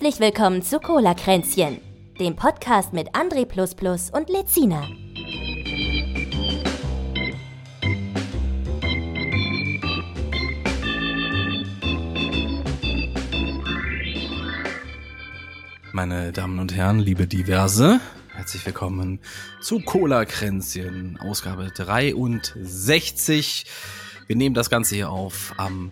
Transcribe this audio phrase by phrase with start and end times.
[0.00, 1.80] Herzlich willkommen zu Cola Kränzchen,
[2.20, 3.44] dem Podcast mit André
[4.12, 4.86] und Lezina.
[15.90, 18.00] Meine Damen und Herren, liebe Diverse,
[18.36, 19.18] herzlich willkommen
[19.60, 23.66] zu Cola Kränzchen, Ausgabe 63.
[24.28, 25.90] Wir nehmen das Ganze hier auf am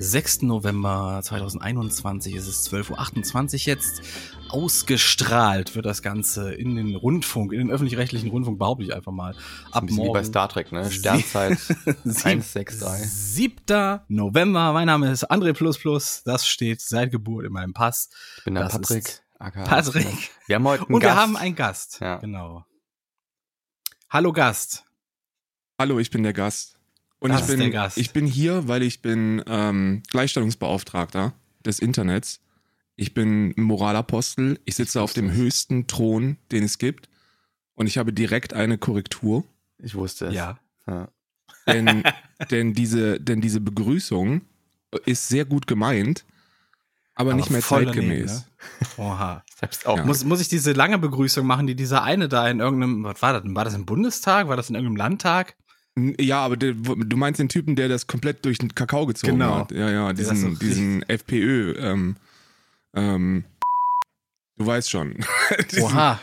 [0.00, 0.42] 6.
[0.42, 2.34] November 2021.
[2.34, 4.02] Es ist 12.28 Uhr jetzt.
[4.48, 9.34] Ausgestrahlt wird das Ganze in den Rundfunk, in den öffentlich-rechtlichen Rundfunk, behaupte ich einfach mal.
[9.72, 10.08] Ab morgen.
[10.08, 10.90] Wie bei Star Trek, ne?
[10.90, 11.58] Sternzeit
[12.04, 13.10] 163.
[13.10, 14.00] 7.
[14.08, 14.72] November.
[14.72, 15.52] Mein Name ist André
[16.24, 18.08] Das steht seit Geburt in meinem Pass.
[18.38, 19.20] Ich bin der das Patrick.
[19.38, 20.30] Patrick.
[20.46, 21.14] Wir haben heute einen Und Gast.
[21.16, 22.00] wir haben einen Gast.
[22.00, 22.16] Ja.
[22.16, 22.64] Genau.
[24.10, 24.84] Hallo Gast.
[25.78, 26.77] Hallo, ich bin der Gast.
[27.20, 31.32] Und das ich bin, ich bin hier, weil ich bin ähm, Gleichstellungsbeauftragter
[31.64, 32.40] des Internets.
[32.94, 34.60] Ich bin Moralapostel.
[34.64, 37.08] Ich sitze auf dem höchsten Thron, den es gibt.
[37.74, 39.44] Und ich habe direkt eine Korrektur.
[39.78, 40.34] Ich wusste es.
[40.34, 40.58] Ja.
[40.86, 41.08] ja.
[41.66, 42.02] Denn,
[42.50, 44.42] denn, diese, denn diese Begrüßung
[45.04, 46.24] ist sehr gut gemeint,
[47.14, 48.46] aber, aber nicht mehr zeitgemäß.
[48.96, 49.04] Daneben, ne?
[49.10, 49.44] Oha.
[49.58, 49.98] Selbst auch.
[49.98, 50.04] Ja.
[50.04, 53.32] Muss, muss ich diese lange Begrüßung machen, die dieser eine da in irgendeinem, was war
[53.32, 53.42] das?
[53.44, 54.48] War das im Bundestag?
[54.48, 55.56] War das in irgendeinem Landtag?
[56.20, 59.56] Ja, aber der, du meinst den Typen, der das komplett durch den Kakao gezogen genau.
[59.56, 59.72] hat.
[59.72, 61.74] Ja, ja, diesen, so diesen FPÖ.
[61.78, 62.16] Ähm,
[62.94, 63.44] ähm,
[64.56, 65.16] du weißt schon.
[65.70, 66.20] diesen, Oha.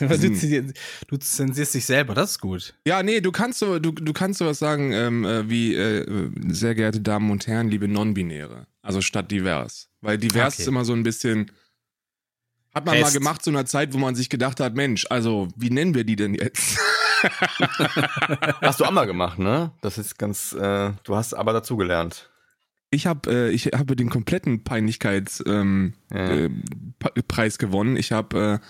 [0.00, 0.72] Diesen,
[1.08, 2.74] du, zensierst dich selber, das ist gut.
[2.86, 6.74] Ja, nee, du kannst so, du, du kannst sowas sagen ähm, äh, wie, äh, sehr
[6.74, 8.66] geehrte Damen und Herren, liebe Non-Binäre.
[8.80, 9.88] Also statt divers.
[10.00, 10.62] Weil divers okay.
[10.62, 11.50] ist immer so ein bisschen.
[12.74, 13.04] Hat man Fest.
[13.04, 16.04] mal gemacht zu einer Zeit, wo man sich gedacht hat, Mensch, also wie nennen wir
[16.04, 16.78] die denn jetzt?
[18.62, 19.72] hast du auch mal gemacht, ne?
[19.82, 22.30] Das ist ganz, äh, du hast aber dazugelernt.
[22.90, 26.30] Ich habe äh, ich habe den kompletten Peinlichkeitspreis ähm, ja.
[26.30, 26.50] äh,
[27.28, 27.96] Preis gewonnen.
[27.96, 28.60] Ich habe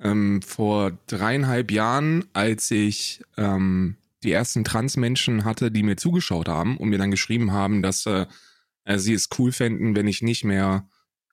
[0.00, 6.48] äh, ähm, vor dreieinhalb Jahren, als ich ähm, die ersten Transmenschen hatte, die mir zugeschaut
[6.48, 8.26] haben und mir dann geschrieben haben, dass äh,
[8.84, 10.88] äh sie es cool fänden, wenn ich nicht mehr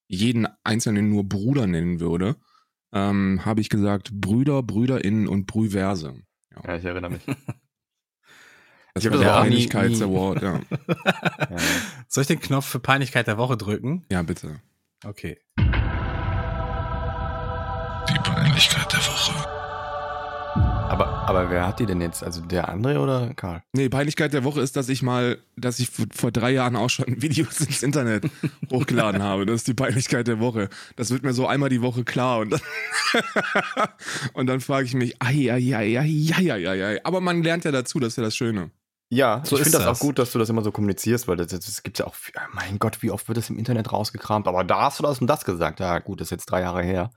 [0.08, 2.36] jeden Einzelnen nur Bruder nennen würde,
[2.94, 6.16] ähm, habe ich gesagt Brüder, Brüderinnen und Brüverse.
[6.64, 7.24] Ja, ich erinnere mich.
[8.94, 10.54] Das ich war der Peinlichkeits-Award, ja.
[11.52, 11.58] ja.
[12.08, 14.04] Soll ich den Knopf für Peinlichkeit der Woche drücken?
[14.12, 14.60] Ja, bitte.
[15.06, 15.38] Okay.
[18.10, 19.57] Die Peinlichkeit der Woche.
[21.28, 22.24] Aber, wer hat die denn jetzt?
[22.24, 23.62] Also der André oder Karl?
[23.74, 27.06] Nee, Peinlichkeit der Woche ist, dass ich mal, dass ich vor drei Jahren auch schon
[27.22, 28.30] Videos ins Internet
[28.72, 29.46] hochgeladen habe.
[29.46, 30.70] Das ist die Peinlichkeit der Woche.
[30.96, 32.62] Das wird mir so einmal die Woche klar und dann,
[34.34, 37.02] und dann frage ich mich, ai, ai, ai, ai, ai, ai, ai.
[37.04, 38.72] Aber man lernt ja dazu, das ist ja das Schöne.
[39.10, 41.36] Ja, so ich finde das, das, auch gut, dass du das immer so kommunizierst, weil
[41.36, 42.16] das, das gibt ja auch,
[42.54, 45.28] mein Gott, wie oft wird das im Internet rausgekramt, aber da hast du das und
[45.28, 45.82] das gesagt.
[45.82, 47.12] Ja, gut, das ist jetzt drei Jahre her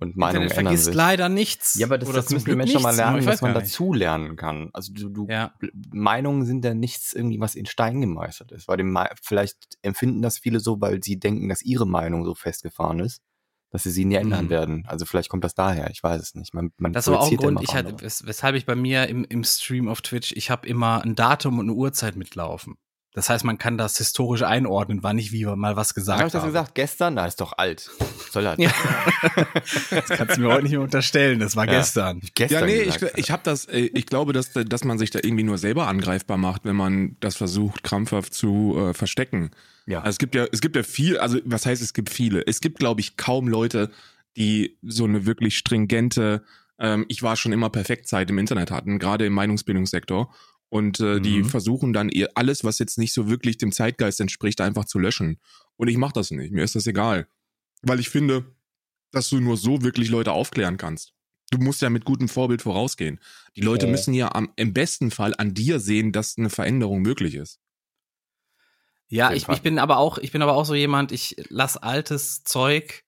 [0.00, 0.94] und Meinungen Internet ändern sich.
[0.94, 1.74] leider nichts.
[1.74, 4.70] Ja, aber das, das müssen die Menschen mal lernen, dass man dazu lernen kann.
[4.72, 5.52] Also du, du ja.
[5.92, 8.68] Meinungen sind ja nichts irgendwie, was in Stein gemeißelt ist.
[8.68, 13.00] Weil dem, vielleicht empfinden das viele so, weil sie denken, dass ihre Meinung so festgefahren
[13.00, 13.22] ist,
[13.70, 14.50] dass sie sie nie ändern mhm.
[14.50, 14.84] werden.
[14.86, 16.54] Also vielleicht kommt das daher, ich weiß es nicht.
[16.54, 19.42] Man, man das aber auch ein Grund, ich hatte, weshalb ich bei mir im, im
[19.42, 22.76] Stream auf Twitch, ich habe immer ein Datum und eine Uhrzeit mitlaufen.
[23.18, 26.22] Das heißt, man kann das historisch einordnen, wann ich wie mal was gesagt habe.
[26.22, 26.74] Hab ich das gesagt?
[26.76, 27.14] Gestern?
[27.14, 27.90] Na, ist doch alt.
[28.30, 28.60] Soll er.
[28.60, 28.70] Ja.
[29.90, 31.40] das kannst du mir heute nicht mehr unterstellen.
[31.40, 31.80] Das war ja.
[31.80, 32.20] gestern.
[32.36, 32.60] gestern.
[32.60, 35.42] Ja, nee, ich, ich habe das, äh, ich glaube, dass, dass man sich da irgendwie
[35.42, 39.50] nur selber angreifbar macht, wenn man das versucht, krampfhaft zu äh, verstecken.
[39.86, 39.98] Ja.
[39.98, 42.46] Also es gibt ja, es gibt ja viel, also was heißt es gibt viele?
[42.46, 43.90] Es gibt, glaube ich, kaum Leute,
[44.36, 46.44] die so eine wirklich stringente,
[46.78, 50.32] ähm, ich war schon immer perfekt Zeit im Internet hatten, gerade im Meinungsbildungssektor.
[50.70, 51.22] Und äh, mhm.
[51.22, 54.98] die versuchen dann ihr alles, was jetzt nicht so wirklich dem Zeitgeist entspricht, einfach zu
[54.98, 55.40] löschen.
[55.76, 56.52] Und ich mache das nicht.
[56.52, 57.26] Mir ist das egal.
[57.82, 58.54] Weil ich finde,
[59.10, 61.14] dass du nur so wirklich Leute aufklären kannst.
[61.50, 63.20] Du musst ja mit gutem Vorbild vorausgehen.
[63.56, 63.92] Die Leute okay.
[63.92, 67.60] müssen ja am, im besten Fall an dir sehen, dass eine Veränderung möglich ist.
[69.08, 72.44] Ja, ich, ich bin aber auch, ich bin aber auch so jemand, ich lass altes
[72.44, 73.04] Zeug,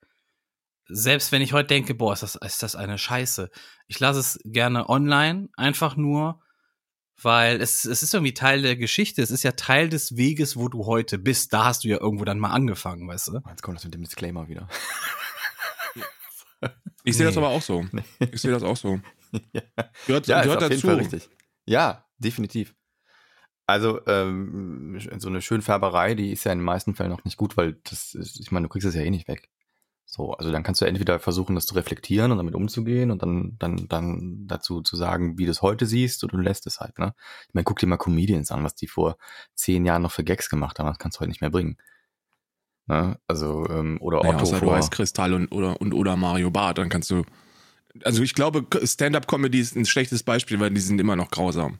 [0.86, 3.50] selbst wenn ich heute denke, boah, ist das, ist das eine Scheiße.
[3.86, 6.40] Ich lasse es gerne online, einfach nur,
[7.22, 9.22] weil es, es ist irgendwie Teil der Geschichte.
[9.22, 11.52] Es ist ja Teil des Weges, wo du heute bist.
[11.52, 13.40] Da hast du ja irgendwo dann mal angefangen, weißt du?
[13.48, 14.68] Jetzt kommt das mit dem Disclaimer wieder.
[17.02, 17.30] Ich sehe nee.
[17.30, 17.86] das aber auch so.
[18.30, 19.00] Ich sehe das auch so.
[19.54, 19.62] ja,
[20.06, 20.88] gehört, ja, gehört dazu.
[20.88, 21.30] richtig.
[21.64, 22.74] Ja, definitiv.
[23.66, 27.56] Also ähm, so eine Schönfärberei, die ist ja in den meisten Fällen noch nicht gut,
[27.56, 29.48] weil das ist, ich meine, du kriegst es ja eh nicht weg.
[30.12, 33.54] So, also dann kannst du entweder versuchen, das zu reflektieren und damit umzugehen und dann,
[33.60, 36.98] dann, dann dazu zu sagen, wie du es heute siehst, oder du lässt es halt,
[36.98, 37.14] ne?
[37.46, 39.18] Ich meine, guck dir mal Comedians an, was die vor
[39.54, 41.76] zehn Jahren noch für Gags gemacht haben, das kannst du heute nicht mehr bringen.
[42.88, 44.60] Ja, also, ähm, oder Otto naja, vor.
[44.60, 47.22] Du heißt Kristall und oder, und oder Mario Barth, dann kannst du.
[48.02, 51.78] Also ich glaube, Stand-up-Comedy ist ein schlechtes Beispiel, weil die sind immer noch grausam.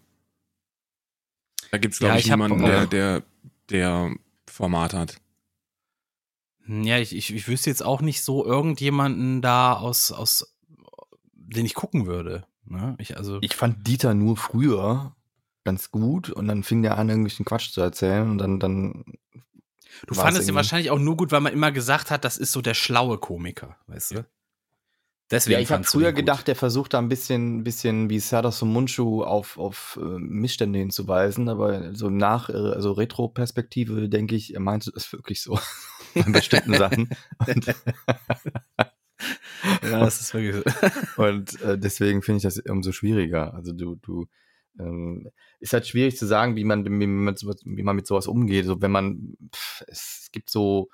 [1.72, 3.22] Da gibt es, glaube ja, ich, niemanden, der, der,
[3.70, 4.14] der
[4.48, 5.20] Format hat.
[6.66, 10.54] Ja, ich, ich, ich wüsste jetzt auch nicht so irgendjemanden da aus, aus
[11.32, 12.44] den ich gucken würde.
[12.64, 12.94] Ne?
[12.98, 15.16] Ich, also ich fand Dieter nur früher
[15.64, 19.04] ganz gut und dann fing der an, irgendwelchen Quatsch zu erzählen und dann, dann
[20.06, 22.62] Du fandest ihn wahrscheinlich auch nur gut, weil man immer gesagt hat, das ist so
[22.62, 24.26] der schlaue Komiker, weißt du?
[25.30, 29.22] Deswegen ja, ich habe früher gedacht, der versucht da ein bisschen, bisschen wie Serdar Mundschuh
[29.22, 34.90] auf, auf äh, Missstände hinzuweisen, aber so nach, äh, also Retro-Perspektive denke ich, er meinte
[34.90, 35.58] das wirklich so.
[36.24, 37.08] An bestimmten Sachen.
[39.82, 41.22] ja, das ist wirklich so.
[41.22, 43.54] Und äh, deswegen finde ich das umso schwieriger.
[43.54, 44.26] Also du, du,
[44.78, 45.28] ähm,
[45.58, 48.66] ist halt schwierig zu sagen, wie man, wie man, wie man mit sowas umgeht.
[48.66, 50.88] So, wenn man, pff, es gibt so,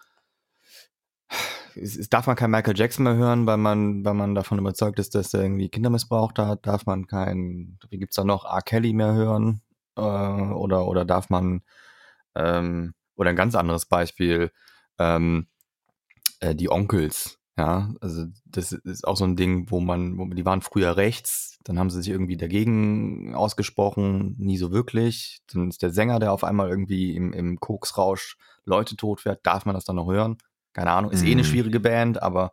[1.74, 4.98] es, es, darf man kein Michael Jackson mehr hören, weil man, weil man davon überzeugt
[4.98, 6.66] ist, dass er irgendwie Kinder missbraucht hat.
[6.66, 8.62] Darf man kein, wie gibt's da noch, R.
[8.62, 9.62] Kelly mehr hören?
[9.96, 11.62] Äh, oder, oder darf man,
[12.34, 14.50] ähm, oder ein ganz anderes Beispiel,
[14.98, 15.46] ähm,
[16.40, 17.38] äh, die Onkels.
[17.58, 21.58] Ja, also das ist auch so ein Ding, wo man, wo, die waren früher rechts,
[21.64, 25.40] dann haben sie sich irgendwie dagegen ausgesprochen, nie so wirklich.
[25.50, 29.64] Dann ist der Sänger, der auf einmal irgendwie im, im Koksrausch Leute tot wird, darf
[29.64, 30.36] man das dann noch hören?
[30.74, 31.28] Keine Ahnung, ist mhm.
[31.28, 31.46] eh eine mhm.
[31.46, 32.52] schwierige Band, aber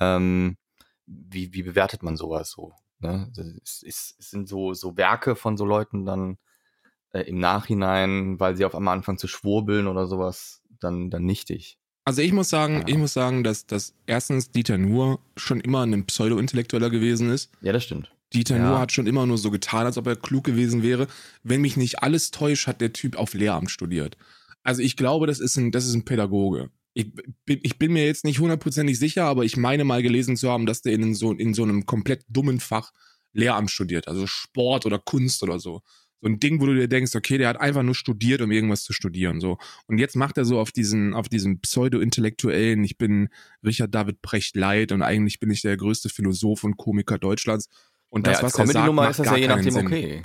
[0.00, 0.56] ähm,
[1.06, 2.72] wie, wie bewertet man sowas so?
[3.00, 3.30] Ne?
[3.62, 6.38] Es, es, es sind so, so Werke von so Leuten dann
[7.12, 11.78] äh, im Nachhinein, weil sie auf einmal anfangen zu schwurbeln oder sowas, dann, dann nichtig.
[12.04, 12.84] Also ich muss sagen, ja.
[12.88, 17.50] ich muss sagen, dass, dass erstens Dieter Nuhr schon immer ein Pseudo-Intellektueller gewesen ist.
[17.62, 18.10] Ja, das stimmt.
[18.34, 18.68] Dieter ja.
[18.68, 21.06] Nuhr hat schon immer nur so getan, als ob er klug gewesen wäre.
[21.42, 24.18] Wenn mich nicht alles täuscht, hat der Typ auf Lehramt studiert.
[24.62, 26.70] Also ich glaube, das ist ein, das ist ein Pädagoge.
[26.92, 27.12] Ich
[27.44, 30.66] bin, ich bin mir jetzt nicht hundertprozentig sicher, aber ich meine mal gelesen zu haben,
[30.66, 32.92] dass der in so, in so einem komplett dummen Fach
[33.32, 35.82] Lehramt studiert, also Sport oder Kunst oder so
[36.24, 38.82] so ein Ding, wo du dir denkst, okay, der hat einfach nur studiert, um irgendwas
[38.82, 39.58] zu studieren, so.
[39.88, 43.28] Und jetzt macht er so auf diesen, auf diesen pseudo-intellektuellen, ich bin
[43.62, 47.68] Richard David Precht Leid und eigentlich bin ich der größte Philosoph und Komiker Deutschlands.
[48.08, 49.86] Und das, naja, was er sagt, macht ist das ja je nachdem Sinn.
[49.86, 50.22] okay.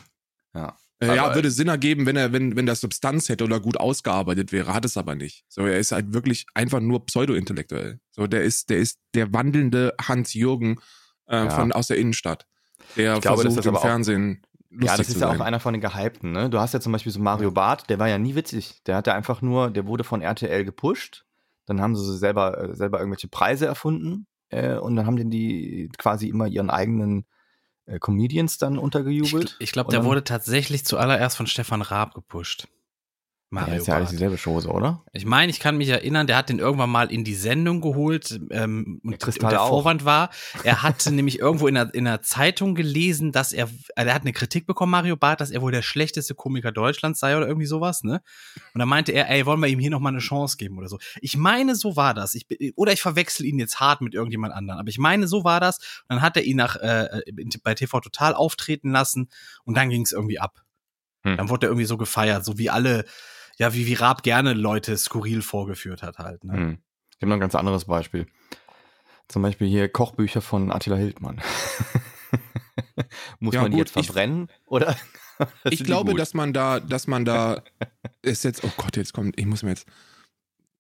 [0.56, 0.78] Ja.
[1.02, 4.54] Äh, ja, würde Sinn ergeben, wenn er, wenn, wenn das Substanz hätte oder gut ausgearbeitet
[4.54, 5.44] wäre, hat es aber nicht.
[5.50, 8.00] So, er ist halt wirklich einfach nur pseudo-intellektuell.
[8.12, 10.78] So, der ist, der ist der wandelnde Hans-Jürgen
[11.28, 11.50] äh, ja.
[11.50, 12.48] von aus der Innenstadt.
[12.96, 16.32] Der ich glaube, versucht im Fernsehen ja, das ist ja auch einer von den Gehypten,
[16.32, 16.50] ne?
[16.50, 18.84] Du hast ja zum Beispiel so Mario Barth, der war ja nie witzig.
[18.86, 21.26] Der hatte einfach nur, der wurde von RTL gepusht.
[21.66, 24.28] Dann haben sie selber, äh, selber irgendwelche Preise erfunden.
[24.50, 27.26] Äh, und dann haben die, die quasi immer ihren eigenen
[27.86, 29.58] äh, Comedians dann untergejubelt.
[29.60, 32.68] Ich, ich glaube, der wurde tatsächlich zuallererst von Stefan Raab gepusht.
[33.52, 35.04] Mario ja, ist ja alles dieselbe Chose, oder?
[35.12, 38.40] Ich meine, ich kann mich erinnern, der hat den irgendwann mal in die Sendung geholt
[38.52, 40.30] ähm, und der Vorwand war,
[40.64, 44.34] er hatte nämlich irgendwo in einer, in einer Zeitung gelesen, dass er, er hat eine
[44.34, 48.04] Kritik bekommen, Mario Barth, dass er wohl der schlechteste Komiker Deutschlands sei oder irgendwie sowas,
[48.04, 48.22] ne?
[48.76, 51.00] Und dann meinte er, ey, wollen wir ihm hier nochmal eine Chance geben oder so.
[51.20, 52.36] Ich meine, so war das.
[52.36, 55.60] Ich, oder ich verwechsel ihn jetzt hart mit irgendjemand anderen, aber ich meine, so war
[55.60, 55.80] das.
[56.08, 57.24] Und dann hat er ihn nach äh,
[57.64, 59.30] bei TV Total auftreten lassen
[59.64, 60.62] und dann ging es irgendwie ab.
[61.24, 61.38] Hm.
[61.38, 63.06] Dann wurde er irgendwie so gefeiert, so wie alle
[63.60, 66.44] ja, wie, wie Raab gerne Leute skurril vorgeführt hat halt.
[66.44, 66.54] Ne?
[66.54, 66.78] Hm.
[67.16, 68.26] Ich habe noch ein ganz anderes Beispiel.
[69.28, 71.42] Zum Beispiel hier Kochbücher von Attila Hildmann.
[73.40, 74.96] Muss ja, man die jetzt verbrennen ich, oder?
[75.70, 77.62] ich glaube, dass man da, dass man da
[78.22, 79.88] ist jetzt, oh Gott, jetzt kommt, ich muss mir jetzt,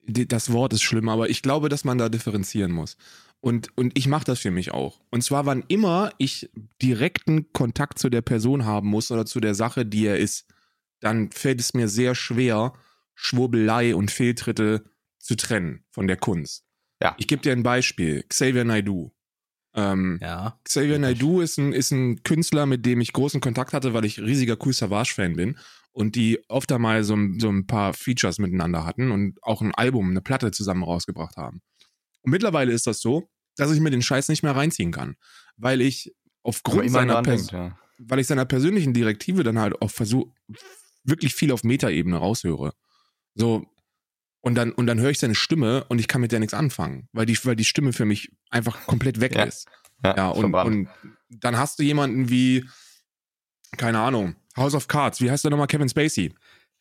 [0.05, 2.98] das Wort ist schlimm, aber ich glaube, dass man da differenzieren muss.
[3.41, 5.00] Und, und ich mache das für mich auch.
[5.12, 6.50] Und zwar, wann immer ich
[6.81, 10.45] direkten Kontakt zu der Person haben muss oder zu der Sache, die er ist
[10.99, 12.73] dann fällt es mir sehr schwer,
[13.15, 14.85] Schwurbelei und Fehltritte
[15.19, 16.65] zu trennen von der Kunst.
[17.01, 17.15] Ja.
[17.17, 18.23] Ich gebe dir ein Beispiel.
[18.23, 19.11] Xavier Naidoo.
[19.73, 20.59] Ähm, ja.
[20.63, 24.19] Xavier Naidoo ist ein, ist ein Künstler, mit dem ich großen Kontakt hatte, weil ich
[24.19, 25.57] riesiger Cool Savage-Fan bin
[25.91, 30.09] und die oft einmal so, so ein paar Features miteinander hatten und auch ein Album,
[30.09, 31.61] eine Platte zusammen rausgebracht haben.
[32.21, 35.15] Und mittlerweile ist das so, dass ich mir den Scheiß nicht mehr reinziehen kann,
[35.57, 36.13] weil ich
[36.43, 37.77] aufgrund seiner, denkt, ja.
[37.97, 40.31] weil ich seiner persönlichen Direktive dann halt auch versuche,
[41.03, 42.73] wirklich viel auf Metaebene raushöre.
[43.35, 43.65] So,
[44.41, 47.09] und dann, und dann höre ich seine Stimme und ich kann mit der nichts anfangen,
[47.11, 49.43] weil die, weil die Stimme für mich einfach komplett weg ja.
[49.43, 49.67] ist.
[50.03, 50.89] Ja, ja und, und
[51.29, 52.65] dann hast du jemanden wie,
[53.77, 55.21] keine Ahnung, House of Cards.
[55.21, 55.67] Wie heißt der nochmal?
[55.67, 56.33] Kevin Spacey.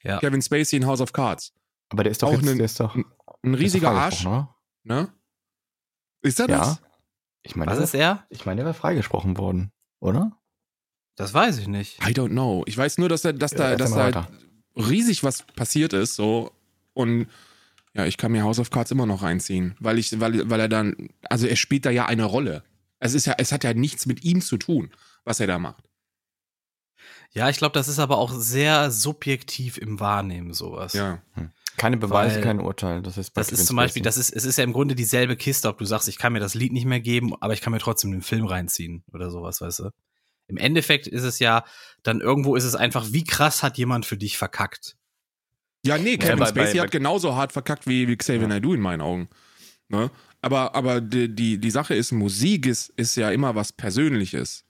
[0.02, 0.18] Ja.
[0.18, 1.52] Kevin Spacey in House of Cards.
[1.88, 4.24] Aber der ist doch, auch jetzt, ein, der ist doch ein riesiger Arsch.
[4.24, 4.48] Ne?
[4.84, 5.12] ne?
[6.22, 6.80] Ist er das?
[6.80, 6.88] Ja.
[7.42, 8.26] Ich meine, Was ist er?
[8.30, 10.37] Ich meine, der wäre freigesprochen worden, oder?
[11.18, 11.98] Das weiß ich nicht.
[12.02, 12.62] I don't know.
[12.66, 14.28] Ich weiß nur, dass da, dass da, dass da
[14.76, 16.52] riesig was passiert ist, so.
[16.94, 17.26] Und
[17.94, 20.68] Ja, ich kann mir House of Cards immer noch reinziehen, weil ich, weil, weil er
[20.68, 22.62] dann, also er spielt da ja eine Rolle.
[23.00, 24.90] Es ist ja, es hat ja nichts mit ihm zu tun,
[25.24, 25.84] was er da macht.
[27.32, 30.92] Ja, ich glaube, das ist aber auch sehr subjektiv im Wahrnehmen, sowas.
[30.92, 31.20] Ja.
[31.34, 31.50] Hm.
[31.76, 33.02] Keine Beweise, Weil, kein Urteil.
[33.02, 35.68] Das ist, das ist zum Beispiel, das ist, es ist ja im Grunde dieselbe Kiste,
[35.68, 37.78] ob du sagst, ich kann mir das Lied nicht mehr geben, aber ich kann mir
[37.78, 39.90] trotzdem den Film reinziehen oder sowas, weißt du?
[40.48, 41.64] Im Endeffekt ist es ja,
[42.02, 44.96] dann irgendwo ist es einfach, wie krass hat jemand für dich verkackt?
[45.84, 48.48] Ja, nee, Kevin ja, bei, Spacey bei, hat genauso hart verkackt wie, wie Xavier ja.
[48.48, 49.28] Naidoo in meinen Augen.
[49.88, 50.10] Ne?
[50.40, 54.64] Aber, aber die, die, die Sache ist, Musik ist, ist ja immer was Persönliches.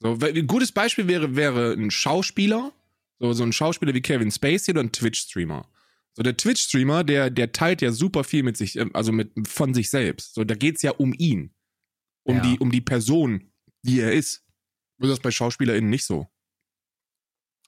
[0.00, 2.72] So, ein gutes Beispiel wäre, wäre ein Schauspieler,
[3.18, 5.66] so, so ein Schauspieler wie Kevin Spacey oder ein Twitch-Streamer.
[6.14, 9.74] So, der Twitch-Streamer, der, der teilt ja super viel mit sich, ähm, also mit, von
[9.74, 10.34] sich selbst.
[10.34, 11.52] So, da geht's ja um ihn.
[12.24, 12.42] Um ja.
[12.42, 13.50] die, um die Person,
[13.82, 14.44] die er ist.
[14.98, 16.26] Ist das bei SchauspielerInnen nicht so?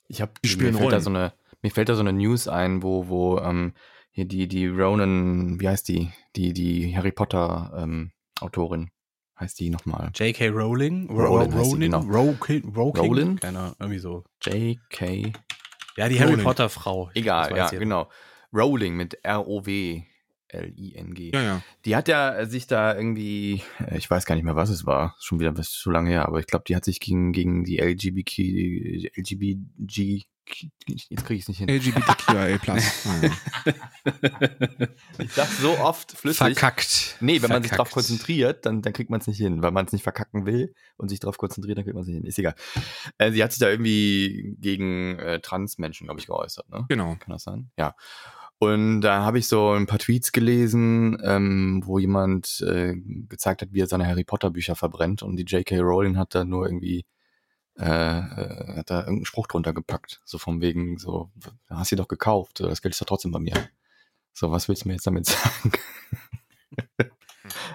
[0.09, 1.33] Ich habe, mir fällt da so eine,
[1.63, 3.75] mir fällt da so eine News ein, wo, wo, ähm,
[4.11, 6.11] hier die, die Ronan, wie heißt die?
[6.35, 8.11] Die, die Harry Potter, ähm,
[8.41, 8.91] Autorin
[9.39, 10.11] heißt die nochmal?
[10.15, 10.49] J.K.
[10.49, 11.09] Rowling?
[11.11, 12.01] Rowling, Rowling, genau.
[12.01, 12.75] Rowling?
[12.75, 13.37] Rowling?
[13.37, 14.25] Keine irgendwie so.
[14.43, 15.33] J.K.
[15.97, 17.11] Ja, die Harry Potter Frau.
[17.15, 18.11] Egal, ja, genau.
[18.53, 20.03] Rowling mit R-O-W.
[20.53, 21.31] L-I-N-G.
[21.33, 21.63] Ja, ja.
[21.85, 25.17] Die hat ja sich da irgendwie, äh, ich weiß gar nicht mehr, was es war,
[25.21, 29.17] schon wieder zu lange her, aber ich glaube, die hat sich gegen, gegen die LGBTQ,
[29.17, 30.27] LGBTG,
[30.87, 31.69] jetzt kriege ich es nicht hin.
[31.69, 32.59] LGBTQIA+.
[35.19, 36.39] ich sag so oft flüssig.
[36.39, 37.17] Verkackt.
[37.21, 37.53] Nee, wenn Verkackt.
[37.53, 39.63] man sich darauf konzentriert, dann, dann kriegt man es nicht hin.
[39.63, 42.17] Wenn man es nicht verkacken will und sich darauf konzentriert, dann kriegt man es nicht
[42.17, 42.25] hin.
[42.27, 42.55] Ist egal.
[43.19, 46.85] Äh, sie hat sich da irgendwie gegen äh, Transmenschen, glaube ich, geäußert, ne?
[46.89, 47.17] Genau.
[47.17, 47.71] Kann das sein?
[47.79, 47.95] Ja.
[48.63, 53.73] Und da habe ich so ein paar Tweets gelesen, ähm, wo jemand äh, gezeigt hat,
[53.73, 55.79] wie er seine Harry Potter Bücher verbrennt und die J.K.
[55.79, 57.07] Rowling hat da nur irgendwie
[57.79, 57.85] äh,
[58.19, 60.21] äh, hat da irgendeinen Spruch drunter gepackt.
[60.27, 61.31] So vom wegen, so,
[61.71, 63.55] hast du doch gekauft, das Geld ist doch trotzdem bei mir.
[64.35, 65.73] So, was willst du mir jetzt damit sagen?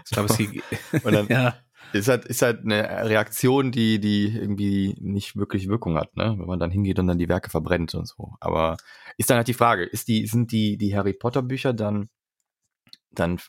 [0.06, 1.58] Ich glaube, es und dann ja.
[1.94, 6.36] Ist halt, ist halt eine Reaktion, die, die irgendwie nicht wirklich Wirkung hat, ne?
[6.38, 8.34] Wenn man dann hingeht und dann die Werke verbrennt und so.
[8.39, 8.77] Aber
[9.18, 12.10] ist dann halt die Frage, ist die, sind die, die Harry Potter Bücher dann,
[13.12, 13.39] dann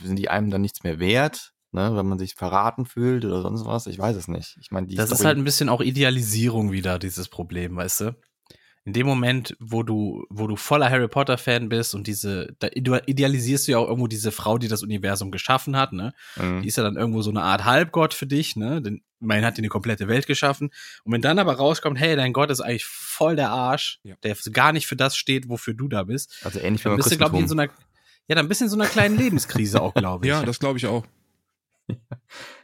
[0.00, 1.52] sind die einem dann nichts mehr wert?
[1.72, 3.86] ne, wenn man sich verraten fühlt oder sonst was.
[3.86, 4.56] Ich weiß es nicht.
[4.60, 8.16] Ich meine, das Story ist halt ein bisschen auch Idealisierung wieder dieses Problem, weißt du?
[8.84, 12.68] In dem Moment, wo du, wo du voller Harry Potter Fan bist und diese, da
[12.68, 16.14] idealisierst du ja auch irgendwo diese Frau, die das Universum geschaffen hat, ne?
[16.36, 16.62] Mhm.
[16.62, 18.80] Die ist ja dann irgendwo so eine Art Halbgott für dich, ne?
[18.80, 20.70] Denn man hat dir eine komplette Welt geschaffen.
[21.04, 24.14] Und wenn dann aber rauskommt, hey, dein Gott ist eigentlich voll der Arsch, ja.
[24.22, 26.40] der gar nicht für das steht, wofür du da bist.
[26.42, 27.68] Also ähnlich wie dann bist du, glaube ich, in so einer,
[28.28, 30.30] ja, dann bist du in so einer kleinen Lebenskrise auch, glaube ich.
[30.30, 31.04] Ja, das glaube ich auch.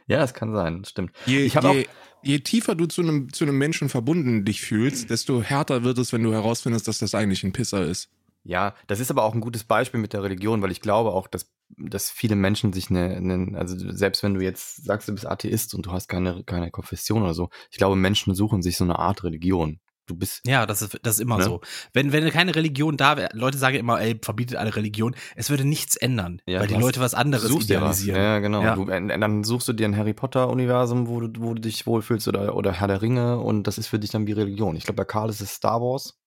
[0.09, 1.11] Ja, das kann sein, das stimmt.
[1.25, 1.85] Je, ich je,
[2.27, 6.13] je tiefer du zu einem, zu einem Menschen verbunden dich fühlst, desto härter wird es,
[6.13, 8.09] wenn du herausfindest, dass das eigentlich ein Pisser ist.
[8.43, 11.27] Ja, das ist aber auch ein gutes Beispiel mit der Religion, weil ich glaube auch,
[11.27, 15.27] dass, dass viele Menschen sich eine, eine, also selbst wenn du jetzt sagst, du bist
[15.27, 18.85] Atheist und du hast keine, keine Konfession oder so, ich glaube, Menschen suchen sich so
[18.85, 19.79] eine Art Religion.
[20.07, 20.41] Du bist.
[20.47, 21.43] Ja, das ist, das ist immer ne?
[21.43, 21.61] so.
[21.91, 25.65] Wenn, wenn keine Religion da wäre, Leute sagen immer, ey, verbietet alle Religion, es würde
[25.65, 28.17] nichts ändern, ja, weil die Leute was anderes idealisieren.
[28.17, 28.61] Ja, genau.
[28.63, 28.75] Ja.
[28.75, 32.29] Du, äh, dann suchst du dir ein Harry Potter-Universum, wo du, wo du dich wohlfühlst
[32.29, 34.77] oder, oder Herr der Ringe und das ist für dich dann wie Religion.
[34.77, 36.17] Ich glaube, bei Karl ist es Star Wars.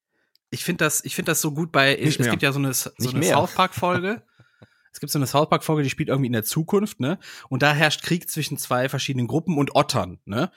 [0.50, 2.90] Ich finde das, ich finde das so gut bei, es gibt ja so eine, so
[2.98, 4.22] eine South Park-Folge.
[4.92, 7.18] es gibt so eine South Park-Folge, die spielt irgendwie in der Zukunft, ne?
[7.48, 10.50] Und da herrscht Krieg zwischen zwei verschiedenen Gruppen und Ottern, ne?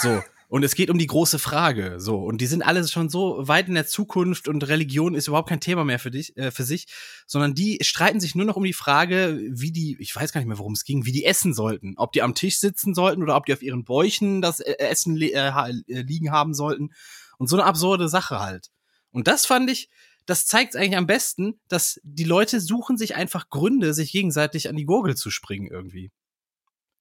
[0.00, 0.22] So.
[0.50, 2.18] Und es geht um die große Frage, so.
[2.18, 5.60] Und die sind alle schon so weit in der Zukunft und Religion ist überhaupt kein
[5.60, 6.88] Thema mehr für dich, äh, für sich,
[7.28, 10.48] sondern die streiten sich nur noch um die Frage, wie die, ich weiß gar nicht
[10.48, 11.94] mehr, worum es ging, wie die essen sollten.
[11.98, 15.16] Ob die am Tisch sitzen sollten oder ob die auf ihren Bäuchen das äh, Essen
[15.22, 16.90] äh, äh, liegen haben sollten.
[17.38, 18.70] Und so eine absurde Sache halt.
[19.12, 19.88] Und das fand ich,
[20.26, 24.74] das zeigt eigentlich am besten, dass die Leute suchen sich einfach Gründe, sich gegenseitig an
[24.74, 26.10] die Gurgel zu springen irgendwie.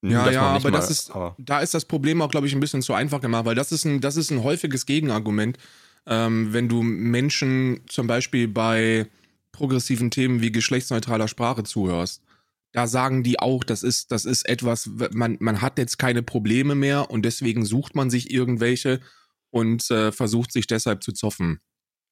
[0.02, 2.60] Ja, ja, aber mal, das ist, aber da ist das Problem auch, glaube ich, ein
[2.60, 5.58] bisschen zu einfach gemacht, weil das ist ein, das ist ein häufiges Gegenargument,
[6.06, 9.08] ähm, wenn du Menschen zum Beispiel bei
[9.52, 12.24] progressiven Themen wie geschlechtsneutraler Sprache zuhörst.
[12.72, 16.76] Da sagen die auch, das ist, das ist etwas, man, man hat jetzt keine Probleme
[16.76, 19.02] mehr und deswegen sucht man sich irgendwelche
[19.50, 21.60] und äh, versucht sich deshalb zu zoffen.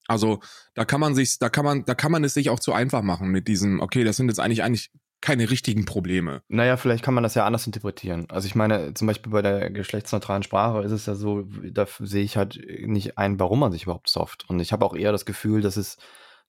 [0.08, 0.40] Also
[0.74, 3.04] da kann man sich, da kann man, da kann man es sich auch zu einfach
[3.04, 4.90] machen mit diesem, okay, das sind jetzt eigentlich eigentlich
[5.22, 6.42] keine richtigen Probleme.
[6.48, 8.28] Naja, vielleicht kann man das ja anders interpretieren.
[8.30, 12.24] Also ich meine, zum Beispiel bei der geschlechtsneutralen Sprache ist es ja so, da sehe
[12.24, 14.46] ich halt nicht ein, warum man sich überhaupt sofft.
[14.48, 15.98] Und ich habe auch eher das Gefühl, dass es,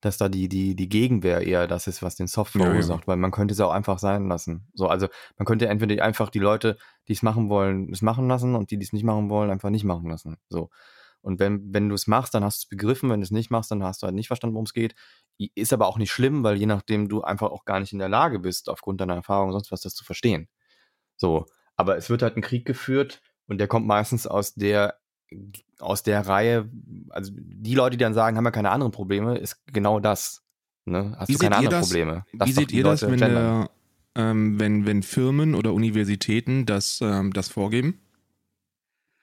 [0.01, 3.07] dass da die, die, die Gegenwehr eher das ist, was den Soft verursacht, ja, ja.
[3.07, 4.69] weil man könnte es auch einfach sein lassen.
[4.75, 5.09] So, also
[5.39, 6.77] man könnte entweder einfach die Leute,
[7.09, 9.71] die es machen wollen, es machen lassen und die, die es nicht machen wollen, einfach
[9.71, 10.37] nicht machen lassen.
[10.51, 10.71] So.
[11.21, 13.11] Und wenn, wenn du es machst, dann hast du es begriffen.
[13.11, 14.95] Wenn du es nicht machst, dann hast du halt nicht verstanden, worum es geht.
[15.55, 18.09] Ist aber auch nicht schlimm, weil je nachdem du einfach auch gar nicht in der
[18.09, 20.49] Lage bist, aufgrund deiner Erfahrung sonst was das zu verstehen.
[21.17, 21.47] So.
[21.77, 24.99] Aber es wird halt ein Krieg geführt und der kommt meistens aus der
[25.79, 26.71] aus der Reihe,
[27.11, 30.43] also die Leute, die dann sagen, haben ja keine anderen Probleme, ist genau das.
[30.85, 31.15] Ne?
[31.19, 32.25] Hast wie du keine anderen das, Probleme.
[32.33, 33.71] Lass wie seht ihr das, wenn, der,
[34.15, 38.01] ähm, wenn, wenn Firmen oder Universitäten das, ähm, das vorgeben?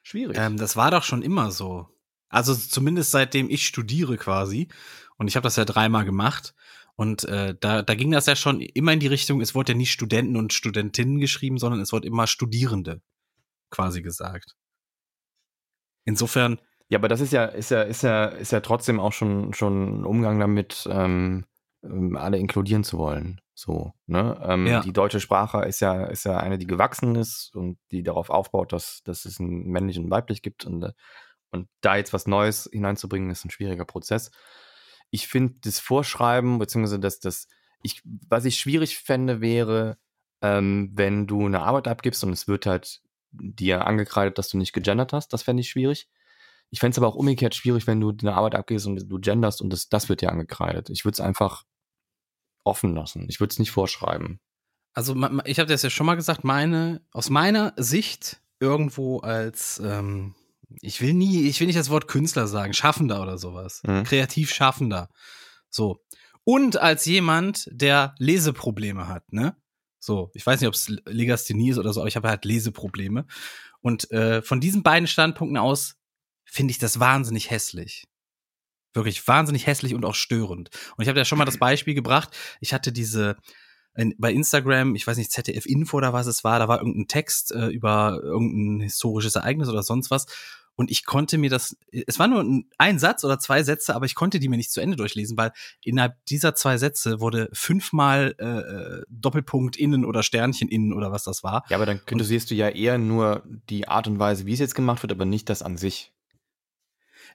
[0.06, 0.38] Schwierig.
[0.38, 1.88] Ähm, das war doch schon immer so.
[2.30, 4.68] Also zumindest seitdem ich studiere quasi.
[5.18, 6.54] Und ich habe das ja dreimal gemacht.
[6.96, 9.78] Und äh, da, da ging das ja schon immer in die Richtung, es wurde ja
[9.78, 13.02] nicht Studenten und Studentinnen geschrieben, sondern es wurde immer Studierende
[13.72, 14.56] quasi gesagt.
[16.06, 16.62] Insofern.
[16.88, 20.02] Ja, aber das ist ja, ist ja, ist ja, ist ja trotzdem auch schon, schon
[20.02, 21.46] ein Umgang damit, ähm,
[21.84, 23.42] ähm, alle inkludieren zu wollen.
[23.58, 24.38] So, ne?
[24.44, 24.82] Ähm, ja.
[24.82, 28.74] Die deutsche Sprache ist ja, ist ja eine, die gewachsen ist und die darauf aufbaut,
[28.74, 30.94] dass, dass es ein männlich und weiblich gibt und,
[31.52, 34.30] und da jetzt was Neues hineinzubringen, ist ein schwieriger Prozess.
[35.10, 37.48] Ich finde das Vorschreiben, beziehungsweise das, das,
[37.82, 39.98] ich, was ich schwierig fände, wäre,
[40.42, 44.74] ähm, wenn du eine Arbeit abgibst und es wird halt dir angekreidet, dass du nicht
[44.74, 45.32] gegendert hast.
[45.32, 46.10] Das fände ich schwierig.
[46.72, 49.62] Ich fände es aber auch umgekehrt schwierig, wenn du eine Arbeit abgehst und du genderst
[49.62, 50.90] und das, das wird dir angekreidet.
[50.90, 51.64] Ich würde es einfach
[52.66, 53.26] offen lassen.
[53.30, 54.40] Ich würde es nicht vorschreiben.
[54.94, 60.36] Also ich habe das ja schon mal gesagt, meine, aus meiner Sicht irgendwo als, ähm,
[60.82, 63.82] ich will nie, ich will nicht das Wort Künstler sagen, Schaffender oder sowas.
[63.86, 64.04] Mhm.
[64.04, 65.10] Kreativ Schaffender.
[65.70, 66.04] So.
[66.44, 69.58] Und als jemand, der Leseprobleme hat, ne?
[70.00, 73.26] So, ich weiß nicht, ob es Legasthenie ist oder so, aber ich habe halt Leseprobleme.
[73.82, 75.96] Und äh, von diesen beiden Standpunkten aus
[76.46, 78.08] finde ich das wahnsinnig hässlich.
[78.96, 80.70] Wirklich wahnsinnig hässlich und auch störend.
[80.98, 82.30] Und ich habe ja schon mal das Beispiel gebracht.
[82.60, 83.38] Ich hatte diese
[84.18, 87.54] bei Instagram, ich weiß nicht, ZDF Info oder was es war, da war irgendein Text
[87.54, 90.26] äh, über irgendein historisches Ereignis oder sonst was.
[90.78, 94.16] Und ich konnte mir das, es war nur ein Satz oder zwei Sätze, aber ich
[94.16, 98.46] konnte die mir nicht zu Ende durchlesen, weil innerhalb dieser zwei Sätze wurde fünfmal äh,
[98.46, 101.64] äh Doppelpunkt innen oder Sternchen innen oder was das war.
[101.70, 104.76] Ja, aber dann kritisierst du ja eher nur die Art und Weise, wie es jetzt
[104.76, 106.12] gemacht wird, aber nicht das an sich.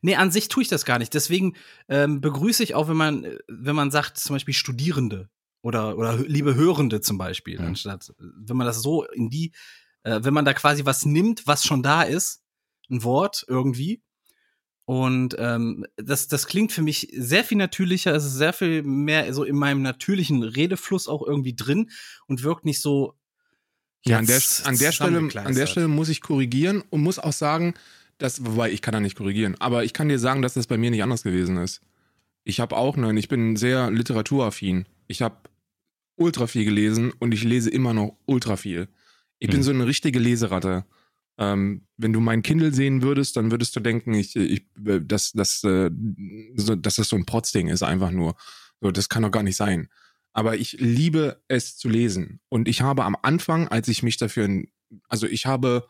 [0.03, 1.13] Nee, an sich tue ich das gar nicht.
[1.15, 1.55] Deswegen
[1.89, 5.29] ähm, begrüße ich auch, wenn man, wenn man sagt, zum Beispiel Studierende
[5.63, 7.67] oder, oder liebe Hörende zum Beispiel, mhm.
[7.67, 9.53] anstatt, wenn man das so in die,
[10.05, 12.43] äh, wenn man da quasi was nimmt, was schon da ist
[12.91, 14.03] ein Wort irgendwie.
[14.85, 19.33] Und ähm, das, das klingt für mich sehr viel natürlicher, es ist sehr viel mehr
[19.33, 21.91] so in meinem natürlichen Redefluss auch irgendwie drin
[22.27, 23.15] und wirkt nicht so.
[24.05, 27.35] Ja, an der, an der Stelle, an der Stelle muss ich korrigieren und muss auch
[27.35, 27.75] sagen,
[28.23, 30.77] dass, wobei ich kann da nicht korrigieren, aber ich kann dir sagen, dass das bei
[30.77, 31.81] mir nicht anders gewesen ist.
[32.45, 34.87] Ich habe auch, nein, ich bin sehr literaturaffin.
[35.07, 35.37] Ich habe
[36.17, 38.89] ultra viel gelesen und ich lese immer noch ultra viel.
[39.39, 39.57] Ich hm.
[39.57, 40.85] bin so eine richtige Leseratte.
[41.39, 45.33] Ähm, wenn du mein Kindle sehen würdest, dann würdest du denken, ich, ich, äh, dass,
[45.33, 45.91] dass, äh,
[46.55, 48.37] so, dass das so ein Protzding ist, einfach nur.
[48.81, 49.89] So, das kann doch gar nicht sein.
[50.33, 52.41] Aber ich liebe es zu lesen.
[52.49, 54.63] Und ich habe am Anfang, als ich mich dafür,
[55.09, 55.87] also ich habe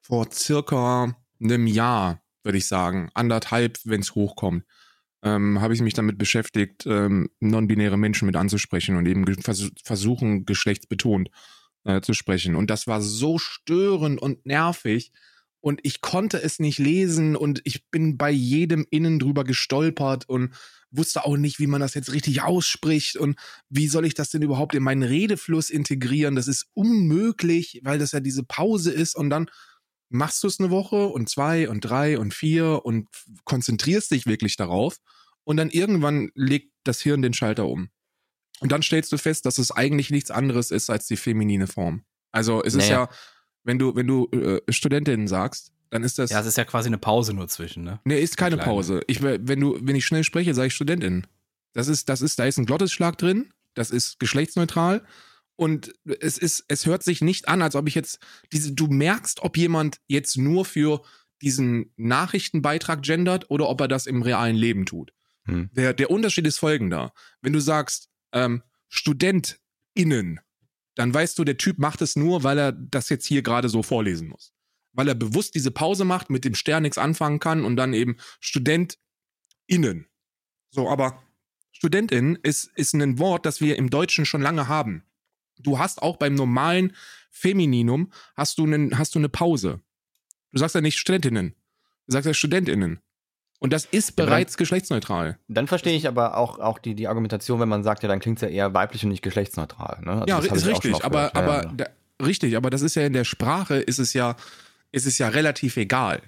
[0.00, 4.64] vor circa einem Jahr, würde ich sagen, anderthalb, wenn es hochkommt,
[5.22, 10.44] ähm, habe ich mich damit beschäftigt, ähm, non-binäre Menschen mit anzusprechen und eben vers versuchen,
[10.44, 11.30] geschlechtsbetont
[11.84, 12.54] äh, zu sprechen.
[12.54, 15.12] Und das war so störend und nervig.
[15.60, 20.54] Und ich konnte es nicht lesen und ich bin bei jedem Innen drüber gestolpert und
[20.92, 23.36] wusste auch nicht, wie man das jetzt richtig ausspricht und
[23.68, 26.36] wie soll ich das denn überhaupt in meinen Redefluss integrieren.
[26.36, 29.50] Das ist unmöglich, weil das ja diese Pause ist und dann
[30.08, 33.08] machst du es eine Woche und zwei und drei und vier und
[33.44, 34.98] konzentrierst dich wirklich darauf
[35.44, 37.90] und dann irgendwann legt das Hirn den Schalter um.
[38.60, 42.04] Und dann stellst du fest, dass es eigentlich nichts anderes ist als die feminine Form.
[42.32, 42.84] Also es naja.
[42.84, 43.08] ist ja,
[43.64, 46.30] wenn du, wenn du äh, Studentinnen sagst, dann ist das.
[46.30, 48.00] Ja, es ist ja quasi eine Pause nur zwischen, ne?
[48.04, 49.02] Nee, ist keine Pause.
[49.06, 51.26] Ich, wenn du, wenn ich schnell spreche, sage ich Studentin.
[51.72, 55.04] Das ist, das ist, da ist ein Glottisschlag drin, das ist geschlechtsneutral
[55.56, 58.18] und es ist, es hört sich nicht an, als ob ich jetzt
[58.52, 61.02] diese, du merkst, ob jemand jetzt nur für
[61.42, 65.12] diesen Nachrichtenbeitrag gendert oder ob er das im realen Leben tut.
[65.44, 65.70] Hm.
[65.72, 67.12] Der, der Unterschied ist folgender.
[67.40, 70.40] Wenn du sagst, ähm, StudentInnen,
[70.94, 73.82] dann weißt du, der Typ macht es nur, weil er das jetzt hier gerade so
[73.82, 74.52] vorlesen muss.
[74.92, 78.16] Weil er bewusst diese Pause macht, mit dem Stern nichts anfangen kann und dann eben
[78.40, 80.06] StudentInnen.
[80.70, 81.22] So, aber
[81.72, 85.04] Studentin ist, ist ein Wort, das wir im Deutschen schon lange haben.
[85.58, 86.92] Du hast auch beim normalen
[87.30, 89.80] Femininum hast du, einen, hast du eine Pause.
[90.52, 91.54] Du sagst ja nicht Studentinnen.
[92.06, 93.00] Du sagst ja StudentInnen.
[93.58, 95.38] Und das ist bereits dann, geschlechtsneutral.
[95.48, 98.38] Dann verstehe ich aber auch, auch die, die Argumentation, wenn man sagt, ja, dann klingt
[98.38, 100.00] es ja eher weiblich und nicht geschlechtsneutral.
[100.02, 100.12] Ne?
[100.12, 101.86] Also ja, ist richtig, aber, aber ja, Da,
[102.24, 104.36] richtig, aber das ist ja in der Sprache, ist es ja,
[104.92, 106.20] ist es ja relativ egal.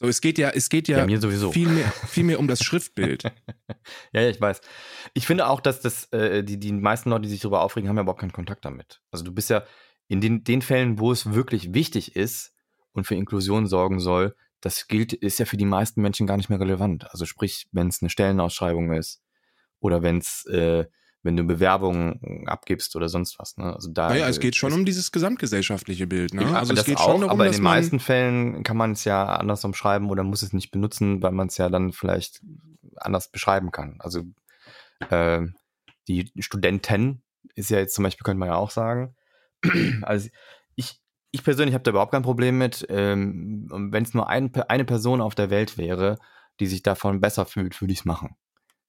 [0.00, 1.52] So, es geht ja, es geht ja, ja mir sowieso.
[1.52, 3.22] Viel, mehr, viel mehr um das Schriftbild.
[4.12, 4.62] ja, ja, ich weiß.
[5.12, 7.96] Ich finde auch, dass das, äh, die, die meisten Leute, die sich darüber aufregen, haben
[7.96, 9.02] ja überhaupt keinen Kontakt damit.
[9.10, 9.62] Also du bist ja
[10.08, 12.54] in den, den Fällen, wo es wirklich wichtig ist
[12.92, 16.48] und für Inklusion sorgen soll, das gilt, ist ja für die meisten Menschen gar nicht
[16.48, 17.10] mehr relevant.
[17.10, 19.22] Also sprich, wenn es eine Stellenausschreibung ist
[19.80, 20.86] oder wenn es äh,
[21.22, 23.56] wenn du Bewerbungen abgibst oder sonst was.
[23.56, 23.74] Ne?
[23.74, 26.32] Also da, naja, es geht schon um dieses gesamtgesellschaftliche Bild.
[26.32, 26.42] Ne?
[26.42, 29.04] Ja, also es geht auch, schon darum, aber in den meisten Fällen kann man es
[29.04, 32.40] ja anders umschreiben oder muss es nicht benutzen, weil man es ja dann vielleicht
[32.96, 33.96] anders beschreiben kann.
[33.98, 34.22] Also
[35.10, 35.42] äh,
[36.08, 37.22] die Studentin
[37.54, 39.14] ist ja jetzt zum Beispiel, könnte man ja auch sagen.
[40.02, 40.28] also
[40.74, 41.00] ich,
[41.32, 42.86] ich persönlich habe da überhaupt kein Problem mit.
[42.88, 46.18] Ähm, Wenn es nur ein, eine Person auf der Welt wäre,
[46.60, 48.36] die sich davon besser fühlt, würde ich es machen.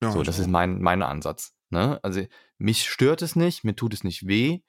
[0.01, 1.53] Ja, so, das ist mein, mein Ansatz.
[1.71, 1.99] Ne?
[2.03, 2.21] Also
[2.57, 4.59] mich stört es nicht, mir tut es nicht weh.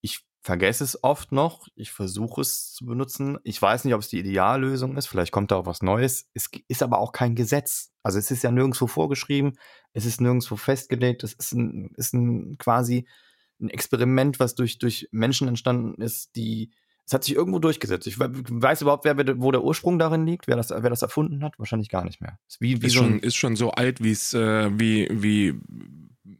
[0.00, 1.66] Ich vergesse es oft noch.
[1.74, 3.38] Ich versuche es zu benutzen.
[3.44, 5.06] Ich weiß nicht, ob es die Ideallösung ist.
[5.06, 6.28] Vielleicht kommt da auch was Neues.
[6.34, 7.92] Es ist aber auch kein Gesetz.
[8.02, 9.58] Also es ist ja nirgendwo vorgeschrieben.
[9.92, 11.24] Es ist nirgendwo festgelegt.
[11.24, 13.06] Es ist ein, ist ein quasi
[13.60, 16.72] ein Experiment, was durch, durch Menschen entstanden ist, die
[17.08, 18.06] es hat sich irgendwo durchgesetzt.
[18.06, 21.58] Ich weiß überhaupt, wer, wo der Ursprung darin liegt, wer das, wer das erfunden hat.
[21.58, 22.38] Wahrscheinlich gar nicht mehr.
[22.46, 24.04] Ist, wie, wie ist, so schon, ist schon so alt, äh,
[24.78, 25.54] wie, wie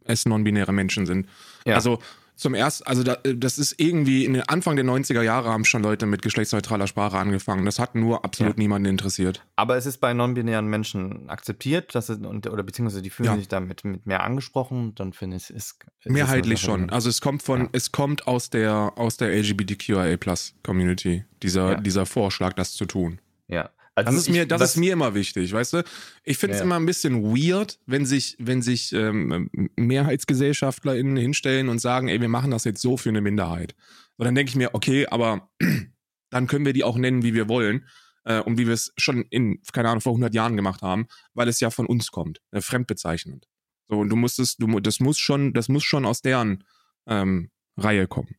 [0.05, 1.27] es non-binäre Menschen sind.
[1.65, 1.77] Ja.
[1.77, 2.01] Also
[2.39, 5.83] zum ersten, also da, das ist irgendwie in den Anfang der 90er Jahre haben schon
[5.83, 7.65] Leute mit geschlechtsneutraler Sprache angefangen.
[7.65, 8.63] Das hat nur absolut ja.
[8.63, 9.45] niemanden interessiert.
[9.57, 13.37] Aber es ist bei non-binären Menschen akzeptiert, dass es, oder beziehungsweise die fühlen ja.
[13.37, 15.79] sich damit mit mehr angesprochen, dann finde ich, es ist.
[16.05, 16.91] Mehrheitlich schon.
[16.91, 17.69] Also es kommt von, ja.
[17.73, 23.21] es kommt aus der, aus der LGBTQIA Plus Community, dieser, dieser Vorschlag, das zu tun.
[23.49, 23.71] Ja.
[24.07, 25.85] Also das ist mir, das ist mir immer wichtig, weißt du?
[26.25, 26.65] Ich finde es ja.
[26.65, 32.29] immer ein bisschen weird, wenn sich, wenn sich ähm, MehrheitsgesellschaftlerInnen hinstellen und sagen, ey, wir
[32.29, 33.75] machen das jetzt so für eine Minderheit.
[34.17, 35.51] Und dann denke ich mir, okay, aber
[36.31, 37.87] dann können wir die auch nennen, wie wir wollen.
[38.25, 41.49] Äh, und wie wir es schon in, keine Ahnung, vor 100 Jahren gemacht haben, weil
[41.49, 43.49] es ja von uns kommt, äh, fremdbezeichnend.
[43.89, 46.65] So, und du musst es, du, das muss schon, das muss schon aus deren
[47.07, 48.37] ähm, Reihe kommen.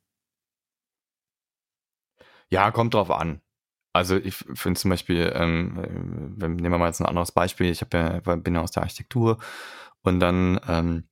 [2.52, 3.42] Ja, kommt drauf an.
[4.00, 7.82] Also ich finde zum Beispiel, ähm, wenn, nehmen wir mal jetzt ein anderes Beispiel, ich
[7.82, 9.40] ja, bin ja aus der Architektur
[10.04, 11.10] und dann ähm,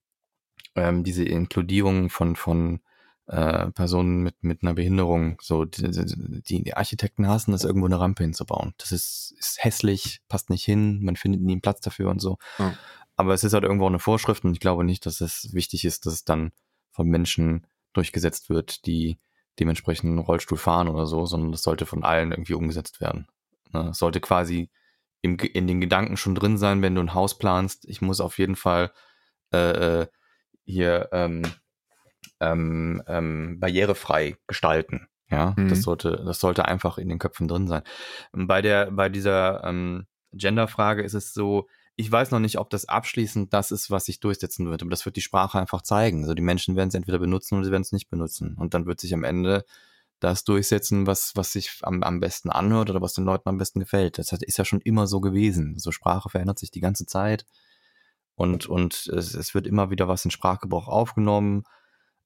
[0.76, 2.80] ähm, diese Inkludierung von, von
[3.26, 8.24] äh, Personen mit, mit einer Behinderung, so die, die, Architekten hassen das irgendwo eine Rampe
[8.24, 8.74] hinzubauen.
[8.78, 12.38] Das ist, ist hässlich, passt nicht hin, man findet nie einen Platz dafür und so.
[12.58, 12.74] Ja.
[13.18, 16.06] Aber es ist halt irgendwo eine Vorschrift und ich glaube nicht, dass es wichtig ist,
[16.06, 16.54] dass es dann
[16.92, 19.18] von Menschen durchgesetzt wird, die
[19.60, 23.28] dementsprechend einen Rollstuhl fahren oder so, sondern das sollte von allen irgendwie umgesetzt werden.
[23.74, 23.90] Ne?
[23.90, 24.70] Es sollte quasi
[25.22, 27.86] im, in den Gedanken schon drin sein, wenn du ein Haus planst.
[27.86, 28.92] Ich muss auf jeden Fall
[29.54, 30.08] äh, äh,
[30.66, 31.44] hier ähm,
[32.40, 35.08] ähm, ähm, barrierefrei gestalten.
[35.30, 35.68] Ja, mhm.
[35.68, 37.84] das sollte, das sollte einfach in den Köpfen drin sein.
[38.32, 41.68] Bei der, bei dieser ähm, Genderfrage ist es so,
[41.98, 45.06] ich weiß noch nicht, ob das abschließend das ist, was sich durchsetzen wird, aber das
[45.06, 46.22] wird die Sprache einfach zeigen.
[46.22, 48.56] Also die Menschen werden es entweder benutzen oder sie werden es nicht benutzen.
[48.56, 49.66] Und dann wird sich am Ende
[50.20, 53.80] das durchsetzen, was, was sich am, am besten anhört oder was den Leuten am besten
[53.80, 54.20] gefällt.
[54.20, 55.80] Das ist ja schon immer so gewesen.
[55.80, 57.48] So Sprache verändert sich die ganze Zeit
[58.36, 61.64] und, und es, es wird immer wieder was in Sprachgebrauch aufgenommen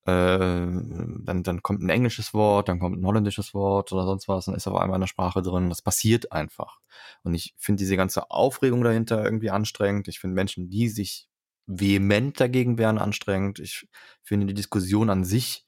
[0.04, 4.56] dann, dann kommt ein englisches Wort, dann kommt ein holländisches Wort oder sonst was, dann
[4.56, 5.70] ist auf einmal eine Sprache drin.
[5.70, 6.80] Das passiert einfach.
[7.24, 10.08] Und ich finde diese ganze Aufregung dahinter irgendwie anstrengend.
[10.08, 11.30] Ich finde Menschen, die sich
[11.68, 13.60] vehement dagegen wehren, anstrengend.
[13.60, 13.88] Ich
[14.24, 15.66] finde die Diskussion an sich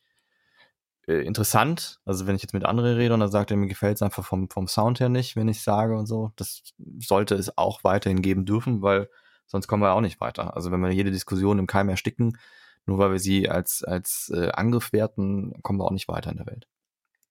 [1.08, 2.00] äh, interessant.
[2.06, 4.26] Also wenn ich jetzt mit anderen rede und dann sagt er, mir gefällt es einfach
[4.26, 6.32] vom, vom Sound her nicht, wenn ich sage und so.
[6.38, 9.10] Das sollte es auch weiterhin geben dürfen, weil
[9.46, 10.56] sonst kommen wir auch nicht weiter.
[10.56, 12.38] Also wenn wir jede Diskussion im Keim ersticken,
[12.86, 16.38] nur weil wir sie als, als äh, Angriff werten, kommen wir auch nicht weiter in
[16.38, 16.67] der Welt.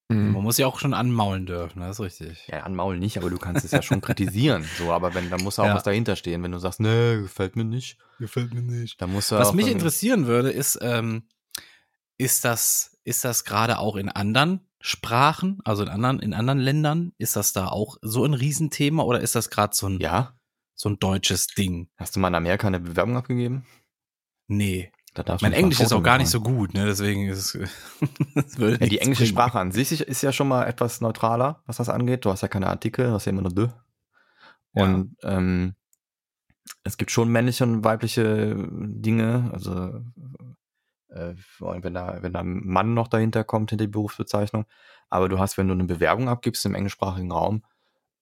[0.08, 0.32] Mhm.
[0.32, 2.48] Man muss ja auch schon anmaulen dürfen, das ist richtig.
[2.48, 4.64] Ja, anmaulen nicht, aber du kannst es ja schon kritisieren.
[4.78, 5.74] So, aber wenn, dann muss auch ja.
[5.74, 6.42] was dahinter stehen.
[6.42, 7.98] Wenn du sagst, ne, gefällt mir nicht.
[8.18, 9.00] Gefällt mir nicht.
[9.00, 11.24] Dann muss Was mich interessieren würde, ist, ähm,
[12.18, 17.12] ist das, ist das gerade auch in anderen Sprachen, also in anderen, in anderen Ländern,
[17.18, 20.36] ist das da auch so ein Riesenthema oder ist das gerade so ein, ja?
[20.74, 21.88] so ein deutsches Ding?
[21.96, 23.64] Hast du mal in Amerika eine Bewerbung abgegeben?
[24.48, 24.90] Nee
[25.42, 26.86] mein Englisch ist auch gar nicht so gut, ne?
[26.86, 27.70] Deswegen ist es.
[28.58, 29.32] ja, die englische bringen.
[29.32, 32.24] Sprache an sich ist ja schon mal etwas neutraler, was das angeht.
[32.24, 33.68] Du hast ja keine Artikel, du hast ja immer nur de.
[34.72, 35.36] Und ja.
[35.36, 35.74] ähm,
[36.82, 39.50] es gibt schon männliche und weibliche Dinge.
[39.52, 40.02] Also
[41.08, 44.64] äh, wenn da wenn da ein Mann noch dahinter kommt hinter die Berufsbezeichnung.
[45.10, 47.64] Aber du hast, wenn du eine Bewerbung abgibst im englischsprachigen Raum,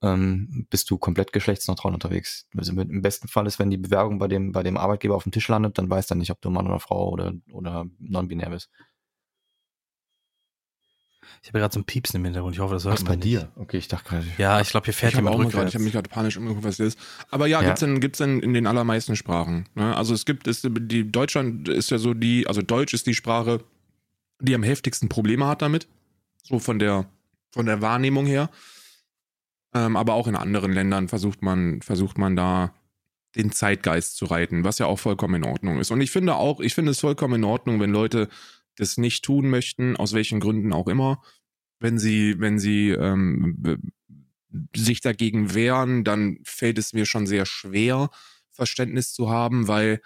[0.03, 2.47] ähm, bist du komplett geschlechtsneutral unterwegs.
[2.57, 5.33] Also im besten Fall ist, wenn die Bewerbung bei dem, bei dem Arbeitgeber auf dem
[5.33, 8.71] Tisch landet, dann weiß er nicht, ob du Mann oder Frau oder, oder non-binär bist.
[11.43, 12.55] Ich habe gerade so ein Piepsen im Hintergrund.
[12.55, 13.25] Ich hoffe, das hört Ach, man bei nicht.
[13.25, 13.53] dir?
[13.57, 14.27] Okay, ich dachte gerade.
[14.37, 15.71] Ja, ich glaube, hier fährt jemand rückwärts.
[15.71, 16.99] Ich habe mich gerade panisch umgeguckt, was das ist.
[17.31, 17.69] Aber ja, ja.
[17.69, 19.67] gibt's denn, gibt's denn in den allermeisten Sprachen.
[19.75, 19.97] Ne?
[19.97, 23.65] Also es gibt, ist, die Deutschland ist ja so die, also Deutsch ist die Sprache,
[24.41, 25.89] die am heftigsten Probleme hat damit.
[26.43, 27.07] So von der,
[27.53, 28.51] von der Wahrnehmung her.
[29.74, 32.74] Ähm, aber auch in anderen Ländern versucht man, versucht man da
[33.37, 35.90] den Zeitgeist zu reiten, was ja auch vollkommen in Ordnung ist.
[35.90, 38.28] Und ich finde auch, ich finde es vollkommen in Ordnung, wenn Leute
[38.76, 41.22] das nicht tun möchten, aus welchen Gründen auch immer.
[41.78, 43.92] Wenn sie, wenn sie ähm,
[44.74, 48.11] sich dagegen wehren, dann fällt es mir schon sehr schwer,
[48.50, 50.00] Verständnis zu haben, weil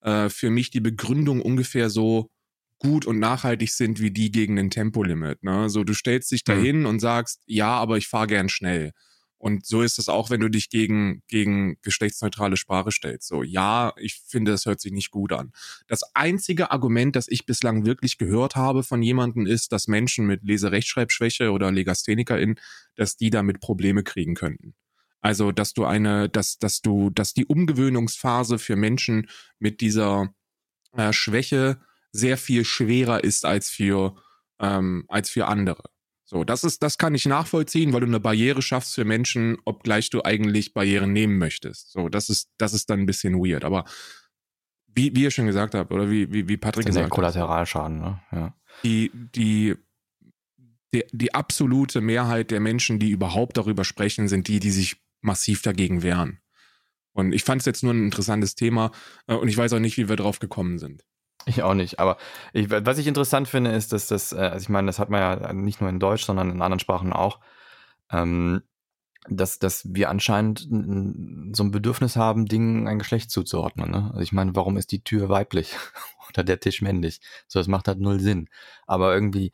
[0.00, 2.30] äh, für mich die Begründung ungefähr so
[2.78, 5.42] gut und nachhaltig sind wie die gegen ein Tempolimit.
[5.42, 5.68] Ne?
[5.68, 6.86] So, du stellst dich dahin mhm.
[6.86, 8.92] und sagst, ja, aber ich fahre gern schnell.
[9.40, 13.26] Und so ist es auch, wenn du dich gegen, gegen geschlechtsneutrale Sprache stellst.
[13.26, 15.52] So, ja, ich finde, es hört sich nicht gut an.
[15.88, 20.44] Das einzige Argument, das ich bislang wirklich gehört habe von jemandem, ist, dass Menschen mit
[20.44, 22.60] Leserechtschreibschwäche oder LegasthenikerInnen,
[22.96, 24.74] dass die damit Probleme kriegen könnten.
[25.22, 29.26] Also, dass du eine, dass, dass du, dass die Umgewöhnungsphase für Menschen
[29.58, 30.34] mit dieser
[30.92, 31.80] äh, Schwäche
[32.12, 34.16] sehr viel schwerer ist als für,
[34.58, 35.84] ähm, als für andere.
[36.30, 40.10] So, das ist, das kann ich nachvollziehen, weil du eine Barriere schaffst für Menschen, obgleich
[40.10, 41.90] du eigentlich Barrieren nehmen möchtest.
[41.90, 43.64] So, das ist, das ist dann ein bisschen weird.
[43.64, 43.84] Aber
[44.86, 47.16] wie, wie ihr schon gesagt habt, oder wie, wie, wie Patrick das ist gesagt hat.
[47.16, 48.20] Kollateralschaden, ne?
[48.30, 48.54] Ja.
[48.84, 49.74] Die, die,
[50.94, 55.62] die, die absolute Mehrheit der Menschen, die überhaupt darüber sprechen, sind die, die sich massiv
[55.62, 56.38] dagegen wehren.
[57.12, 58.92] Und ich fand es jetzt nur ein interessantes Thema
[59.26, 61.04] äh, und ich weiß auch nicht, wie wir drauf gekommen sind.
[61.46, 62.18] Ich auch nicht, aber
[62.52, 65.20] ich, was ich interessant finde, ist, dass das, äh, also ich meine, das hat man
[65.20, 67.40] ja nicht nur in Deutsch, sondern in anderen Sprachen auch,
[68.10, 68.62] ähm,
[69.28, 73.90] dass, dass wir anscheinend so ein Bedürfnis haben, Dingen ein Geschlecht zuzuordnen.
[73.90, 74.08] Ne?
[74.10, 75.76] Also ich meine, warum ist die Tür weiblich
[76.28, 77.20] oder der Tisch männlich?
[77.46, 78.48] So, das macht halt null Sinn.
[78.86, 79.52] Aber irgendwie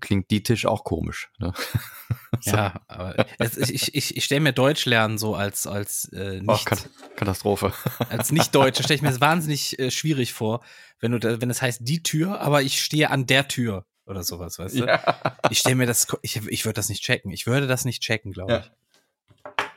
[0.00, 1.30] klingt die Tisch auch komisch.
[1.38, 1.52] Ne?
[2.40, 2.56] so.
[2.56, 6.72] Ja, aber es, ich, ich, ich stelle mir Deutsch lernen so als, als äh, nicht,
[6.72, 6.76] oh,
[7.16, 7.72] Katastrophe.
[8.08, 10.64] als Nicht-Deutscher stelle ich mir das wahnsinnig äh, schwierig vor,
[11.00, 14.22] wenn du da, wenn es heißt die Tür, aber ich stehe an der Tür oder
[14.22, 14.86] sowas, weißt du?
[14.86, 15.36] Ja.
[15.50, 17.30] Ich stelle mir das, ich, ich würde das nicht checken.
[17.30, 18.58] Ich würde das nicht checken, glaube ja.
[18.60, 18.70] ich.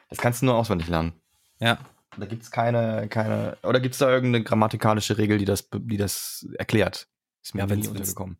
[0.09, 1.13] Das kannst du nur auswendig lernen.
[1.59, 1.79] Ja.
[2.17, 5.97] Da gibt es keine, keine, oder gibt es da irgendeine grammatikalische Regel, die das, die
[5.97, 7.07] das erklärt?
[7.43, 8.37] Ist mir ja, nie untergekommen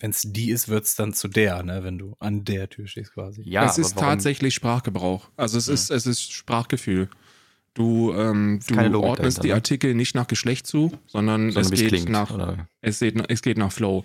[0.00, 2.86] wenn es die ist, wird es dann zu der, ne, wenn du an der Tür
[2.86, 3.42] stehst quasi.
[3.44, 5.30] Ja, es ist tatsächlich Sprachgebrauch.
[5.36, 5.74] Also es ja.
[5.74, 7.08] ist, es ist Sprachgefühl.
[7.74, 9.54] Du, ähm, du ordnest die ne?
[9.54, 13.58] Artikel nicht nach Geschlecht zu, sondern, sondern es, geht klingt, nach, es, geht, es geht
[13.58, 14.04] nach Flow.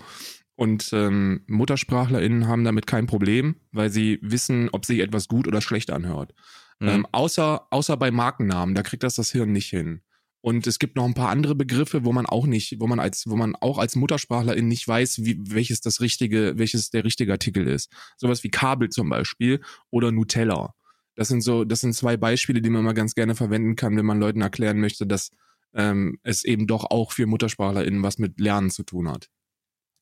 [0.56, 5.62] Und ähm, MuttersprachlerInnen haben damit kein Problem, weil sie wissen, ob sich etwas gut oder
[5.62, 6.34] schlecht anhört.
[6.80, 6.88] Mhm.
[6.88, 10.02] Ähm, außer, außer bei Markennamen, da kriegt das das Hirn nicht hin.
[10.42, 13.28] Und es gibt noch ein paar andere Begriffe, wo man auch nicht, wo man als,
[13.28, 17.68] wo man auch als Muttersprachlerin nicht weiß, wie, welches das richtige, welches der richtige Artikel
[17.68, 17.92] ist.
[18.18, 20.74] Sowas wie Kabel zum Beispiel oder Nutella.
[21.16, 24.06] Das sind so, das sind zwei Beispiele, die man mal ganz gerne verwenden kann, wenn
[24.06, 25.30] man Leuten erklären möchte, dass
[25.74, 29.30] ähm, es eben doch auch für MuttersprachlerInnen was mit Lernen zu tun hat.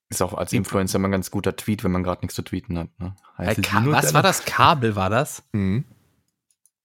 [0.09, 2.79] Ist auch als Influencer immer ein ganz guter Tweet, wenn man gerade nichts zu tweeten
[2.79, 2.89] hat.
[2.99, 3.15] Ne?
[3.37, 4.45] was war das?
[4.45, 5.43] Kabel war das?
[5.51, 5.85] Mhm.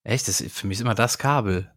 [0.02, 0.28] Echt?
[0.28, 1.70] Das, für mich ist immer das Kabel.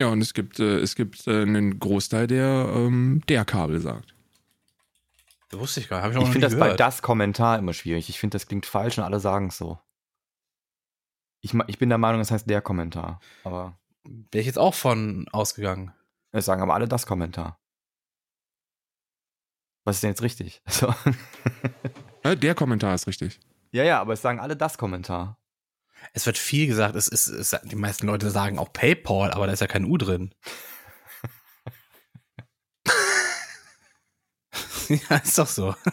[0.00, 4.14] Ja, und es gibt, äh, es gibt äh, einen Großteil, der ähm, der Kabel sagt.
[5.50, 6.16] Das wusste ich gar nicht.
[6.16, 6.70] Ich, ich finde das gehört.
[6.72, 8.08] bei das Kommentar immer schwierig.
[8.08, 9.78] Ich finde, das klingt falsch und alle sagen es so.
[11.40, 13.20] Ich, ich bin der Meinung, das heißt der Kommentar.
[13.44, 13.78] Aber.
[14.04, 15.92] Wäre ich jetzt auch von ausgegangen.
[16.32, 17.60] Es sagen aber alle das Kommentar.
[19.84, 20.62] Was ist denn jetzt richtig?
[20.70, 20.92] So.
[22.34, 23.38] der Kommentar ist richtig.
[23.70, 25.38] Ja, ja, aber es sagen alle das Kommentar.
[26.12, 29.52] Es wird viel gesagt, es ist, es, die meisten Leute sagen auch PayPal, aber da
[29.52, 30.34] ist ja kein U drin.
[34.88, 35.74] ja, ist doch so.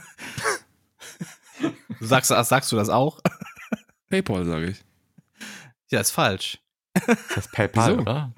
[2.00, 3.19] Du sagst, sagst du das auch?
[4.10, 4.84] PayPal, sage ich.
[5.91, 6.60] Ja, ist falsch.
[6.93, 8.02] Das heißt PayPal, Wieso?
[8.02, 8.34] oder?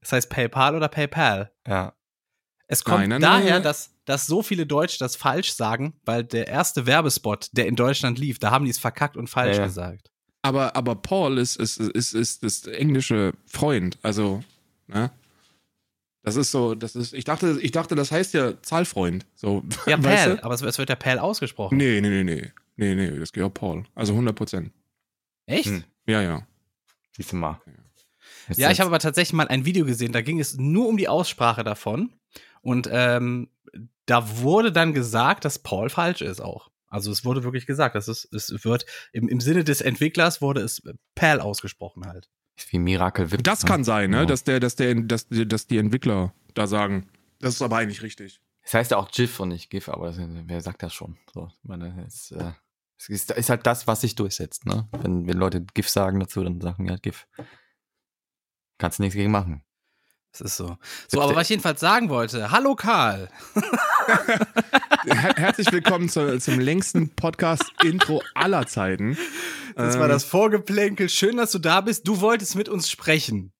[0.00, 1.52] Es heißt PayPal oder PayPal.
[1.68, 1.92] Ja.
[2.66, 6.24] Es kommt nein, nein, daher, nein, dass, dass so viele Deutsche das falsch sagen, weil
[6.24, 9.62] der erste Werbespot, der in Deutschland lief, da haben die es verkackt und falsch ja,
[9.62, 9.66] ja.
[9.66, 10.10] gesagt.
[10.44, 13.98] Aber, aber Paul ist, ist, ist, ist, ist englische Freund.
[14.02, 14.44] Also,
[14.88, 15.10] ne?
[16.22, 19.24] Das ist so, das ist, ich dachte, ich dachte, das heißt ja Zahlfreund.
[19.34, 21.78] So, ja, Pal, aber es wird ja Pal ausgesprochen.
[21.78, 22.52] Nee, nee, nee, nee.
[22.76, 23.84] Nee, nee, das geht auch Paul.
[23.94, 24.70] Also 100 Prozent.
[25.46, 25.66] Echt?
[25.66, 25.84] Hm.
[26.06, 26.46] Ja, ja.
[27.16, 27.62] Siehst du mal.
[28.48, 30.98] Ja, ja ich habe aber tatsächlich mal ein Video gesehen, da ging es nur um
[30.98, 32.12] die Aussprache davon.
[32.60, 33.48] Und ähm,
[34.04, 36.70] da wurde dann gesagt, dass Paul falsch ist auch.
[36.94, 40.60] Also es wurde wirklich gesagt, dass es, es wird im, im Sinne des Entwicklers wurde
[40.60, 40.80] es
[41.16, 42.30] PAL ausgesprochen halt.
[42.70, 43.42] Wie Miracle Whip.
[43.42, 43.68] Das ne?
[43.68, 44.18] kann sein, ne?
[44.18, 44.28] Genau.
[44.28, 47.10] Dass der, dass der, dass, dass die Entwickler da sagen.
[47.40, 48.40] Das ist aber eigentlich richtig.
[48.62, 51.18] Das heißt ja auch GIF und nicht GIF, aber das, wer sagt das schon?
[51.34, 52.52] So, ich meine, jetzt, äh
[52.96, 54.64] Es ist, ist, halt das, was sich durchsetzt.
[54.64, 54.88] Ne?
[54.92, 57.26] Wenn, wenn Leute GIF sagen dazu, dann sagen ja GIF.
[58.78, 59.63] Kannst du nichts gegen machen.
[60.36, 60.76] Das ist so.
[61.06, 62.50] So, aber was ich jedenfalls sagen wollte.
[62.50, 63.28] Hallo Karl.
[65.06, 69.16] Herzlich willkommen zu, zum längsten Podcast-Intro aller Zeiten.
[69.76, 71.08] Das war ähm, das Vorgeplänkel.
[71.08, 72.08] Schön, dass du da bist.
[72.08, 73.52] Du wolltest mit uns sprechen.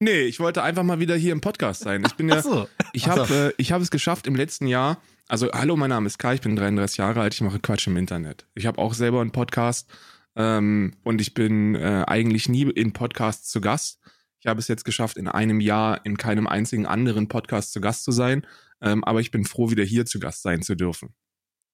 [0.00, 2.02] Nee, ich wollte einfach mal wieder hier im Podcast sein.
[2.06, 2.66] Ich bin ja, so.
[2.94, 3.34] ich habe, so.
[3.34, 5.02] äh, ich habe es geschafft im letzten Jahr.
[5.28, 7.96] Also, hallo, mein Name ist Kai, ich bin 33 Jahre alt, ich mache Quatsch im
[7.98, 8.46] Internet.
[8.54, 9.90] Ich habe auch selber einen Podcast
[10.34, 13.98] ähm, und ich bin äh, eigentlich nie in Podcasts zu Gast.
[14.40, 18.04] Ich habe es jetzt geschafft, in einem Jahr in keinem einzigen anderen Podcast zu Gast
[18.04, 18.46] zu sein.
[18.80, 21.14] Ähm, aber ich bin froh, wieder hier zu Gast sein zu dürfen.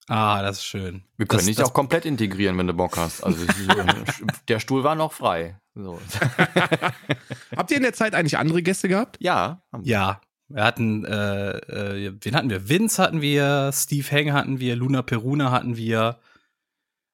[0.08, 1.04] Ah, das ist schön.
[1.16, 3.22] Wir können das, dich das auch komplett integrieren, wenn du Bock hast.
[3.22, 3.44] Also
[4.48, 5.60] der Stuhl war noch frei.
[5.74, 6.00] So.
[7.56, 9.16] Habt ihr in der Zeit eigentlich andere Gäste gehabt?
[9.20, 9.62] Ja.
[9.82, 10.20] Ja.
[10.48, 12.68] Wir hatten, äh, äh, wen hatten wir?
[12.68, 16.18] Vince hatten wir, Steve Heng hatten wir, Luna Peruna hatten wir,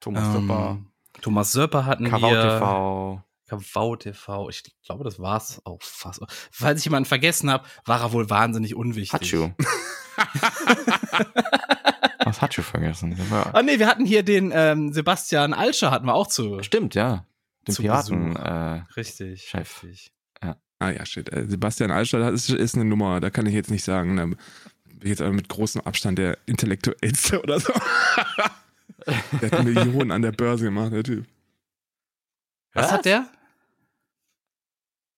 [0.01, 0.79] Thomas ähm, Söpper.
[1.21, 2.43] Thomas Söpper hatten Kavau wir.
[2.43, 3.23] TV.
[3.49, 4.49] Kavau TV.
[4.51, 6.21] Ich glaube, das war's auch fast.
[6.51, 9.13] Falls ich jemanden vergessen habe, war er wohl wahnsinnig unwichtig.
[9.13, 9.51] Hatschu.
[12.25, 13.17] Was Hatschu vergessen?
[13.53, 16.63] Ah nee, wir hatten hier den ähm, Sebastian Alscher hatten wir auch zu.
[16.63, 17.25] Stimmt, ja.
[17.67, 18.37] Den Piraten.
[18.37, 19.83] Äh, richtig, Chef.
[19.83, 20.13] Richtig.
[20.43, 20.57] Ja.
[20.79, 21.33] Ah ja, shit.
[21.33, 24.17] Äh, Sebastian Alscher ist, ist eine Nummer, da kann ich jetzt nicht sagen.
[24.17, 24.37] Da bin
[25.03, 27.73] ich jetzt aber mit großem Abstand der Intellektuellste oder so.
[29.41, 31.27] der hat Millionen an der Börse gemacht, der Typ.
[32.75, 33.29] Was, Was hat der?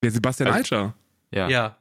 [0.02, 0.94] Der Sebastian also, Alscher.
[1.30, 1.48] Ja.
[1.48, 1.76] ja.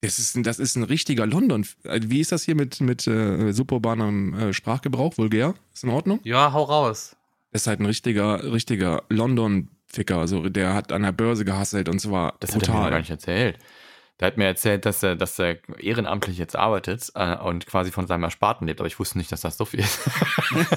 [0.00, 1.66] Das ist, ein, das ist ein richtiger London.
[1.84, 5.16] Äh, wie ist das hier mit, mit äh, suburbanem äh, Sprachgebrauch?
[5.16, 5.54] Vulgär?
[5.72, 6.20] Ist in Ordnung?
[6.24, 7.16] Ja, hau raus.
[7.52, 10.18] Das ist halt ein richtiger, richtiger London-Ficker.
[10.18, 12.68] Also der hat an der Börse gehasselt und zwar das brutal.
[12.68, 13.58] hat er mir gar nicht erzählt.
[14.20, 18.06] Der hat mir erzählt, dass er, dass er ehrenamtlich jetzt arbeitet äh, und quasi von
[18.06, 20.00] seinem Ersparten lebt, aber ich wusste nicht, dass das so viel ist.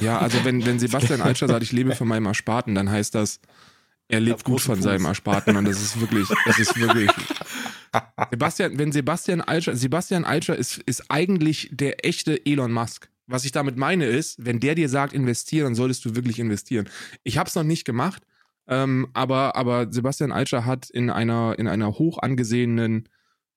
[0.02, 3.40] ja, also wenn, wenn Sebastian Alscher sagt, ich lebe von meinem Ersparten, dann heißt das,
[4.10, 4.84] er lebt gut von Fuß.
[4.84, 7.12] seinem Ersparten und das ist wirklich, das ist wirklich.
[8.32, 13.10] Sebastian, wenn Sebastian Altscher, Sebastian Altscher ist, ist eigentlich der echte Elon Musk.
[13.26, 16.88] Was ich damit meine ist, wenn der dir sagt, investieren, dann solltest du wirklich investieren.
[17.24, 18.24] Ich habe es noch nicht gemacht,
[18.68, 23.10] ähm, aber, aber Sebastian Altscher hat in einer, in einer hoch angesehenen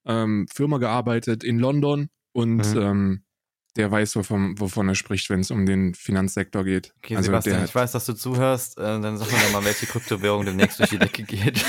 [0.05, 2.81] ähm, Firma gearbeitet in London und mhm.
[2.81, 3.23] ähm,
[3.77, 6.93] der weiß, wovon, wovon er spricht, wenn es um den Finanzsektor geht.
[6.99, 8.79] Okay, also Sebastian, ich weiß, dass du zuhörst.
[8.79, 11.65] Äh, dann sag mir doch mal, welche Kryptowährung demnächst durch die Decke geht.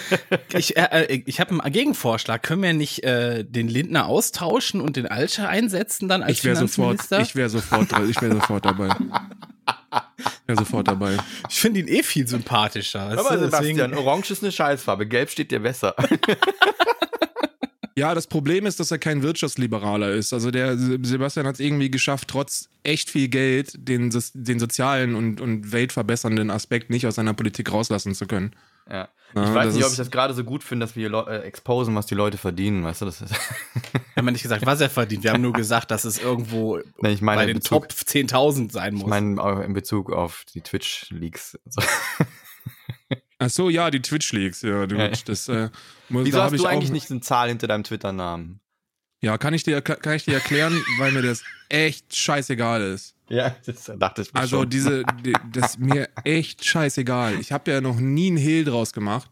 [0.54, 2.42] ich äh, äh ich habe einen Gegenvorschlag.
[2.42, 6.54] Können wir nicht äh, den Lindner austauschen und den Alscher einsetzen dann als ich wär
[6.54, 7.16] Finanzminister?
[7.16, 8.88] Sofort, ich wäre sofort, ich wäre sofort dabei.
[10.46, 11.16] wäre sofort dabei.
[11.48, 13.00] Ich finde ihn eh viel sympathischer.
[13.00, 15.94] Aber Sebastian, Orange ist eine Scheißfarbe, Gelb steht dir besser.
[17.98, 20.34] Ja, das Problem ist, dass er kein Wirtschaftsliberaler ist.
[20.34, 25.40] Also der Sebastian hat es irgendwie geschafft, trotz echt viel Geld den, den sozialen und,
[25.40, 28.54] und weltverbessernden Aspekt nicht aus seiner Politik rauslassen zu können.
[28.88, 29.08] Ja.
[29.30, 31.94] Ich ja, weiß nicht, ob ich das gerade so gut finde, dass wir äh, exposen,
[31.94, 33.06] was die Leute verdienen, weißt du?
[33.06, 33.30] Das ist
[33.92, 35.24] wir haben ja nicht gesagt, was er verdient.
[35.24, 38.72] Wir haben nur gesagt, dass es irgendwo nee, ich meine bei den Bezug, Top 10.000
[38.72, 39.02] sein muss.
[39.02, 41.58] Ich meine in Bezug auf die Twitch-Leaks.
[41.64, 41.80] Also.
[43.38, 44.96] Ach so, ja, die Twitch-Leaks, ja, du,
[45.26, 45.68] das, äh,
[46.08, 48.60] Wieso da hast du eigentlich nicht eine Zahl hinter deinem Twitter-Namen?
[49.20, 53.14] Ja, kann ich dir, kann ich dir erklären, weil mir das echt scheißegal ist.
[53.28, 54.70] Ja, das dachte ich mir Also schon.
[54.70, 57.40] diese, die, das ist mir echt scheißegal.
[57.40, 59.30] Ich habe ja noch nie einen Hehl draus gemacht,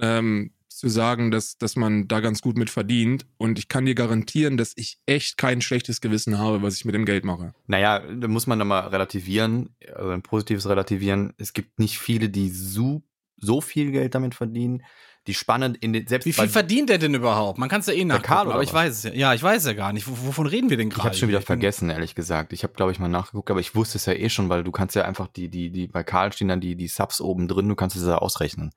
[0.00, 3.26] ähm, zu sagen, dass, dass man da ganz gut mit verdient.
[3.36, 6.94] Und ich kann dir garantieren, dass ich echt kein schlechtes Gewissen habe, was ich mit
[6.94, 7.52] dem Geld mache.
[7.66, 11.34] Naja, da muss man nochmal relativieren, also ein positives relativieren.
[11.36, 13.02] Es gibt nicht viele, die so,
[13.40, 14.82] so viel Geld damit verdienen
[15.28, 17.58] die spannend in den selbst Wie viel verdient der denn überhaupt?
[17.58, 19.12] Man kann es ja eh nachgucken, aber ich weiß es ja.
[19.12, 20.08] Ja, ich weiß ja gar nicht.
[20.08, 21.00] Wovon reden wir denn gerade?
[21.00, 22.54] Ich habe schon wieder vergessen, ehrlich gesagt.
[22.54, 24.72] Ich habe glaube ich mal nachgeguckt, aber ich wusste es ja eh schon, weil du
[24.72, 27.68] kannst ja einfach die die die bei Karl stehen dann die die Subs oben drin,
[27.68, 28.72] du kannst es ja ausrechnen.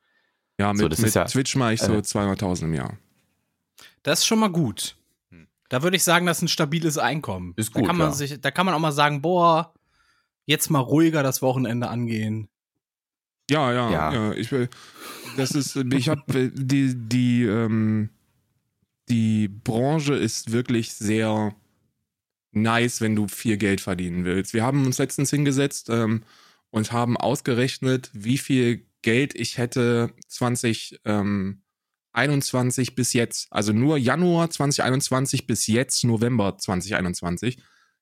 [0.59, 2.97] Ja, mit, so, mit ja, Twitch mache ich so äh, 200.000 im Jahr.
[4.03, 4.97] Das ist schon mal gut.
[5.29, 5.47] Hm.
[5.69, 7.53] Da würde ich sagen, das ist ein stabiles Einkommen.
[7.55, 7.83] Ist gut.
[7.83, 8.13] Da kann man ja.
[8.13, 9.73] sich da kann man auch mal sagen, boah,
[10.45, 12.49] jetzt mal ruhiger das Wochenende angehen.
[13.51, 14.13] Ja, ja, ja.
[14.13, 14.69] ja ich will
[15.37, 18.09] das ist, ich habe die, die, ähm,
[19.09, 21.55] die Branche ist wirklich sehr
[22.51, 24.53] nice, wenn du viel Geld verdienen willst.
[24.53, 26.23] Wir haben uns letztens hingesetzt ähm,
[26.69, 31.59] und haben ausgerechnet, wie viel Geld ich hätte 2021
[32.89, 37.57] ähm, bis jetzt, also nur Januar 2021 bis jetzt November 2021,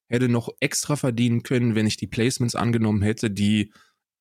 [0.08, 3.72] hätte noch extra verdienen können, wenn ich die Placements angenommen hätte, die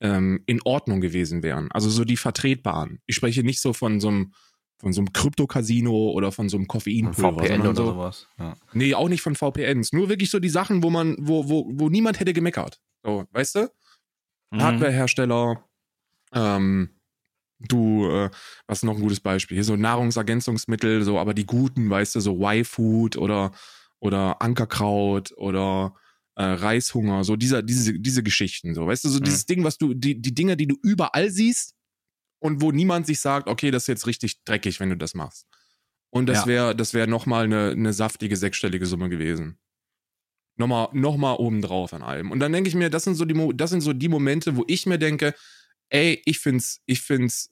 [0.01, 1.71] ähm, in Ordnung gewesen wären.
[1.73, 3.01] Also so die vertretbaren.
[3.07, 4.33] Ich spreche nicht so von so einem
[4.81, 7.43] von so einem Krypto-Casino oder von so einem Koffeinpulver.
[7.43, 8.29] VPN oder so, sowas.
[8.39, 8.55] Ja.
[8.73, 9.93] Nee, auch nicht von VPNs.
[9.93, 12.81] Nur wirklich so die Sachen, wo man, wo, wo, wo niemand hätte gemeckert.
[13.03, 13.69] So, weißt du?
[14.51, 14.63] mhm.
[14.63, 15.65] Hardwarehersteller,
[16.33, 16.91] ähm,
[17.59, 18.31] du, äh,
[18.67, 19.57] was ist noch ein gutes Beispiel?
[19.57, 23.53] Hier so Nahrungsergänzungsmittel, so, aber die guten, weißt du, so Y-Food oder,
[23.99, 25.95] oder Ankerkraut oder
[26.39, 29.25] äh, Reishunger, so dieser, diese, diese Geschichten, so, weißt du, so mhm.
[29.25, 31.75] dieses Ding, was du, die, die Dinge, die du überall siehst
[32.39, 35.49] und wo niemand sich sagt, okay, das ist jetzt richtig dreckig, wenn du das machst.
[36.11, 36.47] Und das ja.
[36.47, 39.59] wäre, das wäre nochmal eine, eine saftige sechsstellige Summe gewesen.
[40.57, 42.31] Nochmal, nochmal obendrauf an allem.
[42.31, 44.65] Und dann denke ich mir, das sind so die, das sind so die Momente, wo
[44.69, 45.35] ich mir denke,
[45.91, 47.51] ey, ich find's, ich find's,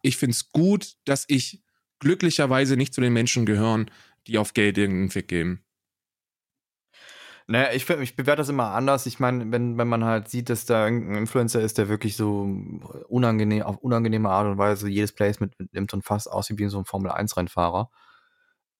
[0.00, 1.62] ich find's gut, dass ich
[1.98, 3.90] glücklicherweise nicht zu den Menschen gehören,
[4.26, 5.62] die auf Geld irgendeinen Fick geben.
[7.50, 9.06] Naja, ich, ich bewerte das immer anders.
[9.06, 12.42] Ich meine, wenn, wenn man halt sieht, dass da irgendein Influencer ist, der wirklich so
[13.08, 16.84] unangenehm, auf unangenehme Art und Weise jedes Placement nimmt und fast aussieht wie so ein
[16.84, 17.90] Formel-1-Rennfahrer,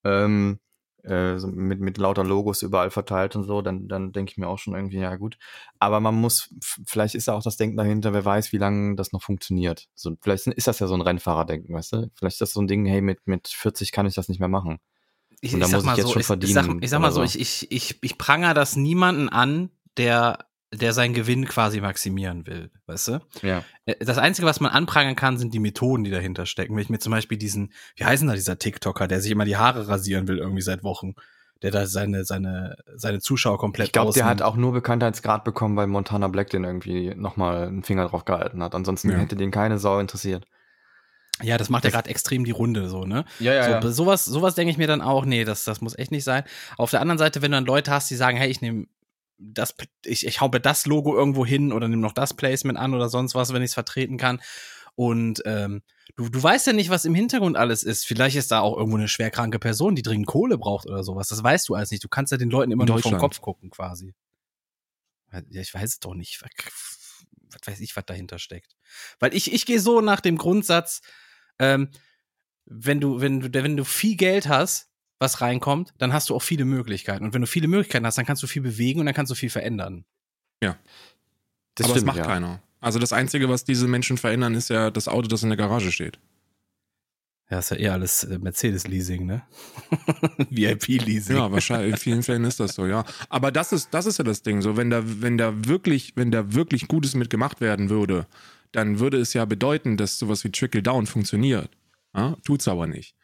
[0.04, 0.58] ähm,
[1.04, 4.58] äh, mit, mit lauter Logos überall verteilt und so, dann, dann denke ich mir auch
[4.58, 5.38] schon irgendwie, ja gut.
[5.78, 6.54] Aber man muss,
[6.86, 9.88] vielleicht ist da auch das Denken dahinter, wer weiß, wie lange das noch funktioniert.
[9.94, 12.10] So, vielleicht ist das ja so ein Rennfahrerdenken, weißt du?
[12.16, 14.48] Vielleicht ist das so ein Ding, hey, mit, mit 40 kann ich das nicht mehr
[14.48, 14.78] machen.
[15.40, 16.50] Ich, und da muss ich jetzt so, schon verdienen.
[16.50, 20.48] Ich sag, ich sag mal so, ich, ich, ich, ich pranger das niemanden an, der
[20.72, 23.20] der seinen Gewinn quasi maximieren will, weißt du?
[23.42, 23.64] Ja.
[23.86, 26.74] Äh, das Einzige, was man anprangern kann, sind die Methoden, die dahinter stecken.
[26.74, 29.56] Wenn ich mir zum Beispiel diesen, wie heißen da dieser TikToker, der sich immer die
[29.56, 31.14] Haare rasieren will, irgendwie seit Wochen,
[31.62, 35.76] der da seine, seine, seine Zuschauer komplett Ich glaube, der hat auch nur Bekanntheitsgrad bekommen,
[35.76, 38.74] weil Montana Black den irgendwie nochmal einen Finger drauf gehalten hat.
[38.74, 39.16] Ansonsten ja.
[39.16, 40.44] hätte den keine Sau interessiert.
[41.42, 43.24] Ja, das macht ja gerade extrem die Runde so, ne?
[43.38, 43.92] Ja, ja, so, ja.
[43.92, 46.44] Sowas, sowas denke ich mir dann auch, nee, das, das muss echt nicht sein.
[46.76, 48.86] Auf der anderen Seite, wenn du dann Leute hast, die sagen, hey, ich nehme
[49.38, 49.74] das,
[50.04, 53.08] ich, ich hau mir das Logo irgendwo hin oder nehme noch das Placement an oder
[53.08, 54.40] sonst was, wenn ich es vertreten kann.
[54.96, 55.82] Und ähm,
[56.16, 58.04] du, du weißt ja nicht, was im Hintergrund alles ist.
[58.04, 61.28] Vielleicht ist da auch irgendwo eine schwerkranke Person, die dringend Kohle braucht oder sowas.
[61.28, 62.02] Das weißt du alles nicht.
[62.02, 64.12] Du kannst ja den Leuten immer nur vom Kopf gucken, quasi.
[65.32, 66.42] Ja, ich weiß es doch nicht.
[66.42, 68.76] Was weiß ich, was dahinter steckt.
[69.20, 71.00] Weil ich, ich gehe so nach dem Grundsatz,
[71.58, 71.88] ähm,
[72.66, 74.88] wenn du, wenn du, wenn du viel Geld hast,
[75.18, 77.24] was reinkommt, dann hast du auch viele Möglichkeiten.
[77.24, 79.34] Und wenn du viele Möglichkeiten hast, dann kannst du viel bewegen und dann kannst du
[79.34, 80.04] viel verändern.
[80.62, 80.76] Ja.
[81.74, 82.24] Das Aber stimmt, das macht ja.
[82.24, 82.62] keiner.
[82.80, 85.90] Also das Einzige, was diese Menschen verändern, ist ja das Auto, das in der Garage
[85.90, 86.18] steht.
[87.50, 89.42] Ja, ist ja eher alles äh, Mercedes-Leasing, ne?
[90.50, 91.36] VIP-Leasing.
[91.36, 91.92] Ja, wahrscheinlich.
[91.92, 93.04] In vielen Fällen ist das so, ja.
[93.30, 94.60] Aber das ist, das ist ja das Ding.
[94.60, 98.26] So, wenn da, wenn da wirklich, wenn da wirklich Gutes mitgemacht werden würde,
[98.72, 101.70] dann würde es ja bedeuten, dass sowas wie Trickle Down funktioniert.
[102.14, 102.36] Ja?
[102.44, 103.14] Tut's aber nicht.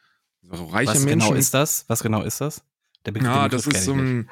[0.49, 1.85] Also reiche Was genau Menschen, genau ist das?
[1.87, 2.63] Was genau ist das?
[3.05, 4.29] Der Begriff, ja, das ist so ein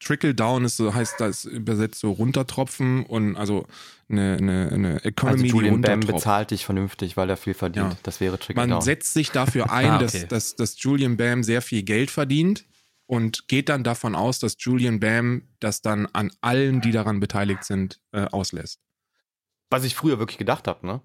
[0.00, 3.66] Trickle Down ist so, heißt das übersetzt so runtertropfen und also
[4.08, 7.92] eine, eine, eine Economy, also Julian Bam bezahlt dich vernünftig, weil er viel verdient.
[7.92, 7.98] Ja.
[8.02, 8.78] Das wäre Trickle Man Down.
[8.78, 10.04] Man setzt sich dafür ein, ah, okay.
[10.04, 12.66] dass, dass, dass Julian Bam sehr viel Geld verdient
[13.06, 17.64] und geht dann davon aus, dass Julian Bam das dann an allen, die daran beteiligt
[17.64, 18.80] sind, äh, auslässt
[19.70, 21.00] was ich früher wirklich gedacht habe, ne?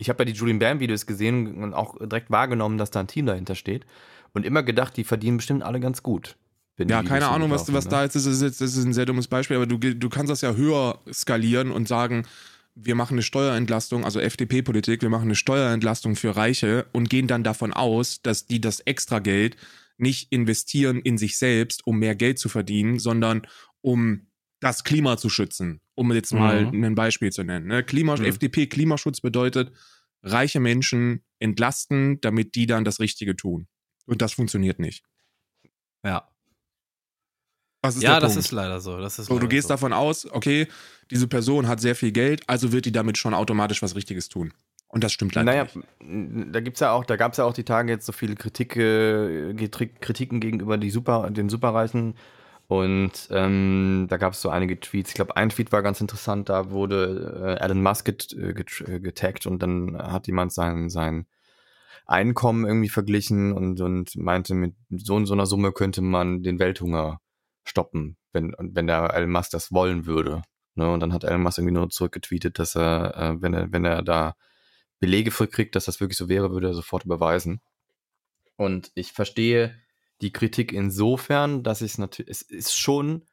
[0.00, 3.08] Ich habe ja die Julian Bam Videos gesehen und auch direkt wahrgenommen, dass da ein
[3.08, 3.84] Team dahinter steht
[4.32, 6.36] und immer gedacht, die verdienen bestimmt alle ganz gut.
[6.78, 7.90] Ja, keine Ahnung, was, was ne?
[7.90, 8.26] da jetzt ist.
[8.26, 8.60] Das, ist.
[8.60, 11.88] das ist ein sehr dummes Beispiel, aber du, du kannst das ja höher skalieren und
[11.88, 12.24] sagen,
[12.76, 17.42] wir machen eine Steuerentlastung, also FDP-Politik, wir machen eine Steuerentlastung für Reiche und gehen dann
[17.42, 19.56] davon aus, dass die das extra Geld
[19.96, 23.42] nicht investieren in sich selbst, um mehr Geld zu verdienen, sondern
[23.80, 24.27] um
[24.60, 26.84] das Klima zu schützen, um jetzt mal mhm.
[26.84, 27.66] ein Beispiel zu nennen.
[27.66, 27.84] Ne?
[27.84, 28.24] Klima, mhm.
[28.24, 29.72] FDP Klimaschutz bedeutet,
[30.22, 33.68] reiche Menschen entlasten, damit die dann das Richtige tun.
[34.06, 35.04] Und das funktioniert nicht.
[36.04, 36.28] Ja.
[37.82, 38.98] Das ja, das ist leider so.
[38.98, 39.74] Das ist so, du gehst so.
[39.74, 40.66] davon aus, okay,
[41.10, 44.52] diese Person hat sehr viel Geld, also wird die damit schon automatisch was Richtiges tun.
[44.88, 45.66] Und das stimmt leider naja,
[46.00, 46.54] nicht.
[46.54, 48.76] Da gibt's ja auch, da gab es ja auch die Tage jetzt so viele Kritik,
[48.76, 49.54] äh,
[50.00, 52.14] Kritiken gegenüber die Super, den Superreichen
[52.68, 55.10] und ähm, da gab es so einige Tweets.
[55.10, 56.50] Ich glaube, ein Tweet war ganz interessant.
[56.50, 60.90] Da wurde äh, Elon Musk get, äh, get, äh, getaggt und dann hat jemand sein,
[60.90, 61.26] sein
[62.04, 66.58] Einkommen irgendwie verglichen und, und meinte, mit so und so einer Summe könnte man den
[66.58, 67.20] Welthunger
[67.64, 70.42] stoppen, wenn, wenn der Elon Musk das wollen würde.
[70.74, 70.92] Ne?
[70.92, 74.02] Und dann hat Elon Musk irgendwie nur zurückgetweetet, dass er, äh, wenn er, wenn er
[74.02, 74.34] da
[75.00, 77.62] Belege für kriegt, dass das wirklich so wäre, würde er sofort überweisen.
[78.56, 79.74] Und ich verstehe
[80.20, 83.26] die Kritik insofern, dass ich es natürlich, es ist schon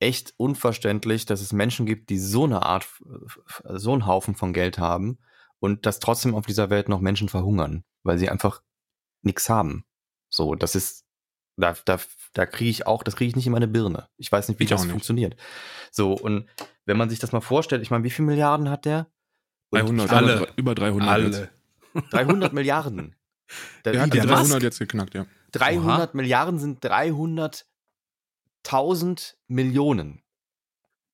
[0.00, 2.86] echt unverständlich, dass es Menschen gibt, die so eine Art,
[3.64, 5.18] so einen Haufen von Geld haben
[5.60, 8.62] und dass trotzdem auf dieser Welt noch Menschen verhungern, weil sie einfach
[9.22, 9.84] nichts haben.
[10.28, 11.04] So, das ist,
[11.56, 11.98] da, da,
[12.32, 14.08] da kriege ich auch, das kriege ich nicht in meine Birne.
[14.16, 15.36] Ich weiß nicht, wie ich das funktioniert.
[15.90, 16.48] So, und
[16.84, 19.06] wenn man sich das mal vorstellt, ich meine, wie viele Milliarden hat der?
[19.70, 20.48] 300, alle.
[20.56, 21.08] Über 300.
[21.08, 21.50] Alle.
[22.10, 23.14] 300 Milliarden.
[23.84, 25.26] Der, der hat die 300 Musk, jetzt geknackt, ja.
[25.52, 26.08] 300 Oha.
[26.16, 30.22] Milliarden sind 300.000 Millionen.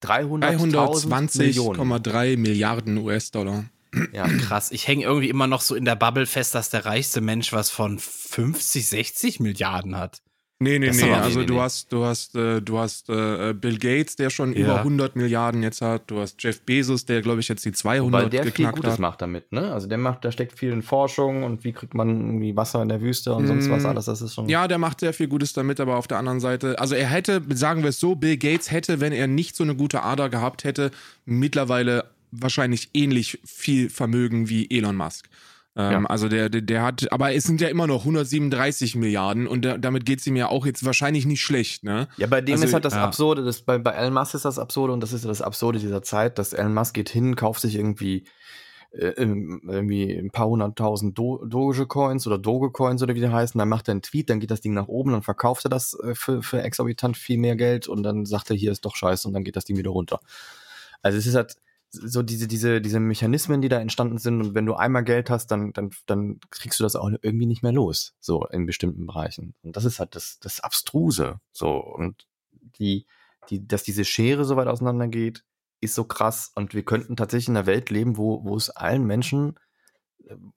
[0.03, 3.65] 320,3 Milliarden US-Dollar.
[4.13, 4.73] Ja, krass.
[4.73, 7.69] Ich hänge irgendwie immer noch so in der Bubble fest, dass der reichste Mensch was
[7.71, 10.23] von 50, 60 Milliarden hat.
[10.63, 11.13] Nee, nee, nee.
[11.15, 11.61] Also nee, du nee.
[11.61, 14.61] hast, du hast, äh, du hast äh, Bill Gates, der schon ja.
[14.61, 16.03] über 100 Milliarden jetzt hat.
[16.11, 18.99] Du hast Jeff Bezos, der glaube ich jetzt die 200 Weil der viel Gutes hat.
[18.99, 19.73] macht damit, ne?
[19.73, 22.91] Also der macht, da steckt viel in Forschung und wie kriegt man irgendwie Wasser in
[22.91, 23.47] der Wüste und mm.
[23.47, 23.87] sonst was mm.
[23.87, 24.05] alles.
[24.05, 24.51] Das ist schon.
[24.51, 27.41] Ja, der macht sehr viel Gutes damit, aber auf der anderen Seite, also er hätte,
[27.55, 30.65] sagen wir es so, Bill Gates hätte, wenn er nicht so eine gute Ader gehabt
[30.65, 30.91] hätte,
[31.25, 35.27] mittlerweile wahrscheinlich ähnlich viel Vermögen wie Elon Musk.
[35.77, 36.05] Ähm, ja.
[36.09, 39.79] Also der, der, der, hat, aber es sind ja immer noch 137 Milliarden und da,
[39.79, 42.09] damit geht es ihm ja auch jetzt wahrscheinlich nicht schlecht, ne?
[42.17, 43.05] Ja, bei dem also, ist halt das ja.
[43.05, 46.03] Absurde, das, bei, bei Elon Musk ist das Absurde und das ist das Absurde dieser
[46.03, 48.25] Zeit, dass Elon Musk geht hin, kauft sich irgendwie
[48.93, 53.89] äh, irgendwie ein paar hunderttausend Do Doge-Coins oder Doge-Coins oder wie die heißen, dann macht
[53.89, 56.43] er einen Tweet, dann geht das Ding nach oben, dann verkauft er das äh, für,
[56.43, 59.45] für exorbitant viel mehr Geld und dann sagt er, hier ist doch scheiße und dann
[59.45, 60.19] geht das Ding wieder runter.
[61.03, 61.55] Also es ist halt,
[61.91, 65.49] so diese, diese, diese Mechanismen, die da entstanden sind und wenn du einmal Geld hast,
[65.49, 69.55] dann, dann, dann kriegst du das auch irgendwie nicht mehr los, so in bestimmten Bereichen.
[69.63, 71.79] Und das ist halt das, das Abstruse, so.
[71.79, 72.27] Und
[72.79, 73.07] die,
[73.49, 75.45] die, dass diese Schere so weit auseinander geht,
[75.81, 79.05] ist so krass und wir könnten tatsächlich in einer Welt leben, wo, wo es allen
[79.05, 79.59] Menschen,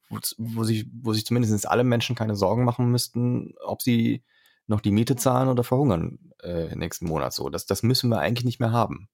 [0.09, 4.23] wo, wo sich, wo sich zumindest alle Menschen keine Sorgen machen müssten, ob sie
[4.67, 7.49] noch die Miete zahlen oder verhungern äh, nächsten Monat so.
[7.49, 9.09] Das, das müssen wir eigentlich nicht mehr haben.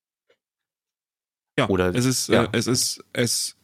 [1.60, 2.46] Ja, Oder, es ist, ja.
[2.46, 3.58] Äh, es ist, es,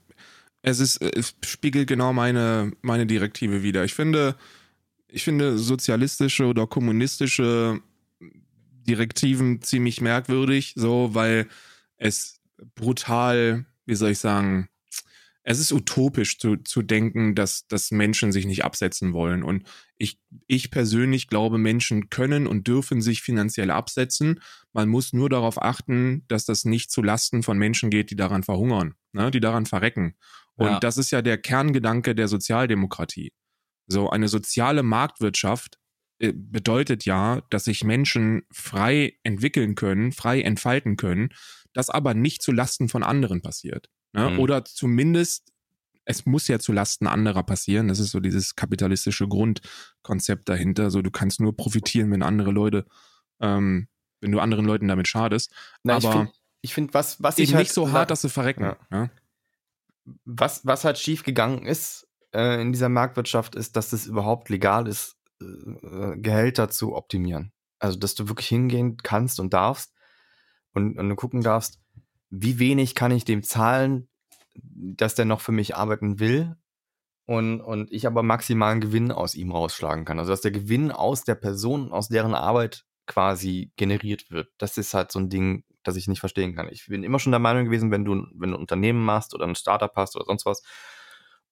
[0.61, 3.85] es ist, es spiegelt genau meine, meine Direktive wieder.
[3.85, 4.35] Ich finde,
[5.07, 7.79] ich finde sozialistische oder kommunistische
[8.85, 11.47] Direktiven ziemlich merkwürdig, so, weil
[11.97, 12.41] es
[12.75, 14.67] brutal, wie soll ich sagen,
[15.47, 19.43] es ist utopisch zu, zu denken, dass, dass Menschen sich nicht absetzen wollen.
[19.43, 19.63] Und
[19.95, 24.41] ich, ich persönlich glaube, Menschen können und dürfen sich finanziell absetzen.
[24.73, 28.41] Man muss nur darauf achten, dass das nicht zu Lasten von Menschen geht, die daran
[28.41, 30.15] verhungern, ne, die daran verrecken.
[30.55, 30.79] Und ja.
[30.79, 33.31] das ist ja der Kerngedanke der Sozialdemokratie.
[33.85, 35.77] So eine soziale Marktwirtschaft
[36.17, 41.29] äh, bedeutet ja, dass sich Menschen frei entwickeln können, frei entfalten können,
[41.71, 43.91] das aber nicht zu Lasten von anderen passiert.
[44.15, 44.31] Ne?
[44.31, 44.39] Mhm.
[44.39, 45.51] Oder zumindest,
[46.05, 47.87] es muss ja zu Lasten anderer passieren.
[47.87, 50.89] Das ist so dieses kapitalistische Grundkonzept dahinter.
[50.89, 52.85] So, du kannst nur profitieren, wenn andere Leute,
[53.39, 53.87] ähm,
[54.21, 55.51] wenn du anderen Leuten damit schadest.
[55.83, 58.29] Na, aber ich finde, find, was, was eben ich halt, nicht so hart, dass sie
[58.29, 58.63] verrecken.
[58.63, 58.77] Ja.
[58.91, 59.09] Ja?
[60.23, 64.87] Was, was halt schief gegangen ist äh, in dieser Marktwirtschaft, ist, dass es überhaupt legal
[64.87, 67.51] ist, äh, Gehälter zu optimieren.
[67.79, 69.93] Also, dass du wirklich hingehen kannst und darfst
[70.73, 71.79] und, und du gucken darfst,
[72.41, 74.07] wie wenig kann ich dem zahlen,
[74.55, 76.55] dass der noch für mich arbeiten will
[77.25, 80.19] und, und ich aber maximalen Gewinn aus ihm rausschlagen kann.
[80.19, 84.49] Also dass der Gewinn aus der Person, aus deren Arbeit quasi generiert wird.
[84.57, 86.67] Das ist halt so ein Ding, das ich nicht verstehen kann.
[86.71, 89.45] Ich bin immer schon der Meinung gewesen, wenn du, wenn du ein Unternehmen machst oder
[89.45, 90.63] ein Startup hast oder sonst was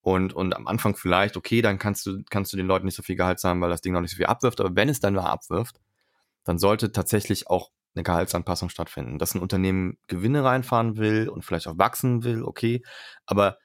[0.00, 3.02] und, und am Anfang vielleicht, okay, dann kannst du, kannst du den Leuten nicht so
[3.02, 5.14] viel Gehalt zahlen, weil das Ding noch nicht so viel abwirft, aber wenn es dann
[5.14, 5.80] mal abwirft,
[6.44, 9.18] dann sollte tatsächlich auch eine Gehaltsanpassung stattfinden.
[9.18, 12.82] Dass ein Unternehmen Gewinne reinfahren will und vielleicht auch wachsen will, okay,
[13.26, 13.58] aber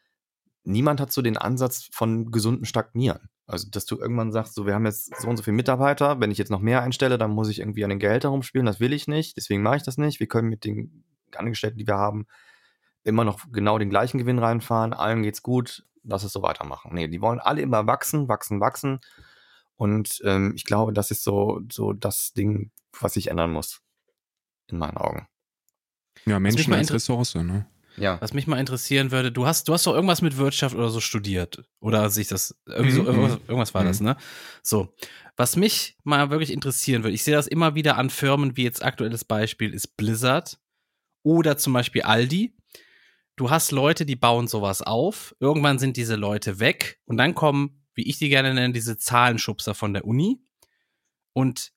[0.63, 3.29] niemand hat so den Ansatz von gesunden Stagnieren.
[3.47, 6.31] Also, dass du irgendwann sagst, so, wir haben jetzt so und so viele Mitarbeiter, wenn
[6.31, 8.93] ich jetzt noch mehr einstelle, dann muss ich irgendwie an den Gehältern rumspielen, das will
[8.93, 10.19] ich nicht, deswegen mache ich das nicht.
[10.19, 11.03] Wir können mit den
[11.35, 12.27] Angestellten, die wir haben,
[13.03, 16.93] immer noch genau den gleichen Gewinn reinfahren, allen geht's gut, lass es so weitermachen.
[16.93, 18.99] Nee, die wollen alle immer wachsen, wachsen, wachsen.
[19.77, 23.81] Und ähm, ich glaube, das ist so, so das Ding, was sich ändern muss
[24.71, 25.27] in meinen Augen.
[26.25, 27.67] Ja, Menschen als Ressource, ne?
[27.97, 28.21] Ja.
[28.21, 31.01] Was mich mal interessieren würde, du hast, du hast doch irgendwas mit Wirtschaft oder so
[31.01, 31.63] studiert.
[31.79, 33.07] Oder sich das, irgendwie so, mhm.
[33.07, 33.87] irgendwas, irgendwas war mhm.
[33.87, 34.17] das, ne?
[34.63, 34.93] So.
[35.35, 38.83] Was mich mal wirklich interessieren würde, ich sehe das immer wieder an Firmen, wie jetzt
[38.83, 40.59] aktuelles Beispiel ist Blizzard
[41.23, 42.55] oder zum Beispiel Aldi.
[43.35, 45.33] Du hast Leute, die bauen sowas auf.
[45.39, 49.75] Irgendwann sind diese Leute weg und dann kommen, wie ich die gerne nenne, diese Zahlenschubser
[49.75, 50.41] von der Uni.
[51.31, 51.71] Und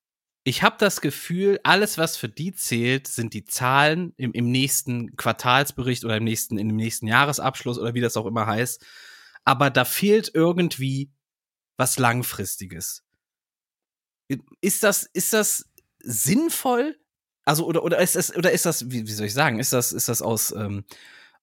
[0.45, 5.15] ich habe das Gefühl, alles, was für die zählt, sind die Zahlen im, im nächsten
[5.17, 8.85] Quartalsbericht oder im nächsten, in dem nächsten Jahresabschluss oder wie das auch immer heißt.
[9.45, 11.13] Aber da fehlt irgendwie
[11.77, 13.05] was Langfristiges.
[14.61, 15.71] Ist das, ist das
[16.01, 16.99] sinnvoll?
[17.45, 19.93] Also, oder, oder ist das, oder ist das, wie, wie soll ich sagen, ist das,
[19.93, 20.85] ist das aus, ähm,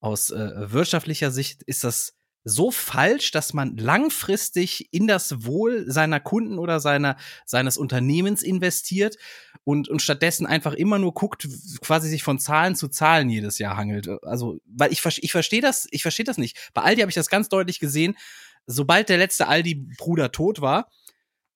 [0.00, 2.14] aus äh, wirtschaftlicher Sicht, ist das
[2.44, 9.16] so falsch, dass man langfristig in das Wohl seiner Kunden oder seiner, seines Unternehmens investiert
[9.64, 11.48] und, und stattdessen einfach immer nur guckt,
[11.80, 14.08] quasi sich von Zahlen zu Zahlen jedes Jahr hangelt.
[14.22, 16.70] Also, weil ich, ich verstehe das, ich verstehe das nicht.
[16.72, 18.16] Bei Aldi habe ich das ganz deutlich gesehen.
[18.66, 20.88] Sobald der letzte Aldi-Bruder tot war,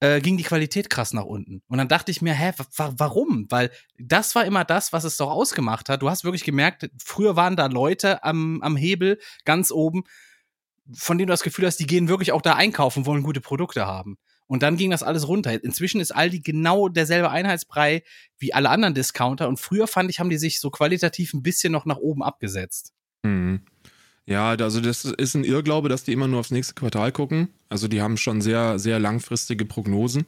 [0.00, 1.62] äh, ging die Qualität krass nach unten.
[1.68, 3.46] Und dann dachte ich mir, hä, warum?
[3.48, 6.02] Weil das war immer das, was es doch ausgemacht hat.
[6.02, 10.04] Du hast wirklich gemerkt, früher waren da Leute am, am Hebel ganz oben,
[10.92, 13.86] von denen du das Gefühl hast, die gehen wirklich auch da einkaufen, wollen gute Produkte
[13.86, 14.18] haben.
[14.46, 15.64] Und dann ging das alles runter.
[15.64, 18.02] Inzwischen ist Aldi genau derselbe Einheitsbrei
[18.38, 19.48] wie alle anderen Discounter.
[19.48, 22.92] Und früher fand ich, haben die sich so qualitativ ein bisschen noch nach oben abgesetzt.
[23.22, 23.62] Mhm.
[24.26, 27.48] Ja, also das ist ein Irrglaube, dass die immer nur aufs nächste Quartal gucken.
[27.68, 30.26] Also die haben schon sehr, sehr langfristige Prognosen.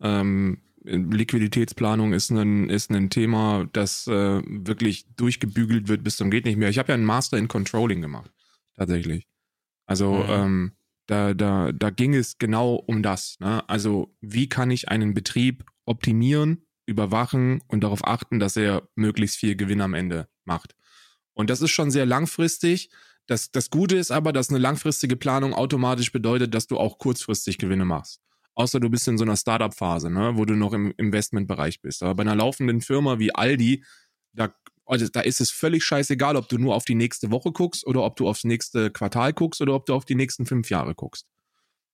[0.00, 6.44] Ähm, Liquiditätsplanung ist ein, ist ein Thema, das äh, wirklich durchgebügelt wird bis zum geht
[6.44, 6.70] nicht mehr.
[6.70, 8.30] Ich habe ja einen Master in Controlling gemacht,
[8.76, 9.26] tatsächlich.
[9.90, 10.26] Also mhm.
[10.28, 10.72] ähm,
[11.06, 13.40] da, da, da ging es genau um das.
[13.40, 13.68] Ne?
[13.68, 19.56] Also wie kann ich einen Betrieb optimieren, überwachen und darauf achten, dass er möglichst viel
[19.56, 20.76] Gewinn am Ende macht.
[21.34, 22.90] Und das ist schon sehr langfristig.
[23.26, 27.58] Das, das Gute ist aber, dass eine langfristige Planung automatisch bedeutet, dass du auch kurzfristig
[27.58, 28.20] Gewinne machst.
[28.54, 32.04] Außer du bist in so einer Startup-Phase, ne, wo du noch im Investmentbereich bist.
[32.04, 33.82] Aber bei einer laufenden Firma wie Aldi,
[34.34, 34.54] da,
[34.90, 38.02] also da ist es völlig scheißegal, ob du nur auf die nächste Woche guckst oder
[38.02, 41.26] ob du aufs nächste Quartal guckst oder ob du auf die nächsten fünf Jahre guckst.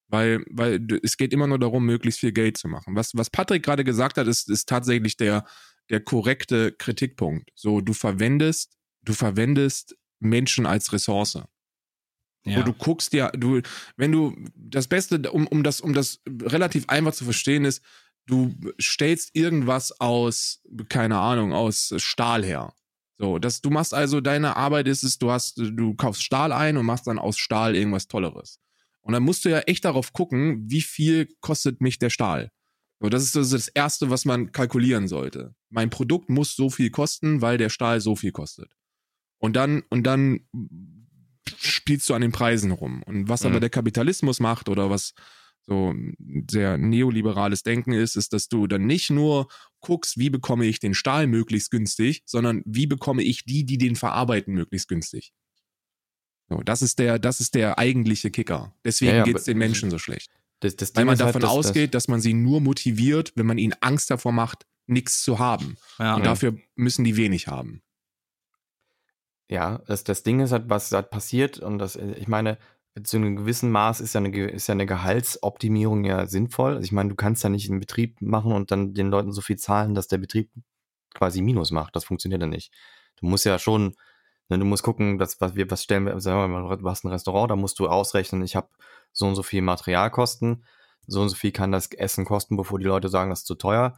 [0.08, 2.94] Weil, weil es geht immer nur darum, möglichst viel Geld zu machen.
[2.94, 5.44] Was, was Patrick gerade gesagt hat, ist, ist tatsächlich der,
[5.90, 7.50] der korrekte Kritikpunkt.
[7.54, 11.40] So, du verwendest, du verwendest Menschen als Ressource.
[12.44, 12.58] Ja.
[12.58, 13.60] Wo du guckst ja, du,
[13.96, 17.82] wenn du das Beste, um, um das, um das relativ einfach zu verstehen, ist,
[18.26, 22.72] du stellst irgendwas aus, keine Ahnung, aus Stahl her.
[23.18, 26.76] So, das, du machst also, deine Arbeit ist es, du hast, du kaufst Stahl ein
[26.76, 28.60] und machst dann aus Stahl irgendwas Tolleres.
[29.00, 32.50] Und dann musst du ja echt darauf gucken, wie viel kostet mich der Stahl.
[33.00, 35.54] So, das ist das, das Erste, was man kalkulieren sollte.
[35.70, 38.70] Mein Produkt muss so viel kosten, weil der Stahl so viel kostet.
[39.38, 40.40] Und dann, und dann
[41.56, 43.02] spielst du an den Preisen rum.
[43.04, 43.50] Und was mhm.
[43.50, 45.12] aber der Kapitalismus macht oder was
[45.66, 45.94] so
[46.50, 49.48] sehr neoliberales Denken ist, ist, dass du dann nicht nur
[49.86, 53.96] guckst, wie bekomme ich den Stahl möglichst günstig, sondern wie bekomme ich die, die den
[53.96, 55.32] verarbeiten, möglichst günstig.
[56.48, 58.74] So, das ist der, das ist der eigentliche Kicker.
[58.84, 60.30] Deswegen ja, ja, geht es den Menschen so schlecht.
[60.60, 63.58] Das, das Weil man davon halt, dass, ausgeht, dass man sie nur motiviert, wenn man
[63.58, 65.76] ihnen Angst davor macht, nichts zu haben.
[65.98, 67.82] Ja, und dafür müssen die wenig haben.
[69.48, 72.58] Ja, das, das Ding ist halt, was halt passiert und das, ich meine,
[73.02, 76.76] zu einem gewissen Maß ist ja eine, ist ja eine Gehaltsoptimierung ja sinnvoll.
[76.76, 79.40] Also ich meine, du kannst ja nicht einen Betrieb machen und dann den Leuten so
[79.40, 80.50] viel zahlen, dass der Betrieb
[81.14, 81.94] quasi Minus macht.
[81.96, 82.72] Das funktioniert ja nicht.
[83.16, 83.96] Du musst ja schon,
[84.48, 87.04] ne, du musst gucken, dass, was wir, was stellen wir, sagen wir mal, du hast
[87.04, 88.68] ein Restaurant, da musst du ausrechnen, ich habe
[89.12, 90.64] so und so viel Materialkosten,
[91.06, 93.54] so und so viel kann das Essen kosten, bevor die Leute sagen, das ist zu
[93.54, 93.94] teuer.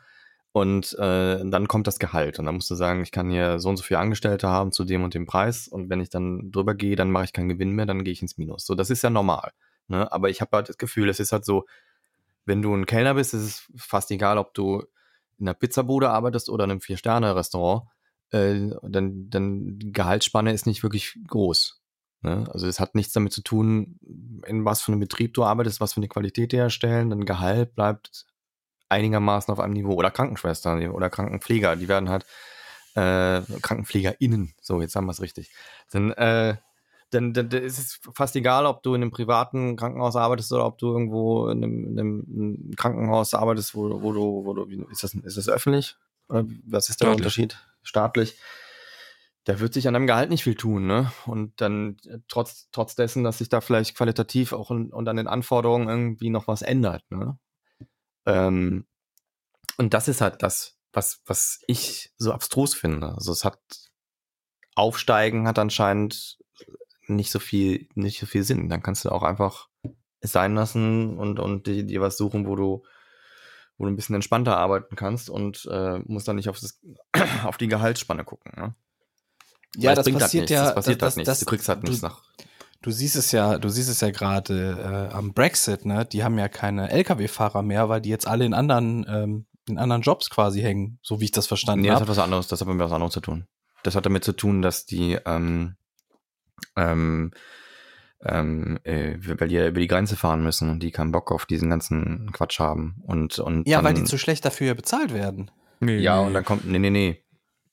[0.52, 2.38] Und äh, dann kommt das Gehalt.
[2.38, 4.84] Und dann musst du sagen, ich kann hier so und so viele Angestellte haben zu
[4.84, 5.68] dem und dem Preis.
[5.68, 8.22] Und wenn ich dann drüber gehe, dann mache ich keinen Gewinn mehr, dann gehe ich
[8.22, 8.64] ins Minus.
[8.64, 9.52] So, das ist ja normal.
[9.88, 10.10] Ne?
[10.10, 11.66] Aber ich habe halt das Gefühl, es ist halt so,
[12.44, 14.82] wenn du ein Kellner bist, ist es fast egal, ob du
[15.38, 17.84] in einer Pizzabude arbeitest oder in einem Vier-Sterne-Restaurant.
[18.30, 21.80] Äh, dann, dann die Gehaltsspanne ist nicht wirklich groß.
[22.22, 22.48] Ne?
[22.50, 23.98] Also es hat nichts damit zu tun,
[24.46, 27.10] in was für einem Betrieb du arbeitest, was für eine Qualität die herstellen.
[27.10, 28.26] Dein Gehalt bleibt
[28.88, 29.94] einigermaßen auf einem Niveau.
[29.94, 32.24] Oder Krankenschwestern oder Krankenpfleger, die werden halt
[32.94, 35.50] äh, KrankenpflegerInnen, so jetzt haben wir es richtig.
[35.90, 36.56] Dann, äh,
[37.10, 40.66] dann, dann, dann ist es fast egal, ob du in einem privaten Krankenhaus arbeitest oder
[40.66, 45.04] ob du irgendwo in einem, in einem Krankenhaus arbeitest, wo, wo du, wo du, ist
[45.04, 45.96] das, ist das öffentlich?
[46.28, 47.16] Oder was ist der Staatlich.
[47.18, 47.58] Unterschied?
[47.82, 48.36] Staatlich.
[49.44, 51.10] Da wird sich an deinem Gehalt nicht viel tun, ne?
[51.24, 55.16] Und dann äh, trotz, trotz dessen, dass sich da vielleicht qualitativ auch und, und an
[55.16, 57.38] den Anforderungen irgendwie noch was ändert, ne?
[58.28, 58.86] Ähm,
[59.78, 63.14] und das ist halt das, was, was ich so abstrus finde.
[63.14, 63.58] Also es hat
[64.74, 66.38] Aufsteigen hat anscheinend
[67.06, 68.68] nicht so viel, nicht so viel Sinn.
[68.68, 69.68] Dann kannst du auch einfach
[70.20, 72.84] es sein lassen und, und dir, dir was suchen, wo du,
[73.78, 76.80] wo du ein bisschen entspannter arbeiten kannst und äh, musst dann nicht auf, das,
[77.44, 78.52] auf die Gehaltsspanne gucken.
[78.56, 78.74] Ne?
[79.76, 80.64] Ja, das, das passiert halt ja.
[80.64, 81.40] Das passiert das, halt nichts.
[81.40, 82.22] du kriegst halt nichts nach
[82.80, 86.04] Du siehst es ja, du siehst es ja gerade äh, am Brexit, ne?
[86.04, 90.02] Die haben ja keine Lkw-Fahrer mehr, weil die jetzt alle in anderen, ähm, in anderen
[90.02, 91.88] Jobs quasi hängen, so wie ich das verstanden habe.
[91.88, 93.46] Nee, das hat was anderes, das hat mit was anderes zu tun.
[93.82, 95.76] Das hat damit zu tun, dass die ähm,
[96.76, 97.32] ähm,
[98.24, 101.46] ähm, äh, weil die ja über die Grenze fahren müssen und die keinen Bock auf
[101.46, 103.02] diesen ganzen Quatsch haben.
[103.06, 105.50] Und, und ja, dann, weil die zu schlecht dafür bezahlt werden.
[105.80, 106.26] Nee, ja, nee.
[106.26, 107.24] und dann kommt, nee, nee, nee.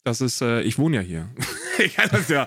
[0.05, 1.29] Das ist, äh, ich wohne ja hier.
[1.83, 2.45] ich kann das ja,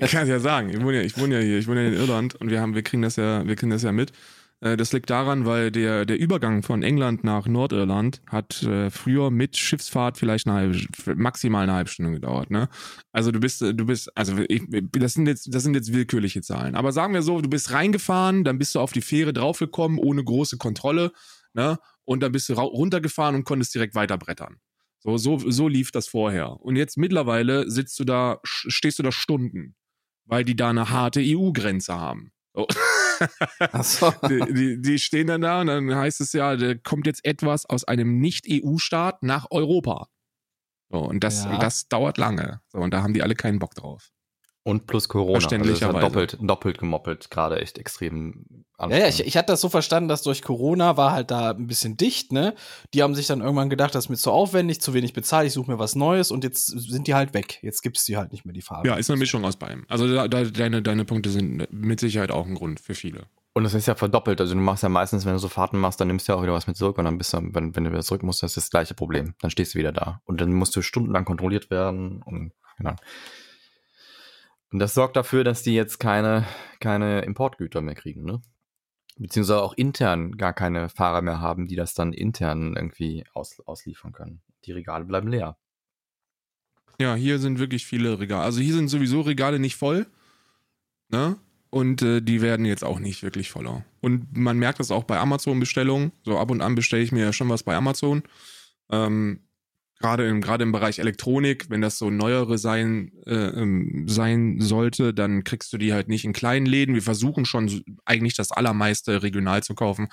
[0.00, 0.70] ich kann es ja sagen.
[0.70, 2.74] Ich wohne ja, ich wohne ja hier, ich wohne ja in Irland und wir haben,
[2.74, 4.12] wir kriegen das ja, wir kriegen das ja mit.
[4.60, 9.30] Äh, das liegt daran, weil der, der Übergang von England nach Nordirland hat äh, früher
[9.30, 10.78] mit Schiffsfahrt vielleicht eine halbe,
[11.16, 12.50] maximal eine halbe Stunde gedauert.
[12.50, 12.68] Ne?
[13.12, 14.62] Also du bist, du bist, also ich,
[14.92, 16.76] das sind jetzt, das sind jetzt willkürliche Zahlen.
[16.76, 20.22] Aber sagen wir so, du bist reingefahren, dann bist du auf die Fähre draufgekommen ohne
[20.22, 21.10] große Kontrolle
[21.56, 21.78] ne?
[22.04, 24.60] Und dann bist du runtergefahren und konntest direkt weiterbrettern.
[25.06, 26.60] So, so, so lief das vorher.
[26.60, 29.76] Und jetzt mittlerweile sitzt du da, stehst du da Stunden,
[30.24, 32.32] weil die da eine harte EU-Grenze haben.
[32.52, 32.66] So.
[33.82, 34.12] So.
[34.28, 37.64] Die, die, die, stehen dann da und dann heißt es ja, da kommt jetzt etwas
[37.64, 40.08] aus einem Nicht-EU-Staat nach Europa.
[40.90, 41.56] So, und das, ja.
[41.58, 42.60] das dauert lange.
[42.68, 44.10] So, und da haben die alle keinen Bock drauf.
[44.66, 45.38] Und plus Corona.
[45.38, 45.94] Verständlicherweise.
[45.94, 48.64] Also doppelt, doppelt gemoppelt, gerade echt extrem.
[48.80, 51.68] Ja, ja, ich, ich hatte das so verstanden, dass durch Corona war halt da ein
[51.68, 52.52] bisschen dicht, ne?
[52.92, 55.52] Die haben sich dann irgendwann gedacht, das ist mir zu aufwendig, zu wenig bezahlt, ich
[55.52, 57.60] suche mir was Neues und jetzt sind die halt weg.
[57.62, 58.88] Jetzt gibt es die halt nicht mehr, die Farbe.
[58.88, 59.84] Ja, ist eine Mischung aus beidem.
[59.88, 63.28] Also da, da, deine, deine Punkte sind mit Sicherheit auch ein Grund für viele.
[63.54, 64.40] Und das ist ja verdoppelt.
[64.40, 66.42] Also du machst ja meistens, wenn du so Fahrten machst, dann nimmst du ja auch
[66.42, 68.56] wieder was mit zurück und dann bist du, wenn, wenn du wieder zurück musst, das
[68.56, 69.34] ist das gleiche Problem.
[69.40, 70.20] Dann stehst du wieder da.
[70.24, 72.96] Und dann musst du stundenlang kontrolliert werden und genau.
[74.76, 76.44] Und das sorgt dafür, dass die jetzt keine,
[76.80, 78.42] keine Importgüter mehr kriegen, ne?
[79.16, 84.12] Beziehungsweise auch intern gar keine Fahrer mehr haben, die das dann intern irgendwie aus, ausliefern
[84.12, 84.42] können.
[84.66, 85.56] Die Regale bleiben leer.
[87.00, 88.42] Ja, hier sind wirklich viele Regale.
[88.42, 90.06] Also hier sind sowieso Regale nicht voll.
[91.08, 91.38] Ne?
[91.70, 93.82] Und äh, die werden jetzt auch nicht wirklich voller.
[94.02, 96.12] Und man merkt das auch bei Amazon-Bestellungen.
[96.22, 98.24] So ab und an bestelle ich mir ja schon was bei Amazon.
[98.90, 99.40] Ähm,
[99.98, 105.14] gerade im, gerade im Bereich Elektronik, wenn das so neuere sein, äh, ähm, sein sollte,
[105.14, 106.94] dann kriegst du die halt nicht in kleinen Läden.
[106.94, 110.08] Wir versuchen schon eigentlich das allermeiste regional zu kaufen.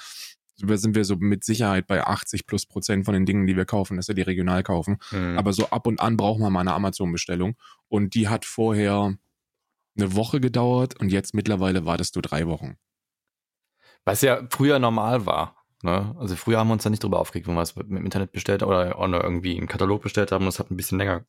[0.60, 3.66] Da sind wir so mit Sicherheit bei 80 plus Prozent von den Dingen, die wir
[3.66, 4.98] kaufen, dass wir die regional kaufen.
[5.12, 5.38] Mhm.
[5.38, 7.56] Aber so ab und an braucht man mal eine Amazon-Bestellung.
[7.90, 9.18] Und die hat vorher
[9.98, 12.78] eine Woche gedauert und jetzt mittlerweile wartest du drei Wochen.
[14.06, 15.63] Was ja früher normal war.
[15.84, 16.16] Ne?
[16.18, 18.64] Also früher haben wir uns da nicht drüber aufgeregt, wenn wir es im Internet bestellt
[18.64, 21.26] oder, oder irgendwie im Katalog bestellt haben und es hat ein bisschen länger.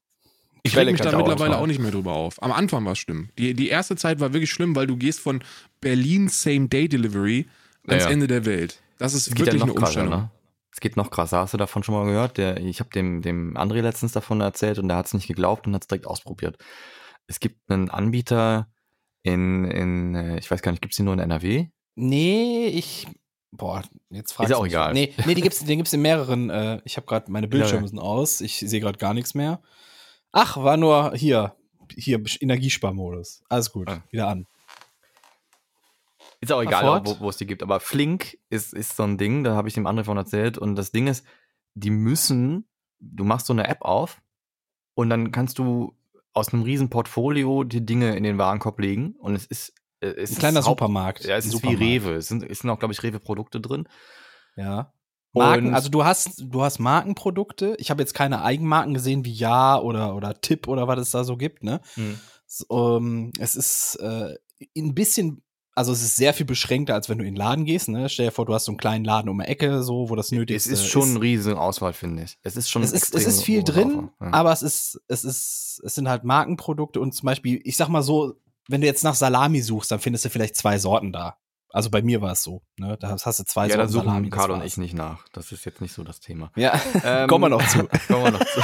[0.62, 2.42] Ich reg mich da mittlerweile auch nicht mehr drüber auf.
[2.42, 3.28] Am Anfang war es schlimm.
[3.36, 5.42] Die, die erste Zeit war wirklich schlimm, weil du gehst von
[5.80, 7.46] Berlin Same-Day-Delivery
[7.86, 8.80] ans ja, Ende der Welt.
[8.98, 10.10] Das ist es wirklich ja eine Umstellung.
[10.10, 10.30] Krasser, ne?
[10.72, 11.38] Es geht noch krasser.
[11.38, 12.38] Hast du davon schon mal gehört?
[12.38, 15.66] Der, ich habe dem, dem André letztens davon erzählt und der hat es nicht geglaubt
[15.66, 16.56] und hat es direkt ausprobiert.
[17.26, 18.68] Es gibt einen Anbieter
[19.22, 21.66] in, in äh, ich weiß gar nicht, gibt es den nur in NRW?
[21.96, 23.06] Nee, ich
[23.56, 24.92] Boah, jetzt fragst Ist auch egal.
[24.92, 26.50] Nee, nee, die gibt's, den gibt's in mehreren.
[26.50, 28.40] Äh, ich habe gerade meine Bildschirme ja, sind aus.
[28.40, 29.60] Ich sehe gerade gar nichts mehr.
[30.32, 31.54] Ach, war nur hier,
[31.94, 33.44] hier Energiesparmodus.
[33.48, 34.02] Alles gut, ah.
[34.10, 34.46] wieder an.
[36.40, 37.62] Ist auch egal, wo, es die gibt.
[37.62, 40.58] Aber Flink ist, ist so ein Ding, da habe ich dem anderen von erzählt.
[40.58, 41.24] Und das Ding ist,
[41.74, 44.20] die müssen, du machst so eine App auf
[44.94, 45.94] und dann kannst du
[46.32, 49.14] aus einem riesen Portfolio die Dinge in den Warenkorb legen.
[49.18, 49.72] Und es ist
[50.04, 51.24] äh, es ein kleiner Supermarkt.
[51.24, 51.80] Ja, es ist Supermarkt.
[51.80, 52.14] wie Rewe.
[52.16, 53.88] Es sind, es sind auch, glaube ich, Rewe-Produkte drin.
[54.56, 54.92] Ja.
[55.34, 57.74] Marken, also du hast, du hast Markenprodukte.
[57.78, 61.24] Ich habe jetzt keine Eigenmarken gesehen wie Ja oder, oder Tipp oder was es da
[61.24, 61.80] so gibt, ne?
[61.94, 62.18] Hm.
[62.68, 64.36] Um, ähm, es ist äh,
[64.76, 65.42] ein bisschen,
[65.74, 68.08] also es ist sehr viel beschränkter, als wenn du in den Laden gehst, ne?
[68.08, 70.30] Stell dir vor, du hast so einen kleinen Laden um die Ecke, so, wo das
[70.30, 70.66] nötig ist.
[70.66, 71.10] Es ist schon ist.
[71.10, 72.38] eine riesige Auswahl, finde ich.
[72.42, 74.32] Es ist schon es ist, es ist viel drin, ja.
[74.32, 78.02] aber es ist, es ist, es sind halt Markenprodukte und zum Beispiel, ich sag mal
[78.02, 78.34] so,
[78.68, 81.38] wenn du jetzt nach Salami suchst, dann findest du vielleicht zwei Sorten da.
[81.70, 82.62] Also bei mir war es so.
[82.76, 82.96] Ne?
[82.98, 84.08] Da hast du zwei ja, Sorten Salami.
[84.08, 85.26] Ja, da suchen Carlo und ich nicht nach.
[85.32, 86.52] Das ist jetzt nicht so das Thema.
[86.56, 87.86] Ja, ähm, kommen wir noch zu.
[88.08, 88.60] kommen wir noch zu.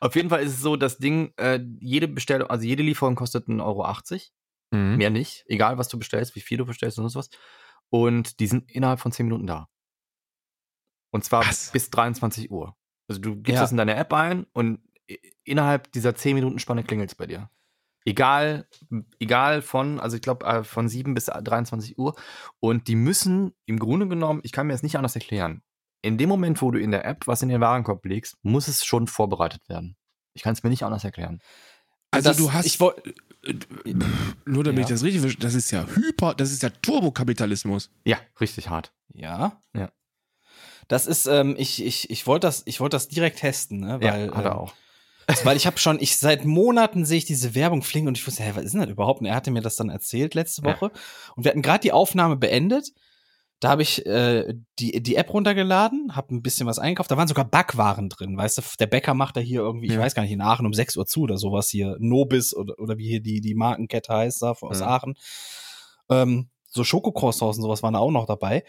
[0.00, 3.48] Auf jeden Fall ist es so, das Ding, äh, jede Bestellung, also jede Lieferung kostet
[3.48, 3.86] 1,80 Euro.
[4.72, 4.96] Mhm.
[4.96, 5.44] Mehr nicht.
[5.46, 7.30] Egal, was du bestellst, wie viel du bestellst und sowas.
[7.88, 9.68] Und die sind innerhalb von 10 Minuten da.
[11.12, 11.70] Und zwar was?
[11.70, 12.76] bis 23 Uhr.
[13.08, 13.60] Also du gibst ja.
[13.60, 14.80] das in deine App ein und
[15.44, 17.48] innerhalb dieser 10 Minuten Spanne klingelt es bei dir.
[18.06, 18.68] Egal,
[19.18, 22.14] egal von, also ich glaube äh, von 7 bis 23 Uhr.
[22.60, 25.62] Und die müssen im Grunde genommen, ich kann mir das nicht anders erklären,
[26.02, 28.84] in dem Moment, wo du in der App was in den Warenkorb legst, muss es
[28.84, 29.96] schon vorbereitet werden.
[30.34, 31.40] Ich kann es mir nicht anders erklären.
[32.12, 33.12] Also das, du hast, ich wollte,
[34.44, 34.84] nur damit ja.
[34.84, 37.90] ich das richtig verstehe, das ist ja hyper, das ist ja Turbokapitalismus.
[38.04, 38.92] Ja, richtig hart.
[39.14, 39.60] Ja.
[39.74, 39.90] Ja.
[40.86, 44.00] Das ist, ähm, ich, ich, ich wollte das, ich wollte das direkt testen, ne?
[44.00, 44.68] Weil, ja, hat er ähm,
[45.44, 48.44] Weil ich habe schon, ich seit Monaten sehe ich diese Werbung fliegen und ich wusste,
[48.44, 49.20] hä, was ist denn das überhaupt?
[49.20, 50.86] Und er hatte mir das dann erzählt letzte Woche.
[50.86, 51.00] Ja.
[51.34, 52.92] Und wir hatten gerade die Aufnahme beendet.
[53.58, 57.10] Da habe ich äh, die, die App runtergeladen, habe ein bisschen was eingekauft.
[57.10, 58.62] Da waren sogar Backwaren drin, weißt du?
[58.78, 59.94] Der Bäcker macht da hier irgendwie, ja.
[59.94, 61.96] ich weiß gar nicht, in Aachen um 6 Uhr zu oder sowas hier.
[61.98, 64.86] Nobis oder, oder wie hier die, die Markenkette heißt da aus ja.
[64.86, 65.14] Aachen.
[66.10, 68.62] Ähm, so Schokocroissants und sowas waren da auch noch dabei.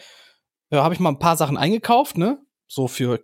[0.71, 2.39] Ja, habe ich mal ein paar Sachen eingekauft, ne?
[2.67, 3.21] So für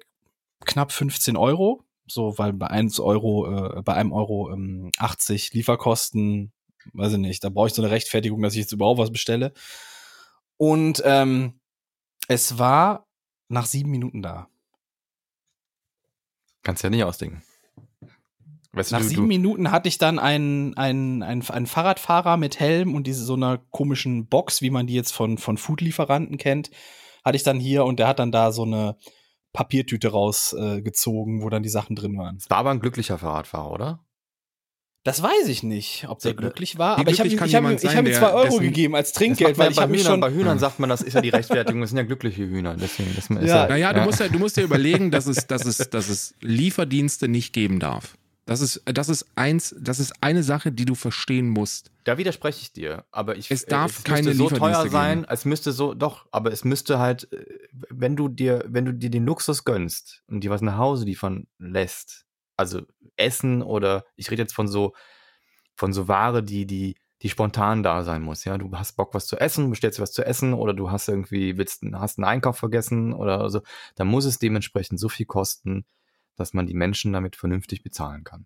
[0.65, 1.83] knapp 15 Euro.
[2.07, 6.51] So, weil bei 1 Euro, äh, bei einem Euro ähm, 80 Lieferkosten,
[6.93, 9.53] weiß ich nicht, da brauche ich so eine Rechtfertigung, dass ich jetzt überhaupt was bestelle.
[10.57, 11.59] Und ähm,
[12.27, 13.07] es war
[13.47, 14.47] nach sieben Minuten da.
[16.63, 17.43] Kannst ja nicht ausdenken.
[18.73, 22.59] Weißt Nach du, sieben du Minuten hatte ich dann einen, einen, einen, einen Fahrradfahrer mit
[22.59, 26.71] Helm und diese so einer komischen Box, wie man die jetzt von, von Foodlieferanten kennt,
[27.23, 28.97] hatte ich dann hier und der hat dann da so eine
[29.53, 32.37] Papiertüte rausgezogen, äh, wo dann die Sachen drin waren.
[32.37, 33.99] Es war aber ein glücklicher Fahrradfahrer, oder?
[35.05, 36.97] Das weiß ich nicht, ob der glücklich war.
[36.97, 39.87] aber ich habe hab, ich hab ihm zwei Euro gegeben als Trinkgeld, weil ich bei
[39.87, 42.43] Hühnern, schon bei Hühnern sagt man, das ist ja die Rechtfertigung, das sind ja glückliche
[42.43, 42.75] Hühner.
[42.75, 43.67] Deswegen, das ist ja.
[43.67, 43.93] Naja, ja.
[43.93, 47.51] Du, musst ja, du musst dir überlegen, dass es, dass, es, dass es Lieferdienste nicht
[47.51, 48.17] geben darf.
[48.45, 51.91] Das ist, das ist eins, das ist eine Sache, die du verstehen musst.
[52.03, 55.31] Da widerspreche ich dir, aber ich es darf es keine so teuer sein, geben.
[55.31, 57.45] es müsste so doch, aber es müsste halt, äh,
[57.89, 61.47] wenn du dir, wenn du dir den Luxus gönnst und dir was nach Hause liefern
[61.57, 62.25] lässt,
[62.57, 62.81] also
[63.15, 64.93] Essen oder ich rede jetzt von so
[65.75, 68.43] von so Ware, die die die spontan da sein muss.
[68.43, 71.57] Ja, du hast Bock was zu essen, bestellst was zu essen oder du hast irgendwie
[71.57, 73.61] willst hast einen Einkauf vergessen oder so,
[73.95, 75.85] dann muss es dementsprechend so viel kosten,
[76.35, 78.45] dass man die Menschen damit vernünftig bezahlen kann.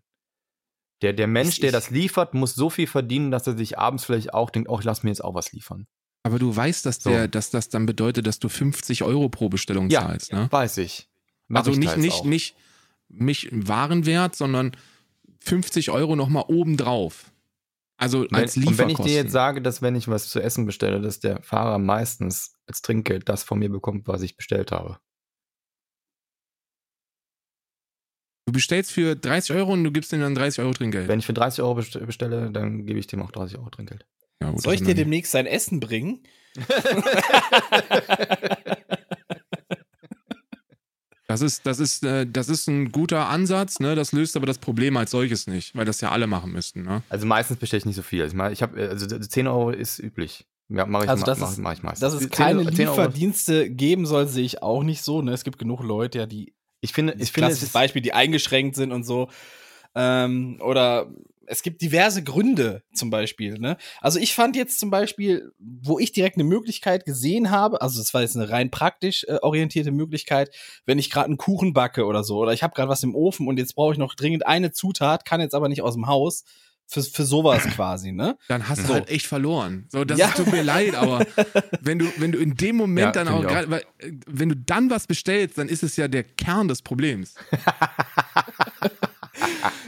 [1.01, 4.33] Der, der Mensch, der das liefert, muss so viel verdienen, dass er sich abends vielleicht
[4.33, 5.87] auch denkt, oh, ich lass mir jetzt auch was liefern.
[6.23, 7.27] Aber du weißt, dass, der, so.
[7.27, 10.47] dass das dann bedeutet, dass du 50 Euro pro Bestellung ja, zahlst, ne?
[10.49, 11.07] weiß ich.
[11.47, 12.55] Mach also ich nicht, nicht, nicht,
[13.09, 14.75] nicht Warenwert, sondern
[15.39, 17.31] 50 Euro nochmal obendrauf.
[17.97, 20.65] Also als wenn, Und wenn ich dir jetzt sage, dass wenn ich was zu essen
[20.65, 24.99] bestelle, dass der Fahrer meistens als Trinkgeld das von mir bekommt, was ich bestellt habe.
[28.47, 31.09] Du bestellst für 30 Euro und du gibst ihm dann 30 Euro Trinkgeld.
[31.09, 34.05] Wenn ich für 30 Euro bestelle, dann gebe ich dem auch 30 Euro Trinkgeld.
[34.41, 36.21] Ja, gut, Soll ich dir demnächst sein Essen bringen?
[41.27, 43.95] das ist, das ist, äh, das ist ein guter Ansatz, ne?
[43.95, 47.03] Das löst aber das Problem als solches nicht, weil das ja alle machen müssten, ne?
[47.09, 48.25] Also meistens bestelle ich nicht so viel.
[48.25, 50.45] Ich, ich habe, also 10 Euro ist üblich.
[50.69, 51.99] Ja, mache ich, also das mach, ist, mach ich meistens.
[51.99, 55.21] Dass es keine 10, Lieferdienste geben soll, sehe ich auch nicht so.
[55.21, 55.33] Ne?
[55.33, 58.75] Es gibt genug Leute, ja, die ich finde, ich finde, es ist Beispiel, die eingeschränkt
[58.75, 59.29] sind und so.
[59.95, 61.09] Ähm, oder
[61.47, 63.57] es gibt diverse Gründe zum Beispiel.
[63.57, 63.77] Ne?
[64.01, 68.13] Also ich fand jetzt zum Beispiel, wo ich direkt eine Möglichkeit gesehen habe, also es
[68.13, 70.53] war jetzt eine rein praktisch äh, orientierte Möglichkeit,
[70.85, 73.47] wenn ich gerade einen Kuchen backe oder so, oder ich habe gerade was im Ofen
[73.47, 76.43] und jetzt brauche ich noch dringend eine Zutat, kann jetzt aber nicht aus dem Haus,
[76.87, 78.37] für, für sowas quasi, ne?
[78.47, 78.87] Dann hast so.
[78.87, 79.85] du halt echt verloren.
[79.89, 80.29] So, das ja.
[80.29, 81.25] tut mir leid, aber
[81.81, 83.85] wenn du, wenn du in dem Moment ja, dann auch gerade,
[84.25, 87.35] wenn du dann was bestellst, dann ist es ja der Kern des Problems.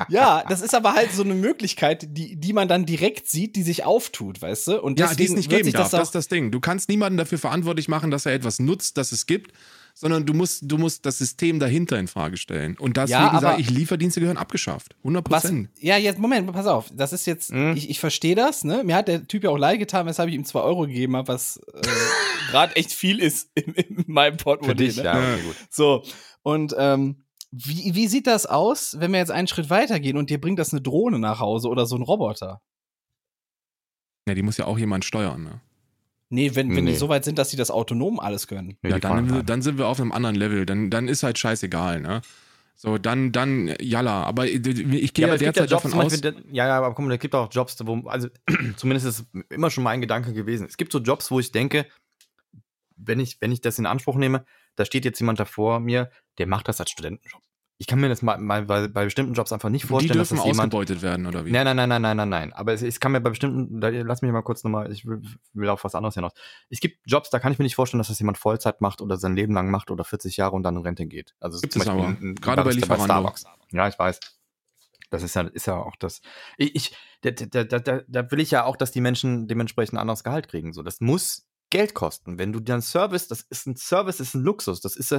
[0.10, 3.64] ja, das ist aber halt so eine Möglichkeit, die, die man dann direkt sieht, die
[3.64, 4.82] sich auftut, weißt du?
[4.82, 5.84] Und ja, die es nicht geben darf.
[5.84, 6.52] Das, das ist das Ding.
[6.52, 9.54] Du kannst niemanden dafür verantwortlich machen, dass er etwas nutzt, das es gibt,
[10.00, 12.78] sondern du musst, du musst das System dahinter in Frage stellen.
[12.78, 14.96] Und deswegen ja, sage ich, Lieferdienste gehören abgeschafft.
[15.00, 15.70] 100 Prozent.
[15.78, 16.90] Ja, jetzt, Moment, pass auf.
[16.94, 17.74] Das ist jetzt, mhm.
[17.76, 18.86] ich, ich verstehe das, ne?
[18.86, 21.28] Mir hat der Typ ja auch leid getan, weshalb ich ihm 2 Euro gegeben habe,
[21.28, 21.82] was äh,
[22.52, 24.78] gerade echt viel ist in, in meinem Portemonnaie.
[24.78, 25.04] Für dich, ne?
[25.04, 25.56] ja, okay, gut.
[25.70, 26.04] So,
[26.44, 30.40] und ähm, wie, wie sieht das aus, wenn wir jetzt einen Schritt weitergehen und dir
[30.40, 32.62] bringt das eine Drohne nach Hause oder so ein Roboter?
[34.30, 35.62] Ja, die muss ja auch jemand steuern, ne?
[36.30, 36.92] Nee, wenn, wenn nee.
[36.92, 38.78] die so weit sind, dass sie das autonom alles können.
[38.84, 40.66] Nee, ja, dann, dann sind wir auf einem anderen Level.
[40.66, 42.22] Dann, dann ist halt scheißegal, ne?
[42.76, 44.24] So, dann, dann, jalla.
[44.24, 46.22] Aber ich gehe ja, ja derzeit ja Jobs, davon aus.
[46.22, 48.30] Beispiel, ja, ja, aber komm, es gibt auch Jobs, wo, also
[48.78, 50.68] zumindest ist es immer schon mein Gedanke gewesen.
[50.68, 51.88] Es gibt so Jobs, wo ich denke,
[52.96, 56.48] wenn ich, wenn ich das in Anspruch nehme, da steht jetzt jemand davor mir, der
[56.48, 57.42] macht das als Studentenjob
[57.82, 60.36] ich kann mir das mal, mal bei, bei bestimmten Jobs einfach nicht vorstellen, die dürfen
[60.36, 61.52] dass das jemand, ausgebeutet werden oder wie?
[61.52, 62.54] Nein, nein, nein, nein, nein, nein, nein.
[62.54, 65.22] Aber es, es kann mir bei bestimmten, da, lass mich mal kurz nochmal, ich will,
[65.54, 66.34] will auf was anderes hinaus.
[66.70, 69.16] Es gibt Jobs, da kann ich mir nicht vorstellen, dass das jemand Vollzeit macht oder
[69.16, 71.36] sein Leben lang macht oder 40 Jahre und dann in Rente geht.
[71.40, 72.76] Also gibt es aber ein, gerade bei.
[72.76, 73.46] Bei Starbucks.
[73.72, 74.20] Ja, ich weiß.
[75.10, 76.22] Das ist ja, ist ja auch das.
[76.58, 80.02] Ich, ich da, da, da, da will ich ja auch, dass die Menschen dementsprechend ein
[80.02, 80.74] anderes Gehalt kriegen.
[80.74, 82.38] So, das muss Geld kosten.
[82.38, 84.82] Wenn du einen Service, das ist ein Service, ist ein Luxus.
[84.82, 85.16] Das ist,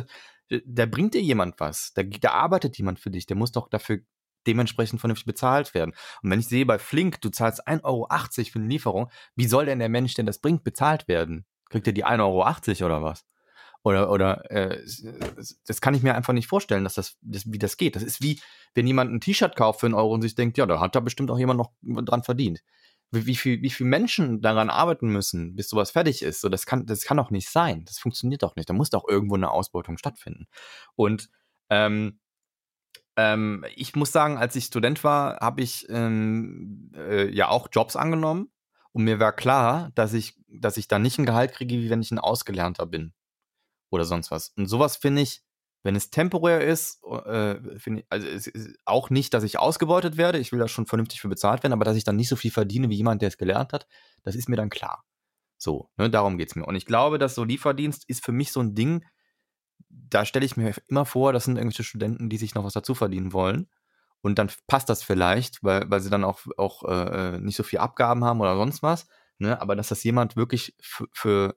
[0.64, 1.92] da bringt dir jemand was.
[1.94, 3.26] Da, da arbeitet jemand für dich.
[3.26, 4.00] Der muss doch dafür
[4.46, 5.94] dementsprechend vernünftig bezahlt werden.
[6.22, 9.66] Und wenn ich sehe bei Flink, du zahlst 1,80 Euro für eine Lieferung, wie soll
[9.66, 11.44] denn der Mensch, der das bringt, bezahlt werden?
[11.68, 13.24] Kriegt er die 1,80 Euro oder was?
[13.82, 14.82] Oder, oder äh,
[15.66, 17.96] das kann ich mir einfach nicht vorstellen, dass das, das, wie das geht.
[17.96, 18.40] Das ist wie,
[18.74, 21.00] wenn jemand ein T-Shirt kauft für einen Euro und sich denkt, ja, da hat da
[21.00, 22.62] bestimmt auch jemand noch dran verdient
[23.10, 26.40] wie, wie, viel, wie viel Menschen daran arbeiten müssen, bis sowas fertig ist.
[26.40, 27.84] So, das kann, das kann doch nicht sein.
[27.84, 28.68] Das funktioniert doch nicht.
[28.68, 30.46] Da muss doch irgendwo eine Ausbeutung stattfinden.
[30.94, 31.28] Und
[31.70, 32.20] ähm,
[33.16, 37.96] ähm, ich muss sagen, als ich Student war, habe ich ähm, äh, ja auch Jobs
[37.96, 38.50] angenommen.
[38.92, 42.02] Und mir war klar, dass ich, dass ich da nicht ein Gehalt kriege, wie wenn
[42.02, 43.12] ich ein Ausgelernter bin.
[43.90, 44.52] Oder sonst was.
[44.56, 45.42] Und sowas finde ich,
[45.82, 50.52] wenn es temporär ist, äh, ich, also ist auch nicht, dass ich ausgebeutet werde, ich
[50.52, 52.90] will da schon vernünftig für bezahlt werden, aber dass ich dann nicht so viel verdiene
[52.90, 53.86] wie jemand, der es gelernt hat,
[54.22, 55.04] das ist mir dann klar.
[55.56, 56.64] So, ne, darum es mir.
[56.64, 59.04] Und ich glaube, dass so Lieferdienst ist für mich so ein Ding,
[59.88, 62.94] da stelle ich mir immer vor, das sind irgendwelche Studenten, die sich noch was dazu
[62.94, 63.68] verdienen wollen.
[64.22, 67.78] Und dann passt das vielleicht, weil, weil sie dann auch, auch äh, nicht so viel
[67.78, 69.06] Abgaben haben oder sonst was.
[69.38, 69.60] Ne?
[69.60, 71.56] Aber dass das jemand wirklich für,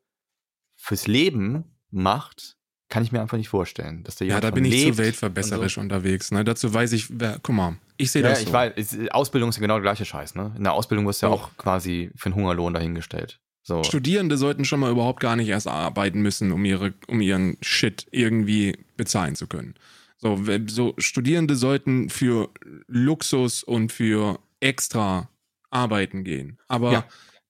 [0.76, 2.58] fürs Leben macht,
[2.90, 4.04] kann ich mir einfach nicht vorstellen.
[4.04, 5.82] Dass der ja, da bin ich zu weltverbesserisch so.
[5.82, 6.32] unterwegs.
[6.32, 6.44] Ne?
[6.44, 8.48] Dazu weiß ich, wer, guck mal, ich sehe ja, das so.
[8.48, 10.36] Ich weiß, Ausbildung ist ja genau der gleiche Scheiß.
[10.36, 10.54] Ne?
[10.58, 13.40] In der Ausbildung wirst du ja auch quasi für einen Hungerlohn dahingestellt.
[13.64, 13.84] So.
[13.84, 18.06] Studierende sollten schon mal überhaupt gar nicht erst arbeiten müssen, um, ihre, um ihren Shit
[18.12, 19.76] irgendwie bezahlen zu können.
[20.18, 22.50] So, so Studierende sollten für
[22.88, 25.30] Luxus und für extra
[25.70, 26.60] arbeiten gehen.
[26.68, 27.06] Aber ja.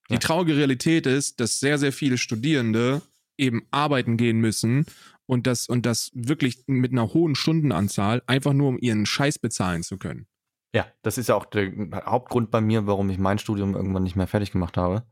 [0.10, 3.02] die traurige Realität ist, dass sehr, sehr viele Studierende
[3.38, 4.86] eben arbeiten gehen müssen
[5.26, 9.84] und das, und das wirklich mit einer hohen Stundenanzahl, einfach nur um ihren Scheiß bezahlen
[9.84, 10.28] zu können.
[10.76, 11.72] Ja, das ist ja auch der
[12.06, 15.04] Hauptgrund bei mir, warum ich mein Studium irgendwann nicht mehr fertig gemacht habe.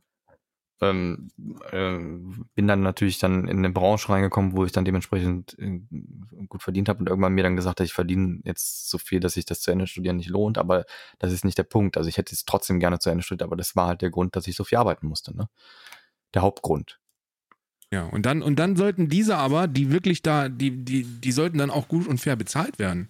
[0.82, 1.30] Ähm,
[1.72, 2.00] äh,
[2.56, 5.80] bin dann natürlich dann in eine Branche reingekommen, wo ich dann dementsprechend äh,
[6.48, 9.34] gut verdient habe und irgendwann mir dann gesagt habe, ich verdiene jetzt so viel, dass
[9.34, 10.86] sich das zu Ende studieren nicht lohnt, aber
[11.20, 11.98] das ist nicht der Punkt.
[11.98, 14.36] Also ich hätte es trotzdem gerne zu Ende studiert, aber das war halt der Grund,
[14.36, 15.38] dass ich so viel arbeiten musste.
[15.38, 15.48] Ne?
[16.34, 17.01] Der Hauptgrund.
[17.94, 21.58] Ja, und dann, und dann sollten diese aber, die wirklich da, die, die, die sollten
[21.58, 23.10] dann auch gut und fair bezahlt werden.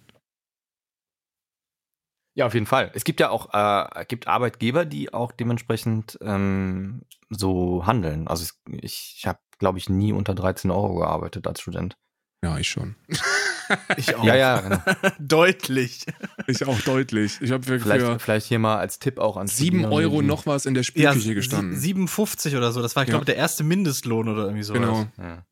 [2.34, 2.90] Ja, auf jeden Fall.
[2.94, 8.26] Es gibt ja auch äh, gibt Arbeitgeber, die auch dementsprechend ähm, so handeln.
[8.26, 11.96] Also ich, ich habe, glaube ich, nie unter 13 Euro gearbeitet als Student.
[12.42, 12.96] Ja, ich schon.
[13.96, 14.24] Ich auch.
[14.32, 14.80] Ja, ja, genau.
[15.18, 16.06] deutlich.
[16.46, 17.40] Ich auch deutlich.
[17.40, 20.74] Ich habe vielleicht, vielleicht hier mal als Tipp auch an 7 Euro noch was in
[20.74, 21.76] der Spielküche ja, gestanden.
[21.76, 22.82] 57 oder so.
[22.82, 23.26] Das war, ich glaube, ja.
[23.26, 24.74] der erste Mindestlohn oder irgendwie so.
[24.74, 25.06] Genau.
[25.18, 25.44] Ja.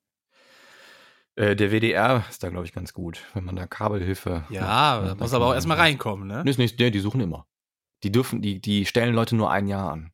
[1.37, 4.45] Äh, der WDR ist da, glaube ich, ganz gut, wenn man da Kabelhilfe.
[4.51, 6.45] Ja, muss aber auch erstmal reinkommen, ne?
[6.45, 7.47] Nicht, nicht, die suchen immer.
[8.03, 10.13] Die dürfen, die, die stellen Leute nur ein Jahr an.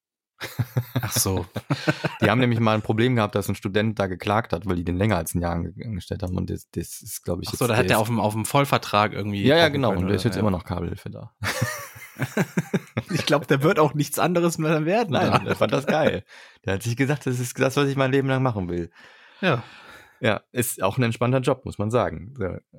[1.01, 1.47] Ach so.
[2.20, 4.84] die haben nämlich mal ein Problem gehabt, dass ein Student da geklagt hat, weil die
[4.84, 6.37] den länger als ein Jahr angestellt haben.
[6.37, 7.49] Und das, das ist, glaube ich.
[7.49, 9.45] Ach so, da hat der auf dem, auf dem Vollvertrag irgendwie.
[9.45, 9.93] Ja, ja, genau.
[9.93, 10.41] Und der ist jetzt ja.
[10.41, 11.32] immer noch Kabelhilfe da.
[13.11, 15.12] ich glaube, der wird auch nichts anderes mehr werden.
[15.12, 16.24] Nein, der fand das geil.
[16.64, 18.91] Der hat sich gesagt, das ist das, was ich mein Leben lang machen will.
[19.41, 19.62] Ja.
[20.20, 22.34] Ja, ist auch ein entspannter Job, muss man sagen.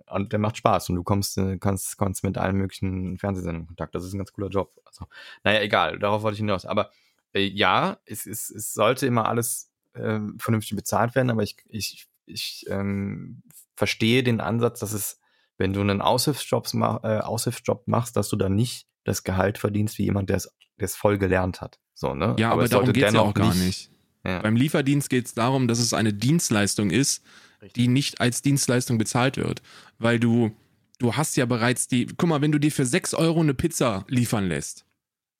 [0.09, 3.67] Und der macht Spaß und du kommst, äh, kannst, kannst mit allen möglichen Fernsehsendern in
[3.67, 3.93] Kontakt.
[3.93, 4.73] Das ist ein ganz cooler Job.
[4.85, 5.05] Also,
[5.43, 6.65] naja, egal, darauf wollte ich hinaus.
[6.65, 6.89] Aber
[7.37, 12.07] äh, ja, es, es, es sollte immer alles äh, vernünftig bezahlt werden, aber ich, ich,
[12.25, 13.43] ich ähm,
[13.75, 15.19] verstehe den Ansatz, dass es,
[15.57, 20.03] wenn du einen Aushilfsjob, äh, Aushilfsjob machst, dass du dann nicht das Gehalt verdienst wie
[20.03, 20.41] jemand, der
[20.77, 21.79] es voll gelernt hat.
[21.93, 22.35] So, ne?
[22.37, 23.65] Ja, aber, aber darum geht es ja auch gar nicht.
[23.65, 23.91] nicht.
[24.23, 24.41] Ja.
[24.41, 27.23] Beim Lieferdienst geht es darum, dass es eine Dienstleistung ist,
[27.61, 27.73] Richtig.
[27.73, 29.61] die nicht als Dienstleistung bezahlt wird.
[29.97, 30.51] Weil du,
[30.99, 34.05] du hast ja bereits die, guck mal, wenn du dir für 6 Euro eine Pizza
[34.09, 34.85] liefern lässt,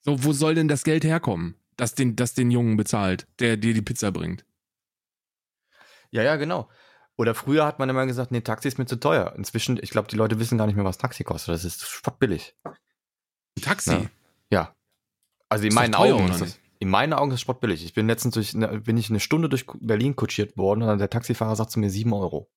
[0.02, 3.74] so, wo soll denn das Geld herkommen, das den, das den Jungen bezahlt, der dir
[3.74, 4.46] die Pizza bringt?
[6.12, 6.70] Ja, ja, genau.
[7.18, 9.34] Oder früher hat man immer gesagt, nee, Taxi ist mir zu teuer.
[9.36, 11.54] Inzwischen, ich glaube, die Leute wissen gar nicht mehr, was Taxi kostet.
[11.54, 12.56] Das ist spottbillig.
[12.64, 13.92] Ein Taxi?
[13.92, 14.10] Ja.
[14.52, 14.76] ja.
[15.50, 17.84] Also in ist meinen Augen ist das, in meinen Augen ist es spottbillig.
[17.84, 18.54] Ich bin letztens durch,
[18.84, 22.14] bin ich eine Stunde durch Berlin kutschiert worden und der Taxifahrer sagt zu mir sieben
[22.14, 22.52] Euro.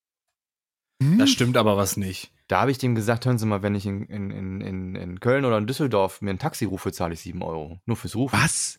[1.02, 1.18] Hm?
[1.18, 2.30] Das stimmt aber was nicht.
[2.46, 5.44] Da habe ich dem gesagt, hören Sie mal, wenn ich in, in, in, in Köln
[5.44, 7.80] oder in Düsseldorf mir ein Taxi rufe, zahle ich sieben Euro.
[7.86, 8.38] Nur fürs Rufen.
[8.38, 8.78] Was?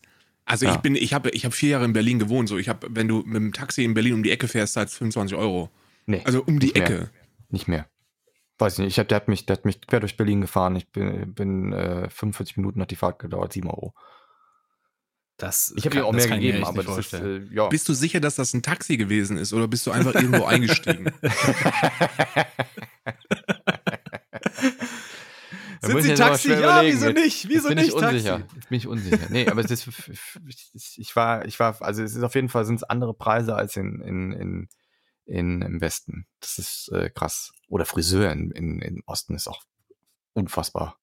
[0.52, 0.74] Also ja.
[0.74, 2.46] ich bin, ich habe ich hab vier Jahre in Berlin gewohnt.
[2.46, 4.96] So, ich habe, wenn du mit dem Taxi in Berlin um die Ecke fährst, zahlst
[4.96, 5.70] 25 Euro.
[6.04, 6.20] Nee.
[6.26, 6.92] Also um die Ecke.
[6.92, 7.10] Mehr.
[7.48, 7.86] Nicht mehr.
[8.58, 8.88] Weiß ich nicht.
[8.88, 10.76] Ich hab, der, hat mich, der hat mich quer durch Berlin gefahren.
[10.76, 13.94] Ich bin, bin äh, 45 Minuten hat die Fahrt gedauert, sieben Euro.
[15.38, 17.68] Das ich habe dir auch mehr gegeben, aber das ist, äh, ja.
[17.68, 21.06] Bist du sicher, dass das ein Taxi gewesen ist oder bist du einfach irgendwo eingestiegen?
[25.82, 26.52] Sind Sie Taxi?
[26.52, 27.48] Ja, wieso nicht?
[27.48, 28.38] Wieso bin nicht ich unsicher.
[28.38, 28.54] Taxi?
[28.54, 29.26] Jetzt bin ich unsicher.
[29.30, 29.88] Nee, aber es ist,
[30.96, 33.76] ich war, ich war, also es ist auf jeden Fall sind es andere Preise als
[33.76, 34.68] in, in, in,
[35.24, 36.26] in im Westen.
[36.40, 37.52] Das ist äh, krass.
[37.68, 39.62] Oder Friseur in, in, im Osten ist auch
[40.34, 41.01] unfassbar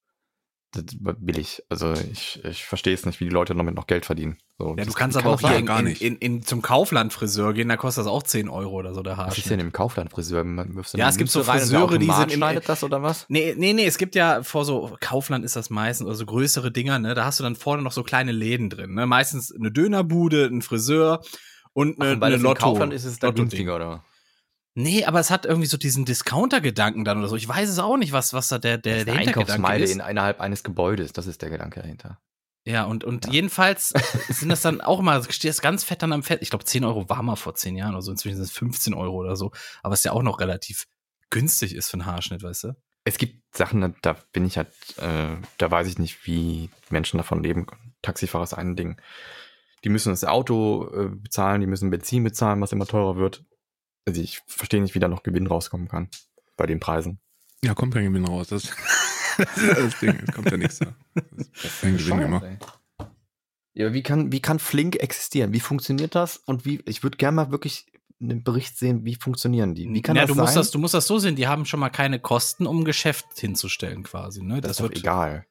[0.71, 1.63] billig.
[1.69, 4.37] Also ich, ich verstehe es nicht, wie die Leute damit noch Geld verdienen.
[4.57, 6.01] So, ja, du kannst aber auch hier in, gar nicht.
[6.01, 9.17] In, in, in, zum Kaufland-Friseur gehen, da kostet das auch 10 Euro oder so der
[9.17, 9.31] Haarschnitt.
[9.31, 10.45] Was ist denn im Kaufland-Friseur?
[10.93, 13.25] Ja, es gibt so Friseure, die sind im, schneidet das oder was?
[13.29, 16.71] Nee, nee, nee, es gibt ja vor so Kaufland ist das meistens, oder so größere
[16.71, 19.71] Dinger, ne, da hast du dann vorne noch so kleine Läden drin, ne, meistens eine
[19.71, 21.21] Dönerbude, ein Friseur
[21.73, 22.61] und eine, Ach, und eine Lotto.
[22.61, 24.03] Kaufland ist es da günstiger, oder?
[24.75, 27.35] Nee, aber es hat irgendwie so diesen Discounter-Gedanken dann oder so.
[27.35, 29.91] Ich weiß es auch nicht, was, was da der, der, der Hintergedanke ist.
[29.91, 32.19] in innerhalb eines Gebäudes, das ist der Gedanke dahinter.
[32.65, 33.31] Ja, und, und ja.
[33.31, 33.89] jedenfalls
[34.29, 36.41] sind das dann auch immer, steht das ganz fett dann am Fett.
[36.41, 38.11] Ich glaube, 10 Euro war mal vor 10 Jahren oder so.
[38.11, 39.51] Inzwischen sind es 15 Euro oder so.
[39.81, 40.85] Aber es ja auch noch relativ
[41.29, 42.73] günstig ist für einen Haarschnitt, weißt du?
[43.05, 47.41] Es gibt Sachen, da bin ich halt, äh, da weiß ich nicht, wie Menschen davon
[47.41, 47.65] leben.
[48.01, 49.01] Taxifahrer ist ein Ding.
[49.83, 53.45] Die müssen das Auto äh, bezahlen, die müssen Benzin bezahlen, was immer teurer wird.
[54.09, 56.09] Also ich verstehe nicht, wie da noch Gewinn rauskommen kann
[56.57, 57.19] bei den Preisen.
[57.63, 58.47] Ja, kommt kein Gewinn raus.
[58.47, 58.63] Das,
[59.37, 60.19] das ist das Ding.
[60.27, 60.95] Es kommt ja nichts da.
[61.81, 62.45] Kein Gewinn gemacht.
[63.73, 65.53] Ja, wie kann, wie kann Flink existieren?
[65.53, 66.37] Wie funktioniert das?
[66.37, 67.85] Und wie, ich würde gerne mal wirklich
[68.19, 69.87] einen Bericht sehen, wie funktionieren die?
[69.93, 70.43] Wie kann ja, das du sein?
[70.43, 73.27] musst das, du musst das so sehen, die haben schon mal keine Kosten, um Geschäft
[73.37, 74.41] hinzustellen quasi.
[74.41, 74.59] Ne?
[74.59, 75.45] Das, das ist wird egal.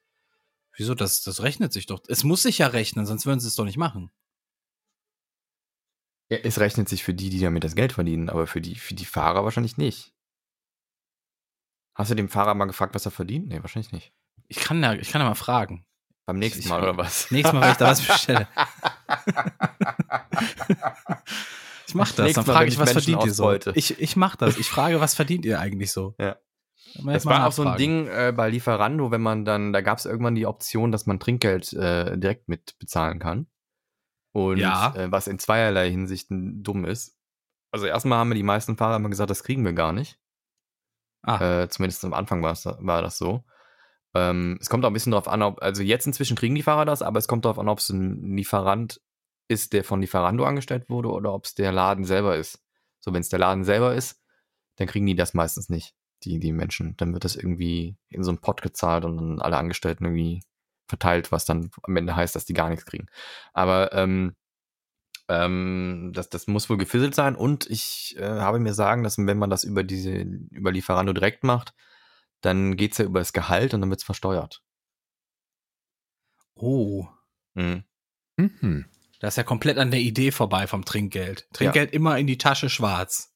[0.77, 0.97] Wieso?
[0.97, 2.01] Das, das rechnet sich doch.
[2.09, 4.11] Es muss sich ja rechnen, sonst würden sie es doch nicht machen.
[6.31, 8.95] Ja, es rechnet sich für die, die damit das Geld verdienen, aber für die, für
[8.95, 10.13] die Fahrer wahrscheinlich nicht.
[11.95, 13.49] Hast du dem Fahrer mal gefragt, was er verdient?
[13.49, 14.13] Nee, wahrscheinlich nicht.
[14.47, 15.85] Ich kann ja, ich kann ja mal fragen.
[16.27, 17.31] Beim nächsten ich, Mal oder was?
[17.31, 18.47] Nächstes Mal, wenn ich da was bestelle.
[21.87, 23.73] ich mach das, dann frage ich, was Menschen verdient ihr so?
[23.73, 24.59] Ich, ich mach das.
[24.59, 26.15] Ich frage, was verdient ihr eigentlich so?
[26.21, 26.37] Ja.
[27.05, 30.05] Das war auch so ein Ding äh, bei Lieferando, wenn man dann, da gab es
[30.05, 33.47] irgendwann die Option, dass man Trinkgeld äh, direkt mit bezahlen kann.
[34.47, 34.95] Und ja.
[34.95, 37.17] äh, was in zweierlei Hinsichten dumm ist.
[37.71, 40.19] Also erstmal haben mir die meisten Fahrer immer gesagt, das kriegen wir gar nicht.
[41.23, 41.63] Ah.
[41.63, 43.45] Äh, zumindest am Anfang war das so.
[44.15, 46.85] Ähm, es kommt auch ein bisschen darauf an, ob, also jetzt inzwischen kriegen die Fahrer
[46.85, 49.01] das, aber es kommt darauf an, ob es ein Lieferant
[49.49, 52.63] ist, der von Lieferando angestellt wurde oder ob es der Laden selber ist.
[53.01, 54.23] So, wenn es der Laden selber ist,
[54.77, 56.97] dann kriegen die das meistens nicht, die, die Menschen.
[56.97, 60.43] Dann wird das irgendwie in so einen Pot gezahlt und dann alle Angestellten irgendwie
[60.89, 63.07] verteilt, was dann am Ende heißt, dass die gar nichts kriegen.
[63.53, 64.35] Aber ähm,
[65.29, 69.39] ähm, das, das muss wohl gefisselt sein und ich äh, habe mir sagen lassen, wenn
[69.39, 71.75] man das über diese, über Lieferando direkt macht,
[72.41, 74.63] dann geht es ja über das Gehalt und dann wird es versteuert.
[76.55, 77.07] Oh.
[77.55, 77.85] Mhm.
[78.37, 78.87] Mhm.
[79.21, 81.49] Das ist ja komplett an der Idee vorbei vom Trinkgeld.
[81.53, 81.97] Trinkgeld ja.
[81.97, 83.35] immer in die Tasche schwarz.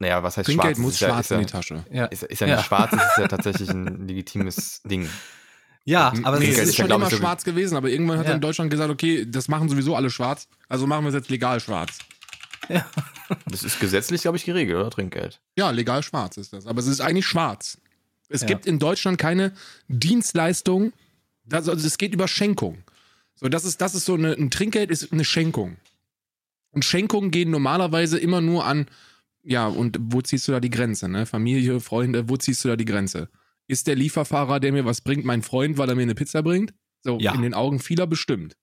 [0.00, 0.84] Naja, was heißt Trinkgeld schwarz?
[0.84, 1.86] muss schwarz ja, in die Tasche.
[1.90, 2.06] Ja.
[2.06, 5.08] Ist, ist ja nicht schwarz, ist ja tatsächlich ein legitimes Ding.
[5.84, 8.32] Ja, aber nee, es ist, ist schon immer schwarz gewesen, aber irgendwann hat ja.
[8.32, 11.30] er in Deutschland gesagt, okay, das machen sowieso alle schwarz, also machen wir es jetzt
[11.30, 11.98] legal schwarz.
[12.68, 12.86] Ja.
[13.46, 14.90] Das ist gesetzlich, glaube ich, geregelt, oder?
[14.90, 15.40] Trinkgeld.
[15.56, 16.66] Ja, legal schwarz ist das.
[16.66, 17.78] Aber es ist eigentlich schwarz.
[18.28, 18.46] Es ja.
[18.46, 19.52] gibt in Deutschland keine
[19.88, 20.92] Dienstleistung,
[21.44, 22.78] das, also es geht über Schenkung.
[23.34, 25.76] So, das ist, das ist so eine, ein Trinkgeld ist eine Schenkung.
[26.70, 28.86] Und Schenkungen gehen normalerweise immer nur an,
[29.42, 31.26] ja, und wo ziehst du da die Grenze, ne?
[31.26, 33.28] Familie, Freunde, wo ziehst du da die Grenze?
[33.72, 36.74] Ist der Lieferfahrer, der mir was bringt, mein Freund, weil er mir eine Pizza bringt?
[37.00, 37.34] So, ja.
[37.34, 38.58] in den Augen vieler bestimmt.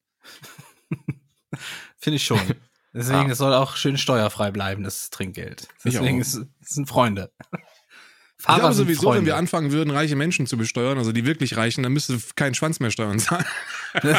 [1.98, 2.40] Finde ich schon.
[2.94, 3.30] Deswegen, ja.
[3.30, 5.68] es soll auch schön steuerfrei bleiben, das Trinkgeld.
[5.84, 7.32] Deswegen, es, es sind Freunde.
[8.38, 9.18] Fahrer ich glaube sowieso, Freunde.
[9.18, 12.54] wenn wir anfangen würden, reiche Menschen zu besteuern, also die wirklich reichen, dann müsste keinen
[12.54, 13.46] Schwanz mehr steuern zahlen.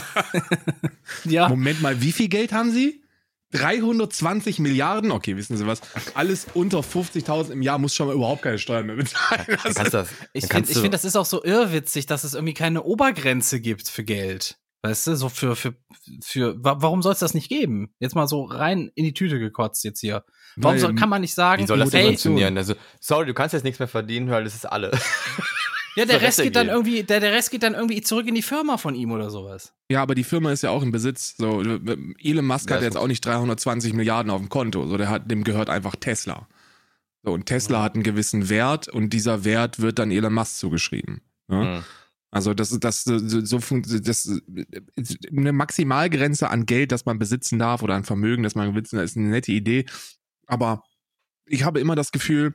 [1.25, 1.49] ja.
[1.49, 3.01] Moment mal, wie viel Geld haben sie?
[3.53, 5.11] 320 Milliarden?
[5.11, 5.81] Okay, wissen Sie was?
[6.15, 9.59] Alles unter 50.000 im Jahr muss schon mal überhaupt keine Steuern mehr bezahlen.
[9.75, 13.89] Also, ich finde, find, das ist auch so irrwitzig, dass es irgendwie keine Obergrenze gibt
[13.89, 14.57] für Geld.
[14.83, 15.75] Weißt du, so für, für,
[16.23, 17.93] für, warum soll es das nicht geben?
[17.99, 20.25] Jetzt mal so rein in die Tüte gekotzt jetzt hier.
[20.57, 22.57] Warum soll, kann man nicht sagen, wie soll das hey, funktionieren?
[22.57, 24.91] Also, sorry, du kannst jetzt nichts mehr verdienen, weil das ist alle.
[25.97, 28.43] Ja, der Rest geht dann irgendwie, der, der Rest geht dann irgendwie zurück in die
[28.43, 29.73] Firma von ihm oder sowas.
[29.91, 31.35] Ja, aber die Firma ist ja auch im Besitz.
[31.37, 34.87] So, Elon Musk ja, hat jetzt auch nicht 320 Milliarden auf dem Konto.
[34.87, 36.49] So, der hat, dem gehört einfach Tesla.
[37.23, 37.83] So, und Tesla mhm.
[37.83, 41.23] hat einen gewissen Wert und dieser Wert wird dann Elon Musk zugeschrieben.
[41.51, 41.65] Ja?
[41.65, 41.85] Mhm.
[42.31, 44.41] Also das ist das so das
[45.37, 49.05] eine Maximalgrenze an Geld, das man besitzen darf oder an Vermögen, das man besitzen, darf,
[49.07, 49.85] ist eine nette Idee.
[50.47, 50.85] Aber
[51.47, 52.55] ich habe immer das Gefühl,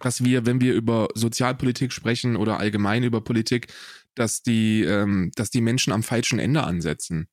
[0.00, 3.72] dass wir, wenn wir über Sozialpolitik sprechen oder allgemein über Politik,
[4.14, 7.28] dass die, ähm, dass die Menschen am falschen Ende ansetzen.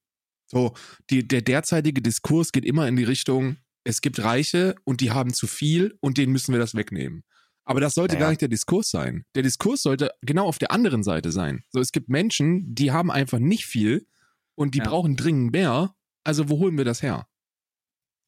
[0.48, 0.74] So,
[1.10, 5.34] die, der derzeitige Diskurs geht immer in die Richtung, es gibt Reiche und die haben
[5.34, 7.24] zu viel und denen müssen wir das wegnehmen.
[7.66, 8.26] Aber das sollte naja.
[8.26, 9.26] gar nicht der Diskurs sein.
[9.34, 11.64] Der Diskurs sollte genau auf der anderen Seite sein.
[11.70, 14.08] So, es gibt Menschen, die haben einfach nicht viel
[14.54, 14.86] und die ja.
[14.86, 15.96] brauchen dringend mehr.
[16.24, 17.28] Also, wo holen wir das her?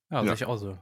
[0.10, 0.34] Ja, ja.
[0.34, 0.78] ich auch so.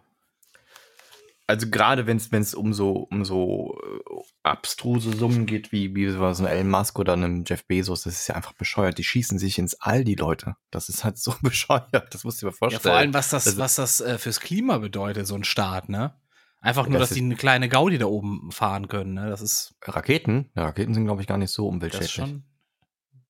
[1.47, 6.23] Also gerade wenn es um so um so äh, abstruse Summen geht, wie, wie so
[6.26, 8.97] ein Elon Musk oder einem Jeff Bezos, das ist ja einfach bescheuert.
[8.97, 10.55] Die schießen sich ins All, die Leute.
[10.72, 11.91] Das ist halt so bescheuert.
[12.11, 12.81] Das musst du dir mal vorstellen.
[12.84, 15.89] Ja, vor allem, was das, also, was das äh, fürs Klima bedeutet, so ein Staat,
[15.89, 16.15] ne?
[16.61, 19.13] Einfach nur, das dass die eine kleine Gaudi da oben fahren können.
[19.13, 19.30] Ne?
[19.30, 20.49] Das ist Raketen?
[20.55, 22.41] Ja, Raketen sind, glaube ich, gar nicht so umweltschädlich.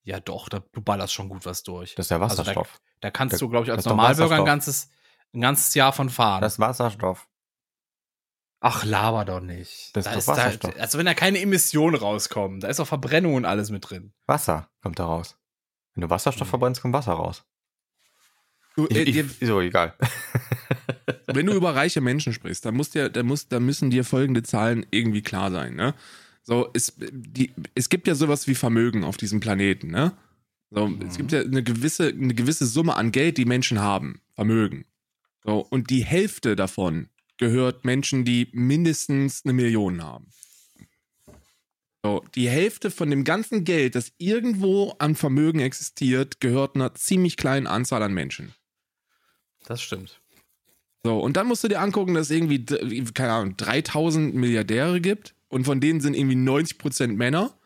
[0.03, 1.95] Ja, doch, da, du ballerst schon gut was durch.
[1.95, 2.57] Das ist der Wasserstoff.
[2.57, 4.89] Also da, da, kannst du, glaube ich, als Normalbürger ein ganzes,
[5.33, 6.41] ein ganzes Jahr von fahren.
[6.41, 7.27] Das ist Wasserstoff.
[8.59, 9.95] Ach, laber doch nicht.
[9.95, 10.73] Das da ist doch Wasserstoff.
[10.73, 14.13] Da, also wenn da keine Emissionen rauskommen, da ist auch Verbrennung und alles mit drin.
[14.25, 15.37] Wasser kommt da raus.
[15.93, 16.49] Wenn du Wasserstoff mhm.
[16.49, 17.43] verbrennst, kommt Wasser raus.
[18.75, 19.93] Du, äh, ich, ich, so, egal.
[21.27, 24.43] wenn du über reiche Menschen sprichst, dann, muss dir, dann, muss, dann müssen dir folgende
[24.43, 25.75] Zahlen irgendwie klar sein.
[25.75, 25.93] Ne?
[26.43, 29.87] So, es, die, es gibt ja sowas wie Vermögen auf diesem Planeten.
[29.87, 30.13] Ne?
[30.71, 31.01] So, mhm.
[31.07, 34.21] Es gibt ja eine gewisse, eine gewisse Summe an Geld, die Menschen haben.
[34.33, 34.85] Vermögen.
[35.43, 37.07] So, und die Hälfte davon
[37.37, 40.31] gehört Menschen, die mindestens eine Million haben.
[42.03, 47.35] So, die Hälfte von dem ganzen Geld, das irgendwo an Vermögen existiert, gehört einer ziemlich
[47.35, 48.53] kleinen Anzahl an Menschen.
[49.65, 50.21] Das stimmt.
[51.03, 52.63] So, und dann musst du dir angucken, dass es irgendwie,
[53.13, 57.57] keine Ahnung, 3000 Milliardäre gibt und von denen sind irgendwie 90% Männer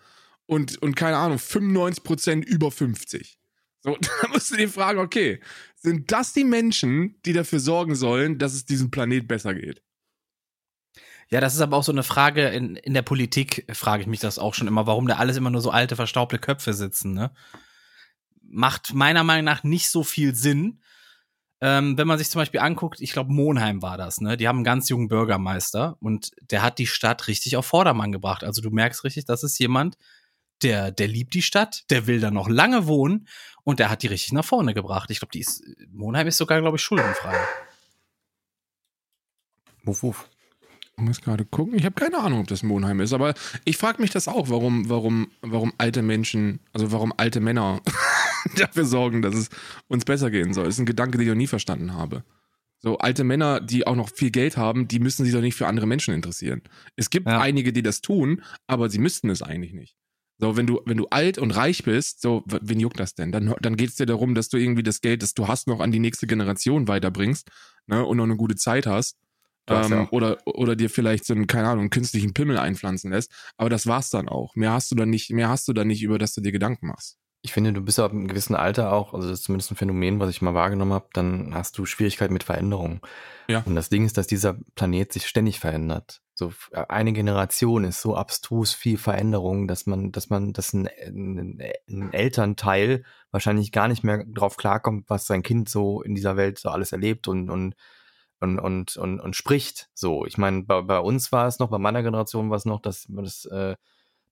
[0.46, 3.38] und, und keine Ahnung, 95% über 50.
[3.82, 5.40] So, da musst du dir fragen, okay,
[5.80, 9.82] sind das die Menschen, die dafür sorgen sollen, dass es diesem Planet besser geht?
[11.30, 14.20] Ja, das ist aber auch so eine Frage in, in der Politik, frage ich mich
[14.20, 17.32] das auch schon immer, warum da alles immer nur so alte, verstaubte Köpfe sitzen, ne?
[18.42, 20.82] Macht meiner Meinung nach nicht so viel Sinn.
[21.62, 24.38] Ähm, wenn man sich zum Beispiel anguckt, ich glaube, Monheim war das, ne?
[24.38, 28.44] Die haben einen ganz jungen Bürgermeister und der hat die Stadt richtig auf Vordermann gebracht.
[28.44, 29.98] Also du merkst richtig, das ist jemand,
[30.64, 33.28] der, der liebt die Stadt, der will da noch lange wohnen
[33.64, 35.10] und der hat die richtig nach vorne gebracht.
[35.12, 37.36] Ich glaube, die ist, Monheim ist sogar, glaube ich, schuldenfrei.
[39.84, 40.30] Wuff, wuff.
[40.98, 41.76] Ich muss gerade gucken.
[41.78, 43.34] Ich habe keine Ahnung, ob das Monheim ist, aber
[43.64, 47.82] ich frage mich das auch, warum, warum, warum alte Menschen, also warum alte Männer
[48.58, 49.50] dafür sorgen, dass es
[49.88, 50.66] uns besser gehen soll.
[50.66, 52.26] Das ist ein Gedanke, den ich noch nie verstanden habe.
[52.82, 55.68] So alte Männer, die auch noch viel Geld haben, die müssen sich doch nicht für
[55.68, 56.62] andere Menschen interessieren.
[56.96, 57.40] Es gibt ja.
[57.40, 59.96] einige, die das tun, aber sie müssten es eigentlich nicht.
[60.40, 63.32] So, wenn du, wenn du alt und reich bist, so, wen juckt das denn?
[63.32, 65.82] Dann, dann geht es dir darum, dass du irgendwie das Geld, das du hast, noch
[65.82, 67.50] an die nächste Generation weiterbringst,
[67.88, 69.18] ne, und noch eine gute Zeit hast
[69.70, 70.08] ähm, ja.
[70.12, 73.32] oder, oder dir vielleicht so einen, keine Ahnung, einen künstlichen Pimmel einpflanzen lässt.
[73.58, 74.56] Aber das war's dann auch.
[74.56, 76.88] Mehr hast du dann nicht, mehr hast du dann nicht, über das du dir Gedanken
[76.88, 77.18] machst.
[77.42, 80.20] Ich finde, du bist ab einem gewissen Alter auch, also das ist zumindest ein Phänomen,
[80.20, 83.00] was ich mal wahrgenommen habe, dann hast du Schwierigkeiten mit Veränderungen.
[83.48, 83.64] Ja.
[83.66, 86.22] Und das Ding ist, dass dieser Planet sich ständig verändert.
[86.34, 91.62] So eine Generation ist so abstrus viel Veränderung, dass man, dass man, dass ein, ein,
[91.90, 96.60] ein Elternteil wahrscheinlich gar nicht mehr drauf klarkommt, was sein Kind so in dieser Welt
[96.60, 97.76] so alles erlebt und, und
[98.42, 99.90] und, und, und, und spricht.
[99.94, 102.82] So, ich meine, bei, bei uns war es noch, bei meiner Generation war es noch,
[102.82, 103.76] dass, dass, äh,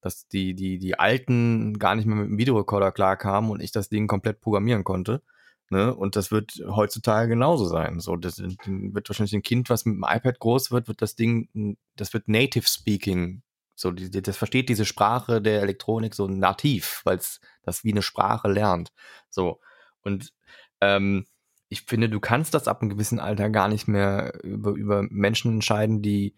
[0.07, 3.89] dass die, die, die Alten gar nicht mehr mit dem Videorekorder klarkamen und ich das
[3.89, 5.21] Ding komplett programmieren konnte.
[5.69, 5.93] Ne?
[5.93, 7.99] Und das wird heutzutage genauso sein.
[7.99, 11.77] So, das wird wahrscheinlich ein Kind, was mit dem iPad groß wird, wird das Ding,
[11.97, 13.41] das wird Native Speaking.
[13.75, 18.01] So, die, das versteht diese Sprache der Elektronik so nativ, weil es das wie eine
[18.01, 18.93] Sprache lernt.
[19.29, 19.59] So.
[20.03, 20.33] Und
[20.79, 21.25] ähm,
[21.67, 25.55] ich finde, du kannst das ab einem gewissen Alter gar nicht mehr über, über Menschen
[25.55, 26.33] entscheiden, die,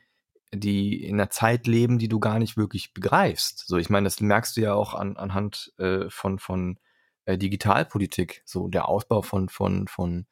[0.54, 3.66] die in einer Zeit leben, die du gar nicht wirklich begreifst.
[3.68, 6.80] So, ich meine, das merkst du ja auch an, anhand äh, von, von
[7.26, 8.42] äh, Digitalpolitik.
[8.46, 10.26] So, der Ausbau von, von, von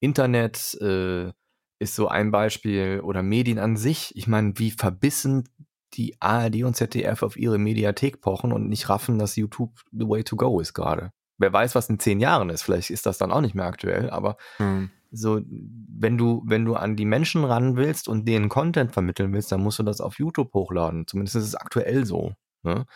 [0.00, 1.32] Internet äh,
[1.78, 4.16] ist so ein Beispiel oder Medien an sich.
[4.16, 5.48] Ich meine, wie verbissen
[5.94, 10.22] die ARD und ZDF auf ihre Mediathek pochen und nicht raffen, dass YouTube the way
[10.24, 12.62] to go ist gerade wer weiß, was in zehn Jahren ist.
[12.62, 14.90] Vielleicht ist das dann auch nicht mehr aktuell, aber mhm.
[15.10, 19.52] So, wenn du, wenn du an die Menschen ran willst und denen Content vermitteln willst,
[19.52, 21.06] dann musst du das auf YouTube hochladen.
[21.06, 22.32] Zumindest ist es aktuell so.
[22.62, 22.86] Ne?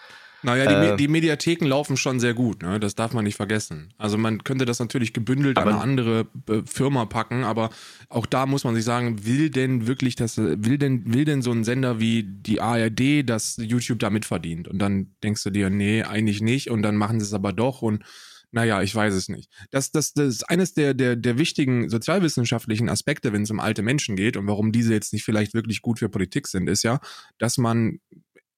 [0.43, 2.81] Naja, die, äh, die Mediatheken laufen schon sehr gut, ne?
[2.81, 3.93] das darf man nicht vergessen.
[3.99, 7.71] Also man könnte das natürlich gebündelt an eine andere äh, Firma packen, aber
[8.09, 11.53] auch da muss man sich sagen, will denn wirklich das, will denn, will denn so
[11.53, 14.67] ein Sender wie die ARD, dass YouTube da mitverdient?
[14.69, 17.83] Und dann denkst du dir, nee, eigentlich nicht und dann machen sie es aber doch
[17.83, 18.03] und
[18.53, 19.51] naja, ich weiß es nicht.
[19.71, 23.83] Das, das, das ist eines der, der, der wichtigen sozialwissenschaftlichen Aspekte, wenn es um alte
[23.83, 27.01] Menschen geht und warum diese jetzt nicht vielleicht wirklich gut für Politik sind, ist ja,
[27.39, 28.01] dass man,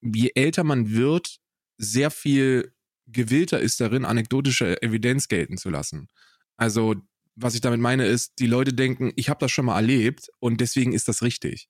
[0.00, 1.38] je älter man wird,
[1.78, 2.72] sehr viel
[3.06, 6.08] gewillter ist darin, anekdotische Evidenz gelten zu lassen.
[6.56, 6.94] Also,
[7.34, 10.60] was ich damit meine, ist, die Leute denken, ich habe das schon mal erlebt und
[10.60, 11.68] deswegen ist das richtig.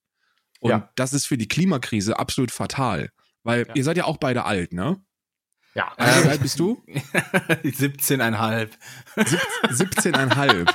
[0.61, 0.93] Und ja.
[0.95, 3.11] das ist für die Klimakrise absolut fatal.
[3.43, 3.75] Weil ja.
[3.75, 5.03] ihr seid ja auch beide alt, ne?
[5.75, 5.91] Ja.
[5.97, 6.83] Äh, wie alt bist du?
[7.65, 8.69] 17,5.
[9.17, 10.69] 17,5.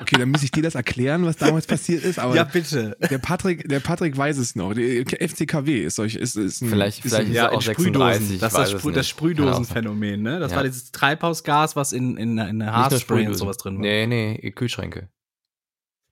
[0.00, 2.20] okay, dann muss ich dir das erklären, was damals passiert ist.
[2.20, 2.96] Aber ja, bitte.
[3.10, 4.74] Der Patrick, der Patrick weiß es noch.
[4.74, 8.38] Der FCKW ist solch, ist, ist ein, Vielleicht, ist vielleicht ein, ist ja, auch Sprühdosen.
[8.38, 10.38] Das ist das, Sprü das Sprühdosenphänomen, ne?
[10.38, 10.58] Das ja.
[10.58, 13.82] war dieses Treibhausgas, was in, in, in Haarspray und sowas drin war.
[13.82, 15.08] Nee, nee, Kühlschränke.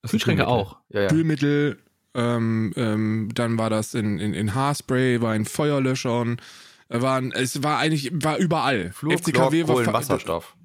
[0.09, 0.78] Kühlschränke auch.
[0.88, 1.09] Ja, ja.
[1.09, 1.78] Kühlmittel,
[2.14, 6.40] ähm, ähm, dann war das in, in, in Haarspray, war in Feuerlöschern
[6.89, 8.93] waren, es war eigentlich, war überall.
[8.93, 10.56] Flug, FCKW Chlor, war Wasserstoff.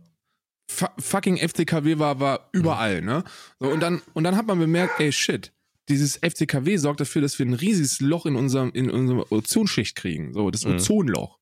[0.68, 3.24] Fucking FCKW war, war überall, ne?
[3.60, 5.54] So, und dann, und dann hat man bemerkt, ey, shit,
[5.90, 10.34] dieses FCKW sorgt dafür, dass wir ein riesiges Loch in unserem, in unserer Ozonschicht kriegen.
[10.34, 10.76] So, das mhm.
[10.76, 11.40] Ozonloch.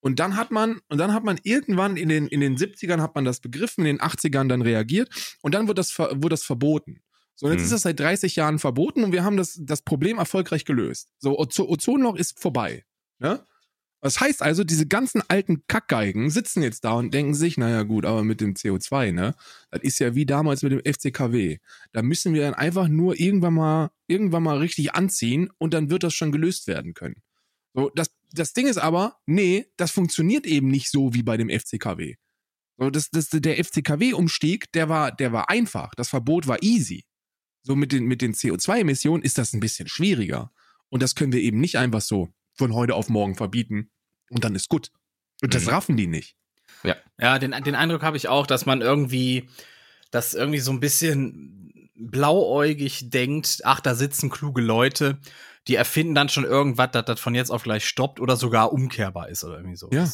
[0.00, 3.14] Und dann hat man, und dann hat man irgendwann in den, in den 70ern hat
[3.14, 5.08] man das begriffen, in den 80ern dann reagiert
[5.40, 7.02] und dann wird das, wurde das verboten.
[7.36, 7.64] So, und jetzt mhm.
[7.64, 11.08] ist das seit 30 Jahren verboten und wir haben das, das Problem erfolgreich gelöst.
[11.18, 12.84] So, Ozonloch ist vorbei.
[13.18, 13.44] Ne?
[14.04, 18.04] Das heißt also, diese ganzen alten Kackgeigen sitzen jetzt da und denken sich, naja gut,
[18.04, 19.34] aber mit dem CO2, ne?
[19.70, 21.56] Das ist ja wie damals mit dem FCKW.
[21.92, 26.02] Da müssen wir dann einfach nur irgendwann mal, irgendwann mal richtig anziehen und dann wird
[26.02, 27.22] das schon gelöst werden können.
[27.72, 31.48] So, das, das Ding ist aber, nee, das funktioniert eben nicht so wie bei dem
[31.48, 32.16] FCKW.
[32.76, 35.94] So, das, das, der FCKW-Umstieg, der war, der war einfach.
[35.94, 37.06] Das Verbot war easy.
[37.62, 40.52] So mit den, mit den CO2-Emissionen ist das ein bisschen schwieriger.
[40.90, 43.90] Und das können wir eben nicht einfach so von heute auf morgen verbieten
[44.30, 44.90] und dann ist gut.
[45.42, 45.70] Und das mhm.
[45.70, 46.36] raffen die nicht.
[46.82, 49.48] Ja, ja den, den Eindruck habe ich auch, dass man irgendwie,
[50.10, 55.18] das irgendwie so ein bisschen blauäugig denkt, ach, da sitzen kluge Leute,
[55.68, 59.28] die erfinden dann schon irgendwas, dass das von jetzt auf gleich stoppt oder sogar umkehrbar
[59.28, 59.88] ist oder irgendwie so.
[59.92, 60.08] Ja,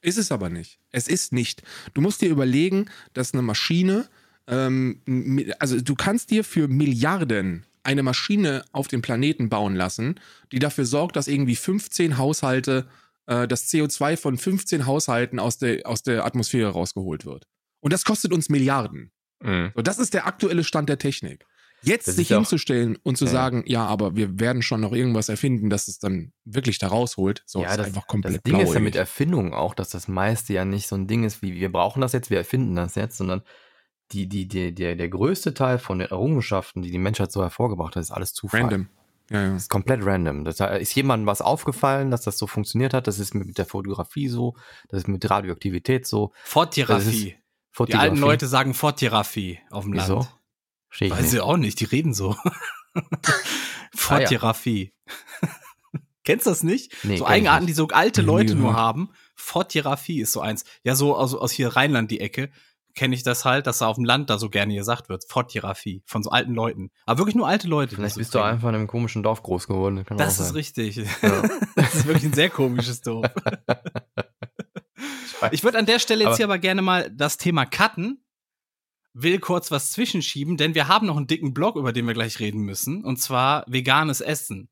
[0.00, 0.78] ist es aber nicht.
[0.90, 1.62] Es ist nicht.
[1.94, 4.08] Du musst dir überlegen, dass eine Maschine,
[4.46, 5.02] ähm,
[5.58, 10.20] also du kannst dir für Milliarden eine Maschine auf dem Planeten bauen lassen,
[10.52, 12.86] die dafür sorgt, dass irgendwie 15 Haushalte,
[13.28, 17.46] äh, das CO2 von 15 Haushalten aus der, aus der Atmosphäre rausgeholt wird.
[17.80, 19.12] Und das kostet uns Milliarden.
[19.40, 19.72] Mhm.
[19.76, 21.44] So, das ist der aktuelle Stand der Technik.
[21.80, 23.30] Jetzt das sich hinzustellen auch, und zu ja.
[23.30, 27.44] sagen, ja, aber wir werden schon noch irgendwas erfinden, dass es dann wirklich da rausholt,
[27.46, 28.68] so ja, ist das, einfach komplett Das Ding blauig.
[28.68, 31.54] ist ja mit Erfindungen auch, dass das meiste ja nicht so ein Ding ist, wie
[31.54, 33.42] wir brauchen das jetzt, wir erfinden das jetzt, sondern
[34.10, 37.94] die, die, die, der, der größte Teil von den Errungenschaften, die die Menschheit so hervorgebracht
[37.94, 38.62] hat, ist alles Zufall.
[38.62, 38.88] Random.
[39.30, 39.52] Ja, ja.
[39.52, 40.44] Das ist komplett random.
[40.44, 43.06] Das ist jemandem was aufgefallen, dass das so funktioniert hat.
[43.06, 44.54] Das ist mit der Fotografie so,
[44.88, 46.32] das ist mit Radioaktivität so.
[46.44, 47.36] Fortierapie.
[47.86, 50.14] Die alten Leute sagen Fortierapie auf dem Wieso?
[50.14, 50.38] Land.
[50.88, 52.36] Verstehe ich Weiß ich auch nicht, die reden so.
[54.10, 54.54] Ah, ja.
[56.24, 56.94] Kennst du das nicht?
[57.04, 59.10] Nee, so Eigenarten, die so alte Leute nur haben.
[59.34, 60.64] Fortierapie ist so eins.
[60.82, 62.50] Ja, so aus, aus hier Rheinland die Ecke
[62.98, 65.24] kenne ich das halt, dass da auf dem Land da so gerne gesagt wird.
[65.28, 66.90] Fortierapie von so alten Leuten.
[67.06, 67.94] Aber wirklich nur alte Leute.
[67.94, 70.04] Vielleicht bist du einfach in einem komischen Dorf groß geworden.
[70.04, 70.96] Kann das ist richtig.
[70.96, 71.04] Ja.
[71.76, 73.30] das ist wirklich ein sehr komisches Dorf.
[75.52, 78.24] Ich würde an der Stelle jetzt aber hier aber gerne mal das Thema cutten.
[79.12, 82.40] Will kurz was zwischenschieben, denn wir haben noch einen dicken Blog, über den wir gleich
[82.40, 83.04] reden müssen.
[83.04, 84.68] Und zwar veganes Essen.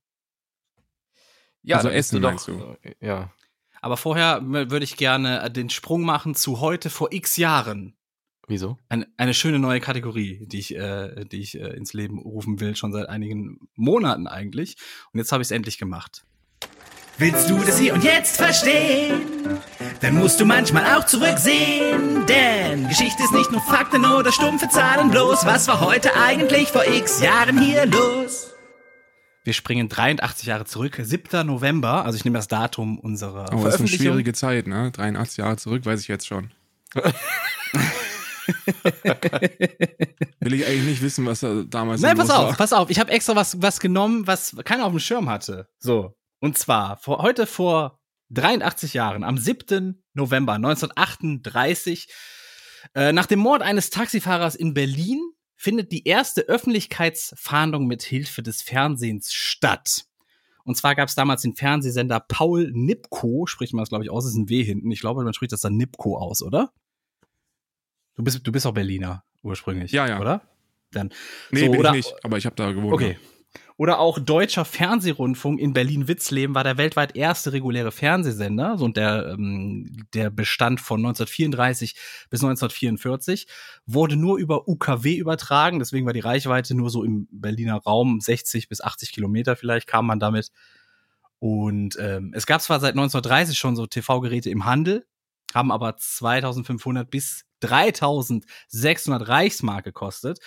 [1.63, 2.77] Ja, also Essen doch, du.
[2.99, 3.31] Ja.
[3.81, 7.97] Aber vorher würde ich gerne den Sprung machen zu heute vor x Jahren.
[8.49, 8.79] Wieso?
[8.89, 12.77] Eine, eine schöne neue Kategorie, die ich, äh, die ich äh, ins Leben rufen will,
[12.77, 14.77] schon seit einigen Monaten eigentlich.
[15.13, 16.25] Und jetzt habe ich es endlich gemacht.
[17.19, 19.23] Willst du das hier und jetzt verstehen?
[20.01, 22.27] Dann musst du manchmal auch zurücksehen.
[22.27, 25.47] Denn Geschichte ist nicht nur Fakten oder stumpfe Zahlen bloß.
[25.47, 28.53] Was war heute eigentlich vor x Jahren hier los?
[29.45, 31.47] Wir springen 83 Jahre zurück, 7.
[31.47, 34.91] November, also ich nehme das Datum unserer oh, das ist eine schwierige Zeit, ne?
[34.91, 36.51] 83 Jahre zurück, weiß ich jetzt schon.
[40.41, 42.57] Will ich eigentlich nicht wissen, was da damals Nein, pass auf, war.
[42.57, 42.91] pass auf.
[42.91, 45.69] Ich habe extra was, was genommen, was keiner auf dem Schirm hatte.
[45.79, 46.17] So.
[46.41, 50.03] Und zwar vor, heute vor 83 Jahren, am 7.
[50.15, 52.09] November 1938,
[52.95, 55.21] äh, nach dem Mord eines Taxifahrers in Berlin
[55.57, 60.05] findet die erste Öffentlichkeitsfahndung mit Hilfe des Fernsehens statt.
[60.65, 64.27] Und zwar gab es damals den Fernsehsender Paul Nipko, spricht man das, glaube ich, aus,
[64.27, 64.91] ist ein W hinten.
[64.91, 66.73] Ich glaube, man spricht das dann Nipko aus, oder?
[68.17, 69.93] Du bist, du bist auch Berliner ursprünglich.
[69.93, 70.21] Ja, ja.
[70.21, 70.43] Oder?
[70.91, 71.11] Dann.
[71.51, 72.95] Nee, so, bin oder, ich nicht, aber ich habe da gewohnt.
[72.95, 73.19] Okay.
[73.79, 79.29] Oder auch Deutscher Fernsehrundfunk in Berlin-Witzleben war der weltweit erste reguläre Fernsehsender, so und der,
[79.33, 81.95] ähm, der bestand von 1934
[82.31, 83.47] bis 1944,
[83.85, 88.69] wurde nur über UKW übertragen, deswegen war die Reichweite nur so im Berliner Raum 60
[88.71, 90.51] bis 80 Kilometer vielleicht kam man damit.
[91.39, 95.07] Und ähm, es gab zwar seit 1930 schon so TV-Geräte im Handel,
[95.55, 100.39] haben aber 2500 bis 3600 Reichsmark gekostet.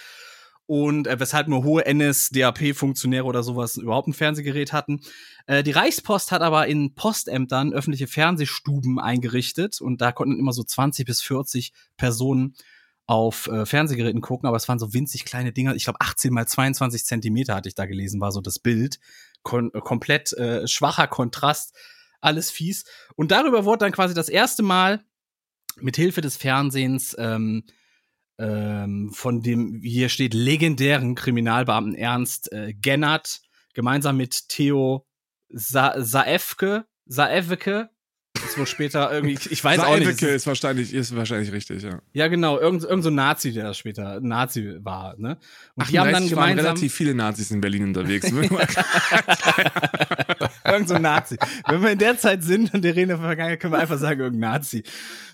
[0.65, 5.01] Und äh, weshalb nur hohe NSDAP-Funktionäre oder sowas überhaupt ein Fernsehgerät hatten.
[5.47, 10.63] Äh, die Reichspost hat aber in Postämtern öffentliche Fernsehstuben eingerichtet und da konnten immer so
[10.63, 12.55] 20 bis 40 Personen
[13.09, 15.73] auf äh, Fernsehgeräten gucken, aber es waren so winzig kleine Dinger.
[15.73, 18.99] Ich glaube 18 mal 22 Zentimeter hatte ich da gelesen, war so das Bild.
[19.41, 21.75] Kon äh, komplett äh, schwacher Kontrast,
[22.21, 22.85] alles fies.
[23.15, 25.03] Und darüber wurde dann quasi das erste Mal
[25.77, 27.63] mit Hilfe des Fernsehens ähm,
[28.37, 33.41] ähm, von dem, hier steht, legendären Kriminalbeamten Ernst äh, Gennert
[33.73, 35.05] gemeinsam mit Theo
[35.49, 37.89] Sa Saefke, Saevke,
[38.41, 40.21] das wohl später irgendwie, ich weiß auch nicht.
[40.21, 41.99] ist wahrscheinlich, ist wahrscheinlich richtig, ja.
[42.13, 45.37] Ja, genau, irgend, irgend so ein Nazi, der später Nazi war, ne?
[45.75, 48.31] Und Ach, die haben dann gemeinsam waren relativ viele Nazis in Berlin unterwegs.
[50.65, 51.37] irgend so ein Nazi.
[51.67, 54.51] Wenn wir in der Zeit sind und der Rede vergangen, können wir einfach sagen, irgendein
[54.51, 54.83] Nazi.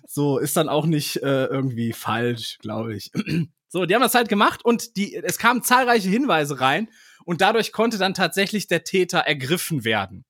[0.07, 3.11] So, ist dann auch nicht äh, irgendwie falsch, glaube ich.
[3.67, 6.89] so, die haben das halt gemacht und die, es kamen zahlreiche Hinweise rein
[7.25, 10.25] und dadurch konnte dann tatsächlich der Täter ergriffen werden.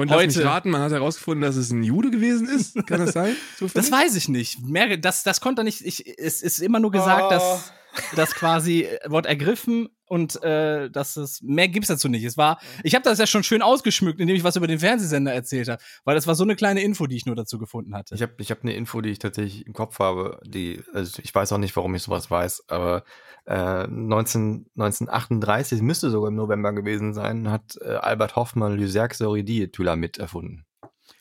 [0.00, 2.74] Und heute, lass mich raten, man hat herausgefunden, dass es ein Jude gewesen ist.
[2.86, 3.36] Kann das sein?
[3.58, 3.72] Zufällig?
[3.74, 4.60] Das weiß ich nicht.
[4.60, 5.82] Mehr, das, das konnte nicht.
[5.82, 7.30] Ich, es ist immer nur gesagt, oh.
[7.30, 7.72] dass
[8.16, 12.24] das quasi wurde ergriffen und äh, dass es mehr gibt's dazu nicht.
[12.24, 15.32] Es war, ich habe das ja schon schön ausgeschmückt, indem ich was über den Fernsehsender
[15.32, 18.14] erzählt habe, weil das war so eine kleine Info, die ich nur dazu gefunden hatte.
[18.14, 21.34] Ich habe ich hab eine Info, die ich tatsächlich im Kopf habe, die also ich
[21.34, 23.04] weiß auch nicht, warum ich sowas weiß, aber
[23.46, 30.66] äh, 19, 1938 müsste sogar im November gewesen sein, hat äh, Albert Hoffmann Lysergsäuridie-Thylamid erfunden.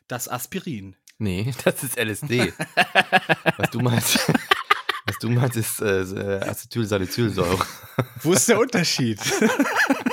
[0.07, 0.95] Das Aspirin.
[1.19, 2.53] Nee, das ist LSD.
[3.57, 4.19] Was du meinst.
[5.09, 7.57] Was du meinst, ist äh, Acetylsalicylsäure.
[8.21, 9.19] Wo ist der Unterschied?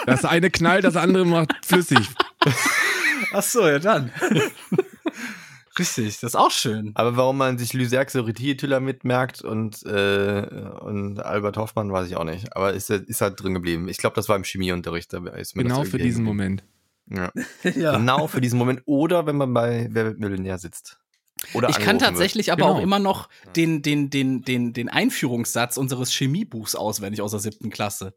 [0.06, 2.08] Das eine knallt, das andere macht flüssig.
[3.32, 4.10] Ach so, ja dann.
[5.78, 6.92] Richtig, das ist auch schön.
[6.94, 10.46] Aber warum man sich Lysergsäurethylamid merkt und, äh,
[10.80, 12.56] und Albert Hoffmann, weiß ich auch nicht.
[12.56, 13.88] Aber ist, ist halt drin geblieben.
[13.88, 15.12] Ich glaube, das war im Chemieunterricht.
[15.12, 16.64] Da ist mir genau für diesen Moment.
[17.10, 17.30] Ja.
[17.74, 17.96] ja.
[17.98, 18.82] Genau für diesen Moment.
[18.86, 20.98] Oder wenn man bei Wer wird Millionär sitzt.
[21.52, 22.58] Oder ich kann tatsächlich wird.
[22.58, 22.78] aber genau.
[22.78, 27.70] auch immer noch den, den, den, den, den Einführungssatz unseres Chemiebuchs auswendig aus der siebten
[27.70, 28.14] Klasse.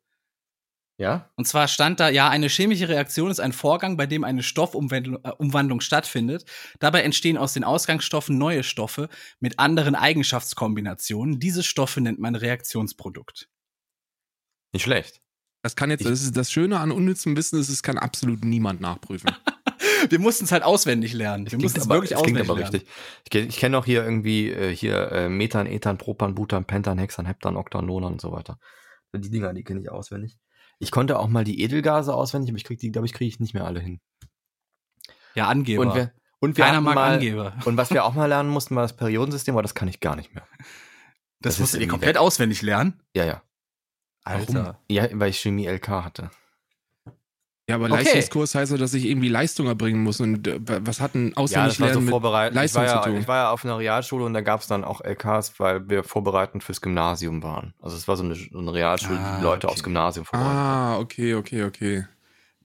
[1.00, 1.32] Ja?
[1.38, 5.80] Und zwar stand da, ja, eine chemische Reaktion ist ein Vorgang, bei dem eine Stoffumwandlung
[5.80, 6.44] äh, stattfindet.
[6.80, 9.08] Dabei entstehen aus den Ausgangsstoffen neue Stoffe
[9.40, 11.40] mit anderen Eigenschaftskombinationen.
[11.40, 13.48] Diese Stoffe nennt man Reaktionsprodukt.
[14.74, 15.22] Nicht schlecht.
[15.64, 18.44] Das kann jetzt, ich, das ist das Schöne an unnützem Wissen, ist, es kann absolut
[18.44, 19.32] niemand nachprüfen.
[20.09, 21.51] wir mussten es halt auswendig lernen.
[21.51, 22.76] Wir mussten es wirklich auswendig aber lernen.
[22.76, 22.89] richtig.
[23.31, 27.26] Ich, ich kenne auch hier irgendwie äh, hier äh, Methan, Ethan, Propan, Butan, Pentan, Hexan,
[27.26, 28.59] Heptan, Oktan, Nonan und so weiter.
[29.13, 30.38] Die Dinger, die kenne ich auswendig.
[30.80, 33.39] Ich konnte auch mal die Edelgase auswendig, aber ich krieg die, glaube ich, kriege ich
[33.39, 33.99] nicht mehr alle hin.
[35.35, 35.81] Ja, Angeber.
[35.81, 37.53] Und wir, und wir Keiner mag mal, Angeber.
[37.65, 40.15] Und was wir auch mal lernen mussten, war das Periodensystem, aber das kann ich gar
[40.15, 40.47] nicht mehr.
[41.41, 42.21] Das, das musstet ihr komplett weg.
[42.21, 43.01] auswendig lernen?
[43.13, 43.43] Ja, ja.
[44.23, 44.53] Alter.
[44.53, 44.76] Warum?
[44.89, 46.31] Ja, weil ich Chemie LK hatte.
[47.70, 48.04] Ja, aber okay.
[48.04, 50.20] Leistungskurs heißt so, dass ich irgendwie Leistung erbringen muss.
[50.20, 53.36] Und äh, was hat ein auswendig ja, so mit Leistung ich war, ja, ich war
[53.38, 56.82] ja auf einer Realschule und da gab es dann auch LKs, weil wir vorbereitend fürs
[56.82, 57.76] Gymnasium waren.
[57.80, 59.74] Also es war so eine, so eine Realschule, ah, die Leute okay.
[59.74, 62.08] aufs Gymnasium vorbereitet Ah, okay, okay, okay.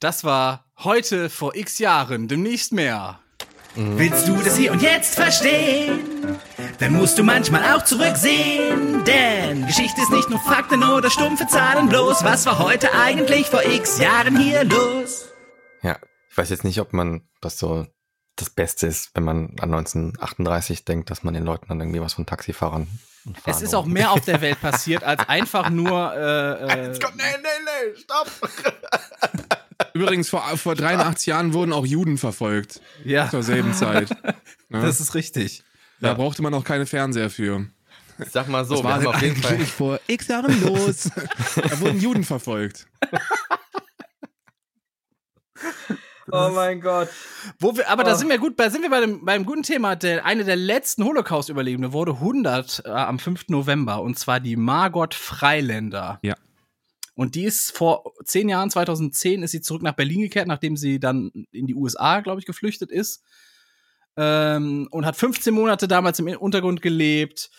[0.01, 3.21] Das war heute vor x Jahren, demnächst mehr.
[3.77, 6.39] Willst du das hier und jetzt verstehen?
[6.79, 9.05] Dann musst du manchmal auch zurücksehen.
[9.05, 12.23] Denn Geschichte ist nicht nur Fakten oder stumpfe Zahlen bloß.
[12.23, 15.27] Was war heute eigentlich vor x Jahren hier los?
[15.83, 15.99] Ja,
[16.31, 17.87] ich weiß jetzt nicht, ob man das so
[18.37, 22.15] das Beste ist, wenn man an 1938 denkt, dass man den Leuten dann irgendwie was
[22.15, 22.87] von Taxifahrern
[23.47, 26.13] es ist auch mehr auf der Welt passiert, als einfach nur.
[26.15, 28.29] Äh, äh, Komm, nee, nee, nee, stopp!
[29.95, 32.81] Übrigens, vor, vor 83 Jahren wurden auch Juden verfolgt.
[33.05, 33.29] Ja.
[33.31, 34.11] Zur selben Zeit.
[34.71, 34.81] Ja?
[34.81, 35.63] Das ist richtig.
[36.01, 36.15] Da ja.
[36.15, 37.67] brauchte man auch keine Fernseher für.
[38.31, 41.11] Sag mal so, das war wir auf jeden Fall vor x Jahren los.
[41.57, 42.87] da wurden Juden verfolgt.
[46.33, 47.09] Oh mein Gott.
[47.61, 48.07] Wo wir, aber oh.
[48.07, 49.95] da sind wir gut, da sind wir bei dem, beim guten Thema.
[49.95, 53.49] Der, eine der letzten Holocaust-Überlebende wurde 100 äh, am 5.
[53.49, 56.19] November und zwar die Margot Freiländer.
[56.23, 56.35] Ja.
[57.15, 60.99] Und die ist vor zehn Jahren, 2010, ist sie zurück nach Berlin gekehrt, nachdem sie
[60.99, 63.23] dann in die USA, glaube ich, geflüchtet ist.
[64.17, 67.51] Ähm, und hat 15 Monate damals im Untergrund gelebt.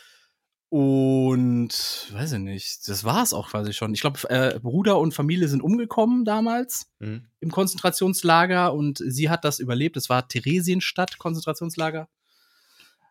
[0.69, 1.69] Und
[2.11, 3.93] weiß ich nicht, das war es auch quasi schon.
[3.93, 7.27] Ich glaube, äh, Bruder und Familie sind umgekommen damals mhm.
[7.39, 9.95] im Konzentrationslager und sie hat das überlebt.
[9.95, 12.09] Es war Theresienstadt, Konzentrationslager.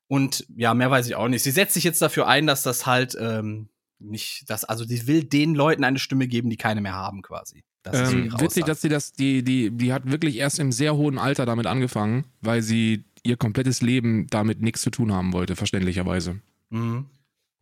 [0.08, 1.42] Und ja, mehr weiß ich auch nicht.
[1.42, 3.70] Sie setzt sich jetzt dafür ein, dass das halt ähm,
[4.10, 7.64] nicht, dass, also die will den Leuten eine Stimme geben, die keine mehr haben, quasi.
[7.82, 11.18] Das ähm, witzig, dass sie das, die, die, die hat wirklich erst im sehr hohen
[11.18, 16.40] Alter damit angefangen, weil sie ihr komplettes Leben damit nichts zu tun haben wollte, verständlicherweise.
[16.70, 17.06] Mhm.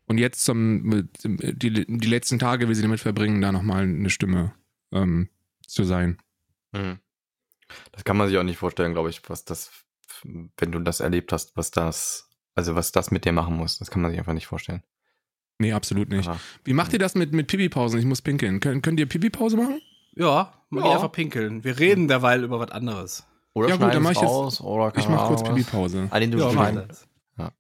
[0.07, 4.53] Und jetzt zum, die, die letzten Tage will sie damit verbringen, da nochmal eine Stimme
[4.93, 5.29] ähm,
[5.67, 6.19] zu sein.
[6.73, 6.99] Mhm.
[7.93, 9.71] Das kann man sich auch nicht vorstellen, glaube ich, was das,
[10.25, 13.79] wenn du das erlebt hast, was das, also was das mit dir machen muss.
[13.79, 14.83] Das kann man sich einfach nicht vorstellen.
[15.59, 16.29] Nee, absolut nicht.
[16.29, 16.41] Aha.
[16.65, 17.99] Wie macht ihr das mit, mit Pipi-Pausen?
[17.99, 18.61] Ich muss pinkeln.
[18.61, 19.81] Kön könnt ihr Pipi-Pause machen?
[20.15, 20.93] Ja, ja.
[20.93, 21.65] einfach pinkeln.
[21.65, 23.27] Wir reden derweil über was anderes.
[23.55, 26.09] Oder ja, gut, dann mach ich jetzt, oder Ich mach kurz Pipi-Pause.
[26.11, 26.87] Ah, den du ja, ja.
[27.39, 27.53] ja.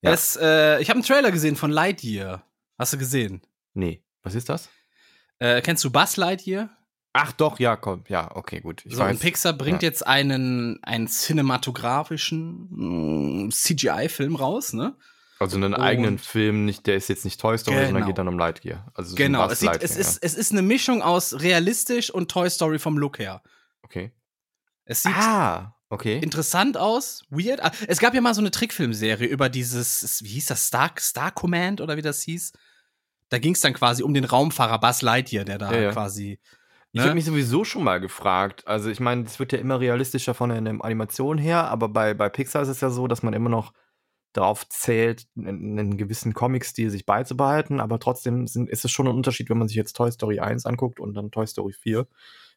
[0.00, 2.44] Es, äh, ich habe einen Trailer gesehen von Lightyear.
[2.78, 3.42] Hast du gesehen?
[3.74, 4.02] Nee.
[4.22, 4.68] Was ist das?
[5.38, 6.70] Äh, kennst du Buzz Lightyear?
[7.18, 8.84] Ach doch, ja, komm, ja, okay, gut.
[8.84, 9.12] Ich so, weiß.
[9.12, 9.88] Und Pixar bringt ja.
[9.88, 14.94] jetzt einen, einen cinematografischen mm, CGI-Film raus, ne?
[15.38, 17.88] Also einen und eigenen Film, nicht, der ist jetzt nicht Toy Story, genau.
[17.88, 18.90] sondern geht dann um Lightyear.
[18.94, 22.78] Also genau, es, sieht, es, ist, es ist eine Mischung aus realistisch und Toy Story
[22.78, 23.42] vom Look her.
[23.82, 24.12] Okay.
[24.86, 26.20] Es sieht ah, okay.
[26.20, 27.62] interessant aus, weird.
[27.62, 31.32] Ah, es gab ja mal so eine Trickfilmserie über dieses, wie hieß das, Star, Star
[31.32, 32.52] Command oder wie das hieß.
[33.28, 35.92] Da ging es dann quasi um den Raumfahrer Buzz Lightyear, der da ja, ja.
[35.92, 36.38] quasi.
[36.92, 37.02] Ne?
[37.02, 38.66] Ich habe mich sowieso schon mal gefragt.
[38.66, 42.30] Also ich meine, es wird ja immer realistischer von der Animation her, aber bei, bei
[42.30, 43.74] Pixar ist es ja so, dass man immer noch
[44.36, 49.48] darauf zählt, einen gewissen Comic-Stil sich beizubehalten, aber trotzdem sind, ist es schon ein Unterschied,
[49.50, 52.06] wenn man sich jetzt Toy Story 1 anguckt und dann Toy Story 4,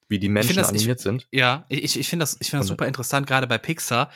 [0.08, 1.28] wie die Menschen das, animiert ich, sind.
[1.32, 4.12] Ja, ich, ich finde das, ich finde das super interessant, gerade bei Pixar.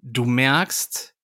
[0.00, 1.14] Du merkst,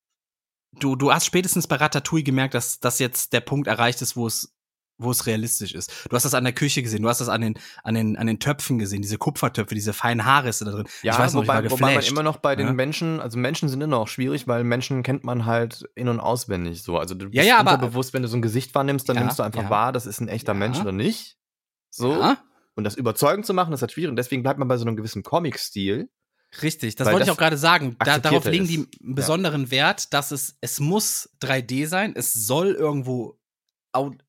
[0.72, 4.26] du, du hast spätestens bei Ratatouille gemerkt, dass das jetzt der Punkt erreicht ist, wo
[4.26, 4.54] es
[4.98, 6.06] wo es realistisch ist.
[6.08, 8.26] Du hast das an der Küche gesehen, du hast das an den, an den, an
[8.26, 10.88] den Töpfen gesehen, diese Kupfertöpfe, diese feinen Haarrisse da drin.
[11.02, 12.72] Ja, ich weiß noch, wobei, ich war wobei man immer noch bei den ja?
[12.72, 16.82] Menschen, also Menschen sind immer noch schwierig, weil Menschen kennt man halt in- und auswendig
[16.82, 16.98] so.
[16.98, 19.38] Also du bist ja, ja, unterbewusst, wenn du so ein Gesicht wahrnimmst, dann ja, nimmst
[19.38, 21.36] du einfach wahr, das ist ein echter Mensch oder nicht.
[21.90, 22.36] So.
[22.76, 24.10] Und das überzeugend zu machen, das ist halt schwierig.
[24.10, 26.10] Und deswegen bleibt man bei so einem gewissen Comic-Stil.
[26.62, 27.96] Richtig, das wollte ich auch gerade sagen.
[28.04, 32.72] Da, darauf legen die einen besonderen Wert, dass es, es muss 3D sein, es soll
[32.72, 33.38] irgendwo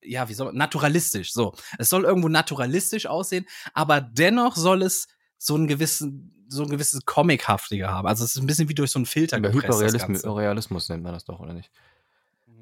[0.03, 1.53] ja, wie soll man, naturalistisch, so.
[1.77, 7.05] Es soll irgendwo naturalistisch aussehen, aber dennoch soll es so einen gewissen, so ein gewisses
[7.05, 8.07] Comichaftiger haben.
[8.07, 11.13] Also es ist ein bisschen wie durch so einen Filter ja, Hyperrealismus Realismus nennt man
[11.13, 11.71] das doch, oder nicht?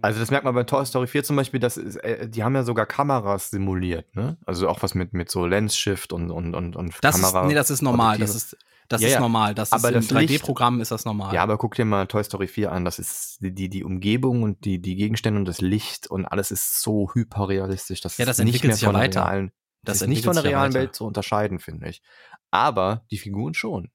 [0.02, 2.64] Also das merkt man bei Toy Story 4 zum Beispiel, dass äh, die haben ja
[2.64, 4.36] sogar Kameras simuliert, ne?
[4.46, 7.44] Also auch was mit, mit so Lens-Shift und, und, und, und das Kamera.
[7.44, 8.18] Ist, nee, das ist normal.
[8.18, 8.58] Das ist,
[8.94, 9.54] das ja, ist normal.
[9.54, 11.34] Das aber ist im 3D-Programm ist das normal.
[11.34, 12.86] Ja, aber guck dir mal Toy Story 4 an.
[12.86, 16.82] Das ist die, die, Umgebung und die, die Gegenstände und das Licht und alles ist
[16.82, 18.02] so hyperrealistisch.
[18.02, 19.22] Das ja, das ist nicht mehr von weiter.
[19.22, 19.52] der realen,
[19.84, 22.02] das, das ist nicht von der realen Welt zu unterscheiden, finde ich.
[22.52, 23.92] Aber die Figuren schon.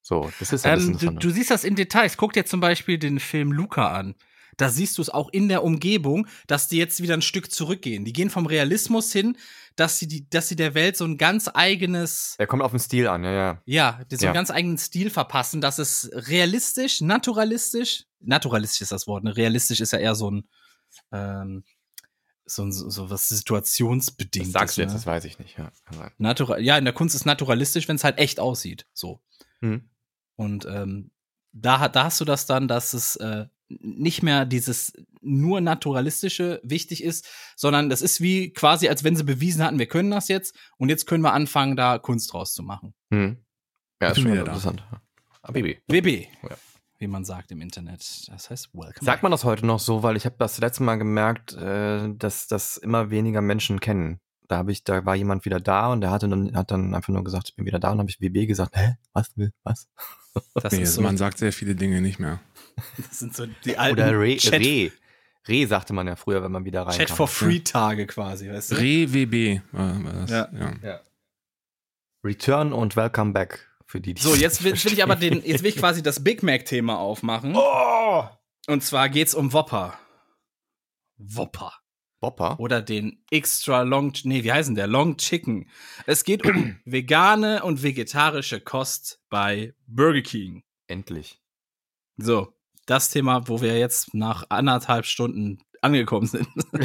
[0.00, 2.16] So, das ist ja ähm, du, du siehst das in Details.
[2.16, 4.14] Guck dir zum Beispiel den Film Luca an
[4.56, 8.04] da siehst du es auch in der Umgebung, dass die jetzt wieder ein Stück zurückgehen.
[8.04, 9.36] Die gehen vom Realismus hin,
[9.76, 12.34] dass sie, die, dass sie der Welt so ein ganz eigenes.
[12.38, 13.62] Er kommt auf den Stil an, ja, ja.
[13.66, 14.30] Ja, so ja.
[14.30, 19.36] einen ganz eigenen Stil verpassen, dass es realistisch, naturalistisch, naturalistisch ist das Wort, ne?
[19.36, 20.48] Realistisch ist ja eher so ein,
[21.12, 21.64] ähm,
[22.46, 24.46] so, so, so was situationsbedingt.
[24.46, 24.96] Das sagst du jetzt, ne?
[24.96, 25.70] das weiß ich nicht, ja.
[26.16, 28.86] Natural, ja, in der Kunst ist naturalistisch, wenn es halt echt aussieht.
[28.92, 29.20] So.
[29.60, 29.90] Mhm.
[30.36, 31.10] Und ähm,
[31.52, 37.02] da, da hast du das dann, dass es äh, nicht mehr dieses nur naturalistische wichtig
[37.02, 37.26] ist,
[37.56, 40.88] sondern das ist wie quasi, als wenn sie bewiesen hatten, wir können das jetzt und
[40.88, 42.94] jetzt können wir anfangen, da Kunst draus zu machen.
[43.10, 43.38] Hm.
[44.00, 44.84] Ja, ist schon interessant.
[45.48, 45.78] WB.
[45.88, 46.26] WB.
[46.42, 46.56] Ja.
[46.98, 48.28] Wie man sagt im Internet.
[48.28, 49.04] Das heißt Welcome.
[49.04, 52.46] Sagt man das heute noch so, weil ich habe das letzte Mal gemerkt, äh, dass
[52.46, 54.20] das immer weniger Menschen kennen.
[54.48, 57.12] Da habe ich, da war jemand wieder da und der hatte dann, hat dann einfach
[57.12, 58.96] nur gesagt, ich bin wieder da und habe ich WB gesagt, hä?
[59.12, 59.32] Was
[59.64, 59.88] Was?
[60.54, 62.40] Das nee, so man sagt sehr viele Dinge nicht mehr.
[62.96, 64.92] Das sind so die alten Oder Re, Chat Re.
[65.48, 68.72] Re sagte man ja früher, wenn man wieder rein Chat for Free Tage quasi, weißt
[68.72, 68.74] du?
[68.76, 70.30] Re WB war, war das.
[70.30, 70.48] Ja.
[70.52, 70.74] Ja.
[70.82, 71.00] ja.
[72.24, 75.62] Return und Welcome Back für die, die So, jetzt will, will, ich aber den, jetzt
[75.62, 77.54] will ich quasi das Big Mac Thema aufmachen.
[77.56, 78.24] Oh!
[78.66, 79.96] Und zwar geht's um Whopper.
[81.16, 81.72] Whopper.
[82.20, 82.58] Whopper?
[82.58, 84.86] Oder den Extra Long, nee, wie heißen der?
[84.86, 85.68] Long Chicken.
[86.06, 90.64] Es geht um vegane und vegetarische Kost bei Burger King.
[90.88, 91.40] Endlich.
[92.16, 92.55] So,
[92.86, 96.48] das Thema, wo wir jetzt nach anderthalb Stunden angekommen sind.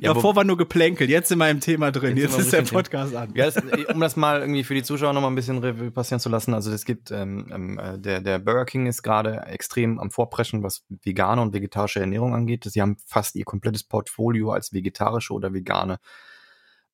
[0.00, 2.62] ja, Davor war nur geplänkelt, jetzt sind wir im Thema drin, jetzt, jetzt ist der
[2.62, 3.32] Podcast an.
[3.34, 3.56] Ja, das,
[3.92, 6.54] um das mal irgendwie für die Zuschauer noch mal ein bisschen Revue passieren zu lassen,
[6.54, 10.62] also es gibt, ähm, ähm, äh, der, der Burger King ist gerade extrem am Vorpreschen,
[10.62, 12.64] was vegane und vegetarische Ernährung angeht.
[12.64, 15.98] Sie haben fast ihr komplettes Portfolio als vegetarische oder vegane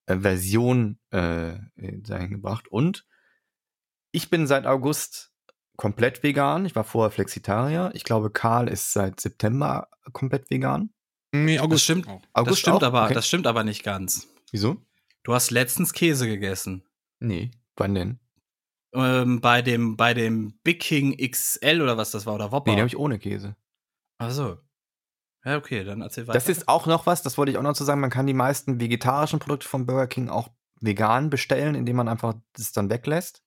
[0.07, 3.05] äh, Version äh, dahin gebracht und
[4.13, 5.34] ich bin seit August
[5.77, 6.67] komplett vegan.
[6.67, 7.91] Ich war vorher Flexitarier.
[7.95, 10.91] Ich glaube, Karl ist seit September komplett vegan.
[11.33, 11.73] Nee, August.
[11.73, 13.15] Das stimmt, August das stimmt aber, okay.
[13.15, 14.29] das stimmt aber nicht ganz.
[14.51, 14.77] Wieso?
[15.25, 16.85] Du hast letztens Käse gegessen.
[17.19, 18.21] Nee, wann denn?
[18.95, 22.71] Ähm, bei dem, bei dem Big King XL oder was das war, oder Whopper.
[22.71, 23.57] Nee, den habe ich ohne Käse.
[24.19, 24.59] Ach so.
[25.45, 26.35] Ja, okay, dann erzähl weiter.
[26.35, 28.35] Das ist auch noch was, das wollte ich auch noch zu sagen, man kann die
[28.35, 30.49] meisten vegetarischen Produkte von Burger King auch
[30.81, 33.44] vegan bestellen, indem man einfach das dann weglässt.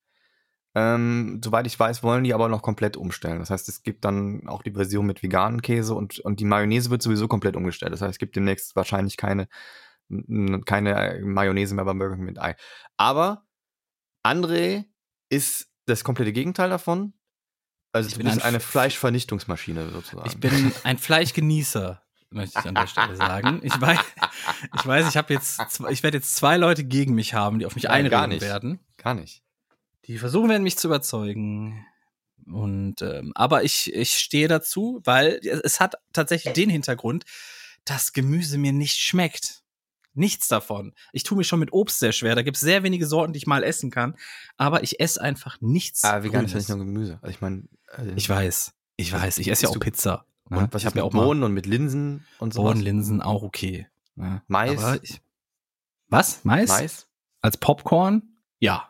[0.80, 3.40] Ähm, soweit ich weiß, wollen die aber noch komplett umstellen.
[3.40, 6.92] Das heißt, es gibt dann auch die Version mit veganen Käse und, und die Mayonnaise
[6.92, 7.94] wird sowieso komplett umgestellt.
[7.94, 9.48] Das heißt, es gibt demnächst wahrscheinlich keine,
[10.66, 12.56] keine Mayonnaise mehr beim Burger mit Ei.
[12.96, 13.48] Aber
[14.24, 14.86] André
[15.30, 17.14] ist das komplette Gegenteil davon.
[17.92, 20.30] Also ich du bist ein eine Fleischvernichtungsmaschine sozusagen.
[20.30, 23.62] Ich bin ein Fleischgenießer, möchte ich an der Stelle sagen.
[23.64, 24.00] Ich weiß,
[24.76, 25.60] ich weiß, ich habe jetzt,
[25.90, 28.42] ich werde jetzt zwei Leute gegen mich haben, die auf mich Nein, einreden gar nicht.
[28.44, 28.80] werden.
[28.98, 29.42] Gar nicht.
[30.08, 31.86] Die versuchen werden, mich zu überzeugen.
[32.46, 37.26] Und ähm, aber ich, ich stehe dazu, weil es hat tatsächlich den Hintergrund,
[37.84, 39.64] dass Gemüse mir nicht schmeckt.
[40.14, 40.94] Nichts davon.
[41.12, 42.34] Ich tue mich schon mit Obst sehr schwer.
[42.34, 44.16] Da gibt es sehr wenige Sorten, die ich mal essen kann.
[44.56, 46.04] Aber ich esse einfach nichts.
[46.04, 47.20] Ah, vegan ist ja nicht nur Gemüse.
[47.22, 47.64] Also ich meine.
[47.88, 48.74] Also ich weiß.
[48.96, 49.38] Ich weiß.
[49.38, 50.26] Ich esse ja auch Pizza.
[50.50, 50.60] Ne?
[50.60, 52.64] Und was ich habe ja auch Bohnen und mit Linsen und so.
[52.64, 53.88] Bohnen, Linsen auch okay.
[54.16, 54.42] Ne?
[54.48, 55.00] Mais.
[55.04, 55.22] Ich,
[56.08, 56.44] was?
[56.44, 56.70] Mais?
[56.70, 57.08] Mais?
[57.42, 58.24] Als Popcorn?
[58.60, 58.90] Ja.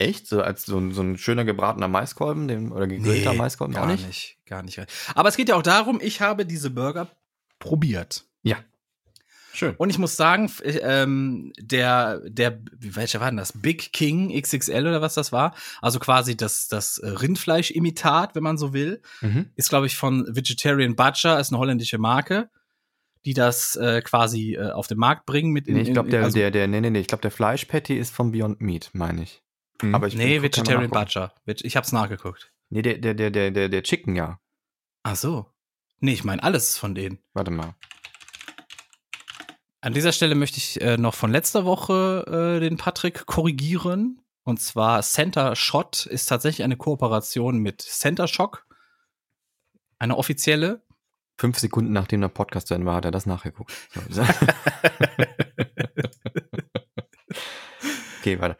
[0.00, 0.26] Echt?
[0.26, 3.74] So als so ein, so ein schöner gebratener Maiskolben dem, oder gegrillter nee, Maiskolben?
[3.74, 4.06] Gar nicht?
[4.06, 4.80] nicht, gar nicht.
[5.14, 7.08] Aber es geht ja auch darum, ich habe diese Burger
[7.58, 8.24] probiert.
[8.42, 8.56] Ja.
[9.52, 9.74] Schön.
[9.76, 13.52] Und ich muss sagen, ähm, der, der, welcher war denn das?
[13.60, 15.54] Big King XXL oder was das war?
[15.82, 19.02] Also quasi das, das Rindfleisch-Imitat, wenn man so will.
[19.20, 19.50] Mhm.
[19.56, 22.48] Ist, glaube ich, von Vegetarian Butcher, ist eine holländische Marke,
[23.26, 26.24] die das äh, quasi äh, auf den Markt bringen mit in, Nee, ich glaube, der,
[26.24, 29.24] also der, der, nee, nee, nee, ich glaube, der Fleischpatty ist von Beyond Meat, meine
[29.24, 29.42] ich.
[29.82, 29.94] Mhm.
[29.94, 31.34] Aber ich nee, Vegetarian Butcher.
[31.46, 32.52] Ich hab's nachgeguckt.
[32.70, 34.40] Nee, der, der, der, der, der, der Chicken, ja.
[35.02, 35.46] Ach so.
[36.00, 37.18] Nee, ich meine alles von denen.
[37.34, 37.74] Warte mal.
[39.82, 44.20] An dieser Stelle möchte ich äh, noch von letzter Woche äh, den Patrick korrigieren.
[44.42, 48.66] Und zwar Center Shot ist tatsächlich eine Kooperation mit Center Shock.
[49.98, 50.82] Eine offizielle.
[51.38, 53.72] Fünf Sekunden nachdem der Podcast zu Ende war, hat er das nachgeguckt.
[58.20, 58.58] okay, warte.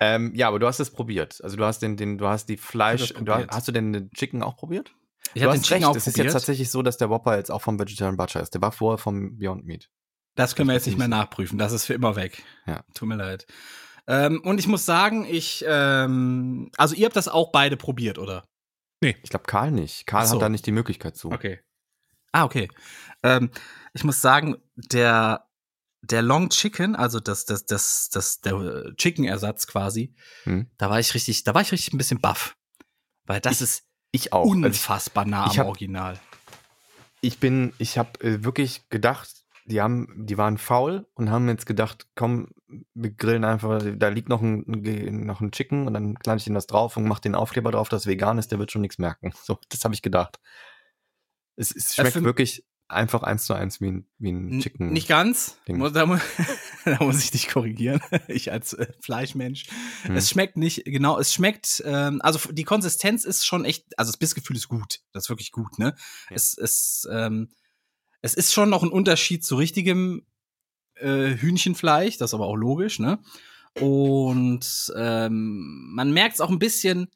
[0.00, 1.40] Ähm, ja, aber du hast es probiert.
[1.42, 3.12] Also du hast den, den, du hast die Fleisch.
[3.12, 4.94] Du hast, hast, du denn den Chicken auch probiert?
[5.34, 5.84] Ich habe den Chicken recht.
[5.86, 6.06] auch probiert.
[6.06, 8.54] Es ist jetzt tatsächlich so, dass der Whopper jetzt auch vom Vegetarian Butcher ist.
[8.54, 9.90] Der war vorher vom Beyond Meat.
[10.34, 11.58] Das können wir jetzt nicht mehr nachprüfen.
[11.58, 12.42] Das ist für immer weg.
[12.66, 12.82] Ja.
[12.94, 13.46] Tut mir leid.
[14.06, 18.44] Ähm, und ich muss sagen, ich, ähm, also ihr habt das auch beide probiert, oder?
[19.00, 19.16] Nee.
[19.22, 20.06] Ich glaube, Karl nicht.
[20.06, 20.34] Karl so.
[20.34, 21.30] hat da nicht die Möglichkeit zu.
[21.30, 21.60] Okay.
[22.32, 22.68] Ah, okay.
[23.22, 23.50] Ähm,
[23.92, 25.46] ich muss sagen, der,
[26.10, 30.14] der Long Chicken, also das, das, das, das, der Chicken-Ersatz quasi,
[30.44, 30.70] hm.
[30.76, 32.56] da war ich richtig, da war ich richtig ein bisschen baff.
[33.24, 34.44] Weil das ich, ist ich auch.
[34.44, 36.18] Also unfassbar nah am hab, Original.
[37.20, 41.64] Ich bin, ich habe äh, wirklich gedacht, die haben, die waren faul und haben jetzt
[41.64, 42.48] gedacht, komm,
[42.92, 44.64] wir grillen einfach, da liegt noch ein,
[45.24, 47.88] noch ein Chicken und dann kleine ich den das drauf und mach den Aufkleber drauf,
[47.88, 49.32] dass vegan ist, der wird schon nichts merken.
[49.42, 50.38] So, das habe ich gedacht.
[51.56, 54.92] Es, es schmeckt äh, wirklich einfach eins zu eins wie ein, wie ein Chicken.
[54.92, 55.58] Nicht ganz.
[55.66, 55.92] Da, muss,
[56.84, 58.00] da, muss ich dich korrigieren.
[58.28, 59.66] Ich als äh, Fleischmensch.
[60.02, 60.16] Hm.
[60.16, 64.18] Es schmeckt nicht, genau, es schmeckt, ähm, also die Konsistenz ist schon echt, also das
[64.18, 65.00] Bissgefühl ist gut.
[65.12, 65.94] Das ist wirklich gut, ne?
[66.30, 66.36] Ja.
[66.36, 67.50] Es, es, ähm,
[68.20, 70.26] es ist schon noch ein Unterschied zu richtigem
[70.96, 73.18] äh, Hühnchenfleisch, das ist aber auch logisch, ne?
[73.80, 77.08] Und ähm, man merkt es auch ein bisschen,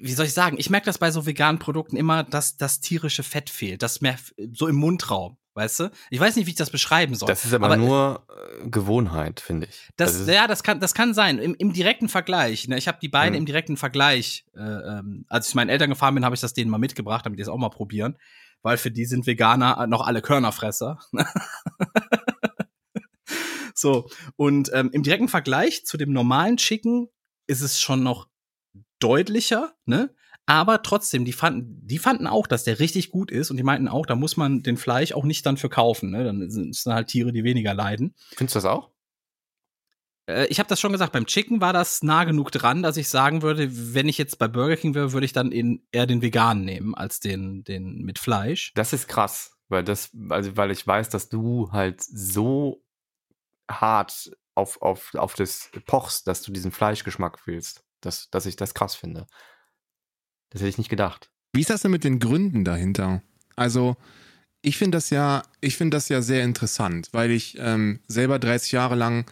[0.00, 3.22] wie soll ich sagen, ich merke das bei so veganen Produkten immer, dass das tierische
[3.22, 4.16] Fett fehlt, das mehr
[4.52, 5.90] so im Mundraum, weißt du?
[6.10, 7.26] Ich weiß nicht, wie ich das beschreiben soll.
[7.26, 9.88] Das ist aber, aber nur äh, Gewohnheit, finde ich.
[9.96, 11.38] Das, das ja, das kann, das kann sein.
[11.38, 12.68] Im, im direkten Vergleich.
[12.68, 12.78] Ne?
[12.78, 13.38] Ich habe die beiden mhm.
[13.38, 14.44] im direkten Vergleich.
[14.54, 17.38] Äh, ähm, als ich meinen Eltern gefahren bin, habe ich das denen mal mitgebracht, damit
[17.38, 18.16] die es auch mal probieren,
[18.62, 21.00] weil für die sind Veganer noch alle Körnerfresser.
[23.74, 27.08] so und ähm, im direkten Vergleich zu dem normalen Chicken
[27.48, 28.28] ist es schon noch
[29.00, 30.14] deutlicher, ne?
[30.46, 33.86] Aber trotzdem, die fanden, die fanden auch, dass der richtig gut ist und die meinten
[33.86, 36.24] auch, da muss man den Fleisch auch nicht dann verkaufen, ne?
[36.24, 38.14] Dann sind es halt Tiere, die weniger leiden.
[38.36, 38.90] Findest du das auch?
[40.26, 43.08] Äh, ich habe das schon gesagt, beim Chicken war das nah genug dran, dass ich
[43.08, 46.64] sagen würde, wenn ich jetzt bei Burger King wäre, würde ich dann eher den veganen
[46.64, 48.72] nehmen als den, den mit Fleisch.
[48.74, 52.82] Das ist krass, weil das, also weil ich weiß, dass du halt so
[53.70, 58.74] hart auf, auf, auf das pochst, dass du diesen Fleischgeschmack fühlst dass, dass ich das
[58.74, 59.26] krass finde.
[60.50, 61.30] Das hätte ich nicht gedacht.
[61.52, 63.22] Wie ist das denn mit den Gründen dahinter?
[63.56, 63.96] Also,
[64.62, 68.72] ich finde das ja, ich finde das ja sehr interessant, weil ich ähm, selber 30
[68.72, 69.30] Jahre lang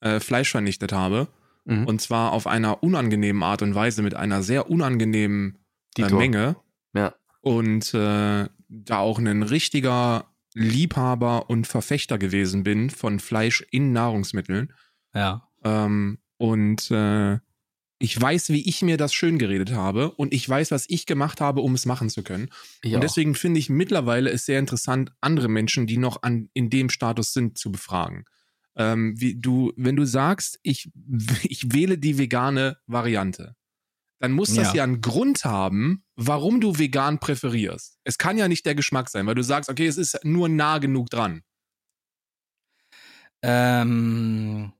[0.00, 1.28] äh, Fleisch vernichtet habe.
[1.64, 1.86] Mhm.
[1.86, 5.58] Und zwar auf einer unangenehmen Art und Weise mit einer sehr unangenehmen
[5.96, 6.56] äh, Menge.
[6.92, 7.14] Ja.
[7.40, 14.72] Und äh, da auch ein richtiger Liebhaber und Verfechter gewesen bin von Fleisch in Nahrungsmitteln.
[15.14, 15.48] Ja.
[15.64, 17.38] Ähm, und äh,
[17.98, 21.40] ich weiß, wie ich mir das schön geredet habe und ich weiß, was ich gemacht
[21.40, 22.50] habe, um es machen zu können.
[22.82, 26.70] Ich und deswegen finde ich mittlerweile es sehr interessant, andere Menschen, die noch an, in
[26.70, 28.24] dem Status sind, zu befragen.
[28.76, 30.90] Ähm, wie du, wenn du sagst, ich,
[31.44, 33.54] ich wähle die vegane Variante,
[34.20, 34.76] dann muss das ja.
[34.76, 37.98] ja einen Grund haben, warum du vegan präferierst.
[38.04, 40.78] Es kann ja nicht der Geschmack sein, weil du sagst, okay, es ist nur nah
[40.78, 41.42] genug dran.
[43.42, 44.72] Ähm,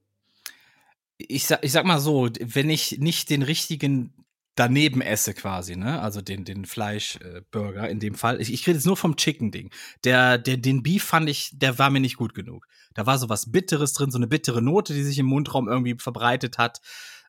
[1.18, 4.24] ich sag, ich sag mal so, wenn ich nicht den richtigen
[4.54, 6.00] daneben esse quasi, ne?
[6.00, 8.40] Also den, den Fleischburger äh, in dem Fall.
[8.40, 9.70] Ich, ich rede jetzt nur vom Chicken-Ding.
[10.04, 12.66] Der, der, den Beef fand ich, der war mir nicht gut genug.
[12.94, 15.96] Da war so was Bitteres drin, so eine bittere Note, die sich im Mundraum irgendwie
[15.98, 16.80] verbreitet hat.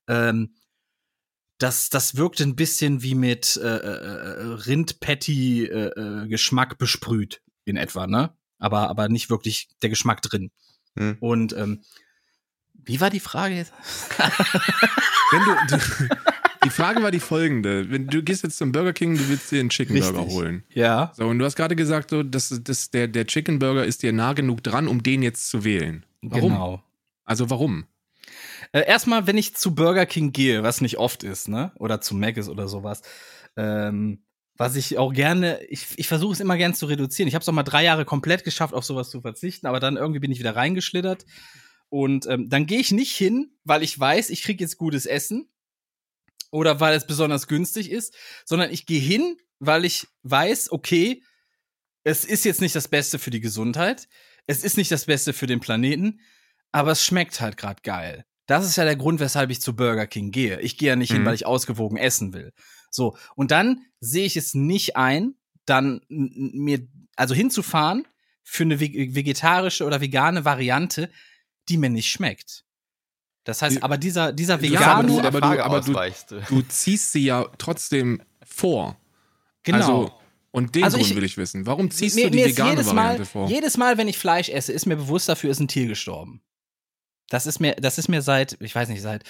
[0.08, 0.54] Ähm,
[1.58, 8.06] das, das wirkte ein bisschen wie mit äh, äh, Rindpatty-Geschmack äh, äh besprüht in etwa,
[8.08, 8.36] ne?
[8.60, 10.52] Aber, aber nicht wirklich der Geschmack drin.
[10.98, 11.18] Hm.
[11.20, 11.82] Und ähm,
[12.86, 13.74] wie war die Frage jetzt?
[15.32, 15.38] Du,
[15.76, 15.84] du,
[16.64, 17.90] die Frage war die folgende.
[17.90, 20.14] Wenn du gehst jetzt zum Burger King, du willst dir einen Chicken Richtig.
[20.14, 20.64] Burger holen.
[20.70, 21.12] Ja.
[21.16, 24.14] So, und du hast gerade gesagt, so, dass, dass der, der Chicken Burger ist dir
[24.14, 26.06] nah genug dran, um den jetzt zu wählen.
[26.22, 26.54] Warum?
[26.54, 26.84] Genau.
[27.26, 27.86] Also warum?
[28.72, 31.72] Äh, erstmal, wenn ich zu Burger King gehe, was nicht oft ist, ne?
[31.78, 33.02] Oder zu Mc's oder sowas,
[33.58, 34.24] ähm,
[34.58, 37.28] was ich auch gerne, ich, ich versuche es immer gern zu reduzieren.
[37.28, 39.98] Ich habe es auch mal drei Jahre komplett geschafft, auf sowas zu verzichten, aber dann
[39.98, 41.26] irgendwie bin ich wieder reingeschlittert.
[41.96, 45.50] Und ähm, dann gehe ich nicht hin, weil ich weiß, ich kriege jetzt gutes Essen
[46.52, 48.14] oder weil es besonders günstig ist,
[48.44, 51.24] sondern ich gehe hin, weil ich weiß, okay,
[52.04, 54.10] es ist jetzt nicht das Beste für die Gesundheit,
[54.46, 56.20] es ist nicht das Beste für den Planeten,
[56.74, 58.26] aber es schmeckt halt gerade geil.
[58.46, 60.60] Das ist ja der Grund, weshalb ich zu Burger King gehe.
[60.60, 61.16] Ich gehe ja nicht mhm.
[61.16, 62.52] hin, weil ich ausgewogen essen will.
[62.92, 65.36] So, und dann sehe ich es nicht ein,
[65.66, 66.86] dann mir,
[67.16, 68.06] also hinzufahren
[68.44, 71.10] für eine vegetarische oder vegane Variante,
[71.70, 72.66] die mir nicht schmeckt.
[73.44, 74.84] Das heißt, aber dieser, dieser vegane.
[74.84, 75.94] Ja, aber, du, aber, du, aber du,
[76.50, 78.98] du, ziehst sie ja trotzdem vor.
[79.64, 79.78] Genau.
[79.78, 80.12] Also,
[80.52, 81.66] und den also Grund ich, will ich wissen.
[81.68, 83.48] Warum ziehst mir, du die vegane Variante Mal, vor?
[83.48, 86.42] Jedes Mal, wenn ich Fleisch esse, ist mir bewusst, dafür ist ein Tier gestorben.
[87.30, 89.24] Das ist mir, das ist mir seit, ich weiß nicht, seit,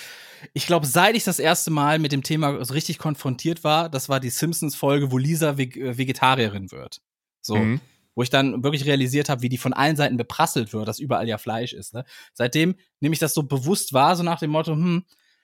[0.54, 4.08] ich glaube, seit ich das erste Mal mit dem Thema so richtig konfrontiert war, das
[4.08, 7.02] war die Simpsons-Folge, wo Lisa Ve äh, Vegetarierin wird.
[7.42, 7.56] So.
[7.56, 7.82] Mhm.
[8.16, 11.28] Wo ich dann wirklich realisiert habe, wie die von allen Seiten beprasselt wird, dass überall
[11.28, 11.94] ja Fleisch ist.
[11.94, 12.06] Ne?
[12.34, 15.04] Seitdem nehme ich das so bewusst wahr, so nach dem Motto, hm,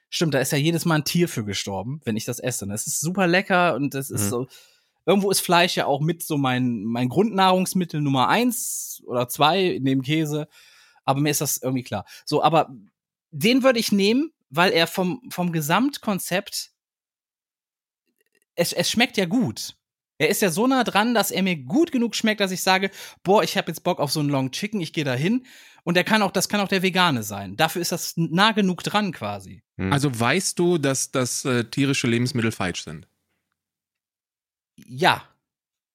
[0.10, 2.66] stimmt, da ist ja jedes Mal ein Tier für gestorben, wenn ich das esse.
[2.68, 4.30] Das ist super lecker und das ist mhm.
[4.30, 4.48] so.
[5.06, 10.02] Irgendwo ist Fleisch ja auch mit so mein, mein Grundnahrungsmittel Nummer eins oder zwei neben
[10.04, 10.48] Käse
[11.06, 12.06] aber mir ist das irgendwie klar.
[12.26, 12.74] So, aber
[13.32, 16.72] den würde ich nehmen, weil er vom, vom Gesamtkonzept,
[18.56, 19.78] es, es schmeckt ja gut.
[20.22, 22.92] Er ist ja so nah dran, dass er mir gut genug schmeckt, dass ich sage,
[23.24, 25.48] boah, ich habe jetzt Bock auf so einen Long Chicken, ich gehe da hin.
[25.84, 27.58] Und der kann auch, das kann auch der Vegane sein.
[27.58, 29.64] Dafür ist das nah genug dran quasi.
[29.80, 29.92] Hm.
[29.92, 33.08] Also weißt du, dass, dass äh, tierische Lebensmittel falsch sind?
[34.76, 35.24] Ja.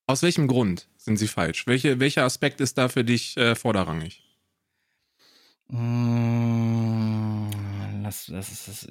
[0.08, 1.68] Aus welchem Grund sind sie falsch?
[1.68, 4.24] Welche, welcher Aspekt ist da für dich äh, vorderrangig?
[5.68, 7.50] Mmh,
[8.02, 8.88] das, das ist, das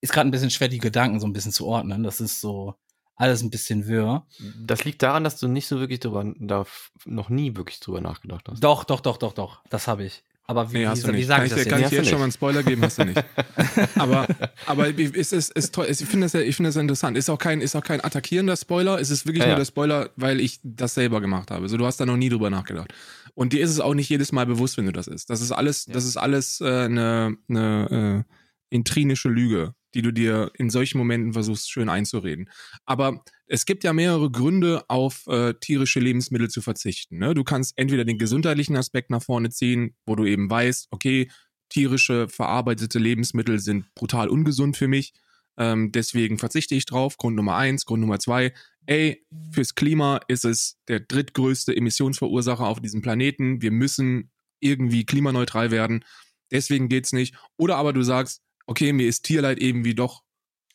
[0.00, 2.04] ist gerade ein bisschen schwer, die Gedanken so ein bisschen zu ordnen.
[2.04, 2.76] Das ist so
[3.16, 4.26] alles ein bisschen wirr.
[4.58, 6.66] Das liegt daran, dass du nicht so wirklich drüber, da
[7.04, 8.60] noch nie wirklich drüber nachgedacht hast.
[8.62, 9.62] Doch, doch, doch, doch, doch.
[9.70, 10.24] Das habe ich.
[10.46, 11.64] Aber wie, nee, wie, wie, wie sage ich das?
[11.64, 12.82] Kann ich dir jetzt schon mal einen Spoiler geben?
[12.82, 13.24] Hast du nicht.
[13.96, 14.26] aber
[14.66, 15.86] aber es ist, ist toll.
[15.88, 17.16] Ich finde das, ich finde das interessant.
[17.16, 19.00] Ist auch kein, ist auch kein attackierender Spoiler.
[19.00, 19.58] Es ist wirklich ja, nur ja.
[19.58, 21.66] der Spoiler, weil ich das selber gemacht habe.
[21.68, 22.92] So, du hast da noch nie drüber nachgedacht.
[23.34, 25.30] Und dir ist es auch nicht jedes Mal bewusst, wenn du das isst.
[25.30, 25.94] Das ist alles, ja.
[25.94, 28.34] das ist alles äh, eine, eine äh,
[28.74, 32.50] intrinische Lüge, die du dir in solchen Momenten versuchst, schön einzureden.
[32.84, 37.18] Aber es gibt ja mehrere Gründe, auf äh, tierische Lebensmittel zu verzichten.
[37.18, 37.34] Ne?
[37.34, 41.30] Du kannst entweder den gesundheitlichen Aspekt nach vorne ziehen, wo du eben weißt, okay,
[41.68, 45.12] tierische verarbeitete Lebensmittel sind brutal ungesund für mich.
[45.56, 47.16] Ähm, deswegen verzichte ich drauf.
[47.16, 47.84] Grund Nummer eins.
[47.84, 48.52] Grund Nummer zwei
[48.86, 53.62] ey, fürs Klima ist es der drittgrößte Emissionsverursacher auf diesem Planeten.
[53.62, 54.30] Wir müssen
[54.60, 56.04] irgendwie klimaneutral werden.
[56.50, 57.34] Deswegen geht's nicht.
[57.56, 60.22] Oder aber du sagst, okay, mir ist Tierleid irgendwie doch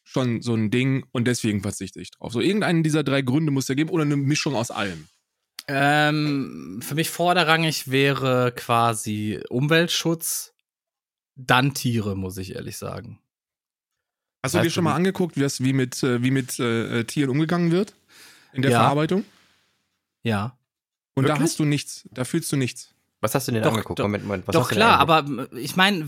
[0.03, 2.33] schon so ein Ding und deswegen verzichte ich drauf.
[2.33, 5.07] So irgendeinen dieser drei Gründe muss er geben oder eine Mischung aus allem.
[5.67, 10.53] Ähm, für mich vorderrangig wäre quasi Umweltschutz,
[11.35, 13.19] dann Tiere, muss ich ehrlich sagen.
[14.43, 17.93] Hast du dir schon mal angeguckt, wie mit, äh, wie mit äh, Tieren umgegangen wird?
[18.53, 18.79] In der ja.
[18.79, 19.25] Verarbeitung?
[20.23, 20.57] Ja.
[21.13, 21.37] Und Wirklich?
[21.37, 22.95] da hast du nichts, da fühlst du nichts.
[23.21, 23.99] Was hast du denn doch, angeguckt?
[23.99, 26.05] Doch, Moment, Moment, was doch klar, aber ich meine,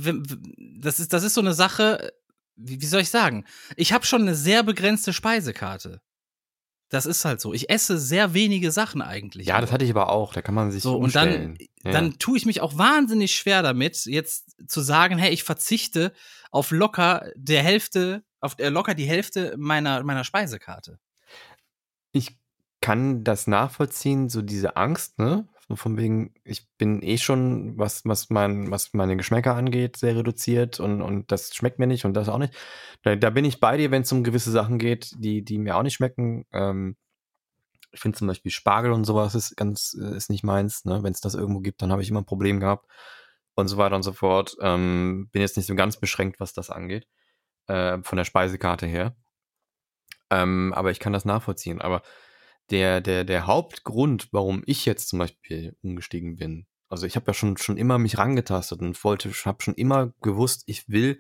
[0.79, 2.13] das ist, das ist so eine Sache,
[2.55, 3.45] wie, wie soll ich sagen?
[3.75, 6.01] Ich habe schon eine sehr begrenzte Speisekarte.
[6.89, 7.53] Das ist halt so.
[7.53, 9.47] Ich esse sehr wenige Sachen eigentlich.
[9.47, 10.33] Ja, das hatte ich aber auch.
[10.33, 11.51] Da kann man sich so umstellen.
[11.51, 11.91] und dann, ja.
[11.91, 16.11] dann tue ich mich auch wahnsinnig schwer damit, jetzt zu sagen, hey, ich verzichte
[16.51, 20.99] auf locker der Hälfte, auf der locker die Hälfte meiner meiner Speisekarte.
[22.11, 22.37] Ich
[22.81, 25.47] kann das nachvollziehen, so diese Angst, ne?
[25.75, 30.79] Von wegen, ich bin eh schon, was, was, mein, was meine Geschmäcker angeht, sehr reduziert
[30.79, 32.53] und, und das schmeckt mir nicht und das auch nicht.
[33.03, 35.77] Da, da bin ich bei dir, wenn es um gewisse Sachen geht, die, die mir
[35.77, 36.45] auch nicht schmecken.
[36.51, 36.95] Ähm,
[37.91, 40.85] ich finde zum Beispiel Spargel und sowas ist ganz, ist nicht meins.
[40.85, 41.03] Ne?
[41.03, 42.87] Wenn es das irgendwo gibt, dann habe ich immer ein Problem gehabt
[43.55, 44.55] und so weiter und so fort.
[44.61, 47.07] Ähm, bin jetzt nicht so ganz beschränkt, was das angeht,
[47.67, 49.15] äh, von der Speisekarte her.
[50.29, 51.81] Ähm, aber ich kann das nachvollziehen.
[51.81, 52.01] Aber
[52.71, 57.33] der, der, der Hauptgrund, warum ich jetzt zum Beispiel umgestiegen bin, also ich habe ja
[57.33, 61.19] schon, schon immer mich rangetastet und wollte, habe schon immer gewusst, ich will,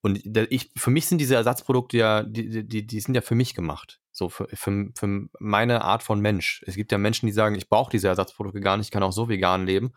[0.00, 3.54] und ich, für mich sind diese Ersatzprodukte ja, die, die, die sind ja für mich
[3.54, 4.00] gemacht.
[4.12, 6.62] So für, für, für meine Art von Mensch.
[6.66, 9.12] Es gibt ja Menschen, die sagen, ich brauche diese Ersatzprodukte gar nicht, ich kann auch
[9.12, 9.92] so vegan leben,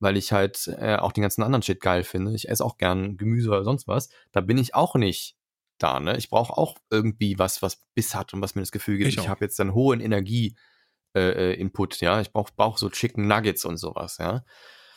[0.00, 2.34] weil ich halt äh, auch den ganzen anderen Shit geil finde.
[2.34, 4.10] Ich esse auch gern Gemüse oder sonst was.
[4.32, 5.37] Da bin ich auch nicht
[5.78, 6.16] da, ne?
[6.16, 9.18] Ich brauche auch irgendwie was, was Biss hat und was mir das Gefühl gibt, ich,
[9.18, 10.56] ich habe jetzt einen hohen Energie
[11.14, 12.20] äh, äh ja.
[12.20, 14.44] Ich brauche brauch so Chicken Nuggets und sowas, ja.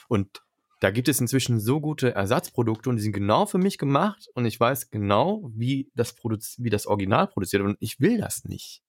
[0.07, 0.41] Und
[0.81, 4.45] Da gibt es inzwischen so gute Ersatzprodukte und die sind genau für mich gemacht und
[4.45, 8.81] ich weiß genau, wie das, Produz wie das Original produziert und ich will das nicht.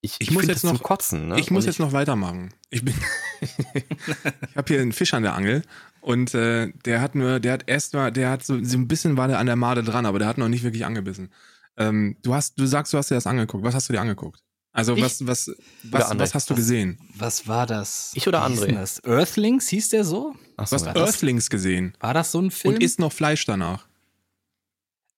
[0.00, 1.26] Ich, ich, ich muss jetzt noch kotzen.
[1.26, 1.40] Ne?
[1.40, 2.54] Ich muss jetzt noch weitermachen.
[2.70, 2.94] Ich bin,
[3.40, 5.62] ich habe hier einen Fisch an der Angel
[6.00, 9.16] und äh, der hat nur, der hat erst mal, der hat so, so ein bisschen
[9.16, 11.30] war der an der Made dran, aber der hat noch nicht wirklich angebissen.
[11.76, 13.64] Ähm, du hast, du sagst, du hast dir das angeguckt.
[13.64, 14.42] Was hast du dir angeguckt?
[14.72, 15.02] Also ich?
[15.02, 15.50] was, was,
[15.84, 16.98] was, was hast du was, gesehen?
[17.16, 18.12] Was war das?
[18.14, 18.72] Ich oder André?
[18.72, 19.02] Das?
[19.04, 20.34] Earthlings hieß der so?
[20.56, 21.96] Ach so du hast Earthlings gesehen.
[22.00, 22.74] War das so ein Film?
[22.74, 23.88] Und isst noch Fleisch danach.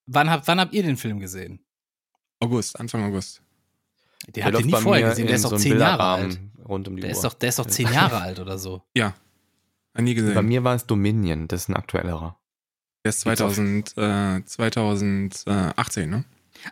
[0.06, 1.60] Wann habt, wann habt ihr den Film gesehen?
[2.40, 3.42] August, Anfang August.
[4.28, 6.40] Der hat den nie vorher gesehen, der ist doch so zehn Jahre alt.
[6.66, 7.16] Rund um die der, Uhr.
[7.16, 8.82] Ist doch, der ist doch zehn Jahre alt oder so.
[8.94, 9.14] Ja.
[10.00, 10.34] Nie gesehen.
[10.34, 12.38] Bei mir war es Dominion, das ist ein aktuellerer.
[13.04, 16.24] Der ist 2000, äh, 2018, ne?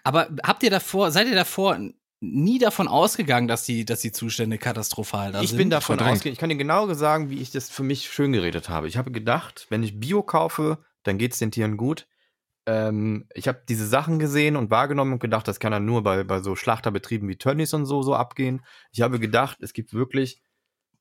[0.05, 1.79] Aber habt ihr davor, seid ihr davor
[2.21, 5.57] nie davon ausgegangen, dass die, dass die Zustände katastrophal da ich sind?
[5.57, 6.33] Ich bin davon ausgegangen.
[6.33, 8.89] Ich kann dir genau sagen, wie ich das für mich schön geredet habe.
[8.89, 12.07] Ich habe gedacht, wenn ich Bio kaufe, dann geht es den Tieren gut.
[12.67, 16.25] Ähm, ich habe diese Sachen gesehen und wahrgenommen und gedacht, das kann dann nur bei,
[16.25, 18.63] bei so Schlachterbetrieben wie Tönnies und so, so abgehen.
[18.93, 20.43] Ich habe gedacht, es gibt wirklich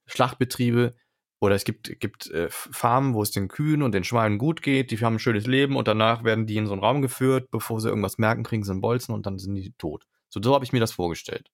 [0.06, 0.96] Schlachtbetriebe,
[1.40, 4.92] oder es gibt, gibt äh, Farmen, wo es den Kühen und den Schweinen gut geht,
[4.92, 7.80] die haben ein schönes Leben und danach werden die in so einen Raum geführt, bevor
[7.80, 10.06] sie irgendwas merken, kriegen sie einen Bolzen und dann sind die tot.
[10.30, 11.50] So, so habe ich mir das vorgestellt.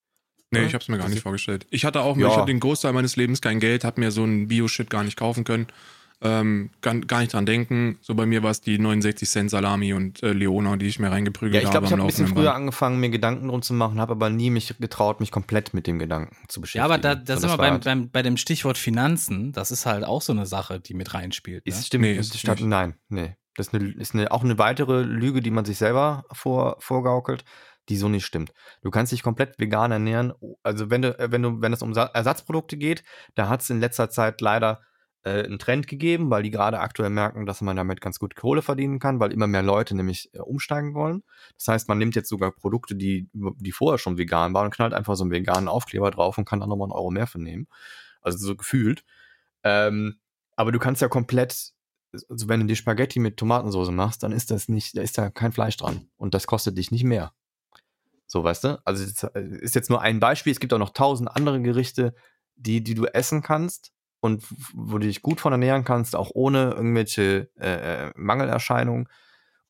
[0.51, 0.65] Nee, ja?
[0.67, 1.65] ich habe es mir gar nicht vorgestellt.
[1.69, 2.27] Ich hatte auch, ja.
[2.27, 5.17] ich hatte den Großteil meines Lebens kein Geld, habe mir so einen Bio-Shit gar nicht
[5.17, 5.67] kaufen können.
[6.23, 7.97] Ähm, gar, gar, nicht dran denken.
[8.01, 11.11] So bei mir war es die 69 Cent Salami und äh, Leona, die ich mir
[11.11, 11.85] reingeprügelt ja, ich glaub, habe.
[11.85, 14.29] Ich glaube, ich habe ein bisschen früher angefangen, mir Gedanken drum zu machen, habe aber
[14.29, 16.79] nie mich getraut, mich komplett mit dem Gedanken zu beschäftigen.
[16.79, 19.51] Ja, aber da, da so, sind wir beim, halt beim, bei dem Stichwort Finanzen.
[19.51, 21.65] Das ist halt auch so eine Sache, die mit reinspielt.
[21.65, 21.69] Ne?
[21.69, 23.35] Ist, stimmt, nee, ist statt, nein, nee.
[23.55, 27.43] Das ist, eine, ist eine, auch eine weitere Lüge, die man sich selber vor, vorgaukelt
[27.89, 28.53] die so nicht stimmt.
[28.81, 30.33] Du kannst dich komplett vegan ernähren.
[30.63, 33.03] Also wenn du, wenn du, wenn es um Ersatzprodukte geht,
[33.35, 34.81] da hat es in letzter Zeit leider
[35.23, 38.61] äh, einen Trend gegeben, weil die gerade aktuell merken, dass man damit ganz gut Kohle
[38.61, 41.23] verdienen kann, weil immer mehr Leute nämlich äh, umsteigen wollen.
[41.57, 44.93] Das heißt, man nimmt jetzt sogar Produkte, die, die vorher schon vegan waren und knallt
[44.93, 47.67] einfach so einen veganen Aufkleber drauf und kann dann nochmal einen Euro mehr für nehmen.
[48.21, 49.03] Also so gefühlt.
[49.63, 50.19] Ähm,
[50.55, 51.71] aber du kannst ja komplett,
[52.29, 55.29] also wenn du die Spaghetti mit Tomatensauce machst, dann ist das nicht, da ist da
[55.29, 56.09] kein Fleisch dran.
[56.17, 57.33] Und das kostet dich nicht mehr.
[58.27, 58.81] So, weißt du?
[58.85, 60.51] Also ist jetzt nur ein Beispiel.
[60.51, 62.13] Es gibt auch noch tausend andere Gerichte,
[62.55, 63.93] die, die du essen kannst
[64.23, 69.09] und wo du dich gut von ernähren kannst, auch ohne irgendwelche äh, äh Mangelerscheinungen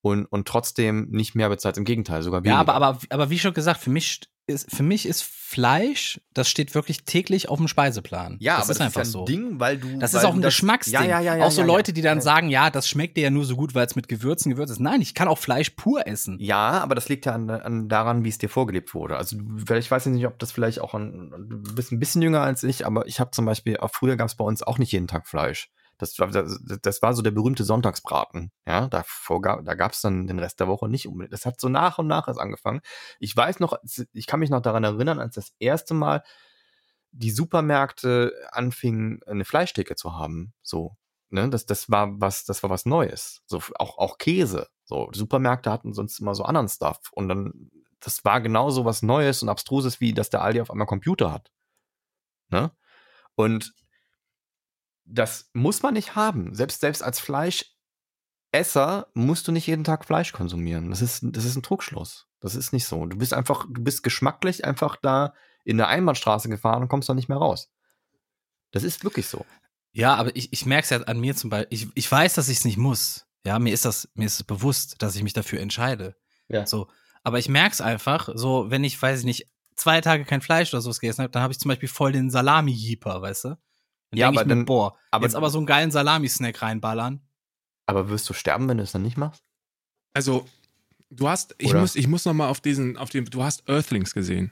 [0.02, 1.78] und, und trotzdem nicht mehr bezahlt.
[1.78, 2.58] Im Gegenteil, sogar weniger.
[2.58, 6.50] Ja, aber, aber, aber wie schon gesagt, für mich ist, für mich ist Fleisch, das
[6.50, 8.38] steht wirklich täglich auf dem Speiseplan.
[8.40, 9.26] Ja, das aber ist das einfach ist ja ein so.
[9.26, 10.00] Ding, weil du.
[10.00, 10.94] Das ist auch ein das, Geschmacksding.
[10.94, 13.24] Ja, ja, ja, ja, auch so ja, Leute, die dann sagen, ja, das schmeckt dir
[13.24, 14.80] ja nur so gut, weil es mit Gewürzen gewürzt ist.
[14.80, 16.38] Nein, ich kann auch Fleisch pur essen.
[16.40, 19.16] Ja, aber das liegt ja an, an daran, wie es dir vorgelebt wurde.
[19.16, 19.38] Also
[19.78, 21.32] ich weiß nicht, ob das vielleicht auch ein,
[21.64, 24.28] du bist ein bisschen jünger als ich, aber ich habe zum Beispiel, auch früher gab
[24.28, 25.70] es bei uns auch nicht jeden Tag Fleisch.
[26.12, 28.52] Das, das, das war so der berühmte Sonntagsbraten.
[28.66, 31.34] Ja, davor gab, da gab es dann den Rest der Woche nicht unbedingt.
[31.34, 32.82] Das hat so nach und nach erst angefangen.
[33.20, 33.78] Ich weiß noch,
[34.12, 36.24] ich kann mich noch daran erinnern, als das erste Mal
[37.12, 40.54] die Supermärkte anfingen, eine Fleischtheke zu haben.
[40.62, 40.98] So,
[41.30, 43.42] ne, das, das war was, das war was Neues.
[43.46, 44.68] So, auch, auch Käse.
[44.84, 47.00] So, Supermärkte hatten sonst immer so anderen Stuff.
[47.12, 50.88] Und dann, das war genauso was Neues und Abstruses, wie dass der Aldi auf einmal
[50.88, 51.52] Computer hat.
[52.50, 52.72] Ne?
[53.36, 53.74] Und
[55.06, 56.54] das muss man nicht haben.
[56.54, 60.90] Selbst, selbst als Fleischesser musst du nicht jeden Tag Fleisch konsumieren.
[60.90, 62.28] Das ist, das ist ein Trugschluss.
[62.40, 63.06] Das ist nicht so.
[63.06, 67.14] Du bist einfach, du bist geschmacklich einfach da in der Einbahnstraße gefahren und kommst da
[67.14, 67.72] nicht mehr raus.
[68.72, 69.46] Das ist wirklich so.
[69.92, 71.68] Ja, aber ich, ich merke es ja an mir zum Beispiel.
[71.72, 73.28] Ich, ich weiß, dass ich es nicht muss.
[73.46, 76.16] Ja, mir ist das, mir ist es bewusst, dass ich mich dafür entscheide.
[76.48, 76.66] Ja.
[76.66, 76.88] So.
[77.24, 80.74] Aber ich merke es einfach, so, wenn ich, weiß ich nicht, zwei Tage kein Fleisch
[80.74, 83.58] oder sowas gegessen habe, dann habe ich zum Beispiel voll den Salami-Jeeper, weißt du?
[84.14, 87.22] Dann ja, aber ich mir, dann, boah, aber, jetzt aber so einen geilen Salami-Snack reinballern.
[87.86, 89.44] Aber wirst du sterben, wenn du es dann nicht machst?
[90.14, 90.46] Also,
[91.10, 91.82] du hast, ich Oder?
[91.82, 94.52] muss, ich muss noch mal auf diesen, auf den, du hast Earthlings gesehen.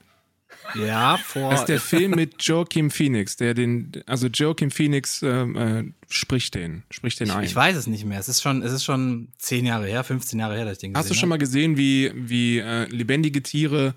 [0.76, 1.52] Ja, vor.
[1.52, 6.56] Das ist der Film mit Joaquin Phoenix, der den, also Joaquin Phoenix ähm, äh, spricht
[6.56, 7.44] den, spricht den ich, ein.
[7.44, 8.20] Ich weiß es nicht mehr.
[8.20, 10.94] Es ist schon, es ist schon zehn Jahre her, 15 Jahre her, dass ich den
[10.94, 13.96] gesehen Hast du schon mal gesehen, wie, wie äh, lebendige Tiere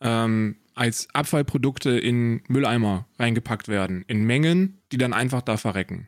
[0.00, 4.04] ähm, als Abfallprodukte in Mülleimer reingepackt werden.
[4.06, 6.06] In Mengen, die dann einfach da verrecken.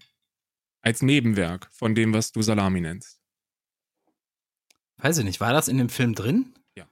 [0.83, 3.19] Als Nebenwerk von dem, was du Salami nennst.
[4.99, 6.55] Weiß ich nicht, war das in dem Film drin?
[6.77, 6.87] Ja.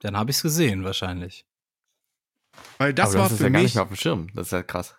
[0.00, 1.46] Dann habe ich es gesehen, wahrscheinlich.
[2.78, 3.58] Weil das Aber war das für ja mich.
[3.58, 4.26] Gar nicht auf dem Schirm.
[4.34, 4.96] Das ist ja krass.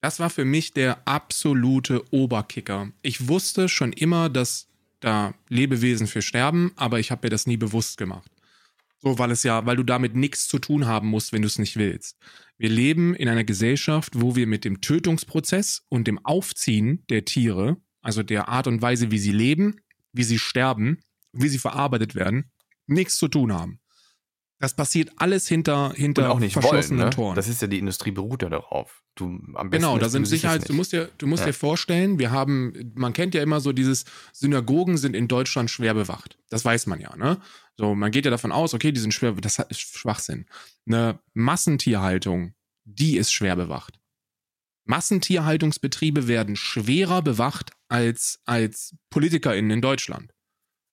[0.00, 2.90] Das war für mich der absolute Oberkicker.
[3.02, 4.68] Ich wusste schon immer, dass
[5.00, 8.30] da Lebewesen für sterben, aber ich habe mir das nie bewusst gemacht.
[9.02, 11.58] So, weil es ja, weil du damit nichts zu tun haben musst, wenn du es
[11.58, 12.16] nicht willst.
[12.56, 17.78] Wir leben in einer Gesellschaft, wo wir mit dem Tötungsprozess und dem Aufziehen der Tiere,
[18.00, 19.80] also der Art und Weise, wie sie leben,
[20.12, 21.00] wie sie sterben,
[21.32, 22.52] wie sie verarbeitet werden,
[22.86, 23.80] nichts zu tun haben.
[24.62, 27.16] Das passiert alles hinter, hinter auch nicht verschlossenen wollen, ne?
[27.16, 27.34] Toren.
[27.34, 29.02] Das ist ja die Industrie beruht ja darauf.
[29.16, 31.46] Du, am besten genau, da sind Sicherheits, du musst dir, du musst ja.
[31.48, 35.94] dir vorstellen, wir haben, man kennt ja immer so dieses, Synagogen sind in Deutschland schwer
[35.94, 36.38] bewacht.
[36.48, 37.40] Das weiß man ja, ne?
[37.76, 40.46] So, man geht ja davon aus, okay, die sind schwer, das ist Schwachsinn.
[40.86, 43.98] Eine Massentierhaltung, die ist schwer bewacht.
[44.84, 50.32] Massentierhaltungsbetriebe werden schwerer bewacht als, als PolitikerInnen in Deutschland.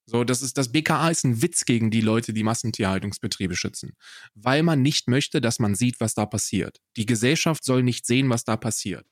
[0.10, 3.96] So, das ist, das BKA ist ein Witz gegen die Leute, die Massentierhaltungsbetriebe schützen.
[4.34, 6.82] Weil man nicht möchte, dass man sieht, was da passiert.
[6.98, 9.06] Die Gesellschaft soll nicht sehen, was da passiert.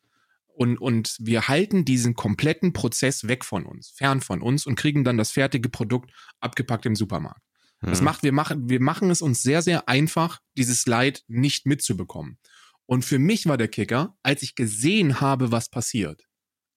[0.48, 5.04] Und, und wir halten diesen kompletten Prozess weg von uns, fern von uns und kriegen
[5.04, 7.44] dann das fertige Produkt abgepackt im Supermarkt.
[7.80, 12.40] Das macht, wir machen, wir machen es uns sehr, sehr einfach, dieses Leid nicht mitzubekommen.
[12.88, 16.28] Und für mich war der Kicker, als ich gesehen habe, was passiert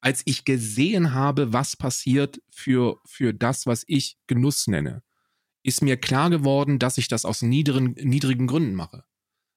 [0.01, 5.03] als ich gesehen habe, was passiert für, für das, was ich Genuss nenne,
[5.63, 9.05] ist mir klar geworden, dass ich das aus niedrigen, niedrigen Gründen mache.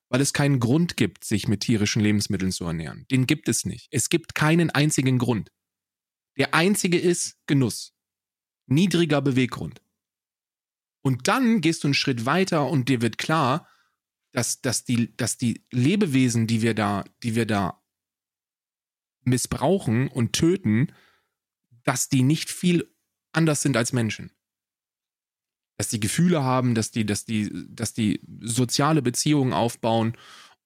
[0.09, 3.05] Weil es keinen Grund gibt, sich mit tierischen Lebensmitteln zu ernähren.
[3.09, 3.87] Den gibt es nicht.
[3.91, 5.51] Es gibt keinen einzigen Grund.
[6.37, 7.93] Der einzige ist Genuss.
[8.67, 9.81] Niedriger Beweggrund.
[11.01, 13.67] Und dann gehst du einen Schritt weiter und dir wird klar,
[14.31, 17.82] dass, dass, die, dass die Lebewesen, die wir da, die wir da
[19.25, 20.91] missbrauchen und töten,
[21.83, 22.93] dass die nicht viel
[23.31, 24.31] anders sind als Menschen.
[25.77, 30.15] Dass die Gefühle haben, dass die, dass die, dass die soziale Beziehungen aufbauen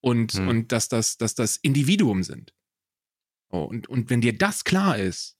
[0.01, 0.47] und, hm.
[0.47, 2.53] und dass das, dass das Individuum sind.
[3.49, 5.37] Oh, und, und wenn dir das klar ist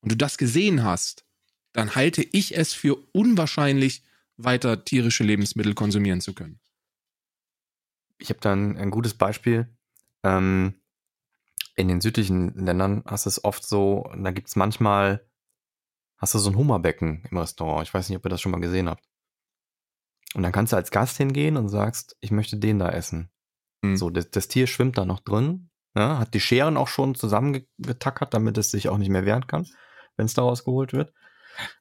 [0.00, 1.24] und du das gesehen hast,
[1.72, 4.02] dann halte ich es für unwahrscheinlich,
[4.40, 6.60] weiter tierische Lebensmittel konsumieren zu können.
[8.18, 9.68] Ich habe dann ein gutes Beispiel.
[10.22, 10.74] Ähm,
[11.78, 15.24] in den südlichen Ländern hast du es oft so, da gibt es manchmal,
[16.16, 17.86] hast du so ein Hummerbecken im Restaurant.
[17.86, 19.04] Ich weiß nicht, ob ihr das schon mal gesehen habt.
[20.34, 23.30] Und dann kannst du als Gast hingehen und sagst, ich möchte den da essen.
[23.82, 23.96] Mhm.
[23.96, 28.34] So, das, das, Tier schwimmt da noch drin, ja, hat die Scheren auch schon zusammengetackert,
[28.34, 29.64] damit es sich auch nicht mehr wehren kann,
[30.16, 31.14] wenn es daraus geholt wird.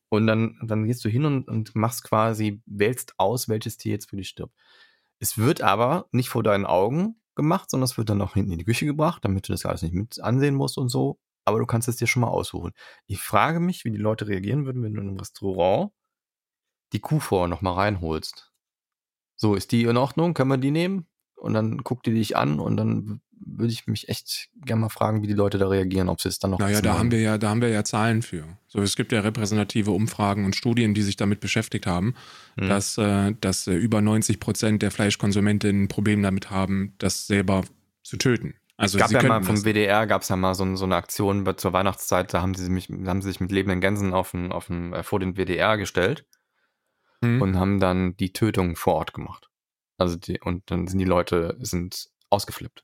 [0.09, 4.11] Und dann, dann gehst du hin und, und machst quasi, wählst aus, welches Tier jetzt
[4.11, 4.53] für dich stirbt.
[5.17, 8.59] Es wird aber nicht vor deinen Augen gemacht, sondern es wird dann noch hinten in
[8.59, 11.19] die Küche gebracht, damit du das alles nicht mit ansehen musst und so.
[11.45, 12.73] Aber du kannst es dir schon mal aussuchen.
[13.05, 15.91] Ich frage mich, wie die Leute reagieren würden, wenn du in einem Restaurant
[16.93, 18.51] die Kuh vorher noch mal reinholst.
[19.37, 20.33] So, ist die in Ordnung?
[20.33, 21.07] Können wir die nehmen?
[21.35, 25.21] Und dann guckt die dich an und dann würde ich mich echt gerne mal fragen,
[25.21, 26.59] wie die Leute da reagieren, ob sie es dann noch.
[26.59, 28.45] Naja, da haben wir ja, da haben wir ja Zahlen für.
[28.67, 32.15] So, es gibt ja repräsentative Umfragen und Studien, die sich damit beschäftigt haben,
[32.57, 32.67] hm.
[32.67, 37.63] dass, äh, dass äh, über 90 Prozent der Fleischkonsumentinnen ein Problem damit haben, das selber
[38.03, 38.55] zu töten.
[38.77, 41.51] Also es gab ja mal vom WDR gab es ja mal so, so, eine Aktion
[41.57, 44.67] zur Weihnachtszeit, da haben sie mich, haben sie sich mit lebenden Gänsen auf den, auf
[44.67, 46.25] den, äh, vor den WDR gestellt
[47.23, 47.41] hm.
[47.41, 49.49] und haben dann die Tötung vor Ort gemacht.
[49.97, 52.83] Also die, und dann sind die Leute sind ausgeflippt.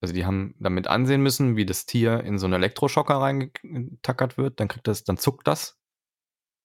[0.00, 4.60] Also die haben damit ansehen müssen, wie das Tier in so einen Elektroschocker reingetackert wird,
[4.60, 5.78] dann kriegt das, dann zuckt das,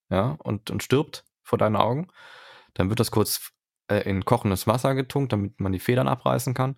[0.09, 2.07] ja, und, und stirbt vor deinen Augen.
[2.73, 3.51] Dann wird das kurz
[3.87, 6.75] äh, in kochendes Wasser getunkt, damit man die Federn abreißen kann.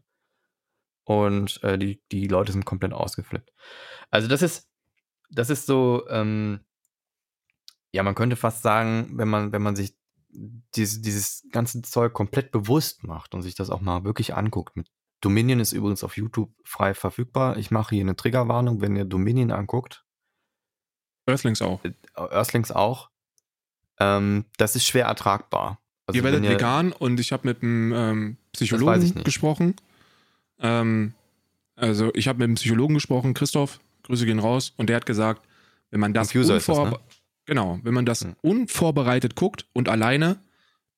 [1.04, 3.52] Und äh, die, die Leute sind komplett ausgeflippt.
[4.10, 4.70] Also das ist,
[5.30, 6.62] das ist so, ähm,
[7.92, 9.96] ja, man könnte fast sagen, wenn man, wenn man sich
[10.30, 14.76] dieses, dieses ganze Zeug komplett bewusst macht und sich das auch mal wirklich anguckt.
[14.76, 14.90] Mit
[15.26, 17.58] Dominion ist übrigens auf YouTube frei verfügbar.
[17.58, 20.06] Ich mache hier eine Triggerwarnung, wenn ihr Dominion anguckt.
[21.26, 21.84] Earthlings auch.
[21.84, 23.10] Äh, Earthlings auch.
[24.00, 25.80] Ähm, das ist schwer ertragbar.
[26.06, 29.76] Also ihr werdet ihr, vegan und ich habe mit einem ähm, Psychologen gesprochen.
[30.60, 31.16] Ähm,
[31.76, 35.48] also ich habe mit einem Psychologen gesprochen, Christoph, Grüße gehen raus, und der hat gesagt,
[35.90, 37.00] wenn man das, das ne?
[37.46, 38.36] Genau, wenn man das hm.
[38.44, 40.38] unvorbereitet guckt und alleine,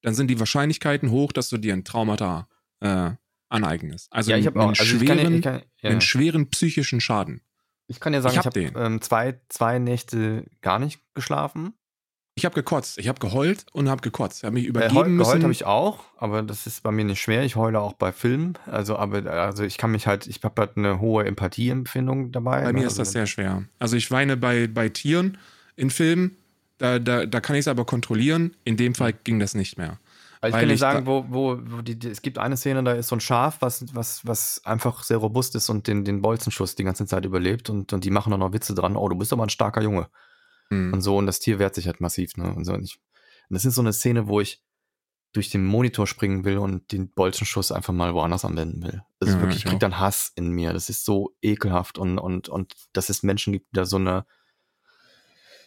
[0.01, 2.49] dann sind die Wahrscheinlichkeiten hoch, dass du dir ein Traumata
[2.81, 3.11] äh,
[3.49, 4.11] aneignest.
[4.11, 5.89] Also, ja, ich einen, auch, also schweren, ich kann, ich kann, ja.
[5.89, 7.41] einen schweren psychischen Schaden.
[7.87, 11.73] Ich kann ja sagen, ich habe hab, ähm, zwei, zwei Nächte gar nicht geschlafen.
[12.37, 12.99] Ich habe gekotzt.
[12.99, 14.39] Ich habe geheult und habe gekotzt.
[14.39, 15.27] Ich habe mich übergeben äh, heul, müssen.
[15.27, 17.43] Geheult habe ich auch, aber das ist bei mir nicht schwer.
[17.43, 18.59] Ich heule auch bei Filmen.
[18.67, 22.61] Also, aber also ich kann mich halt, ich habe halt eine hohe Empathieempfindung dabei.
[22.61, 23.63] Bei mir also, ist das sehr schwer.
[23.79, 25.39] Also ich weine bei, bei Tieren
[25.75, 26.37] in Filmen,
[26.77, 28.53] da, da, da kann ich es aber kontrollieren.
[28.65, 29.97] In dem Fall ging das nicht mehr.
[30.41, 32.93] Also ich kann dir sagen, wo, wo, wo die, die, es gibt eine Szene, da
[32.93, 36.75] ist so ein Schaf, was, was, was einfach sehr robust ist und den, den Bolzenschuss
[36.75, 39.33] die ganze Zeit überlebt und, und die machen dann noch Witze dran, oh, du bist
[39.33, 40.09] aber ein starker Junge.
[40.69, 40.93] Mhm.
[40.93, 42.53] Und so, und das Tier wehrt sich halt massiv, ne?
[42.53, 42.99] Und, so, und, ich,
[43.49, 44.63] und das ist so eine Szene, wo ich
[45.33, 49.03] durch den Monitor springen will und den Bolzenschuss einfach mal woanders anwenden will.
[49.19, 50.73] Also ja, wirklich, ich krieg dann Hass in mir.
[50.73, 54.25] Das ist so ekelhaft und, und, und dass es Menschen gibt, die da so eine,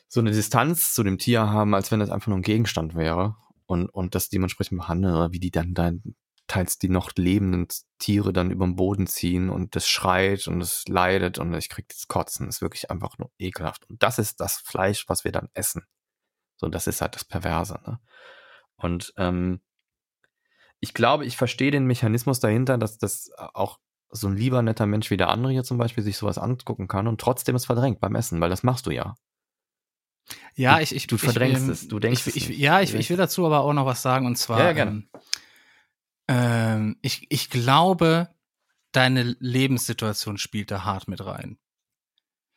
[0.09, 3.37] so eine Distanz zu dem Tier haben, als wenn das einfach nur ein Gegenstand wäre
[3.71, 6.03] und, und das dementsprechend behandeln oder wie die dann, dann
[6.49, 7.69] teils die noch lebenden
[8.01, 11.89] Tiere dann über den Boden ziehen und das schreit und es leidet und ich krieg
[11.89, 12.47] das Kotzen.
[12.47, 13.89] Das ist wirklich einfach nur ekelhaft.
[13.89, 15.85] Und das ist das Fleisch, was wir dann essen.
[16.57, 17.79] So, das ist halt das Perverse.
[17.87, 18.01] Ne?
[18.75, 19.61] Und ähm,
[20.81, 23.79] ich glaube, ich verstehe den Mechanismus dahinter, dass das auch
[24.11, 27.07] so ein lieber netter Mensch wie der andere hier zum Beispiel sich sowas angucken kann
[27.07, 29.15] und trotzdem es verdrängt beim Essen, weil das machst du ja.
[30.55, 33.11] Ja, du, ich, ich, du verdrängst ich, es, du denkst ich, ich, Ja, ich, ich
[33.11, 34.61] will dazu aber auch noch was sagen und zwar.
[34.61, 34.91] Ja, gerne.
[34.91, 35.09] Ähm,
[36.29, 38.29] ähm, ich, ich glaube,
[38.93, 41.59] deine Lebenssituation spielt da hart mit rein.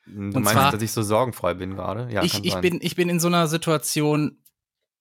[0.06, 2.12] Du und meinst, zwar, dass ich so sorgenfrei bin gerade?
[2.12, 4.44] Ja, ich, ich, bin, ich bin in so einer Situation,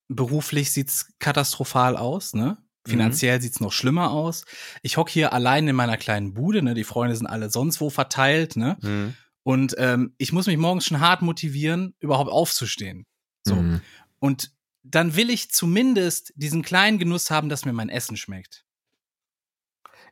[0.09, 2.59] beruflich sieht's katastrophal aus, ne?
[2.86, 3.43] Finanziell mhm.
[3.43, 4.44] sieht's noch schlimmer aus.
[4.82, 6.74] Ich hock hier allein in meiner kleinen Bude, ne?
[6.74, 8.77] Die Freunde sind alle sonst wo verteilt, ne?
[8.81, 9.15] Mhm.
[9.43, 13.06] Und ähm, ich muss mich morgens schon hart motivieren, überhaupt aufzustehen.
[13.44, 13.56] So.
[13.56, 13.81] Mhm.
[14.19, 14.52] Und
[14.85, 18.64] dann will ich zumindest diesen kleinen Genuss haben, dass mir mein Essen schmeckt.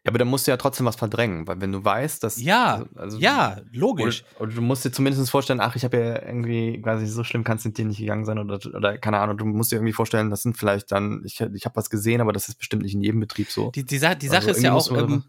[0.02, 2.40] Ja, aber dann musst du ja trotzdem was verdrängen, weil wenn du weißt, dass.
[2.40, 4.24] Ja, also, also ja, logisch.
[4.36, 7.44] Oder, oder, du musst dir zumindest vorstellen, ach, ich habe ja irgendwie, quasi so schlimm
[7.44, 10.31] kann es dir nicht gegangen sein oder, oder keine Ahnung, du musst dir irgendwie vorstellen,
[10.31, 13.02] das sind vielleicht dann, ich, ich habe was gesehen, aber das ist bestimmt nicht in
[13.02, 13.70] jedem Betrieb so.
[13.73, 15.24] Die, die, die also Sache ist ja auch, ähm,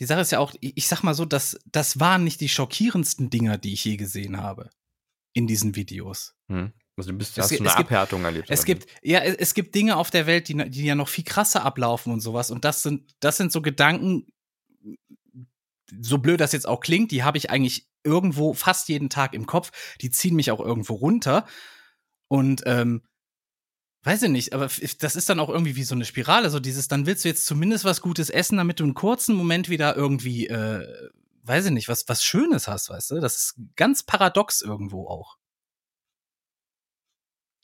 [0.00, 3.28] die Sache ist ja auch, ich sag mal so, dass das waren nicht die schockierendsten
[3.28, 4.70] Dinger, die ich je gesehen habe
[5.34, 6.34] in diesen Videos.
[6.48, 6.72] Hm.
[6.96, 8.50] Also du bist, es, hast du eine Abhärtung erlebt.
[8.50, 11.64] Es gibt, ja, es gibt Dinge auf der Welt, die, die ja noch viel krasser
[11.64, 12.50] ablaufen und sowas.
[12.50, 14.26] Und das sind, das sind so Gedanken,
[16.00, 19.46] so blöd das jetzt auch klingt, die habe ich eigentlich irgendwo fast jeden Tag im
[19.46, 19.70] Kopf.
[20.00, 21.46] Die ziehen mich auch irgendwo runter.
[22.28, 23.02] Und ähm,
[24.02, 24.68] weiß ich nicht, aber
[25.00, 27.46] das ist dann auch irgendwie wie so eine Spirale, so dieses, dann willst du jetzt
[27.46, 30.86] zumindest was Gutes essen, damit du einen kurzen Moment wieder irgendwie, äh,
[31.44, 33.20] weiß ich nicht, was, was Schönes hast, weißt du?
[33.20, 35.36] Das ist ganz paradox irgendwo auch.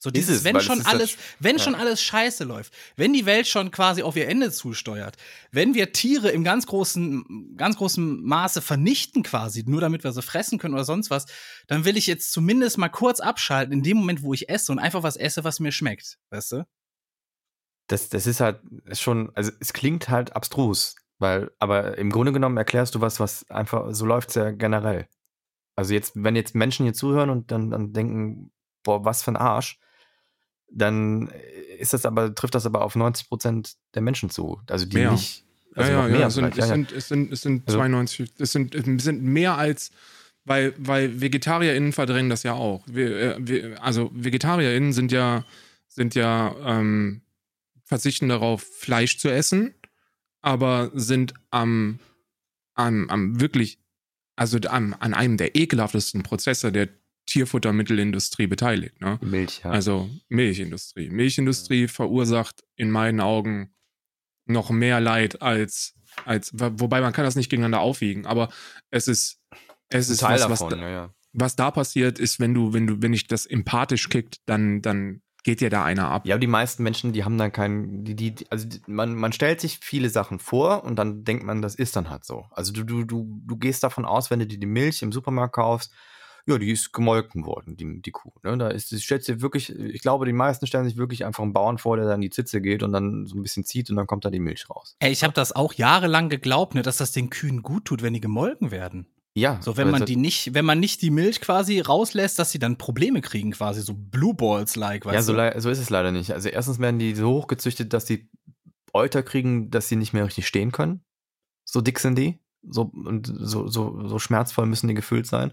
[0.07, 1.65] So dieses, es, wenn schon alles, wenn ja.
[1.65, 5.17] schon alles scheiße läuft, wenn die Welt schon quasi auf ihr Ende zusteuert,
[5.51, 10.23] wenn wir Tiere im ganz großen, ganz großen Maße vernichten quasi, nur damit wir sie
[10.23, 11.27] fressen können oder sonst was,
[11.67, 14.79] dann will ich jetzt zumindest mal kurz abschalten in dem Moment, wo ich esse und
[14.79, 16.67] einfach was esse, was mir schmeckt, weißt du?
[17.89, 18.61] Das, das ist halt
[18.93, 23.51] schon, also es klingt halt abstrus, weil, aber im Grunde genommen erklärst du was, was
[23.51, 25.09] einfach, so läuft's ja generell.
[25.75, 28.53] Also jetzt, wenn jetzt Menschen hier zuhören und dann, dann denken,
[28.85, 29.81] boah, was für ein Arsch,
[30.69, 31.29] dann
[31.79, 34.61] ist das aber, trifft das aber auf 90 Prozent der Menschen zu.
[34.69, 35.13] Also die mehr.
[35.13, 35.45] nicht.
[35.75, 38.75] Also ja, ja, ja, es sind, es, sind, es, sind, es sind 92, es sind,
[38.75, 39.91] es sind mehr als,
[40.45, 42.83] weil, weil VegetarierInnen verdrängen das ja auch.
[42.87, 45.45] Wir, äh, wir, also VegetarierInnen sind ja,
[45.89, 47.21] sind ja, ähm,
[47.85, 49.75] verzichten darauf, Fleisch zu essen,
[50.41, 52.01] aber sind am,
[52.75, 53.79] am, am wirklich,
[54.35, 56.89] also am, an einem der ekelhaftesten Prozesse der
[57.27, 59.01] Tierfuttermittelindustrie beteiligt.
[59.01, 59.19] Ne?
[59.21, 59.71] Milch, ja.
[59.71, 61.11] Also Milchindustrie.
[61.11, 61.89] Milchindustrie ja.
[61.89, 63.75] verursacht in meinen Augen
[64.47, 65.95] noch mehr Leid als,
[66.25, 68.49] als, wobei man kann das nicht gegeneinander aufwiegen, aber
[68.91, 69.41] es ist,
[69.89, 73.13] es ist was, davon, was, ja, was da passiert ist, wenn du, wenn du, wenn
[73.13, 76.27] ich das empathisch kickt, dann, dann geht dir da einer ab.
[76.27, 79.61] Ja, die meisten Menschen, die haben dann keinen, die, die, also die, man, man stellt
[79.61, 82.47] sich viele Sachen vor und dann denkt man, das ist dann halt so.
[82.51, 85.55] Also du, du, du, du gehst davon aus, wenn du dir die Milch im Supermarkt
[85.55, 85.93] kaufst,
[86.49, 88.31] ja, die ist gemolken worden, die, die Kuh.
[88.45, 88.57] Ne?
[88.57, 91.77] Da ist, ich schätze wirklich, ich glaube, die meisten stellen sich wirklich einfach einen Bauern
[91.77, 94.07] vor, der dann in die Zitze geht und dann so ein bisschen zieht und dann
[94.07, 94.97] kommt da die Milch raus.
[95.01, 98.15] Ey, ich habe das auch jahrelang geglaubt, ne, dass das den Kühen gut tut, wenn
[98.15, 99.07] die gemolken werden.
[99.35, 99.59] Ja.
[99.61, 102.79] So, wenn man die nicht, wenn man nicht die Milch quasi rauslässt, dass sie dann
[102.79, 105.61] Probleme kriegen, quasi so Blue Balls-like, weißt ja, so, du?
[105.61, 106.31] so ist es leider nicht.
[106.31, 108.31] Also erstens werden die so hochgezüchtet, dass die
[108.95, 111.05] Euter kriegen, dass sie nicht mehr richtig stehen können.
[111.65, 112.39] So dick sind die.
[112.63, 115.53] So, und so, so, so schmerzvoll müssen die gefüllt sein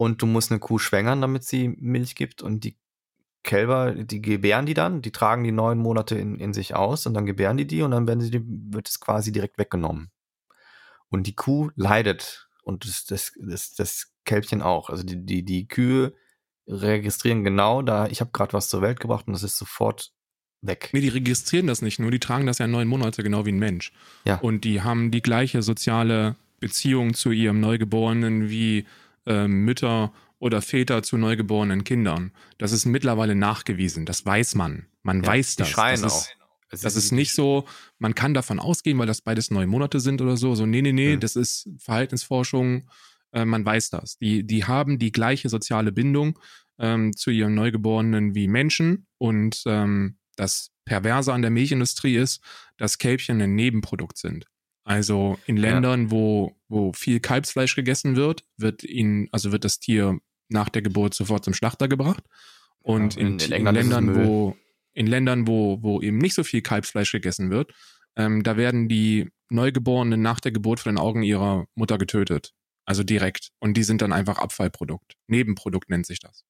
[0.00, 2.78] und du musst eine Kuh schwängern, damit sie Milch gibt und die
[3.42, 7.12] Kälber, die gebären die dann, die tragen die neun Monate in, in sich aus und
[7.12, 10.10] dann gebären die die und dann werden sie, wird es quasi direkt weggenommen.
[11.10, 14.88] Und die Kuh leidet und das, das, das, das Kälbchen auch.
[14.88, 16.14] Also die, die, die Kühe
[16.66, 20.14] registrieren genau da, ich habe gerade was zur Welt gebracht und das ist sofort
[20.62, 20.88] weg.
[20.94, 23.58] Nee, die registrieren das nicht nur, die tragen das ja neun Monate genau wie ein
[23.58, 23.92] Mensch.
[24.24, 24.38] Ja.
[24.38, 28.86] Und die haben die gleiche soziale Beziehung zu ihrem Neugeborenen wie
[29.26, 32.32] äh, Mütter oder Väter zu neugeborenen Kindern.
[32.58, 34.06] Das ist mittlerweile nachgewiesen.
[34.06, 34.86] Das weiß man.
[35.02, 35.68] Man ja, weiß das.
[35.68, 36.26] Die schreien das auch.
[36.72, 37.66] Ist, das ist nicht so,
[37.98, 40.54] man kann davon ausgehen, weil das beides neun Monate sind oder so.
[40.54, 41.20] So, nee, nee, nee, mhm.
[41.20, 42.88] das ist Verhaltensforschung.
[43.32, 44.18] Äh, man weiß das.
[44.18, 46.38] Die, die haben die gleiche soziale Bindung
[46.78, 52.40] ähm, zu ihren Neugeborenen wie Menschen und ähm, das Perverse an der Milchindustrie ist,
[52.76, 54.46] dass Kälbchen ein Nebenprodukt sind.
[54.84, 56.10] Also in Ländern, ja.
[56.10, 61.14] wo, wo viel Kalbsfleisch gegessen wird, wird ihnen, also wird das Tier nach der Geburt
[61.14, 62.24] sofort zum Schlachter gebracht.
[62.80, 64.56] Und ja, in, in, in, Ländern, wo,
[64.92, 67.72] in Ländern, wo, wo eben nicht so viel Kalbsfleisch gegessen wird,
[68.16, 72.52] ähm, da werden die Neugeborenen nach der Geburt vor den Augen ihrer Mutter getötet.
[72.84, 73.50] Also direkt.
[73.58, 75.14] Und die sind dann einfach Abfallprodukt.
[75.26, 76.44] Nebenprodukt nennt sich das.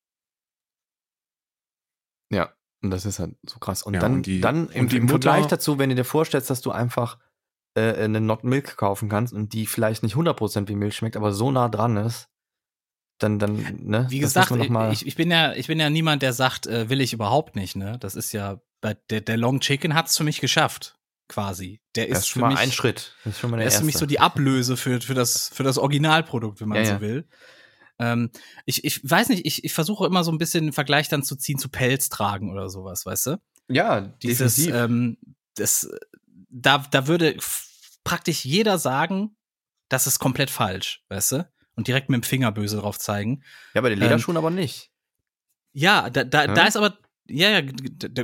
[2.31, 3.83] Ja, und das ist halt so krass.
[3.83, 6.49] Und ja, dann, und die, dann im, und im Vergleich dazu, wenn du dir vorstellst,
[6.49, 7.19] dass du einfach
[7.75, 11.33] äh, eine Not Milk kaufen kannst und die vielleicht nicht 100% wie Milch schmeckt, aber
[11.33, 12.29] so nah dran ist,
[13.19, 14.07] dann, dann, ne?
[14.09, 17.13] Wie gesagt, ich, ich, bin ja, ich bin ja niemand, der sagt, äh, will ich
[17.13, 17.99] überhaupt nicht, ne?
[18.01, 20.97] Das ist ja, der, der Long Chicken hat es für mich geschafft,
[21.29, 21.81] quasi.
[21.97, 23.15] Der ist, das ist schon mal mich, ein Schritt.
[23.25, 25.51] Das ist schon mal der, der ist für mich so die Ablöse für, für, das,
[25.53, 27.01] für das Originalprodukt, wenn man ja, so ja.
[27.01, 27.29] will.
[27.99, 28.31] Ähm,
[28.65, 31.37] ich, ich weiß nicht, ich, ich versuche immer so ein bisschen einen Vergleich dann zu
[31.37, 33.37] ziehen zu Pelz tragen oder sowas, weißt du?
[33.69, 35.19] Ja, dieses, ähm,
[35.55, 35.89] das,
[36.51, 37.37] da, da würde
[38.05, 39.37] praktisch jeder sagen,
[39.89, 41.49] das ist komplett falsch, weißt du?
[41.81, 43.43] und direkt mit dem Finger böse drauf zeigen.
[43.73, 44.91] Ja, bei den Lederschuhen ähm, aber nicht.
[45.73, 46.53] Ja, da, da, ja?
[46.53, 47.63] da ist aber, ja, ja,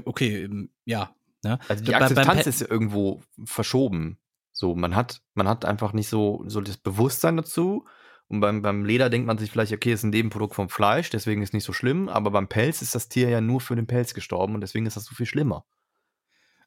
[0.04, 1.14] okay, ähm, ja.
[1.42, 1.58] Ne?
[1.66, 4.18] Also die Akzeptanz bei, ist irgendwo verschoben.
[4.52, 7.86] So, man hat, man hat einfach nicht so, so das Bewusstsein dazu.
[8.28, 11.40] Und beim, beim Leder denkt man sich vielleicht, okay, ist ein Nebenprodukt vom Fleisch, deswegen
[11.40, 12.10] ist nicht so schlimm.
[12.10, 14.96] Aber beim Pelz ist das Tier ja nur für den Pelz gestorben und deswegen ist
[14.96, 15.64] das so viel schlimmer.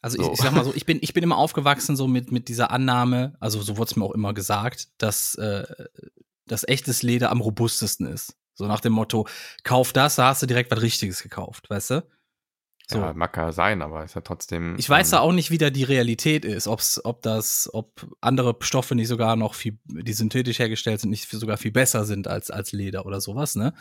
[0.02, 0.24] Also so.
[0.24, 2.72] ich, ich, sag mal so, ich bin, ich bin immer aufgewachsen so mit, mit dieser
[2.72, 5.66] Annahme, also so wurde es mir auch immer gesagt, dass äh,
[6.50, 8.36] dass echtes Leder am robustesten ist.
[8.54, 9.28] So nach dem Motto,
[9.64, 12.08] kauf das, da hast du direkt was Richtiges gekauft, weißt du?
[12.92, 12.98] So.
[12.98, 14.76] Ja, mag ja sein, aber ist ja trotzdem.
[14.80, 18.08] Ich weiß ja ähm, auch nicht, wie da die Realität ist, ob's, ob das, ob
[18.20, 22.28] andere Stoffe nicht sogar noch viel, die synthetisch hergestellt sind, nicht sogar viel besser sind
[22.28, 23.74] als, als Leder oder sowas, ne?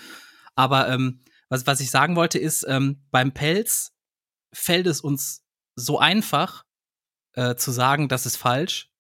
[0.55, 3.93] Aber ähm, was, was ich sagen wollte, ist, ähm, beim Pelz
[4.53, 5.43] fällt es uns
[5.79, 6.65] so einfach
[7.35, 8.91] äh, zu sagen, das ist falsch,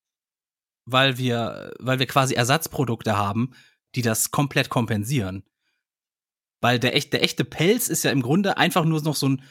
[0.84, 3.52] weil wir, weil wir quasi Ersatzprodukte haben,
[3.94, 5.44] die das komplett kompensieren.
[6.60, 9.42] Weil der, echt, der echte Pelz ist ja im Grunde einfach nur noch so ein,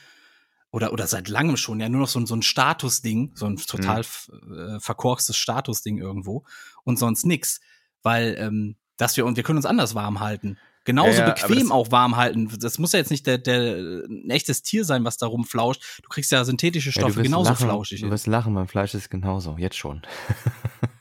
[0.71, 3.57] oder, oder seit langem schon, ja, nur noch so, ein so ein Statusding, so ein
[3.57, 4.53] total mhm.
[4.53, 6.45] äh, verkorkstes Statusding irgendwo
[6.83, 7.59] und sonst nix.
[8.03, 10.57] Weil, ähm, dass wir, und wir können uns anders warm halten.
[10.87, 12.49] Genauso ja, ja, bequem auch warm halten.
[12.61, 13.75] Das muss ja jetzt nicht der, der,
[14.07, 15.99] ein echtes Tier sein, was da rumflauscht.
[16.01, 17.99] Du kriegst ja synthetische Stoffe ja, genauso lachen, flauschig.
[17.99, 20.01] Du wirst lachen, beim Fleisch ist genauso, jetzt schon.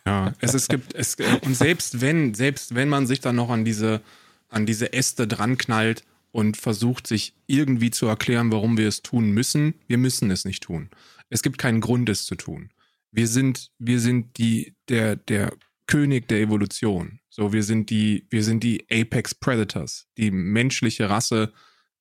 [0.05, 3.65] Ja, es, es gibt, es, und selbst wenn, selbst wenn man sich dann noch an
[3.65, 4.03] diese,
[4.49, 9.31] an diese Äste dran knallt und versucht, sich irgendwie zu erklären, warum wir es tun
[9.31, 10.91] müssen, wir müssen es nicht tun.
[11.29, 12.71] Es gibt keinen Grund, es zu tun.
[13.13, 15.53] Wir sind, wir sind die, der, der
[15.87, 17.21] König der Evolution.
[17.37, 20.09] So, wir sind die, wir sind die Apex Predators.
[20.17, 21.53] Die menschliche Rasse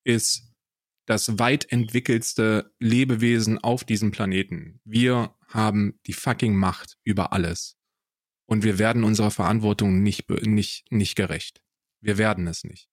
[0.05, 0.49] ist
[1.07, 4.79] das weit entwickelste Lebewesen auf diesem Planeten.
[4.85, 7.75] Wir haben die fucking Macht über alles
[8.45, 11.61] und wir werden unserer Verantwortung nicht, nicht, nicht gerecht.
[11.99, 12.87] Wir werden es nicht.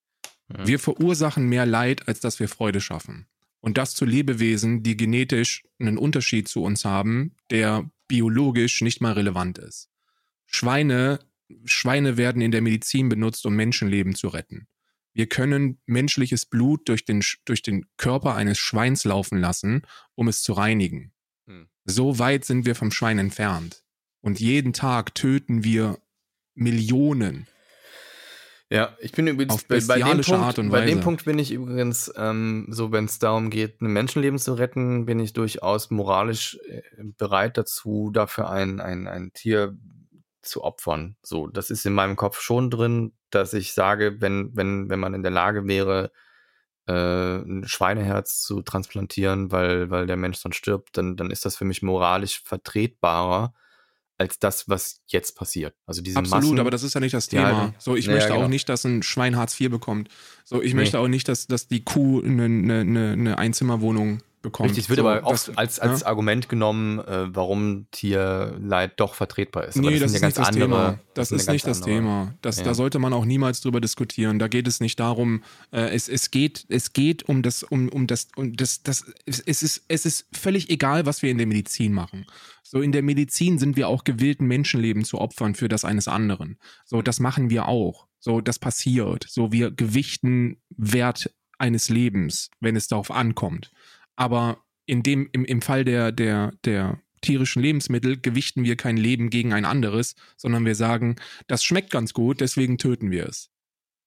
[0.52, 0.66] Ja.
[0.66, 3.28] Wir verursachen mehr Leid, als dass wir Freude schaffen.
[3.60, 9.12] Und das zu Lebewesen, die genetisch einen Unterschied zu uns haben, der biologisch nicht mal
[9.12, 9.90] relevant ist.
[10.44, 11.20] Schweine,
[11.64, 14.66] Schweine werden in der Medizin benutzt, um Menschenleben zu retten.
[15.14, 19.82] Wir können menschliches Blut durch den, durch den Körper eines Schweins laufen lassen,
[20.14, 21.12] um es zu reinigen.
[21.46, 21.68] Hm.
[21.84, 23.84] So weit sind wir vom Schwein entfernt.
[24.20, 25.98] Und jeden Tag töten wir
[26.54, 27.46] Millionen.
[28.70, 32.68] Ja, ich bin übrigens bei, bei, dem Punkt, bei dem Punkt bin ich übrigens ähm,
[32.70, 36.80] so, wenn es darum geht, ein Menschenleben zu retten, bin ich durchaus moralisch äh,
[37.18, 39.76] bereit dazu, dafür ein, ein, ein Tier
[40.43, 41.16] zu opfern.
[41.23, 45.14] So, das ist in meinem Kopf schon drin, dass ich sage, wenn, wenn, wenn man
[45.14, 46.12] in der Lage wäre,
[46.86, 51.56] äh, ein Schweineherz zu transplantieren, weil, weil der Mensch sonst stirbt, dann, dann ist das
[51.56, 53.55] für mich moralisch vertretbarer,
[54.19, 55.74] als das, was jetzt passiert.
[55.86, 57.51] Also diese Absolut, Massen, aber das ist ja nicht das Thema.
[57.51, 58.44] Ja, so, ich ja, möchte genau.
[58.44, 60.09] auch nicht, dass ein Schwein Hartz IV bekommt.
[60.44, 60.81] So, ich nee.
[60.81, 64.70] möchte auch nicht, dass, dass die Kuh eine, eine, eine Einzimmerwohnung bekommt.
[64.70, 66.06] Richtig, es wird so, aber oft das, als, als ja?
[66.06, 69.78] Argument genommen, äh, warum Tierleid doch vertretbar ist.
[69.78, 70.98] Aber nee, das, das ist nicht das andere, Thema.
[71.14, 71.97] Das, ist nicht das andere.
[71.97, 72.35] Thema.
[72.43, 72.64] Das, ja.
[72.64, 74.39] Da sollte man auch niemals drüber diskutieren.
[74.39, 78.06] Da geht es nicht darum, äh, es, es, geht, es geht um das, um, um
[78.06, 81.93] das, um das, das es, ist, es ist völlig egal, was wir in der Medizin
[81.93, 82.27] machen.
[82.62, 86.59] So in der Medizin sind wir auch gewillt, Menschenleben zu opfern für das eines anderen.
[86.85, 88.06] So, das machen wir auch.
[88.19, 89.27] So, das passiert.
[89.28, 93.73] So, wir gewichten Wert eines Lebens, wenn es darauf ankommt.
[94.22, 99.30] Aber in dem, im, im Fall der, der, der tierischen Lebensmittel gewichten wir kein Leben
[99.30, 101.16] gegen ein anderes, sondern wir sagen,
[101.48, 103.50] das schmeckt ganz gut, deswegen töten wir es.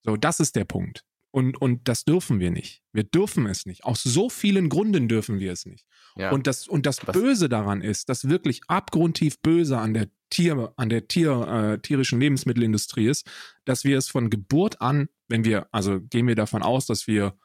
[0.03, 1.03] So, das ist der Punkt.
[1.31, 2.81] Und, und das dürfen wir nicht.
[2.93, 3.83] Wir dürfen es nicht.
[3.83, 5.85] Aus so vielen Gründen dürfen wir es nicht.
[6.15, 6.31] Ja.
[6.31, 10.87] Und das, und das Böse daran ist, das wirklich abgrundtief Böse an der Tier, an
[10.87, 13.29] der Tier, äh, tierischen Lebensmittelindustrie ist,
[13.65, 17.37] dass wir es von Geburt an, wenn wir, also gehen wir davon aus, dass wir,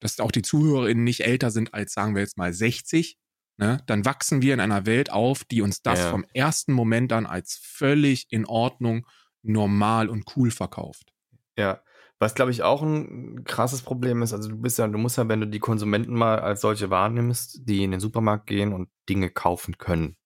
[0.00, 3.18] dass auch die ZuhörerInnen nicht älter sind als, sagen wir jetzt mal, 60,
[3.56, 6.10] ne, dann wachsen wir in einer Welt auf, die uns das ja.
[6.10, 9.06] vom ersten Moment an als völlig in Ordnung,
[9.42, 11.12] normal und cool verkauft.
[11.56, 11.82] Ja,
[12.20, 15.28] was, glaube ich, auch ein krasses Problem ist, also du bist ja, du musst ja,
[15.28, 19.30] wenn du die Konsumenten mal als solche wahrnimmst, die in den Supermarkt gehen und Dinge
[19.30, 20.16] kaufen können.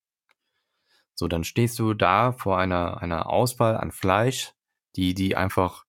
[1.15, 4.53] So, dann stehst du da vor einer, einer Auswahl an Fleisch,
[4.97, 5.85] die, die einfach,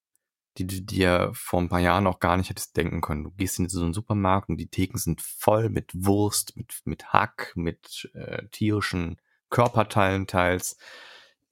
[0.58, 3.24] die du dir vor ein paar Jahren auch gar nicht hättest denken können.
[3.24, 7.12] Du gehst in so einen Supermarkt und die Theken sind voll mit Wurst, mit, mit
[7.12, 9.20] Hack, mit äh, tierischen
[9.50, 10.76] Körperteilen teils.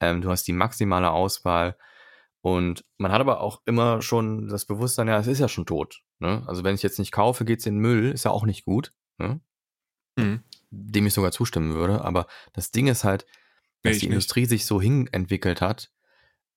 [0.01, 1.77] Ähm, du hast die maximale Auswahl
[2.43, 6.03] und man hat aber auch immer schon das Bewusstsein, ja, es ist ja schon tot.
[6.19, 6.43] Ne?
[6.47, 8.93] Also wenn ich jetzt nicht kaufe, geht's in den Müll, ist ja auch nicht gut.
[9.19, 9.41] Ne?
[10.16, 10.43] Mhm.
[10.70, 12.05] Dem ich sogar zustimmen würde.
[12.05, 13.27] Aber das Ding ist halt,
[13.83, 14.12] dass die nicht.
[14.12, 15.93] Industrie sich so hin entwickelt hat.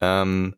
[0.01, 0.55] Ähm,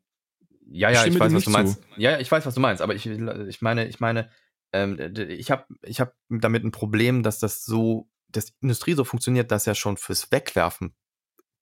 [0.69, 1.81] ja, ja, ich, ich weiß, was du meinst.
[1.81, 2.01] Zu.
[2.01, 2.81] Ja, ich weiß, was du meinst.
[2.81, 4.29] Aber ich, ich meine, ich meine,
[4.73, 9.03] ähm, ich habe ich hab damit ein Problem, dass das so, dass die Industrie so
[9.03, 10.95] funktioniert, dass ja schon fürs Wegwerfen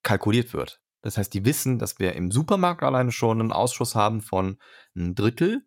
[0.04, 0.82] kalkuliert wird.
[1.02, 4.58] Das heißt, die wissen, dass wir im Supermarkt alleine schon einen Ausschuss haben von
[4.96, 5.64] ein Drittel,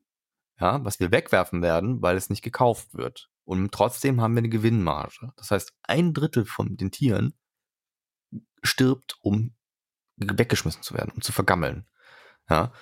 [0.61, 3.31] ja, was wir wegwerfen werden, weil es nicht gekauft wird.
[3.45, 5.33] Und trotzdem haben wir eine Gewinnmarge.
[5.37, 7.35] Das heißt, ein Drittel von den Tieren
[8.63, 9.55] stirbt, um
[10.17, 11.87] weggeschmissen zu werden, um zu vergammeln.
[12.51, 12.73] Ja.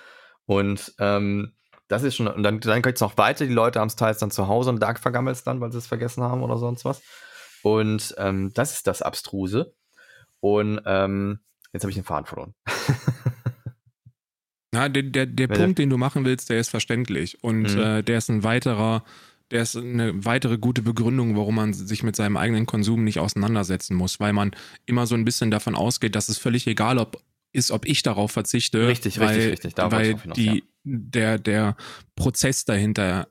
[0.47, 1.53] Und ähm,
[1.87, 4.17] das ist schon, und dann, dann geht es noch weiter, die Leute haben es teils
[4.17, 6.83] dann zu Hause und da vergammelt es dann, weil sie es vergessen haben oder sonst
[6.83, 7.03] was.
[7.61, 9.73] Und ähm, das ist das Abstruse.
[10.39, 11.39] Und ähm,
[11.73, 12.53] Jetzt habe ich den Faden verloren.
[14.73, 17.41] Ja, der, der, der Punkt, den du machen willst, der ist verständlich.
[17.41, 17.81] Und mhm.
[17.81, 19.03] äh, der ist ein weiterer,
[19.49, 23.95] der ist eine weitere gute Begründung, warum man sich mit seinem eigenen Konsum nicht auseinandersetzen
[23.95, 24.51] muss, weil man
[24.85, 28.31] immer so ein bisschen davon ausgeht, dass es völlig egal ob, ist, ob ich darauf
[28.31, 28.87] verzichte.
[28.87, 29.75] Richtig, weil, richtig, richtig.
[29.75, 30.61] Da weil die, ja.
[30.83, 31.77] der, der
[32.15, 33.27] Prozess dahinter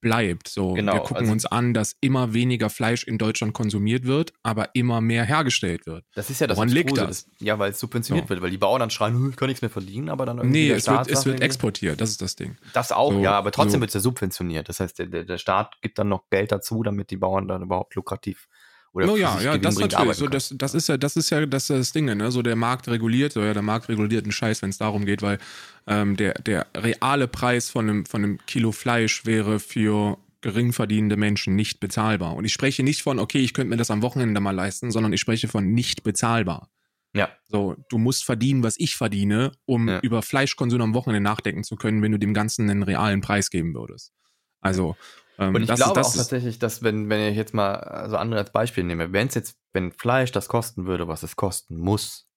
[0.00, 0.48] bleibt.
[0.48, 4.32] So, genau, wir gucken also, uns an, dass immer weniger Fleisch in Deutschland konsumiert wird,
[4.42, 6.04] aber immer mehr hergestellt wird.
[6.14, 7.26] Das ist ja das Woran liegt das?
[7.38, 8.30] Ja, weil es subventioniert so.
[8.30, 10.68] wird, weil die Bauern dann schreien, hm, ich kann nichts mehr verdienen, aber dann irgendwie
[10.68, 12.56] Nee, es wird, es wird exportiert, das ist das Ding.
[12.74, 13.80] Das auch, so, ja, aber trotzdem so.
[13.80, 14.68] wird es ja subventioniert.
[14.68, 17.94] Das heißt, der, der Staat gibt dann noch Geld dazu, damit die Bauern dann überhaupt
[17.94, 18.48] lukrativ
[18.92, 20.16] oder oh ja, ja, das natürlich.
[20.16, 22.30] So, das, das ist ja, das ist ja das, das Ding, ne?
[22.32, 25.22] So der Markt reguliert, so ja, der Markt reguliert einen Scheiß, wenn es darum geht,
[25.22, 25.38] weil
[25.86, 31.16] ähm, der, der reale Preis von einem, von einem Kilo Fleisch wäre für gering verdienende
[31.16, 32.34] Menschen nicht bezahlbar.
[32.34, 35.12] Und ich spreche nicht von, okay, ich könnte mir das am Wochenende mal leisten, sondern
[35.12, 36.70] ich spreche von nicht bezahlbar.
[37.12, 37.28] Ja.
[37.48, 40.00] So, du musst verdienen, was ich verdiene, um ja.
[40.00, 43.74] über Fleischkonsum am Wochenende nachdenken zu können, wenn du dem Ganzen einen realen Preis geben
[43.74, 44.12] würdest.
[44.60, 44.96] Also,
[45.40, 48.52] ähm, und ich glaube auch tatsächlich, dass wenn, wenn ich jetzt mal also andere als
[48.52, 52.28] Beispiel nehme, wenn es jetzt, wenn Fleisch das kosten würde, was es kosten muss,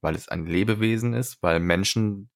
[0.00, 2.30] weil es ein Lebewesen ist, weil Menschen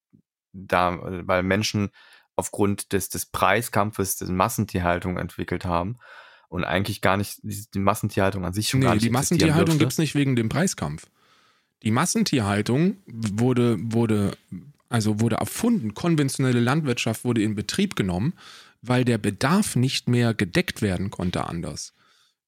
[0.53, 1.91] da, weil Menschen
[2.35, 5.99] aufgrund des, des Preiskampfes des Massentierhaltung entwickelt haben
[6.49, 9.93] und eigentlich gar nicht die Massentierhaltung an sich schon nee, gar nicht die Massentierhaltung gibt
[9.93, 11.07] es nicht wegen dem Preiskampf.
[11.85, 14.37] Die Massentierhaltung wurde, wurde,
[14.89, 18.35] also wurde erfunden, konventionelle Landwirtschaft wurde in Betrieb genommen,
[18.83, 21.95] weil der Bedarf nicht mehr gedeckt werden konnte anders.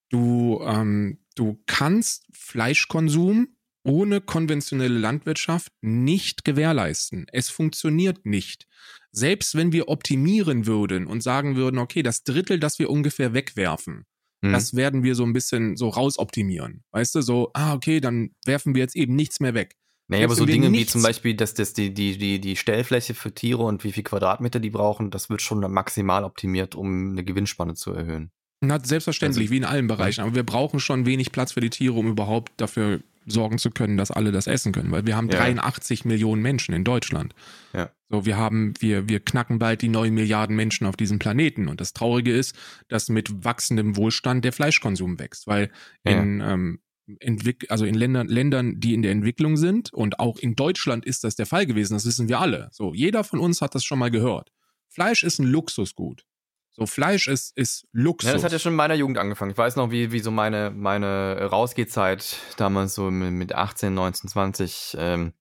[0.09, 7.25] Du, ähm, du kannst Fleischkonsum ohne konventionelle Landwirtschaft nicht gewährleisten.
[7.31, 8.67] Es funktioniert nicht
[9.11, 14.05] selbst wenn wir optimieren würden und sagen würden, okay, das Drittel, das wir ungefähr wegwerfen,
[14.41, 14.51] mhm.
[14.53, 16.83] das werden wir so ein bisschen so rausoptimieren.
[16.91, 19.75] Weißt du, so, ah, okay, dann werfen wir jetzt eben nichts mehr weg.
[20.07, 23.33] Naja, aber so Dinge wie zum Beispiel, dass das die, die, die, die Stellfläche für
[23.33, 27.75] Tiere und wie viel Quadratmeter die brauchen, das wird schon maximal optimiert, um eine Gewinnspanne
[27.75, 28.31] zu erhöhen.
[28.61, 30.21] Na, selbstverständlich, also, wie in allen Bereichen.
[30.21, 33.97] Aber wir brauchen schon wenig Platz für die Tiere, um überhaupt dafür sorgen zu können,
[33.97, 35.37] dass alle das essen können, weil wir haben ja.
[35.37, 37.33] 83 Millionen Menschen in Deutschland.
[37.73, 37.91] Ja.
[38.09, 41.67] So, wir haben, wir, wir knacken bald die 9 Milliarden Menschen auf diesem Planeten.
[41.67, 42.55] Und das Traurige ist,
[42.87, 45.71] dass mit wachsendem Wohlstand der Fleischkonsum wächst, weil
[46.03, 46.53] in, ja.
[46.53, 46.79] ähm,
[47.19, 51.23] Entwick also in Ländern, Ländern, die in der Entwicklung sind und auch in Deutschland ist
[51.23, 52.69] das der Fall gewesen, das wissen wir alle.
[52.71, 54.51] So, jeder von uns hat das schon mal gehört.
[54.89, 56.25] Fleisch ist ein Luxusgut.
[56.73, 58.27] So Fleisch ist, ist Luxus.
[58.27, 59.51] Ja, das hat ja schon in meiner Jugend angefangen.
[59.51, 64.95] Ich weiß noch, wie, wie so meine, meine Rausgehzeit damals so mit 18, 19, 20
[64.97, 65.33] ähm,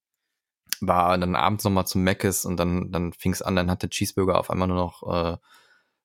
[0.80, 3.90] war dann abends nochmal zum Meckes und dann, dann fing es an, dann hat der
[3.90, 5.36] Cheeseburger auf einmal nur noch äh,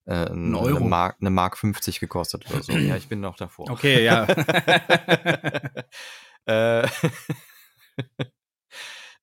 [0.06, 0.77] äh, eine, Euro.
[0.77, 2.72] Eine, Mark, eine Mark 50 gekostet oder so.
[2.73, 3.69] ja, ich bin noch davor.
[3.69, 4.26] Okay, ja.
[6.45, 6.84] äh,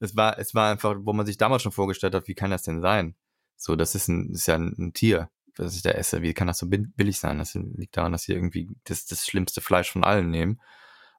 [0.01, 2.63] es, war, es war einfach, wo man sich damals schon vorgestellt hat, wie kann das
[2.63, 3.17] denn sein?
[3.57, 6.23] So, das ist, ein, ist ja ein, ein Tier was ich da esse.
[6.23, 7.39] Wie kann das so billig sein?
[7.39, 10.61] Das liegt daran, dass sie irgendwie das, das schlimmste Fleisch von allen nehmen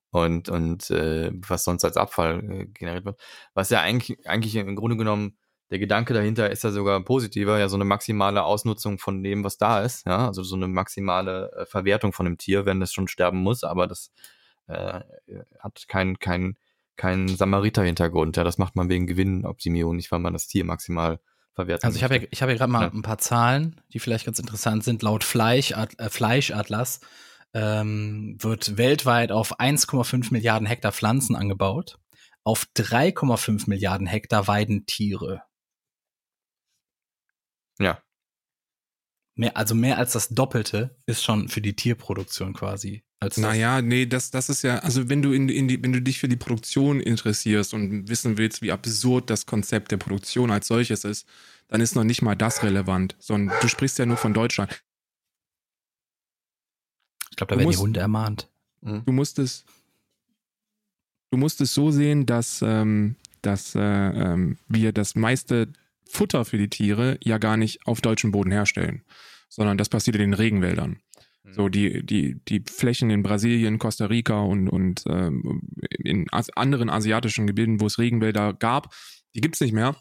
[0.10, 3.22] und, und äh, was sonst als Abfall äh, generiert wird.
[3.54, 5.38] Was ja eigentlich, eigentlich im Grunde genommen
[5.74, 9.58] der Gedanke dahinter ist ja sogar positiver, ja so eine maximale Ausnutzung von dem, was
[9.58, 13.08] da ist, ja, also so eine maximale äh, Verwertung von dem Tier, wenn es schon
[13.08, 14.12] sterben muss, aber das
[14.68, 15.00] äh,
[15.58, 16.58] hat keinen kein,
[16.96, 21.20] kein Samariter-Hintergrund, ja, das macht man wegen Gewinnoptimierung, nicht weil man das Tier maximal
[21.56, 21.86] verwertet.
[21.86, 22.92] Also ich habe ja, ich habe ja gerade mal ja.
[22.94, 25.02] ein paar Zahlen, die vielleicht ganz interessant sind.
[25.02, 27.00] Laut Fleisch, äh, Fleischatlas
[27.56, 31.98] ähm, wird weltweit auf 1,5 Milliarden Hektar Pflanzen angebaut,
[32.44, 35.42] auf 3,5 Milliarden Hektar Weidentiere.
[37.84, 38.02] Ja.
[39.36, 43.04] Mehr, also mehr als das Doppelte ist schon für die Tierproduktion quasi.
[43.20, 46.02] Als naja, nee, das, das ist ja, also wenn du in, in die, wenn du
[46.02, 50.68] dich für die Produktion interessierst und wissen willst, wie absurd das Konzept der Produktion als
[50.68, 51.28] solches ist,
[51.70, 54.84] dann ist noch nicht mal das relevant, sondern du sprichst ja nur von Deutschland.
[57.32, 58.50] Ich glaube, da werden musst, die Hunde ermahnt.
[58.82, 59.66] Du musst es,
[61.32, 65.72] du musst es so sehen, dass, ähm, dass äh, ähm, wir das meiste
[66.14, 69.04] Futter für die Tiere ja gar nicht auf deutschem Boden herstellen,
[69.50, 71.00] sondern das passiert in den Regenwäldern.
[71.52, 71.72] So hm.
[71.72, 77.82] die, die, die Flächen in Brasilien, Costa Rica und, und ähm, in anderen asiatischen Gebieten,
[77.82, 78.94] wo es Regenwälder gab,
[79.36, 79.96] die gibt es nicht mehr,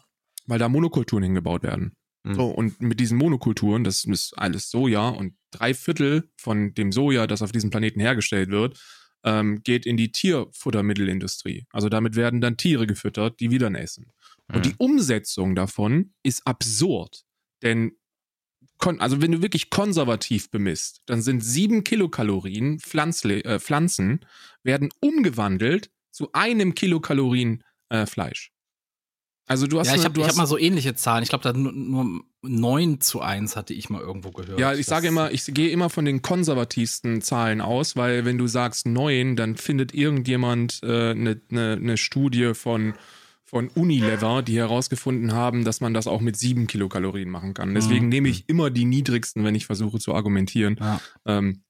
[0.45, 1.95] weil da Monokulturen hingebaut werden.
[2.23, 2.35] Mhm.
[2.35, 7.27] So, und mit diesen Monokulturen, das ist alles Soja und drei Viertel von dem Soja,
[7.27, 8.79] das auf diesem Planeten hergestellt wird,
[9.25, 11.65] ähm, geht in die Tierfuttermittelindustrie.
[11.71, 14.11] Also damit werden dann Tiere gefüttert, die wieder essen.
[14.53, 14.63] Und mhm.
[14.63, 17.23] die Umsetzung davon ist absurd.
[17.61, 17.93] Denn,
[18.79, 24.25] also wenn du wirklich konservativ bemisst, dann sind sieben Kilokalorien Pflanzle äh, Pflanzen
[24.63, 28.51] werden umgewandelt zu einem Kilokalorien äh, Fleisch.
[29.45, 31.23] Also du hast ja, ich habe hab mal so ähnliche Zahlen.
[31.23, 34.57] Ich glaube, da nur, nur 9 zu 1 hatte ich mal irgendwo gehört.
[34.57, 38.47] Ja, ich sage immer, ich gehe immer von den konservativsten Zahlen aus, weil wenn du
[38.47, 42.93] sagst 9, dann findet irgendjemand eine äh, ne, ne, ne Studie von
[43.53, 47.75] von Unilever, die herausgefunden haben, dass man das auch mit 7 Kilokalorien machen kann.
[47.75, 48.09] Deswegen mhm.
[48.09, 50.75] nehme ich immer die niedrigsten, wenn ich versuche zu argumentieren.
[50.79, 50.99] Ja.
[51.27, 51.63] Ähm,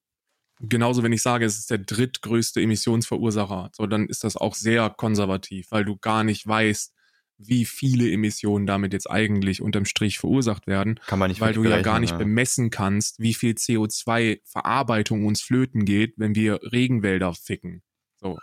[0.62, 4.92] genauso, wenn ich sage, es ist der drittgrößte Emissionsverursacher, so dann ist das auch sehr
[4.92, 6.94] konservativ, weil du gar nicht weißt,
[7.38, 11.02] wie viele Emissionen damit jetzt eigentlich unterm Strich verursacht werden.
[11.08, 12.18] Kann man nicht Weil du ja gar nicht ja.
[12.18, 17.84] bemessen kannst, wie viel CO2-Verarbeitung uns flöten geht, wenn wir Regenwälder ficken.
[18.22, 18.38] So.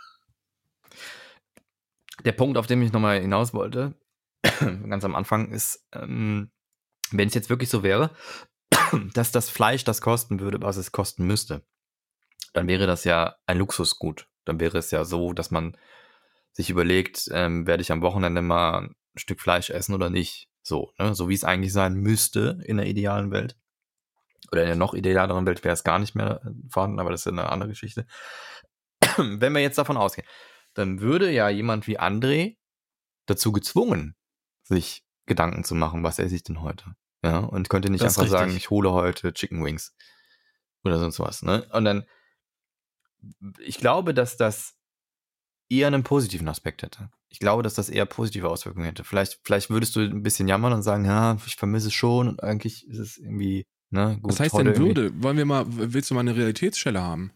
[2.25, 3.95] Der Punkt, auf den ich nochmal hinaus wollte,
[4.43, 6.51] ganz am Anfang, ist, ähm,
[7.11, 8.11] wenn es jetzt wirklich so wäre,
[9.13, 11.63] dass das Fleisch das kosten würde, was es kosten müsste,
[12.53, 14.27] dann wäre das ja ein Luxusgut.
[14.45, 15.77] Dann wäre es ja so, dass man
[16.51, 20.49] sich überlegt, ähm, werde ich am Wochenende mal ein Stück Fleisch essen oder nicht.
[20.63, 21.15] So, ne?
[21.15, 23.57] so wie es eigentlich sein müsste in der idealen Welt.
[24.51, 27.27] Oder in der noch idealeren Welt wäre es gar nicht mehr vorhanden, aber das ist
[27.27, 28.05] eine andere Geschichte.
[29.17, 30.27] Wenn wir jetzt davon ausgehen,
[30.73, 32.57] dann würde ja jemand wie André
[33.25, 34.15] dazu gezwungen,
[34.63, 36.95] sich Gedanken zu machen, was esse ich denn heute?
[37.23, 39.95] Ja, und könnte nicht das einfach sagen, ich hole heute Chicken Wings
[40.83, 41.67] oder sonst was, ne?
[41.71, 42.05] Und dann,
[43.59, 44.75] ich glaube, dass das
[45.69, 47.11] eher einen positiven Aspekt hätte.
[47.29, 49.03] Ich glaube, dass das eher positive Auswirkungen hätte.
[49.03, 52.43] Vielleicht, vielleicht würdest du ein bisschen jammern und sagen, ja, ich vermisse es schon und
[52.43, 54.31] eigentlich ist es irgendwie, ne, gut.
[54.31, 55.11] Was heißt denn Würde?
[55.21, 57.31] Wollen wir mal, willst du mal eine Realitätsstelle haben?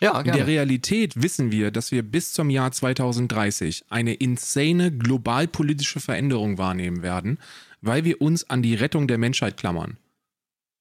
[0.00, 0.28] Ja, gerne.
[0.28, 6.58] In der Realität wissen wir, dass wir bis zum Jahr 2030 eine insane globalpolitische Veränderung
[6.58, 7.38] wahrnehmen werden,
[7.80, 9.98] weil wir uns an die Rettung der Menschheit klammern.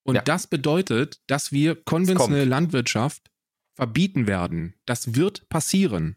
[0.03, 0.21] Und ja.
[0.21, 3.29] das bedeutet, dass wir konventionelle Landwirtschaft
[3.75, 4.73] verbieten werden.
[4.85, 6.15] Das wird passieren.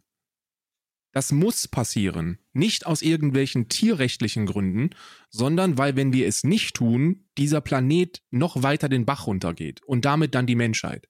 [1.12, 2.38] Das muss passieren.
[2.52, 4.90] Nicht aus irgendwelchen tierrechtlichen Gründen,
[5.28, 10.04] sondern weil, wenn wir es nicht tun, dieser Planet noch weiter den Bach runtergeht und
[10.04, 11.08] damit dann die Menschheit.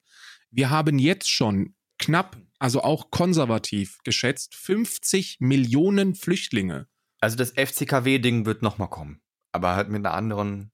[0.51, 6.89] Wir haben jetzt schon knapp, also auch konservativ geschätzt, 50 Millionen Flüchtlinge.
[7.21, 9.21] Also das FCKW-Ding wird nochmal kommen,
[9.53, 10.73] aber halt mit einer anderen,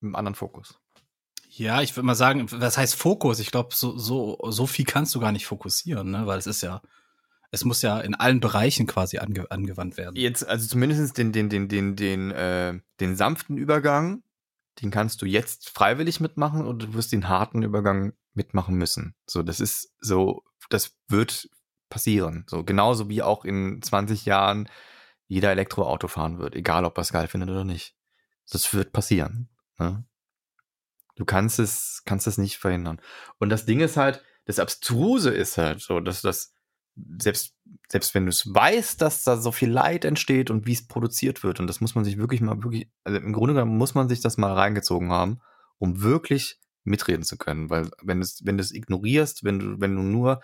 [0.00, 0.80] mit einem anderen Fokus.
[1.50, 3.38] Ja, ich würde mal sagen, was heißt Fokus?
[3.40, 6.26] Ich glaube, so, so, so viel kannst du gar nicht fokussieren, ne?
[6.26, 6.82] weil es ist ja,
[7.50, 10.16] es muss ja in allen Bereichen quasi ange angewandt werden.
[10.16, 14.22] Jetzt, also zumindest den, den, den, den, den, äh, den sanften Übergang,
[14.80, 19.14] den kannst du jetzt freiwillig mitmachen oder du wirst den harten Übergang mitmachen müssen.
[19.26, 21.50] So, das ist so, das wird
[21.90, 22.46] passieren.
[22.48, 24.68] So, genauso wie auch in 20 Jahren
[25.26, 27.94] jeder Elektroauto fahren wird, egal ob er es geil findet oder nicht.
[28.50, 29.50] Das wird passieren.
[29.78, 30.04] Ne?
[31.16, 33.00] Du kannst es, kannst es nicht verhindern.
[33.38, 36.54] Und das Ding ist halt, das Abstruse ist halt so, dass das,
[37.18, 37.54] selbst,
[37.88, 41.42] selbst wenn du es weißt, dass da so viel Leid entsteht und wie es produziert
[41.42, 44.08] wird, und das muss man sich wirklich mal wirklich, also im Grunde genommen muss man
[44.08, 45.40] sich das mal reingezogen haben,
[45.78, 47.70] um wirklich mitreden zu können.
[47.70, 50.40] Weil wenn du es, wenn ignorierst, wenn du, wenn du nur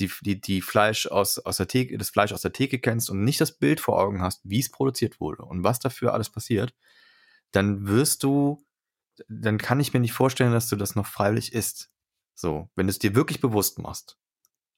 [0.00, 3.24] die, die, die Fleisch aus, aus der Theke, das Fleisch aus der Theke kennst und
[3.24, 6.74] nicht das Bild vor Augen hast, wie es produziert wurde und was dafür alles passiert,
[7.52, 8.64] dann wirst du,
[9.28, 11.90] dann kann ich mir nicht vorstellen, dass du das noch freiwillig isst.
[12.34, 14.18] So, wenn du es dir wirklich bewusst machst.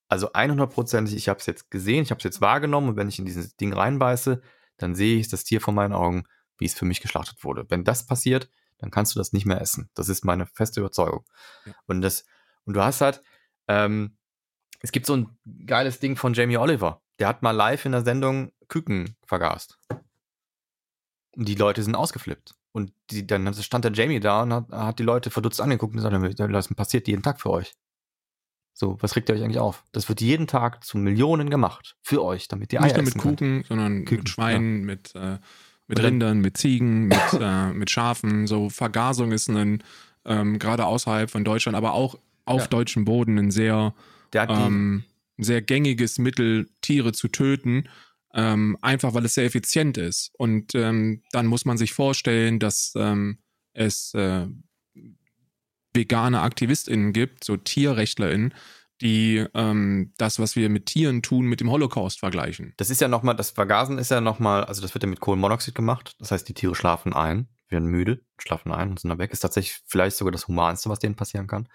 [0.08, 3.18] Also 100%ig, ich habe es jetzt gesehen, ich habe es jetzt wahrgenommen und wenn ich
[3.18, 4.42] in dieses Ding reinbeiße,
[4.76, 6.24] dann sehe ich das Tier vor meinen Augen,
[6.58, 7.64] wie es für mich geschlachtet wurde.
[7.68, 9.90] Wenn das passiert, dann kannst du das nicht mehr essen.
[9.94, 11.24] Das ist meine feste Überzeugung.
[11.64, 11.72] Ja.
[11.86, 12.24] Und das,
[12.64, 13.22] und du hast halt,
[13.68, 14.16] ähm,
[14.80, 17.02] es gibt so ein geiles Ding von Jamie Oliver.
[17.18, 19.78] Der hat mal live in der Sendung Küken vergast.
[21.34, 22.54] Und die Leute sind ausgeflippt.
[22.72, 26.02] Und die, dann stand der Jamie da und hat, hat die Leute verdutzt angeguckt und
[26.02, 27.74] gesagt, das passiert jeden Tag für euch.
[28.74, 29.84] So, was regt ihr euch eigentlich auf?
[29.92, 31.96] Das wird jeden Tag zu Millionen gemacht.
[32.02, 34.84] Für euch, damit die Eier Nicht nur mit Kuchen, sondern Küken, mit Schweinen, ja.
[34.84, 35.38] mit, äh,
[35.88, 38.46] mit Rindern, mit Ziegen, mit, äh, mit Schafen.
[38.46, 39.82] So, Vergasung ist ein,
[40.24, 42.66] ähm, gerade außerhalb von Deutschland, aber auch auf ja.
[42.68, 43.94] deutschem Boden ein sehr,
[44.34, 45.04] ähm,
[45.38, 47.88] sehr gängiges Mittel, Tiere zu töten.
[48.34, 50.30] Ähm, einfach weil es sehr effizient ist.
[50.36, 53.38] Und ähm, dann muss man sich vorstellen, dass ähm,
[53.72, 54.46] es äh,
[55.94, 58.52] vegane AktivistInnen gibt, so TierrechtlerInnen,
[59.00, 62.74] die ähm, das, was wir mit Tieren tun, mit dem Holocaust vergleichen.
[62.76, 65.74] Das ist ja nochmal, das Vergasen ist ja nochmal, also das wird ja mit Kohlenmonoxid
[65.74, 66.14] gemacht.
[66.18, 69.32] Das heißt, die Tiere schlafen ein, werden müde, schlafen ein und sind dann weg.
[69.32, 71.68] Ist tatsächlich vielleicht sogar das Humanste, was denen passieren kann.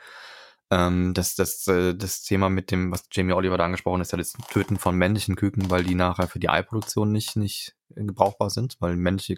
[0.72, 4.12] Ähm, das, das, äh, das Thema mit dem, was Jamie Oliver da angesprochen hat, ist
[4.14, 8.50] ja das Töten von männlichen Küken, weil die nachher für die Eiproduktion nicht, nicht gebrauchbar
[8.50, 9.36] sind, weil männliche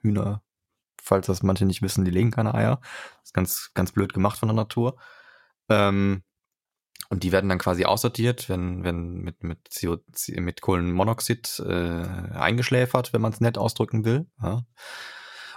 [0.00, 0.42] Hühner
[1.08, 2.80] falls das manche nicht wissen, die legen keine Eier.
[2.82, 4.96] Das ist ganz, ganz blöd gemacht von der Natur.
[5.68, 6.22] Ähm,
[7.08, 9.98] und die werden dann quasi aussortiert, wenn, wenn mit, mit, CO,
[10.36, 14.26] mit Kohlenmonoxid äh, eingeschläfert, wenn man es nett ausdrücken will.
[14.42, 14.66] Ja.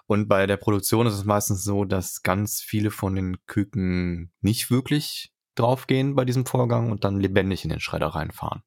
[0.07, 4.72] Und bei der Produktion ist es meistens so, dass ganz viele von den Küken nicht
[4.72, 8.64] wirklich draufgehen bei diesem Vorgang und dann lebendig in den Schredder reinfahren.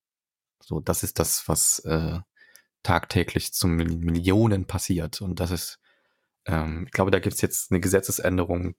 [0.60, 2.20] So, das ist das, was äh,
[2.82, 5.20] tagtäglich zu Millionen passiert.
[5.20, 5.80] Und das ist
[6.46, 8.74] ähm, ich glaube, da gibt es jetzt eine Gesetzesänderung,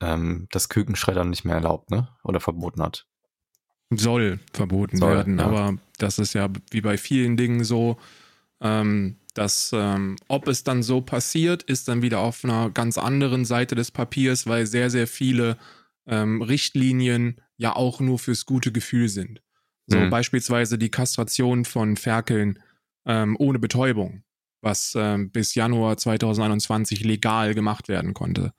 [0.00, 2.08] ähm, das Kükenschreddern nicht mehr erlaubt, ne?
[2.22, 3.06] Oder verboten hat.
[3.90, 5.46] Soll verboten Soll, werden, ja.
[5.46, 7.98] aber das ist ja wie bei vielen Dingen so,
[8.60, 13.44] ähm, dass ähm, ob es dann so passiert, ist dann wieder auf einer ganz anderen
[13.44, 15.56] Seite des Papiers, weil sehr, sehr viele
[16.06, 19.42] ähm, Richtlinien ja auch nur fürs gute Gefühl sind.
[19.86, 20.10] So mhm.
[20.10, 22.58] beispielsweise die Kastration von Ferkeln
[23.06, 24.22] ähm, ohne Betäubung
[24.60, 28.52] was ähm, bis Januar 2021 legal gemacht werden konnte.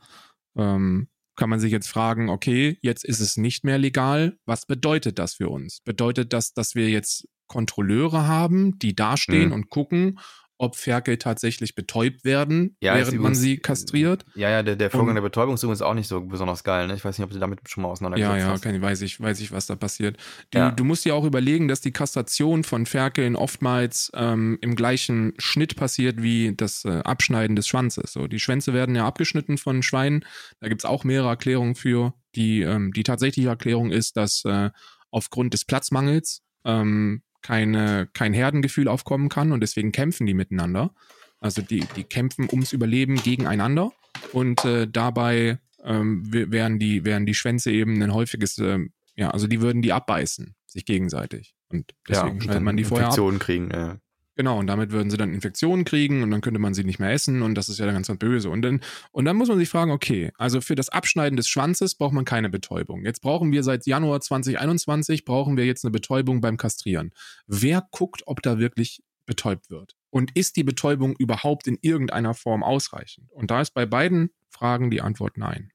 [0.55, 1.07] Ähm,
[1.39, 4.37] kann man sich jetzt fragen, okay, jetzt ist es nicht mehr legal.
[4.45, 5.79] Was bedeutet das für uns?
[5.85, 9.53] Bedeutet das, dass wir jetzt Kontrolleure haben, die dastehen mhm.
[9.53, 10.19] und gucken,
[10.59, 14.25] ob Ferkel tatsächlich betäubt werden, ja, während man sie kastriert.
[14.35, 16.87] Ja, ja, der, der Vorgang der Betäubung ist übrigens auch nicht so besonders geil.
[16.87, 16.95] Ne?
[16.95, 18.65] Ich weiß nicht, ob du damit schon mal auseinandergesetzt ja, ja, hast.
[18.65, 20.17] Ja, ja, weiß ich, weiß ich, was da passiert.
[20.51, 20.71] Du, ja.
[20.71, 25.77] du musst dir auch überlegen, dass die Kastration von Ferkeln oftmals ähm, im gleichen Schnitt
[25.77, 28.11] passiert wie das äh, Abschneiden des Schwanzes.
[28.11, 30.25] So, die Schwänze werden ja abgeschnitten von Schweinen.
[30.59, 32.13] Da gibt es auch mehrere Erklärungen für.
[32.35, 34.71] Die, ähm, die tatsächliche Erklärung ist, dass äh,
[35.09, 40.93] aufgrund des Platzmangels ähm, keine, kein Herdengefühl aufkommen kann und deswegen kämpfen die miteinander.
[41.39, 43.91] Also die, die kämpfen ums Überleben gegeneinander
[44.33, 48.79] und äh, dabei ähm, wären, die, wären die Schwänze eben ein häufiges, äh,
[49.15, 51.55] ja, also die würden die abbeißen, sich gegenseitig.
[51.69, 53.39] Und deswegen ja, schneidet man die vorher ab.
[53.39, 53.97] kriegen, ja.
[54.39, 57.11] Genau, und damit würden sie dann Infektionen kriegen und dann könnte man sie nicht mehr
[57.11, 58.49] essen und das ist ja dann ganz, ganz böse.
[58.49, 58.79] Und dann,
[59.11, 62.23] und dann muss man sich fragen, okay, also für das Abschneiden des Schwanzes braucht man
[62.23, 63.03] keine Betäubung.
[63.03, 67.11] Jetzt brauchen wir seit Januar 2021, brauchen wir jetzt eine Betäubung beim Kastrieren.
[67.47, 69.97] Wer guckt, ob da wirklich betäubt wird?
[70.09, 73.29] Und ist die Betäubung überhaupt in irgendeiner Form ausreichend?
[73.33, 75.73] Und da ist bei beiden Fragen die Antwort nein.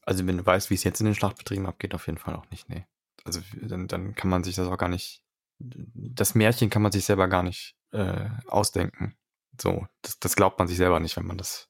[0.00, 2.50] Also wenn du weißt, wie es jetzt in den Schlachtbetrieben abgeht, auf jeden Fall auch
[2.50, 2.86] nicht, nee.
[3.24, 5.25] Also dann, dann kann man sich das auch gar nicht
[5.58, 9.16] das Märchen kann man sich selber gar nicht äh, ausdenken.
[9.60, 11.68] So, das, das glaubt man sich selber nicht, wenn man das,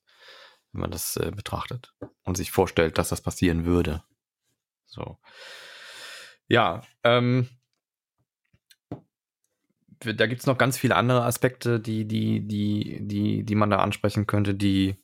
[0.73, 1.95] wenn man das äh, betrachtet
[2.25, 4.03] und sich vorstellt, dass das passieren würde.
[4.87, 5.19] So.
[6.49, 7.49] Ja, ähm,
[10.01, 13.79] da gibt es noch ganz viele andere Aspekte, die, die, die, die, die man da
[13.79, 14.97] ansprechen könnte, die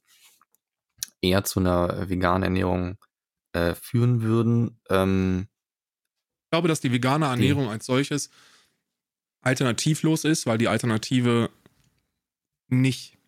[1.21, 2.99] eher zu einer veganen Ernährung
[3.53, 4.81] äh, führen würden.
[4.91, 5.49] Ähm,
[6.45, 8.29] ich glaube, dass die vegane Ernährung als solches
[9.43, 11.51] alternativlos ist, weil die Alternative
[12.69, 13.19] nicht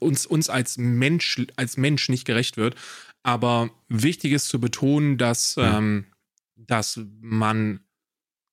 [0.00, 2.74] uns, uns als Mensch, als Mensch nicht gerecht wird.
[3.22, 5.78] Aber wichtig ist zu betonen, dass, ja.
[5.78, 6.06] ähm,
[6.56, 7.80] dass man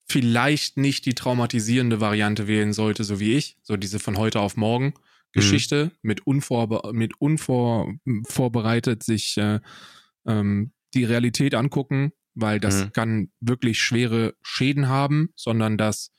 [0.07, 4.55] vielleicht nicht die traumatisierende Variante wählen sollte, so wie ich, so diese von heute auf
[4.55, 4.93] morgen
[5.31, 5.91] Geschichte, mhm.
[6.01, 9.59] mit, unvorbe mit unvorbereitet sich äh,
[10.25, 12.93] ähm, die Realität angucken, weil das mhm.
[12.93, 16.11] kann wirklich schwere Schäden haben, sondern dass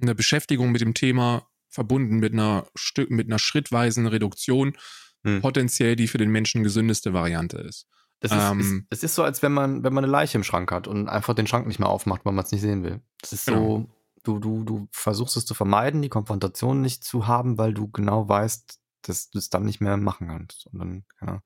[0.00, 2.66] eine Beschäftigung mit dem Thema verbunden mit einer,
[3.08, 4.76] mit einer schrittweisen Reduktion
[5.22, 5.40] mhm.
[5.40, 7.86] potenziell die für den Menschen gesündeste Variante ist.
[8.20, 10.44] Das ist, ähm, ist, es ist so, als wenn man, wenn man eine Leiche im
[10.44, 13.00] Schrank hat und einfach den Schrank nicht mehr aufmacht, weil man es nicht sehen will.
[13.20, 13.60] Das ist genau.
[13.60, 13.90] so,
[14.24, 18.28] du, du, du versuchst es zu vermeiden, die Konfrontation nicht zu haben, weil du genau
[18.28, 20.66] weißt, dass du es dann nicht mehr machen kannst.
[20.66, 21.38] Und dann, genau.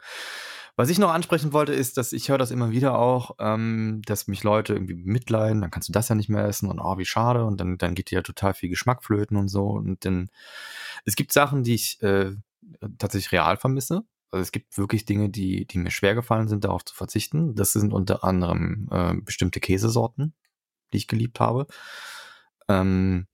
[0.74, 4.26] Was ich noch ansprechen wollte, ist, dass ich höre das immer wieder auch, ähm, dass
[4.26, 7.04] mich Leute irgendwie mitleiden, dann kannst du das ja nicht mehr essen und oh, wie
[7.04, 7.44] schade.
[7.44, 9.66] Und dann, dann geht dir ja total viel Geschmack flöten und so.
[9.66, 10.30] Und dann,
[11.04, 12.32] es gibt Sachen, die ich äh,
[12.98, 14.04] tatsächlich real vermisse.
[14.30, 17.54] Also es gibt wirklich Dinge, die, die mir schwer gefallen sind, darauf zu verzichten.
[17.54, 20.32] Das sind unter anderem äh, bestimmte Käsesorten,
[20.92, 21.66] die ich geliebt habe.
[22.68, 23.26] Ähm,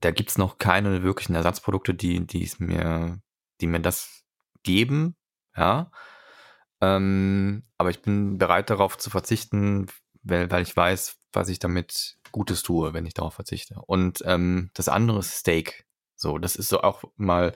[0.00, 3.18] da gibt's noch keine wirklichen Ersatzprodukte, die, die es mir,
[3.62, 4.24] die mir das
[4.62, 5.16] geben,
[5.56, 5.90] ja.
[6.80, 9.86] Ähm, aber ich bin bereit darauf zu verzichten,
[10.22, 13.76] weil, weil ich weiß, was ich damit Gutes tue, wenn ich darauf verzichte.
[13.86, 15.86] Und ähm, das andere ist Steak.
[16.14, 17.54] So, das ist so auch mal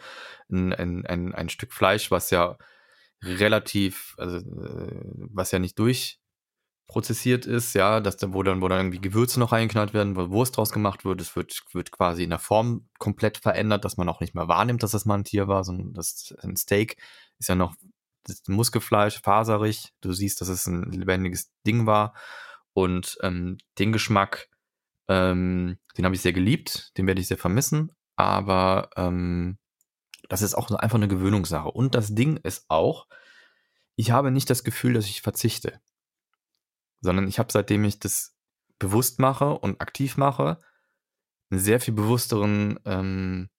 [0.50, 2.56] ein, ein, ein, ein Stück Fleisch, was ja
[3.22, 5.00] relativ, also äh,
[5.32, 9.52] was ja nicht durchprozessiert ist, ja, dass da, wo dann, wo dann irgendwie Gewürze noch
[9.52, 13.38] reingeknallt werden, wo Wurst draus gemacht wird, es wird, wird quasi in der Form komplett
[13.38, 16.34] verändert, dass man auch nicht mehr wahrnimmt, dass das mal ein Tier war, sondern das
[16.42, 16.96] ein Steak
[17.38, 17.74] ist ja noch
[18.24, 19.92] das Muskelfleisch, faserig.
[20.00, 22.14] Du siehst, dass es ein lebendiges Ding war.
[22.72, 24.48] Und ähm, den Geschmack,
[25.08, 29.58] ähm, den habe ich sehr geliebt, den werde ich sehr vermissen aber ähm,
[30.28, 31.70] das ist auch einfach eine Gewöhnungssache.
[31.70, 33.06] Und das Ding ist auch,
[33.96, 35.80] ich habe nicht das Gefühl, dass ich verzichte,
[37.00, 38.36] sondern ich habe, seitdem ich das
[38.78, 40.60] bewusst mache und aktiv mache,
[41.50, 43.50] einen sehr viel bewussteren ähm,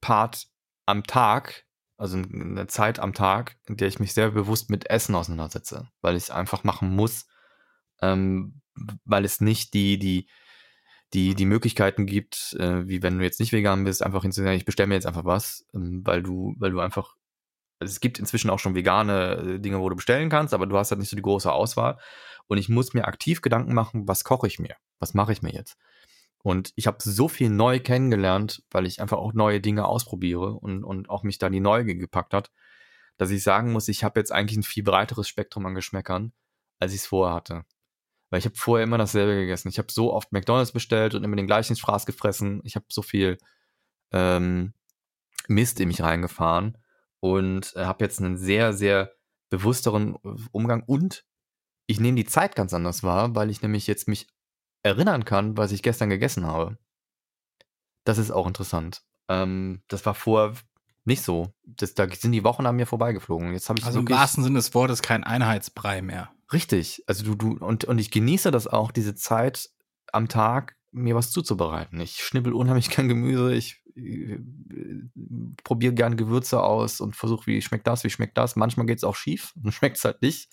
[0.00, 0.46] Part
[0.86, 1.65] am Tag,
[1.96, 6.16] also eine Zeit am Tag, in der ich mich sehr bewusst mit Essen auseinandersetze, weil
[6.16, 7.26] ich es einfach machen muss,
[8.02, 8.60] ähm,
[9.04, 10.28] weil es nicht die, die,
[11.14, 14.64] die die Möglichkeiten gibt, äh, wie wenn du jetzt nicht vegan bist, einfach hinzusagen, ich
[14.64, 17.16] bestelle mir jetzt einfach was, ähm, weil du, weil du einfach,
[17.78, 20.76] also es gibt inzwischen auch schon vegane äh, Dinge, wo du bestellen kannst, aber du
[20.76, 21.98] hast halt nicht so die große Auswahl.
[22.48, 24.76] Und ich muss mir aktiv Gedanken machen, was koche ich mir?
[24.98, 25.76] Was mache ich mir jetzt?
[26.46, 30.84] Und ich habe so viel neu kennengelernt, weil ich einfach auch neue Dinge ausprobiere und,
[30.84, 32.52] und auch mich da die Neugier gepackt hat,
[33.16, 36.32] dass ich sagen muss, ich habe jetzt eigentlich ein viel breiteres Spektrum an Geschmäckern,
[36.78, 37.64] als ich es vorher hatte.
[38.30, 39.66] Weil ich habe vorher immer dasselbe gegessen.
[39.66, 42.60] Ich habe so oft McDonalds bestellt und immer den gleichen Fraß gefressen.
[42.62, 43.38] Ich habe so viel
[44.12, 44.72] ähm,
[45.48, 46.78] Mist in mich reingefahren
[47.18, 49.10] und äh, habe jetzt einen sehr, sehr
[49.50, 50.14] bewussteren
[50.52, 51.24] Umgang und
[51.88, 54.28] ich nehme die Zeit ganz anders wahr, weil ich nämlich jetzt mich
[54.86, 56.78] erinnern kann, was ich gestern gegessen habe.
[58.04, 59.02] Das ist auch interessant.
[59.28, 60.54] Ähm, das war vorher
[61.04, 61.52] nicht so.
[61.64, 63.52] Das, da sind die Wochen an mir vorbeigeflogen.
[63.52, 66.30] Jetzt habe ich also im wahrsten Sinne des Wortes kein Einheitsbrei mehr.
[66.52, 67.02] Richtig.
[67.06, 69.70] Also du, du, und, und ich genieße das auch, diese Zeit
[70.12, 72.00] am Tag, mir was zuzubereiten.
[72.00, 74.38] Ich schnippel unheimlich gern Gemüse, ich äh,
[75.64, 78.56] probiere gern Gewürze aus und versuche, wie schmeckt das, wie schmeckt das.
[78.56, 80.50] Manchmal geht es auch schief und schmeckt es halt nicht.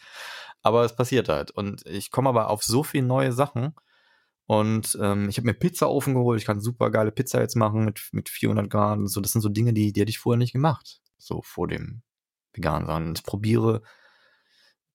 [0.61, 1.51] Aber es passiert halt.
[1.51, 3.73] Und ich komme aber auf so viele neue Sachen.
[4.45, 6.39] Und ähm, ich habe mir Pizzaofen geholt.
[6.39, 8.99] Ich kann super geile Pizza jetzt machen mit, mit 400 Grad.
[8.99, 11.01] Und so, das sind so Dinge, die, die hätte ich vorher nicht gemacht.
[11.17, 12.01] So vor dem
[12.53, 13.13] Vegan sein.
[13.15, 13.81] Ich probiere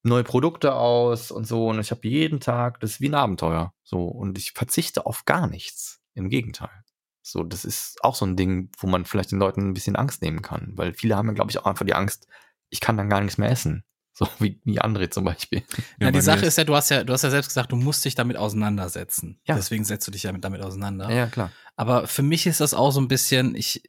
[0.03, 1.69] neue Produkte aus und so.
[1.69, 3.73] Und ich habe jeden Tag, das ist wie ein Abenteuer.
[3.83, 6.01] So, und ich verzichte auf gar nichts.
[6.15, 6.85] Im Gegenteil.
[7.23, 10.23] So, das ist auch so ein Ding, wo man vielleicht den Leuten ein bisschen Angst
[10.23, 10.73] nehmen kann.
[10.75, 12.27] Weil viele haben ja, glaube ich, auch einfach die Angst,
[12.71, 13.85] ich kann dann gar nichts mehr essen.
[14.19, 15.63] So wie, wie André zum Beispiel.
[16.01, 17.77] Ja, ja die Sache ist ja, du hast ja, du hast ja selbst gesagt, du
[17.77, 19.41] musst dich damit auseinandersetzen.
[19.47, 19.55] Ja.
[19.55, 21.09] Deswegen setzt du dich ja damit, damit auseinander.
[21.09, 21.53] Ja, klar.
[21.77, 23.83] Aber für mich ist das auch so ein bisschen, ich,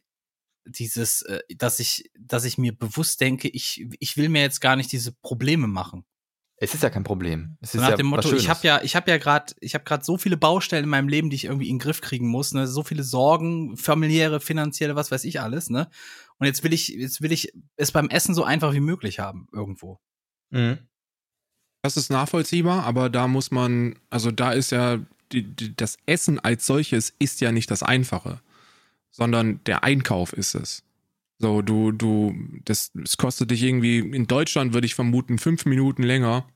[0.64, 4.76] dieses, äh, dass ich, dass ich mir bewusst denke, ich, ich will mir jetzt gar
[4.76, 6.04] nicht diese Probleme machen.
[6.62, 7.56] Es ist ja kein Problem.
[7.60, 9.82] Es ist nach ja dem Motto, ich habe ja, ich habe ja gerade, ich habe
[9.82, 12.52] gerade so viele Baustellen in meinem Leben, die ich irgendwie in den Griff kriegen muss,
[12.52, 12.68] ne?
[12.68, 15.88] So viele Sorgen, familiäre, finanzielle, was weiß ich alles, ne?
[16.38, 19.48] Und jetzt will ich, jetzt will ich es beim Essen so einfach wie möglich haben
[19.52, 20.00] irgendwo.
[20.50, 20.78] Mhm.
[21.82, 25.00] Das ist nachvollziehbar, aber da muss man, also da ist ja
[25.32, 28.40] die, die, das Essen als solches ist ja nicht das Einfache,
[29.10, 30.82] sondern der Einkauf ist es.
[31.38, 36.02] So, du, du, das, das kostet dich irgendwie, in Deutschland würde ich vermuten, fünf Minuten
[36.02, 36.46] länger,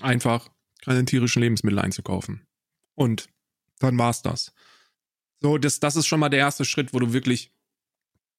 [0.00, 0.48] einfach
[0.82, 2.46] keine tierischen Lebensmittel einzukaufen.
[2.94, 3.28] Und
[3.80, 4.52] dann war's das.
[5.40, 7.50] So, das, das ist schon mal der erste Schritt, wo du wirklich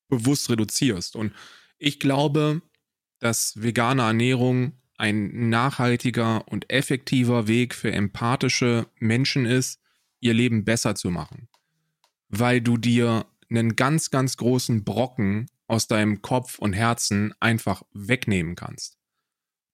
[0.07, 1.15] bewusst reduzierst.
[1.15, 1.33] Und
[1.77, 2.61] ich glaube,
[3.19, 9.79] dass vegane Ernährung ein nachhaltiger und effektiver Weg für empathische Menschen ist,
[10.19, 11.49] ihr Leben besser zu machen.
[12.29, 18.55] Weil du dir einen ganz, ganz großen Brocken aus deinem Kopf und Herzen einfach wegnehmen
[18.55, 18.97] kannst.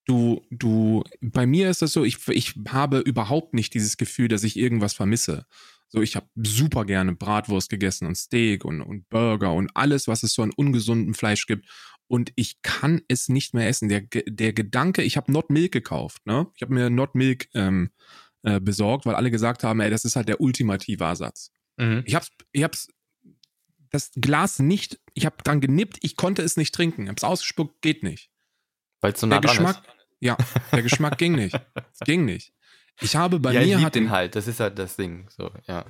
[0.05, 4.43] Du, du, bei mir ist das so, ich, ich habe überhaupt nicht dieses Gefühl, dass
[4.43, 5.45] ich irgendwas vermisse.
[5.89, 10.23] So, ich habe super gerne Bratwurst gegessen und Steak und, und Burger und alles, was
[10.23, 11.67] es so an ungesundem Fleisch gibt.
[12.11, 13.87] Und ich kann es nicht mehr essen.
[13.87, 16.45] Der, der Gedanke, ich habe Not Milk gekauft, ne?
[16.55, 17.91] Ich habe mir Not Milk ähm,
[18.43, 21.53] äh, besorgt, weil alle gesagt haben, ey, das ist halt der ultimative Ersatz.
[21.77, 22.03] Mhm.
[22.05, 22.89] Ich hab's, ich hab's
[23.91, 27.07] das Glas nicht, ich habe dran genippt, ich konnte es nicht trinken.
[27.07, 28.29] Hab's ausgespuckt, geht nicht.
[28.99, 30.05] Weil es so nah der Geschmack, ist.
[30.19, 30.35] Ja,
[30.73, 31.57] der Geschmack ging nicht.
[31.93, 32.51] Es ging nicht.
[32.99, 35.49] Ich habe bei ja, mir ich hat den halt, das ist halt das Ding, so,
[35.65, 35.85] ja.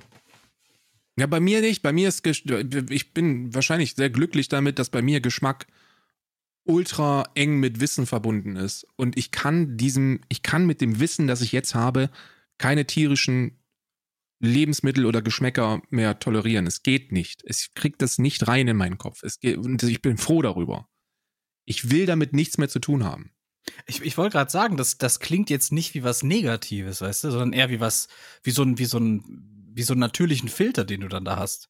[1.18, 1.82] Ja, bei mir nicht.
[1.82, 5.66] Bei mir ist, ich bin wahrscheinlich sehr glücklich damit, dass bei mir Geschmack
[6.64, 8.86] ultra eng mit Wissen verbunden ist.
[8.96, 12.10] Und ich kann diesem, ich kann mit dem Wissen, das ich jetzt habe,
[12.58, 13.58] keine tierischen
[14.40, 16.68] Lebensmittel oder Geschmäcker mehr tolerieren.
[16.68, 17.44] Es geht nicht.
[17.46, 19.24] Es kriegt das nicht rein in meinen Kopf.
[19.24, 20.88] Es geht, und ich bin froh darüber.
[21.66, 23.32] Ich will damit nichts mehr zu tun haben.
[23.86, 27.32] Ich, ich wollte gerade sagen, das, das klingt jetzt nicht wie was Negatives, weißt du,
[27.32, 28.08] sondern eher wie was,
[28.42, 29.24] wie so ein, wie so ein,
[29.74, 31.70] wie so einen natürlichen Filter, den du dann da hast.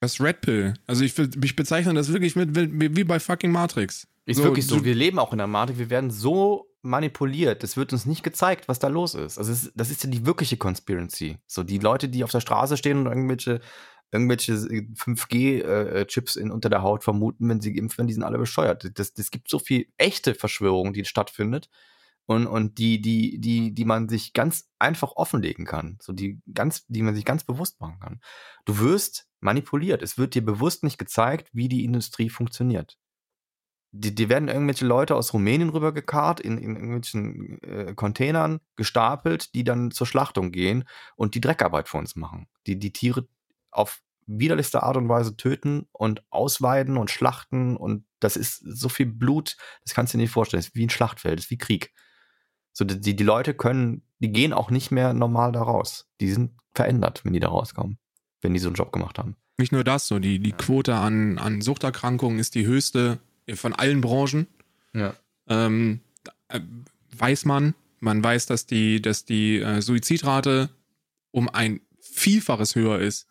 [0.00, 0.74] Das Red Pill.
[0.86, 4.06] Also ich, ich bezeichne das wirklich mit, wie bei fucking Matrix.
[4.30, 4.84] Ist so, wirklich so.
[4.84, 5.78] Wir leben auch in der Matrix.
[5.78, 7.64] Wir werden so manipuliert.
[7.64, 9.38] Es wird uns nicht gezeigt, was da los ist.
[9.38, 11.38] Also es, das ist ja die wirkliche Conspiracy.
[11.46, 13.60] So die Leute, die auf der Straße stehen und irgendwelche
[14.12, 18.90] irgendwelche 5G-Chips äh, in unter der Haut vermuten, wenn sie impfen, die sind alle bescheuert.
[18.98, 21.68] Das, das gibt so viel echte Verschwörung, die stattfindet
[22.26, 25.96] und, und die, die, die, die man sich ganz einfach offenlegen kann.
[26.02, 28.20] So die ganz, die man sich ganz bewusst machen kann.
[28.64, 30.02] Du wirst manipuliert.
[30.02, 32.98] Es wird dir bewusst nicht gezeigt, wie die Industrie funktioniert
[33.92, 39.64] die, die werden irgendwelche Leute aus Rumänien rübergekarrt, in, in irgendwelchen äh, Containern gestapelt, die
[39.64, 40.84] dann zur Schlachtung gehen
[41.16, 42.46] und die Dreckarbeit für uns machen.
[42.66, 43.26] Die die Tiere
[43.70, 49.06] auf widerlichste Art und Weise töten und ausweiden und schlachten und das ist so viel
[49.06, 50.60] Blut, das kannst du dir nicht vorstellen.
[50.60, 51.92] Das ist wie ein Schlachtfeld, das ist wie Krieg.
[52.72, 56.08] So, die, die Leute können, die gehen auch nicht mehr normal da raus.
[56.20, 57.98] Die sind verändert, wenn die da rauskommen,
[58.40, 59.36] wenn die so einen Job gemacht haben.
[59.58, 63.18] Nicht nur das, so die, die Quote an, an Suchterkrankungen ist die höchste
[63.56, 64.46] von allen Branchen.
[64.92, 65.14] Ja.
[65.48, 66.00] Ähm,
[66.48, 66.60] äh,
[67.16, 70.70] weiß man, man weiß, dass die, dass die äh, Suizidrate
[71.30, 73.26] um ein Vielfaches höher ist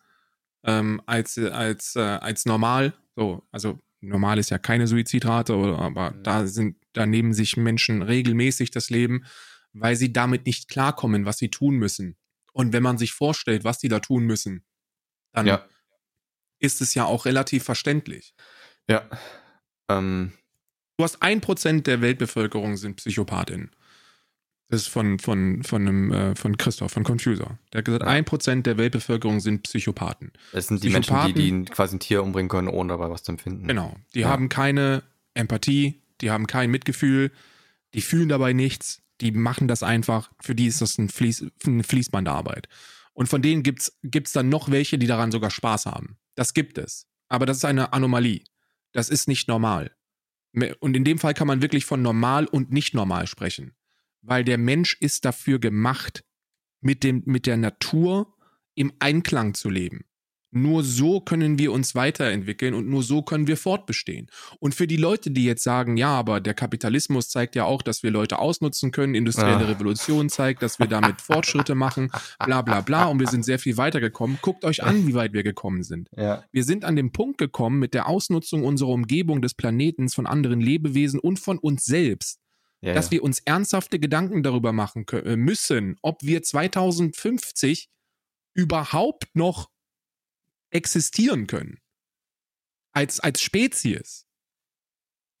[0.64, 2.94] ähm, als, als, äh, als normal.
[3.16, 6.22] So, also normal ist ja keine Suizidrate, aber mhm.
[6.22, 9.24] da sind, da nehmen sich Menschen regelmäßig das Leben,
[9.72, 12.16] weil sie damit nicht klarkommen, was sie tun müssen.
[12.52, 14.64] Und wenn man sich vorstellt, was die da tun müssen,
[15.32, 15.64] dann ja.
[16.58, 18.34] ist es ja auch relativ verständlich.
[18.88, 19.08] Ja,
[19.98, 20.32] ähm,
[20.96, 23.70] du hast ein Prozent der Weltbevölkerung sind Psychopathinnen.
[24.68, 27.58] Das ist von, von, von, einem, äh, von Christoph, von Confuser.
[27.72, 30.30] Der hat gesagt, ein Prozent der Weltbevölkerung sind Psychopathen.
[30.52, 33.32] Das sind die Menschen, die, die quasi ein Tier umbringen können, ohne dabei was zu
[33.32, 33.66] empfinden.
[33.66, 33.96] Genau.
[34.14, 34.28] Die ja.
[34.28, 35.02] haben keine
[35.34, 37.32] Empathie, die haben kein Mitgefühl,
[37.94, 40.30] die fühlen dabei nichts, die machen das einfach.
[40.40, 42.68] Für die ist das ein Fließ, eine Fließbandarbeit.
[43.12, 46.16] Und von denen gibt es dann noch welche, die daran sogar Spaß haben.
[46.36, 47.08] Das gibt es.
[47.28, 48.42] Aber das ist eine Anomalie.
[48.92, 49.94] Das ist nicht normal.
[50.80, 53.76] Und in dem Fall kann man wirklich von normal und nicht normal sprechen.
[54.20, 56.24] Weil der Mensch ist dafür gemacht,
[56.80, 58.34] mit, dem, mit der Natur
[58.74, 60.04] im Einklang zu leben.
[60.52, 64.28] Nur so können wir uns weiterentwickeln und nur so können wir fortbestehen.
[64.58, 68.02] Und für die Leute, die jetzt sagen, ja, aber der Kapitalismus zeigt ja auch, dass
[68.02, 69.68] wir Leute ausnutzen können, industrielle ah.
[69.68, 72.10] Revolution zeigt, dass wir damit Fortschritte machen,
[72.44, 74.38] bla bla bla, und wir sind sehr viel weitergekommen.
[74.42, 76.08] Guckt euch an, wie weit wir gekommen sind.
[76.16, 76.44] Ja.
[76.50, 80.60] Wir sind an dem Punkt gekommen mit der Ausnutzung unserer Umgebung des Planetens von anderen
[80.60, 82.40] Lebewesen und von uns selbst.
[82.82, 83.12] Ja, dass ja.
[83.12, 87.90] wir uns ernsthafte Gedanken darüber machen können, äh, müssen, ob wir 2050
[88.54, 89.69] überhaupt noch
[90.70, 91.78] existieren können.
[92.92, 94.26] Als, als Spezies.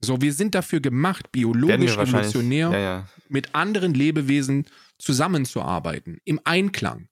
[0.02, 3.08] So, wir sind dafür gemacht, biologisch, evolutionär ja, ja.
[3.28, 4.66] mit anderen Lebewesen
[4.98, 7.08] zusammenzuarbeiten, im Einklang.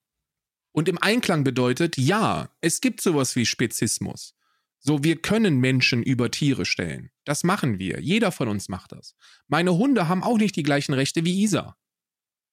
[0.73, 4.35] Und im Einklang bedeutet, ja, es gibt sowas wie Spezismus.
[4.79, 7.11] So, wir können Menschen über Tiere stellen.
[7.25, 8.01] Das machen wir.
[8.01, 9.17] Jeder von uns macht das.
[9.49, 11.77] Meine Hunde haben auch nicht die gleichen Rechte wie Isa.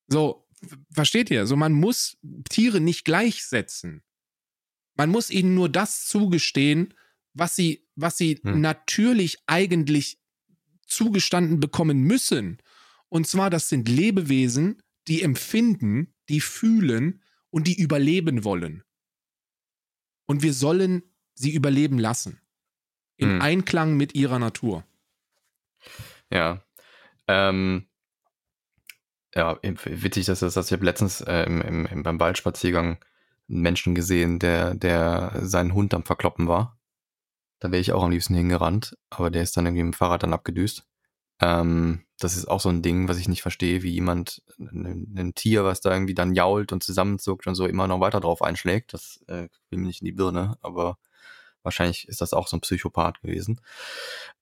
[0.07, 0.47] So,
[0.91, 1.45] versteht ihr?
[1.45, 2.17] So, man muss
[2.49, 4.03] Tiere nicht gleichsetzen.
[4.95, 6.93] Man muss ihnen nur das zugestehen,
[7.33, 8.61] was sie, was sie hm.
[8.61, 10.19] natürlich eigentlich
[10.87, 12.59] zugestanden bekommen müssen.
[13.09, 18.83] Und zwar, das sind Lebewesen, die empfinden, die fühlen und die überleben wollen.
[20.25, 21.03] Und wir sollen
[21.35, 22.39] sie überleben lassen.
[23.17, 23.41] Im hm.
[23.41, 24.85] Einklang mit ihrer Natur.
[26.31, 26.63] Ja.
[27.27, 27.87] Ähm,
[29.33, 32.97] ja, witzig, dass das, dass ich habe letztens äh, im, im, beim Waldspaziergang
[33.49, 36.79] einen Menschen gesehen, der, der seinen Hund am Verkloppen war.
[37.59, 40.23] Da wäre ich auch am liebsten hingerannt, aber der ist dann irgendwie mit dem Fahrrad
[40.23, 40.85] dann abgedüst.
[41.41, 45.35] Ähm, das ist auch so ein Ding, was ich nicht verstehe, wie jemand ein, ein,
[45.35, 48.93] Tier, was da irgendwie dann jault und zusammenzuckt und so immer noch weiter drauf einschlägt.
[48.93, 50.97] Das äh, will mir nicht in die Birne, aber
[51.61, 53.59] wahrscheinlich ist das auch so ein Psychopath gewesen.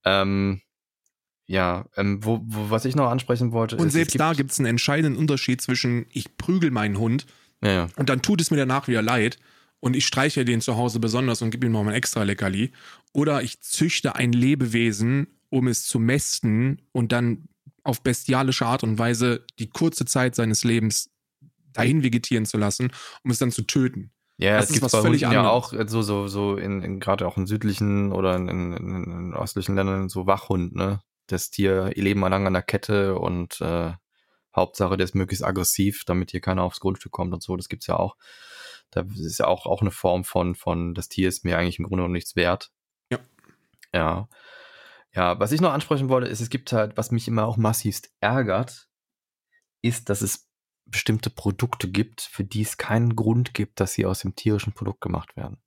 [0.05, 0.61] Ähm,
[1.45, 3.77] ja, ähm, wo, wo, was ich noch ansprechen wollte.
[3.77, 7.25] Und ist, selbst gibt da gibt es einen entscheidenden Unterschied zwischen ich prügel meinen Hund
[7.63, 7.87] ja, ja.
[7.95, 9.39] und dann tut es mir danach wieder leid
[9.83, 12.71] und ich streiche den zu Hause besonders und gebe ihm noch mal ein extra Leckerli.
[13.11, 17.49] Oder ich züchte ein Lebewesen, um es zu mästen und dann
[17.83, 21.11] auf bestialische Art und Weise die kurze Zeit seines Lebens
[21.73, 22.91] dahin vegetieren zu lassen,
[23.23, 24.11] um es dann zu töten.
[24.37, 27.37] Ja, das es gibt bei Hunden ja auch so, so, so in, in gerade auch
[27.37, 31.01] in südlichen oder in, in, in, östlichen Ländern so Wachhund, ne?
[31.27, 33.91] Das Tier ihr Leben lang an der Kette und äh,
[34.55, 37.55] Hauptsache, der ist möglichst aggressiv, damit hier keiner aufs Grundstück kommt und so.
[37.55, 38.15] Das gibt's ja auch.
[38.91, 41.85] Da ist ja auch, auch eine Form von, von, das Tier ist mir eigentlich im
[41.85, 42.71] Grunde noch nichts wert.
[43.09, 43.19] Ja.
[43.93, 44.27] Ja.
[45.15, 48.11] Ja, was ich noch ansprechen wollte, ist, es gibt halt, was mich immer auch massivst
[48.19, 48.87] ärgert,
[49.81, 50.49] ist, dass es
[50.85, 55.01] bestimmte Produkte gibt, für die es keinen Grund gibt, dass sie aus dem tierischen Produkt
[55.01, 55.61] gemacht werden.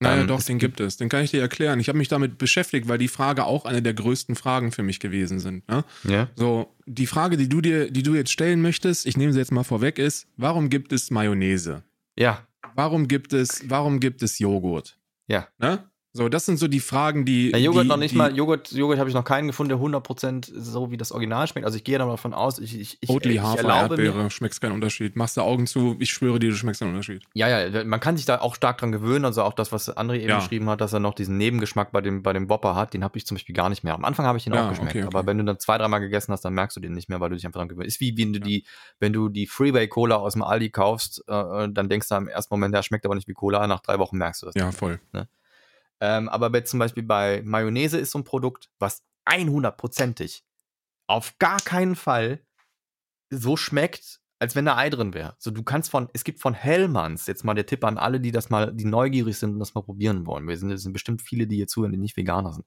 [0.00, 0.98] Naja, ähm, doch, den gibt es.
[0.98, 1.80] Den kann ich dir erklären.
[1.80, 5.00] Ich habe mich damit beschäftigt, weil die Frage auch eine der größten Fragen für mich
[5.00, 5.66] gewesen sind.
[5.68, 5.84] Ne?
[6.04, 6.28] Ja.
[6.34, 9.52] So, die Frage, die du dir, die du jetzt stellen möchtest, ich nehme sie jetzt
[9.52, 11.82] mal vorweg, ist: Warum gibt es Mayonnaise?
[12.18, 12.46] Ja.
[12.74, 14.98] Warum gibt es, warum gibt es Joghurt?
[15.28, 15.48] Ja.
[15.58, 15.90] Ne?
[16.16, 17.50] So, das sind so die Fragen, die.
[17.50, 18.34] Ja, Joghurt die, noch nicht die, mal.
[18.34, 21.66] Joghurt, Joghurt habe ich noch keinen gefunden, der 100% so wie das Original schmeckt.
[21.66, 24.60] Also ich gehe da mal davon aus, ich, ich, ich, Oatly, ich Hafer, Erdbeere, schmeckst
[24.62, 25.14] keinen Unterschied.
[25.14, 27.22] Machst du Augen zu, ich schwöre dir, du schmeckst keinen Unterschied.
[27.34, 29.26] Ja, ja, man kann sich da auch stark dran gewöhnen.
[29.26, 30.38] Also auch das, was André eben ja.
[30.38, 33.18] geschrieben hat, dass er noch diesen Nebengeschmack bei dem, bei dem Whopper hat, den habe
[33.18, 33.94] ich zum Beispiel gar nicht mehr.
[33.94, 34.92] Am Anfang habe ich den ja, auch geschmeckt.
[34.92, 35.16] Okay, okay.
[35.16, 37.28] Aber wenn du dann zwei, dreimal gegessen hast, dann merkst du den nicht mehr, weil
[37.28, 37.88] du dich einfach dran gewöhnst.
[37.88, 38.64] Ist wie wenn du die,
[39.00, 42.28] wenn du die Freeway Cola aus dem Aldi kaufst, äh, äh dann denkst du im
[42.28, 44.54] ersten Moment, der schmeckt aber nicht wie Cola, nach drei Wochen merkst du das.
[44.54, 44.98] Ja, voll.
[45.12, 45.28] Ne?
[46.00, 50.42] Ähm, aber bei, zum Beispiel bei Mayonnaise ist so ein Produkt, was 100%ig
[51.08, 52.40] auf gar keinen Fall
[53.30, 55.36] so schmeckt, als wenn da Ei drin wäre.
[55.38, 58.32] So, du kannst von, es gibt von Hellmanns, jetzt mal der Tipp an alle, die
[58.32, 60.46] das mal, die neugierig sind und das mal probieren wollen.
[60.46, 62.66] Wir sind, es sind bestimmt viele, die hier zuhören, die nicht Veganer sind.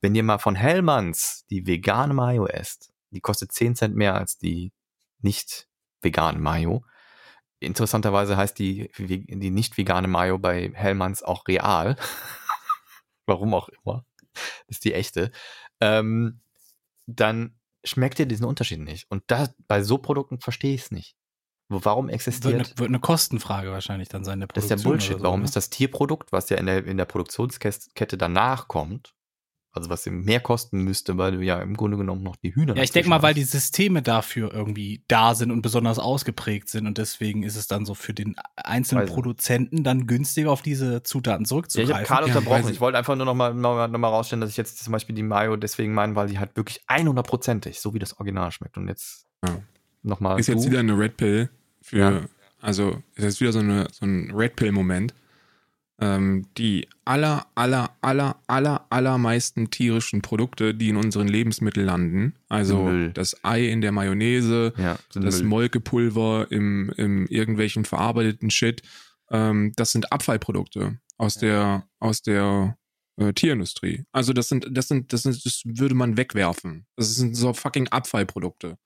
[0.00, 4.38] Wenn ihr mal von Hellmanns die vegane Mayo esst, die kostet 10 Cent mehr als
[4.38, 4.72] die
[5.20, 5.68] nicht
[6.02, 6.84] vegane Mayo.
[7.58, 11.96] Interessanterweise heißt die, die nicht vegane Mayo bei Hellmanns auch real.
[13.28, 15.30] warum auch immer, das ist die echte,
[15.80, 16.40] ähm,
[17.06, 19.10] dann schmeckt ihr diesen Unterschied nicht.
[19.10, 21.16] Und da, bei so Produkten verstehe ich es nicht.
[21.70, 22.54] Warum existiert.
[22.54, 24.70] Wird eine, wird eine, Kostenfrage wahrscheinlich dann sein, der Produktion.
[24.70, 25.18] Das ist ja Bullshit.
[25.18, 25.44] So, Warum ne?
[25.44, 29.14] ist das Tierprodukt, was ja in der, in der Produktionskette danach kommt,
[29.78, 32.76] also was mehr kosten müsste, weil du ja im Grunde genommen noch die Hühner.
[32.76, 36.86] Ja, ich denke mal, weil die Systeme dafür irgendwie da sind und besonders ausgeprägt sind
[36.86, 41.02] und deswegen ist es dann so für den einzelnen Weiß Produzenten dann günstiger auf diese
[41.02, 41.90] Zutaten zurückzugreifen.
[41.90, 42.64] Ja, ich habe Karl unterbrochen.
[42.64, 44.82] Ja, ich wollte einfach nur noch mal, noch, mal, noch mal rausstellen, dass ich jetzt
[44.82, 48.52] zum Beispiel die Mayo deswegen meine, weil die halt wirklich 100%ig, so wie das Original
[48.52, 48.76] schmeckt.
[48.76, 49.60] Und jetzt ja.
[50.02, 50.38] nochmal.
[50.38, 51.50] Ist jetzt wieder eine Red Pill
[51.80, 52.20] für, ja.
[52.60, 55.14] also ist jetzt wieder so, eine, so ein Red Pill-Moment
[56.00, 62.84] ähm, die aller, aller, aller, aller, allermeisten tierischen Produkte, die in unseren Lebensmitteln landen, also
[62.84, 63.10] Müll.
[63.12, 65.48] das Ei in der Mayonnaise, ja, das Müll.
[65.48, 68.82] Molkepulver im, im irgendwelchen verarbeiteten Shit,
[69.30, 71.40] ähm, das sind Abfallprodukte aus ja.
[71.40, 72.78] der, aus der
[73.16, 74.04] äh, Tierindustrie.
[74.12, 76.86] Also das sind, das sind, das sind, das würde man wegwerfen.
[76.96, 78.78] Das sind so fucking Abfallprodukte.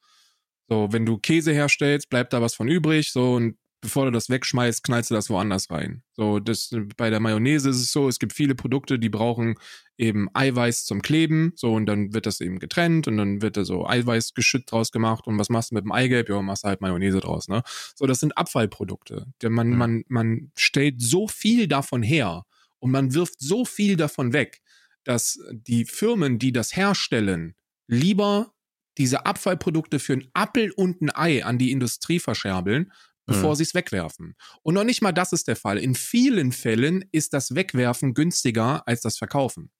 [0.68, 4.30] So, wenn du Käse herstellst, bleibt da was von übrig, so und bevor du das
[4.30, 6.02] wegschmeißt, knallst du das woanders rein.
[6.12, 9.56] So, das, bei der Mayonnaise ist es so, es gibt viele Produkte, die brauchen
[9.98, 13.64] eben Eiweiß zum Kleben, so, und dann wird das eben getrennt und dann wird da
[13.64, 16.28] so Eiweißgeschütt draus gemacht und was machst du mit dem Eigelb?
[16.28, 17.62] Ja, machst du halt Mayonnaise draus, ne?
[17.94, 19.26] So, das sind Abfallprodukte.
[19.42, 19.76] Man, mhm.
[19.76, 22.44] man, man stellt so viel davon her
[22.78, 24.62] und man wirft so viel davon weg,
[25.04, 27.56] dass die Firmen, die das herstellen,
[27.88, 28.54] lieber
[28.98, 32.92] diese Abfallprodukte für ein Appel und ein Ei an die Industrie verscherbeln,
[33.26, 33.54] bevor mhm.
[33.56, 34.34] sie es wegwerfen.
[34.62, 35.78] Und noch nicht mal das ist der Fall.
[35.78, 39.70] In vielen Fällen ist das Wegwerfen günstiger als das Verkaufen.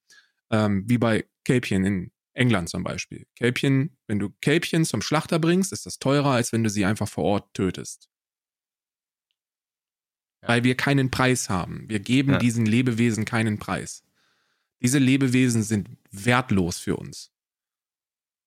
[0.51, 3.27] Ähm, wie bei Kälbchen in England zum Beispiel.
[3.35, 7.07] Kälbchen, wenn du Kälbchen zum Schlachter bringst, ist das teurer, als wenn du sie einfach
[7.07, 8.09] vor Ort tötest.
[10.41, 10.49] Ja.
[10.49, 11.87] Weil wir keinen Preis haben.
[11.87, 12.37] Wir geben ja.
[12.37, 14.03] diesen Lebewesen keinen Preis.
[14.81, 17.31] Diese Lebewesen sind wertlos für uns.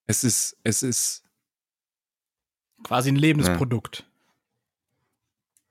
[0.06, 1.22] Es ist, es ist
[2.82, 4.05] quasi ein Lebensprodukt.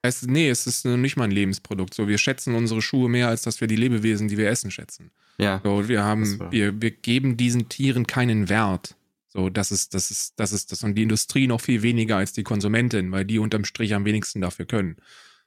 [0.05, 1.93] Heißt, nee, es ist nicht mal ein Lebensprodukt.
[1.93, 5.11] So, wir schätzen unsere Schuhe mehr, als dass wir die Lebewesen, die wir essen, schätzen.
[5.39, 5.61] Ja.
[5.63, 8.95] So, wir haben, wir, wir geben diesen Tieren keinen Wert.
[9.29, 10.83] So, das ist, das ist, das ist das.
[10.83, 14.41] Und die Industrie noch viel weniger als die Konsumentin, weil die unterm Strich am wenigsten
[14.41, 14.97] dafür können.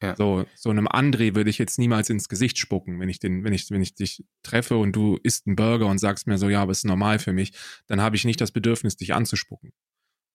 [0.02, 0.14] Ja.
[0.16, 3.52] So, so einem André würde ich jetzt niemals ins Gesicht spucken, wenn ich den, wenn
[3.52, 6.62] ich, wenn ich dich treffe und du isst einen Burger und sagst mir so, ja,
[6.62, 7.52] aber ist normal für mich,
[7.86, 9.72] dann habe ich nicht das Bedürfnis, dich anzuspucken.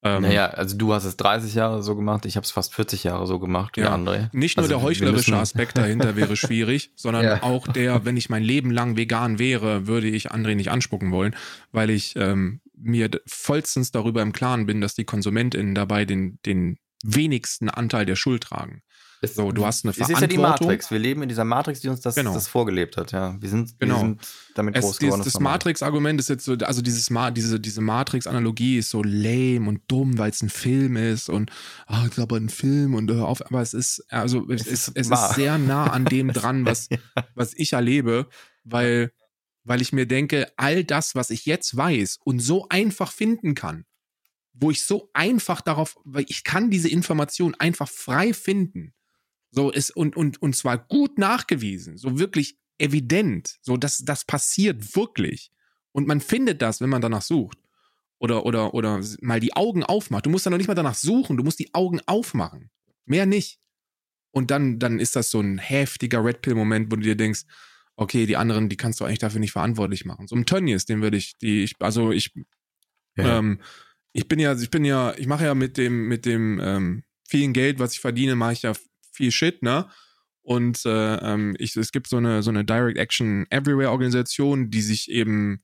[0.04, 3.06] Ähm, naja, also du hast es 30 Jahre so gemacht, ich habe es fast 40
[3.06, 4.30] Jahre so gemacht wie ja, André.
[4.34, 7.44] Nicht nur also der heuchlerische Aspekt dahinter wäre schwierig, sondern ja.
[7.44, 11.36] auch der, wenn ich mein Leben lang vegan wäre, würde ich André nicht anspucken wollen,
[11.72, 16.78] weil ich ähm, mir vollstens darüber im Klaren bin, dass die KonsumentInnen dabei den, den
[17.04, 18.83] wenigsten Anteil der Schuld tragen.
[19.26, 20.16] So, du hast eine Verantwortung.
[20.16, 20.92] Es ist ja die Matrix.
[20.92, 22.34] Wir leben in dieser Matrix, die uns das, genau.
[22.34, 23.14] das vorgelebt hat.
[23.14, 23.96] Ja, wir sind, genau.
[23.96, 24.22] wir sind
[24.56, 25.24] damit groß es, geworden.
[25.24, 29.68] Das, das Matrix-Argument ist jetzt so, also dieses Ma diese, diese Matrix-Analogie ist so lame
[29.68, 31.52] und dumm, weil es ein Film ist und
[31.88, 34.92] ah, ist aber ein Film und hör auf, aber es ist, also es, es ist,
[34.96, 36.98] es ist sehr nah an dem dran, was, ja.
[37.34, 38.28] was ich erlebe,
[38.66, 39.14] weil,
[39.64, 43.86] weil ich mir denke, all das, was ich jetzt weiß und so einfach finden kann,
[44.52, 48.94] wo ich so einfach darauf, weil ich kann diese Information einfach frei finden
[49.54, 54.96] so ist und, und, und zwar gut nachgewiesen, so wirklich evident, so dass das passiert
[54.96, 55.52] wirklich.
[55.92, 57.60] Und man findet das, wenn man danach sucht.
[58.18, 60.26] Oder, oder, oder mal die Augen aufmacht.
[60.26, 62.72] Du musst dann noch nicht mal danach suchen, du musst die Augen aufmachen.
[63.06, 63.60] Mehr nicht.
[64.32, 67.42] Und dann, dann ist das so ein heftiger Red Pill-Moment, wo du dir denkst,
[67.96, 70.28] okay, die anderen, die kannst du eigentlich dafür nicht verantwortlich machen.
[70.28, 72.34] So ein Tönnies, den würde ich, die, ich, also ich,
[73.18, 73.38] ja.
[73.38, 73.60] ähm,
[74.14, 77.54] ich bin ja, ich bin ja, ich mache ja mit dem, mit dem ähm, vielen
[77.54, 78.74] Geld, was ich verdiene, mache ich ja
[79.14, 79.88] viel Shit, ne?
[80.42, 84.82] Und äh, ähm, ich, es gibt so eine, so eine Direct Action Everywhere Organisation, die
[84.82, 85.64] sich eben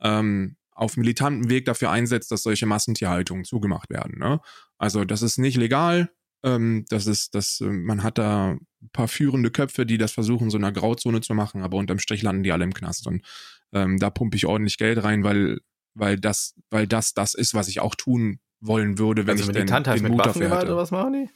[0.00, 4.18] ähm, auf militanten Weg dafür einsetzt, dass solche Massentierhaltungen zugemacht werden.
[4.18, 4.40] Ne?
[4.76, 6.10] Also das ist nicht legal.
[6.44, 10.50] Ähm, das ist, das, äh, man hat da ein paar führende Köpfe, die das versuchen,
[10.50, 13.06] so einer Grauzone zu machen, aber unterm Strich landen die alle im Knast.
[13.06, 13.24] Und
[13.72, 15.60] ähm, da pumpe ich ordentlich Geld rein, weil,
[15.94, 19.56] weil das, weil das das ist, was ich auch tun wollen würde, wenn also ich
[19.56, 20.66] denn den Mut dafür hätte.
[20.66, 21.28] Oder was machen die?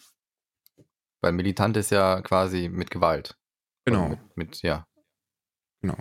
[1.22, 3.38] Weil militant ist ja quasi mit Gewalt.
[3.84, 4.08] Genau.
[4.08, 4.86] Mit, mit, ja.
[5.80, 5.96] Genau.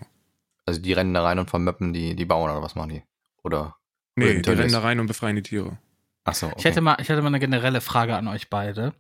[0.65, 3.03] Also die rennen da rein und vermöppen die, die Bauern oder was machen die?
[3.43, 3.75] Oder?
[4.15, 5.77] Nee, die rennen da rein und befreien die Tiere.
[6.23, 6.47] Achso.
[6.47, 6.55] Okay.
[6.57, 8.93] Ich, hätte mal, ich hätte mal eine generelle Frage an euch beide.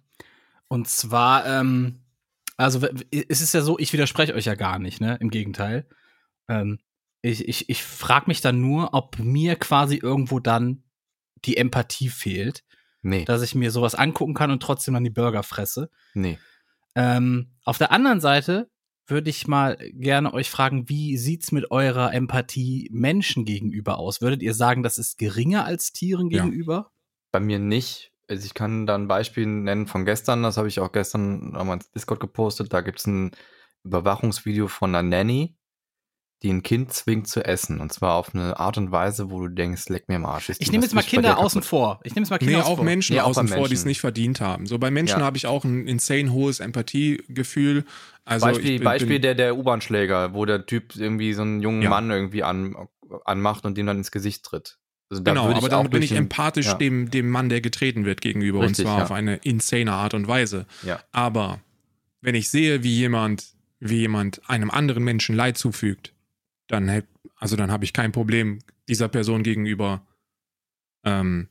[0.67, 1.99] Und zwar, ähm,
[2.57, 5.17] also es ist ja so, ich widerspreche euch ja gar nicht, ne?
[5.19, 5.87] Im Gegenteil.
[6.47, 6.79] Ähm,
[7.21, 10.83] ich ich, ich frage mich dann nur, ob mir quasi irgendwo dann
[11.45, 12.63] die Empathie fehlt.
[13.01, 13.25] Nee.
[13.25, 15.89] Dass ich mir sowas angucken kann und trotzdem dann die Burger fresse.
[16.13, 16.37] Nee.
[16.95, 18.69] Ähm, auf der anderen Seite
[19.07, 24.21] würde ich mal gerne euch fragen, wie sieht's mit eurer Empathie Menschen gegenüber aus?
[24.21, 26.73] Würdet ihr sagen, das ist geringer als Tieren gegenüber?
[26.73, 26.91] Ja.
[27.31, 28.11] Bei mir nicht.
[28.27, 31.77] Also ich kann da ein Beispiel nennen von gestern, das habe ich auch gestern nochmal
[31.77, 32.71] ins Discord gepostet.
[32.71, 33.31] Da gibt es ein
[33.83, 35.57] Überwachungsvideo von einer Nanny,
[36.43, 37.79] die ein Kind zwingt zu essen.
[37.79, 40.49] Und zwar auf eine Art und Weise, wo du denkst, leck mir im Arsch.
[40.49, 41.99] Ist ich nehme jetzt mal Kinder außen vor.
[42.03, 42.85] Ich nehme jetzt mal Kinder nee, auch vor.
[42.85, 44.65] Menschen nee, außen vor, die es nicht verdient haben.
[44.65, 45.25] So bei Menschen ja.
[45.25, 47.85] habe ich auch ein insane hohes Empathiegefühl.
[48.25, 51.83] Also Beispiel, bin, Beispiel bin, der, der U-Bahn-Schläger, wo der Typ irgendwie so einen jungen
[51.83, 51.89] ja.
[51.89, 52.75] Mann irgendwie an,
[53.23, 54.79] anmacht und dem dann ins Gesicht tritt.
[55.11, 56.73] Also genau, aber dann bin ich empathisch ja.
[56.75, 58.61] dem, dem Mann, der getreten wird, gegenüber.
[58.61, 60.65] Richtig, und zwar auf eine insane Art und Weise.
[61.11, 61.59] Aber
[62.21, 63.45] wenn ich sehe, wie jemand,
[63.79, 66.13] wie jemand einem anderen Menschen Leid zufügt,
[66.67, 67.03] dann
[67.35, 70.05] also dann habe ich kein Problem, dieser Person gegenüber
[71.03, 71.49] ähm,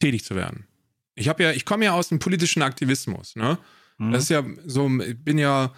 [0.00, 0.66] tätig zu werden.
[1.14, 3.58] Ich habe ja, ich komme ja aus dem politischen Aktivismus, ne?
[3.98, 4.12] Mhm.
[4.12, 5.72] Das ist ja so, ich bin ja,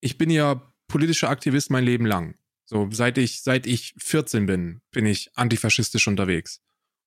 [0.00, 2.34] ich bin ja politischer Aktivist mein Leben lang.
[2.66, 6.60] So, seit ich, seit ich 14 bin, bin ich antifaschistisch unterwegs.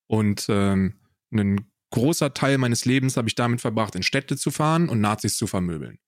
[0.07, 0.95] Und ähm,
[1.31, 5.37] ein großer Teil meines Lebens habe ich damit verbracht, in Städte zu fahren und Nazis
[5.37, 5.99] zu vermöbeln.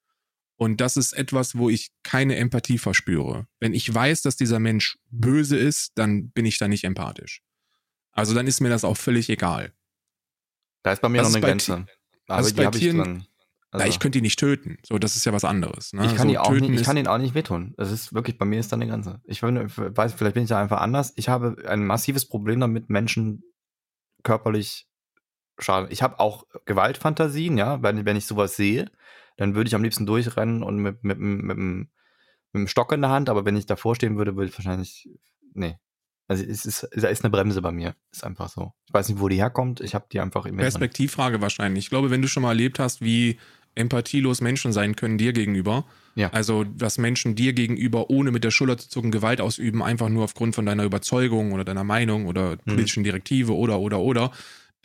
[0.57, 3.47] Und das ist etwas, wo ich keine Empathie verspüre.
[3.59, 7.41] Wenn ich weiß, dass dieser Mensch böse ist, dann bin ich da nicht empathisch.
[8.11, 9.73] Also dann ist mir das auch völlig egal.
[10.83, 11.85] Da ist bei mir das noch eine Grenze.
[12.27, 13.25] Aber die habe ich dran.
[13.71, 14.77] Also, ja, ich könnte ihn nicht töten.
[14.85, 15.91] So, das ist ja was anderes.
[15.91, 16.05] Ne?
[16.05, 17.73] Ich kann, so, ihn auch nicht, ich kann ihn auch nicht wehtun.
[17.75, 19.19] Das ist wirklich, bei mir ist da eine Grenze.
[19.25, 21.11] Ich weiß, vielleicht bin ich da einfach anders.
[21.17, 23.43] Ich habe ein massives Problem damit, Menschen
[24.23, 24.87] körperlich
[25.59, 25.89] schaden.
[25.91, 28.89] Ich habe auch Gewaltfantasien, ja, wenn, wenn ich sowas sehe
[29.37, 31.87] dann würde ich am liebsten durchrennen und mit, mit, mit, mit, mit
[32.53, 35.09] einem Stock in der Hand, aber wenn ich davor stehen würde, würde ich wahrscheinlich,
[35.53, 35.77] nee.
[36.27, 37.95] Also es ist, da ist eine Bremse bei mir.
[38.11, 38.73] Ist einfach so.
[38.87, 39.79] Ich weiß nicht, wo die herkommt.
[39.81, 40.63] Ich habe die einfach immer.
[40.63, 41.85] Perspektivfrage wahrscheinlich.
[41.85, 43.37] Ich glaube, wenn du schon mal erlebt hast, wie
[43.75, 45.85] empathielos Menschen sein können dir gegenüber.
[46.15, 46.31] Ja.
[46.31, 50.23] Also, dass Menschen dir gegenüber, ohne mit der Schulter zu zucken, Gewalt ausüben, einfach nur
[50.23, 52.59] aufgrund von deiner Überzeugung oder deiner Meinung oder hm.
[52.65, 54.31] politischen Direktive oder, oder, oder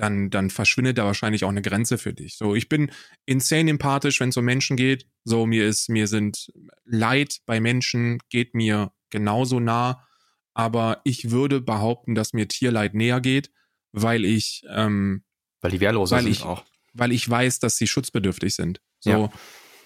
[0.01, 2.39] dann, dann verschwindet da wahrscheinlich auch eine Grenze für dich.
[2.39, 2.91] So, ich bin
[3.27, 5.07] insane empathisch, wenn es um Menschen geht.
[5.25, 6.51] So, mir ist, mir sind
[6.87, 10.07] Leid bei Menschen geht mir genauso nah.
[10.55, 13.51] Aber ich würde behaupten, dass mir Tierleid näher geht,
[13.93, 15.23] weil ich, ähm,
[15.61, 16.65] weil die wehrloser weil sind ich, auch.
[16.95, 18.81] Weil ich weiß, dass sie schutzbedürftig sind.
[19.01, 19.33] So, ja.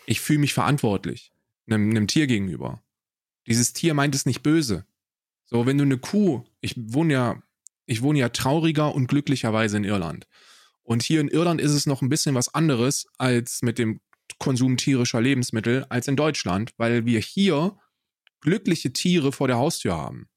[0.06, 1.32] ich fühle mich verantwortlich
[1.66, 2.84] einem, einem Tier gegenüber.
[3.48, 4.86] Dieses Tier meint es nicht böse.
[5.44, 7.42] So, wenn du eine Kuh, ich wohne ja,
[7.86, 10.26] ich wohne ja trauriger und glücklicherweise in Irland.
[10.82, 14.00] Und hier in Irland ist es noch ein bisschen was anderes als mit dem
[14.38, 17.76] Konsum tierischer Lebensmittel als in Deutschland, weil wir hier
[18.40, 20.28] glückliche Tiere vor der Haustür haben.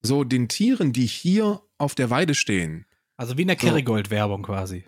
[0.00, 2.86] So, den Tieren, die hier auf der Weide stehen.
[3.16, 4.84] Also wie in der Kerrygold-Werbung quasi.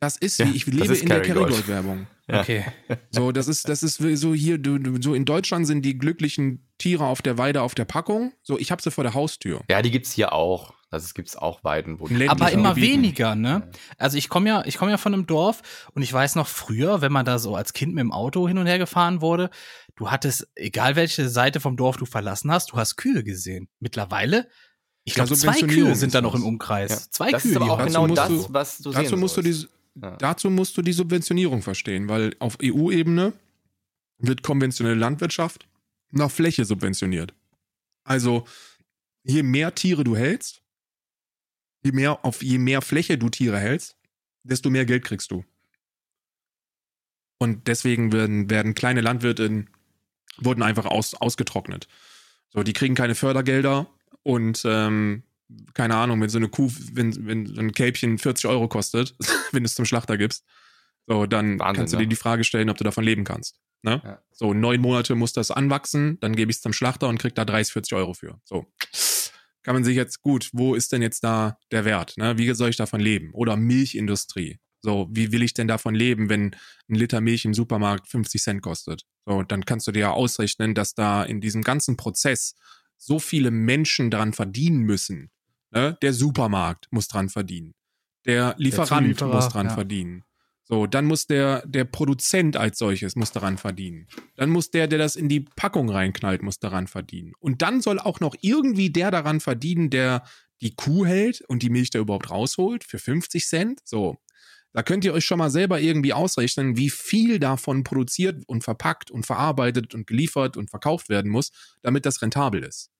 [0.00, 2.06] Das ist wie, ich lebe in der Kerrygold-Werbung.
[2.28, 2.40] Ja.
[2.40, 2.64] Okay.
[3.10, 4.60] So, das ist, das ist so hier,
[5.00, 8.32] so in Deutschland sind die glücklichen Tiere auf der Weide auf der Packung.
[8.42, 9.62] So, ich habe sie vor der Haustür.
[9.70, 10.74] Ja, die gibt's hier auch.
[10.90, 12.94] Also es gibt's auch Weiden, wo die Aber immer Gebieten.
[12.94, 13.68] weniger, ne?
[13.98, 17.02] Also ich komme ja, ich komme ja von einem Dorf und ich weiß noch früher,
[17.02, 19.50] wenn man da so als Kind mit dem Auto hin und her gefahren wurde,
[19.96, 23.68] du hattest, egal welche Seite vom Dorf du verlassen hast, du hast Kühe gesehen.
[23.80, 24.48] Mittlerweile
[25.04, 26.90] ich glaube, ja, zwei Kühe sind da noch im Umkreis.
[26.90, 27.10] Ja.
[27.10, 27.54] Zwei das Kühe.
[27.54, 29.66] Das ist aber auch genau das, was du dazu musst du die,
[30.02, 30.16] ja.
[30.16, 33.32] Dazu musst du die Subventionierung verstehen, weil auf EU-Ebene
[34.18, 35.67] wird konventionelle Landwirtschaft
[36.10, 37.34] nach Fläche subventioniert.
[38.04, 38.46] Also
[39.22, 40.62] je mehr Tiere du hältst,
[41.82, 43.96] je mehr, auf je mehr Fläche du Tiere hältst,
[44.42, 45.44] desto mehr Geld kriegst du.
[47.38, 49.66] Und deswegen werden, werden kleine Landwirte
[50.38, 51.88] wurden einfach aus, ausgetrocknet.
[52.50, 53.88] So, die kriegen keine Fördergelder
[54.22, 55.22] und ähm,
[55.74, 59.14] keine Ahnung, wenn so eine Kuh, wenn, wenn so ein Kälbchen 40 Euro kostet,
[59.52, 60.44] wenn du es zum Schlachter gibst,
[61.08, 63.58] so, dann Wahnsinn, kannst du dir die Frage stellen, ob du davon leben kannst.
[63.82, 64.00] Ne?
[64.04, 64.22] Ja.
[64.30, 67.44] So, neun Monate muss das anwachsen, dann gebe ich es zum Schlachter und krieg da
[67.44, 68.40] 30, 40 Euro für.
[68.44, 68.66] So.
[69.62, 72.14] Kann man sich jetzt, gut, wo ist denn jetzt da der Wert?
[72.16, 72.38] Ne?
[72.38, 73.30] Wie soll ich davon leben?
[73.32, 74.58] Oder Milchindustrie.
[74.80, 76.54] So, wie will ich denn davon leben, wenn
[76.88, 79.02] ein Liter Milch im Supermarkt 50 Cent kostet?
[79.26, 82.54] So, dann kannst du dir ja ausrechnen, dass da in diesem ganzen Prozess
[82.96, 85.30] so viele Menschen dran verdienen müssen,
[85.70, 85.98] Ne?
[86.00, 87.74] Der Supermarkt muss dran verdienen.
[88.26, 89.74] Der Lieferant der muss dran ja.
[89.74, 90.24] verdienen.
[90.70, 94.06] So, dann muss der, der Produzent als solches muss daran verdienen.
[94.36, 97.32] Dann muss der, der das in die Packung reinknallt, muss daran verdienen.
[97.38, 100.24] Und dann soll auch noch irgendwie der daran verdienen, der
[100.60, 103.80] die Kuh hält und die Milch da überhaupt rausholt für 50 Cent.
[103.84, 104.18] So.
[104.74, 109.10] Da könnt ihr euch schon mal selber irgendwie ausrechnen, wie viel davon produziert und verpackt
[109.10, 112.90] und verarbeitet und geliefert und verkauft werden muss, damit das rentabel ist.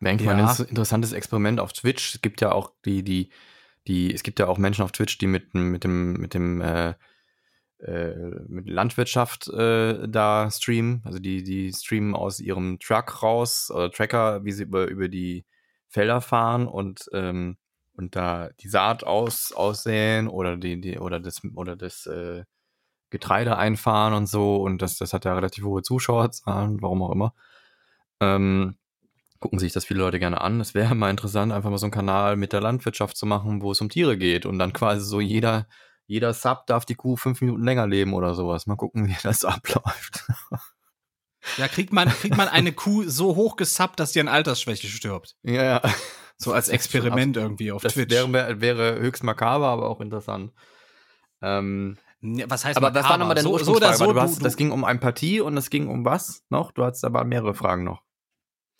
[0.00, 0.36] Eigentlich ja.
[0.36, 2.16] mal ein interessantes Experiment auf Twitch.
[2.16, 3.30] Es gibt ja auch die, die,
[3.86, 6.94] die, es gibt ja auch Menschen auf Twitch, die mit, mit dem, mit dem, äh,
[7.78, 8.14] äh,
[8.48, 11.02] mit Landwirtschaft äh, da streamen.
[11.04, 15.44] Also die, die streamen aus ihrem Truck raus, oder Tracker, wie sie über, über die
[15.88, 17.58] Felder fahren und, ähm,
[17.94, 22.44] und da die Saat aus, aussäen oder die, die, oder das, oder das äh,
[23.10, 24.56] Getreide einfahren und so.
[24.56, 27.34] Und das, das hat ja relativ hohe Zuschauerzahlen, warum auch immer.
[28.20, 28.76] Ähm,
[29.40, 30.60] gucken sich das viele Leute gerne an.
[30.60, 33.72] Es wäre mal interessant, einfach mal so einen Kanal mit der Landwirtschaft zu machen, wo
[33.72, 35.66] es um Tiere geht und dann quasi so jeder,
[36.06, 38.66] jeder Sub darf die Kuh fünf Minuten länger leben oder sowas.
[38.66, 40.24] Mal gucken, wie das abläuft.
[41.58, 45.36] Ja, kriegt man, kriegt man eine Kuh so hoch gesubbt, dass die an Altersschwäche stirbt.
[45.42, 45.82] Ja, ja.
[46.36, 48.12] So als Experiment irgendwie auf das Twitch.
[48.12, 50.52] Wäre, wäre höchst makaber, aber auch interessant.
[51.40, 53.04] Ähm, was heißt aber makaber?
[53.04, 55.40] was war nochmal deine so, so oder so, du hast, du, Das ging um Empathie
[55.40, 56.72] und es ging um was noch?
[56.72, 58.02] Du hattest aber mehrere Fragen noch.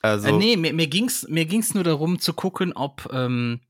[0.02, 3.60] Also, äh, nee, mir, mir ging's mir ging's nur darum zu gucken, ob ähm,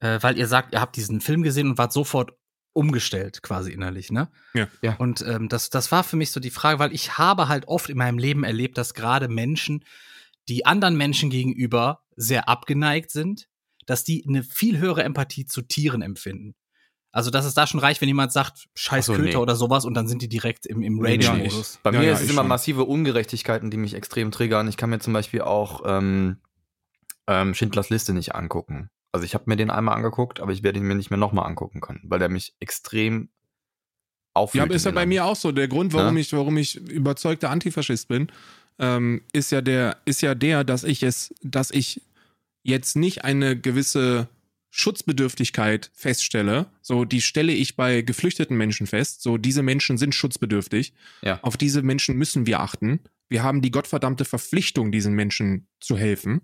[0.00, 2.32] äh, weil ihr sagt, ihr habt diesen Film gesehen und wart sofort
[2.72, 4.28] umgestellt quasi innerlich, ne?
[4.52, 4.68] Ja.
[4.82, 4.96] ja.
[4.96, 7.88] Und ähm, das das war für mich so die Frage, weil ich habe halt oft
[7.88, 9.84] in meinem Leben erlebt, dass gerade Menschen,
[10.48, 13.48] die anderen Menschen gegenüber sehr abgeneigt sind,
[13.86, 16.54] dass die eine viel höhere Empathie zu Tieren empfinden.
[17.14, 19.36] Also, dass es da schon reicht, wenn jemand sagt, scheiß so, Köter nee.
[19.36, 21.78] oder sowas und dann sind die direkt im, im Rage-Modus.
[21.84, 22.48] Bei ja, mir ja, ist es immer schon.
[22.48, 24.66] massive Ungerechtigkeiten, die mich extrem triggern.
[24.66, 26.38] Ich kann mir zum Beispiel auch ähm,
[27.28, 28.90] ähm, Schindlers Liste nicht angucken.
[29.12, 31.46] Also ich habe mir den einmal angeguckt, aber ich werde ihn mir nicht mehr nochmal
[31.46, 33.28] angucken können, weil der mich extrem
[34.32, 34.58] auffühlt.
[34.58, 35.52] Ja, aber ist ja bei mir auch so.
[35.52, 36.20] Der Grund, warum ja?
[36.20, 38.26] ich, warum ich überzeugter Antifaschist bin,
[38.80, 42.02] ähm, ist ja der, ist ja der, dass ich es, dass ich
[42.64, 44.26] jetzt nicht eine gewisse
[44.76, 50.94] Schutzbedürftigkeit feststelle, so die stelle ich bei geflüchteten Menschen fest, so diese Menschen sind schutzbedürftig.
[51.22, 51.38] Ja.
[51.42, 52.98] Auf diese Menschen müssen wir achten.
[53.28, 56.40] Wir haben die gottverdammte Verpflichtung, diesen Menschen zu helfen.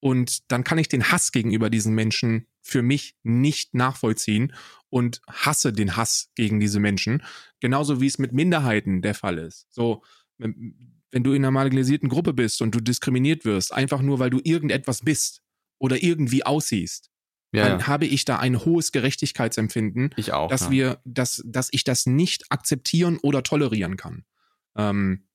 [0.00, 4.54] Und dann kann ich den Hass gegenüber diesen Menschen für mich nicht nachvollziehen
[4.88, 7.22] und hasse den Hass gegen diese Menschen.
[7.60, 9.66] Genauso wie es mit Minderheiten der Fall ist.
[9.68, 10.02] So,
[10.38, 10.74] wenn
[11.12, 15.02] du in einer marginalisierten Gruppe bist und du diskriminiert wirst, einfach nur weil du irgendetwas
[15.02, 15.42] bist
[15.78, 17.10] oder irgendwie aussiehst,
[17.52, 17.86] ja, dann ja.
[17.86, 20.70] habe ich da ein hohes Gerechtigkeitsempfinden, auch, dass ja.
[20.70, 24.24] wir, dass, dass ich das nicht akzeptieren oder tolerieren kann.
[24.76, 25.26] Ähm,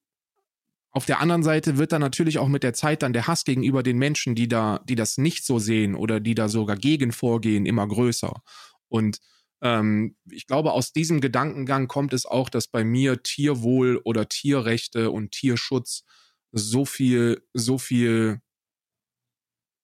[0.92, 3.82] auf der anderen Seite wird dann natürlich auch mit der Zeit dann der Hass gegenüber
[3.82, 7.66] den Menschen, die da, die das nicht so sehen oder die da sogar gegen vorgehen,
[7.66, 8.42] immer größer.
[8.88, 9.20] Und
[9.64, 15.12] Ähm, ich glaube, aus diesem Gedankengang kommt es auch, dass bei mir Tierwohl oder Tierrechte
[15.12, 16.04] und Tierschutz
[16.52, 18.42] so viel, so viel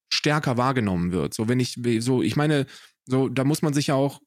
[0.08, 1.34] stärker wahrgenommen wird.
[1.34, 2.66] So, wenn ich, so, ich meine,
[3.04, 4.20] so, da muss man sich ja auch.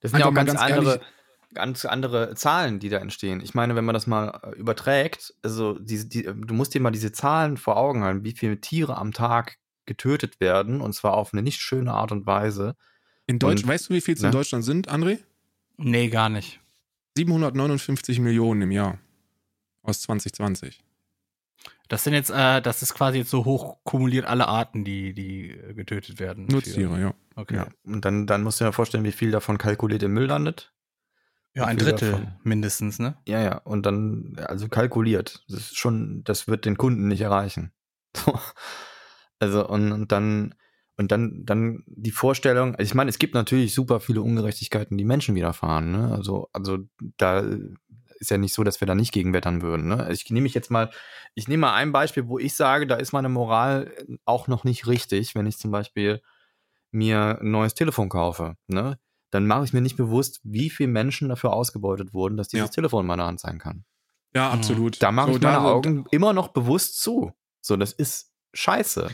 [0.00, 1.06] Das sind ja auch ganz, ganz andere, ehrlich,
[1.54, 3.40] ganz andere Zahlen, die da entstehen.
[3.40, 6.90] Ich meine, wenn man das mal äh, überträgt, also diese, die, du musst dir mal
[6.90, 11.32] diese Zahlen vor Augen halten, wie viele Tiere am Tag getötet werden, und zwar auf
[11.32, 12.76] eine nicht schöne Art und Weise.
[13.26, 14.28] In Deutschland, weißt du, wie viel es ne?
[14.28, 15.18] in Deutschland sind, André?
[15.76, 16.60] Nee, gar nicht.
[17.16, 18.98] 759 Millionen im Jahr
[19.82, 20.82] aus 2020.
[21.88, 25.54] Das sind jetzt, äh, das ist quasi jetzt so hoch kumuliert alle Arten, die, die
[25.74, 26.46] getötet werden.
[26.46, 27.14] Nutztiere, ja.
[27.36, 27.56] Okay.
[27.56, 27.68] Ja.
[27.84, 30.72] Und dann, dann musst du dir vorstellen, wie viel davon kalkuliert im Müll landet.
[31.54, 32.32] Ja, ein Drittel davon.
[32.42, 33.16] mindestens, ne?
[33.26, 33.58] Ja, ja.
[33.58, 35.44] Und dann, also kalkuliert.
[35.48, 37.72] Das ist schon, das wird den Kunden nicht erreichen.
[39.38, 40.54] also, und, und dann,
[40.96, 45.04] und dann, dann die Vorstellung, also ich meine, es gibt natürlich super viele Ungerechtigkeiten, die
[45.04, 46.12] Menschen widerfahren, ne?
[46.12, 46.78] Also, also
[47.18, 47.44] da
[48.24, 49.88] ist ja nicht so, dass wir da nicht gegenwettern würden.
[49.88, 50.08] Ne?
[50.10, 50.90] Ich nehme mich jetzt mal,
[51.34, 53.92] ich nehme mal ein Beispiel, wo ich sage, da ist meine Moral
[54.24, 56.20] auch noch nicht richtig, wenn ich zum Beispiel
[56.90, 58.56] mir ein neues Telefon kaufe.
[58.66, 58.98] Ne?
[59.30, 62.72] Dann mache ich mir nicht bewusst, wie viele Menschen dafür ausgebeutet wurden, dass dieses ja.
[62.72, 63.84] Telefon in meiner Hand sein kann.
[64.34, 65.02] Ja, absolut.
[65.02, 67.32] Da mache so, ich meine Augen immer noch bewusst zu.
[67.60, 69.10] So, das ist scheiße.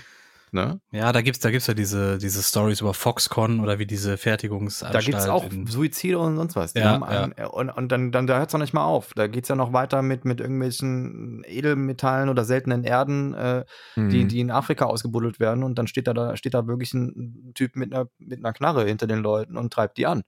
[0.52, 0.80] Ne?
[0.90, 4.94] Ja, da gibt's, da gibt's ja diese, diese Stories über Foxconn oder wie diese Fertigungsanstalt.
[4.94, 6.74] Da gibt's auch Suizide und sonst was.
[6.74, 7.46] Ja, einen, ja.
[7.46, 9.12] Und, und dann, dann da hört's noch nicht mal auf.
[9.14, 13.64] Da geht's ja noch weiter mit, mit irgendwelchen Edelmetallen oder seltenen Erden, äh,
[13.94, 14.10] mhm.
[14.10, 15.62] die, die in Afrika ausgebuddelt werden.
[15.62, 18.86] Und dann steht da, da steht da wirklich ein Typ mit einer, mit einer Knarre
[18.86, 20.22] hinter den Leuten und treibt die an.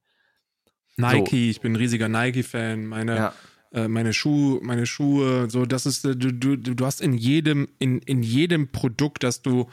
[0.97, 1.51] Nike, so.
[1.51, 2.87] ich bin ein riesiger Nike-Fan.
[2.87, 3.33] Meine, ja
[3.73, 7.69] äh, meine Schuhe, meine Schuhe, so das ist äh, du, du, du hast in jedem
[7.79, 9.69] in, in jedem Produkt, das du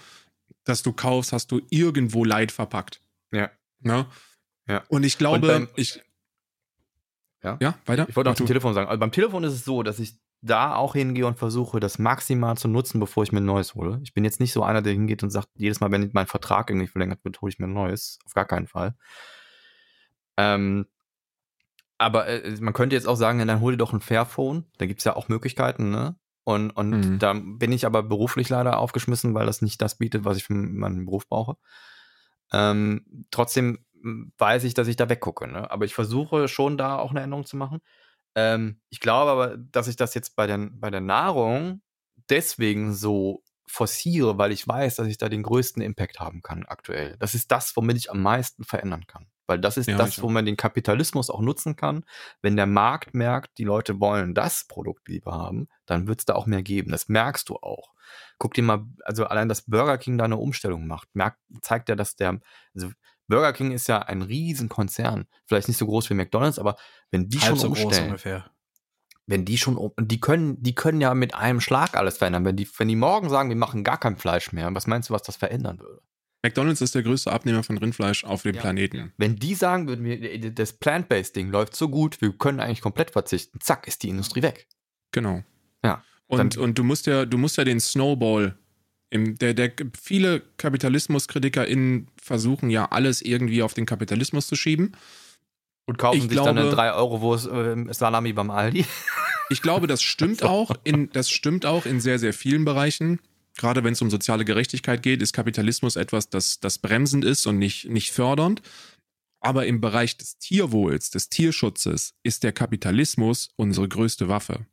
[0.63, 3.01] das du kaufst, hast du irgendwo Leid verpackt.
[3.31, 3.49] Ja.
[3.79, 4.05] Ne?
[4.67, 4.83] Ja.
[4.89, 6.01] Und ich glaube, Und beim, ich.
[7.43, 7.57] Ja?
[7.61, 8.07] ja, weiter?
[8.09, 8.89] Ich wollte auch zum Telefon sagen.
[8.89, 12.57] Also beim Telefon ist es so, dass ich da auch hingehe und versuche, das maximal
[12.57, 13.99] zu nutzen, bevor ich mir ein neues hole.
[14.03, 16.69] Ich bin jetzt nicht so einer, der hingeht und sagt, jedes Mal, wenn mein Vertrag
[16.69, 18.19] irgendwie verlängert wird, hole ich mir ein neues.
[18.25, 18.95] Auf gar keinen Fall.
[20.37, 20.85] Ähm,
[21.97, 24.65] aber äh, man könnte jetzt auch sagen, dann hol dir doch ein Fairphone.
[24.77, 26.15] Da gibt es ja auch Möglichkeiten, ne?
[26.49, 27.19] Und, und mhm.
[27.19, 30.55] da bin ich aber beruflich leider aufgeschmissen, weil das nicht das bietet, was ich für
[30.55, 31.57] meinen Beruf brauche.
[32.51, 35.47] Ähm, trotzdem weiß ich, dass ich da weggucke.
[35.47, 35.69] Ne?
[35.69, 37.81] Aber ich versuche schon da auch eine Änderung zu machen.
[38.33, 41.83] Ähm, ich glaube aber, dass ich das jetzt bei der, bei der Nahrung
[42.31, 47.15] deswegen so forciere, weil ich weiß, dass ich da den größten Impact haben kann aktuell.
[47.19, 49.27] Das ist das, womit ich am meisten verändern kann.
[49.49, 52.05] Weil das ist ja, das, wo man den Kapitalismus auch nutzen kann.
[52.43, 56.35] Wenn der Markt merkt, die Leute wollen das Produkt lieber haben, dann wird es da
[56.35, 56.91] auch mehr geben.
[56.91, 57.95] Das merkst du auch.
[58.37, 61.95] Guck dir mal, also allein, dass Burger King da eine Umstellung macht, merkt, zeigt ja,
[61.95, 62.39] dass der,
[62.75, 62.91] also
[63.27, 65.25] Burger King ist ja ein Riesenkonzern.
[65.47, 66.75] Vielleicht nicht so groß wie McDonalds, aber
[67.09, 68.51] wenn die Halb schon so umstellen, ungefähr.
[69.25, 72.45] wenn die schon, die können, die können ja mit einem Schlag alles verändern.
[72.45, 75.13] Wenn die, wenn die morgen sagen, wir machen gar kein Fleisch mehr, was meinst du,
[75.15, 76.03] was das verändern würde?
[76.41, 78.61] McDonald's ist der größte Abnehmer von Rindfleisch auf dem ja.
[78.61, 79.13] Planeten.
[79.17, 83.59] Wenn die sagen würden, wir, das Plant-Based-Ding läuft so gut, wir können eigentlich komplett verzichten,
[83.61, 84.67] zack, ist die Industrie weg.
[85.11, 85.43] Genau.
[85.83, 86.03] Ja.
[86.27, 88.57] Und, und du musst ja, du musst ja den Snowball
[89.09, 94.91] im, der, der, viele KapitalismuskritikerInnen versuchen ja alles irgendwie auf den Kapitalismus zu schieben.
[95.85, 98.85] Und kaufen ich sich glaube, dann eine 3 Euro wo äh, Salami beim Aldi.
[99.49, 103.19] Ich glaube, das stimmt auch in, das stimmt auch in sehr, sehr vielen Bereichen
[103.59, 107.57] gerade wenn es um soziale Gerechtigkeit geht, ist Kapitalismus etwas, das, das bremsend ist und
[107.57, 108.61] nicht, nicht fördernd.
[109.41, 114.65] Aber im Bereich des Tierwohls, des Tierschutzes, ist der Kapitalismus unsere größte Waffe.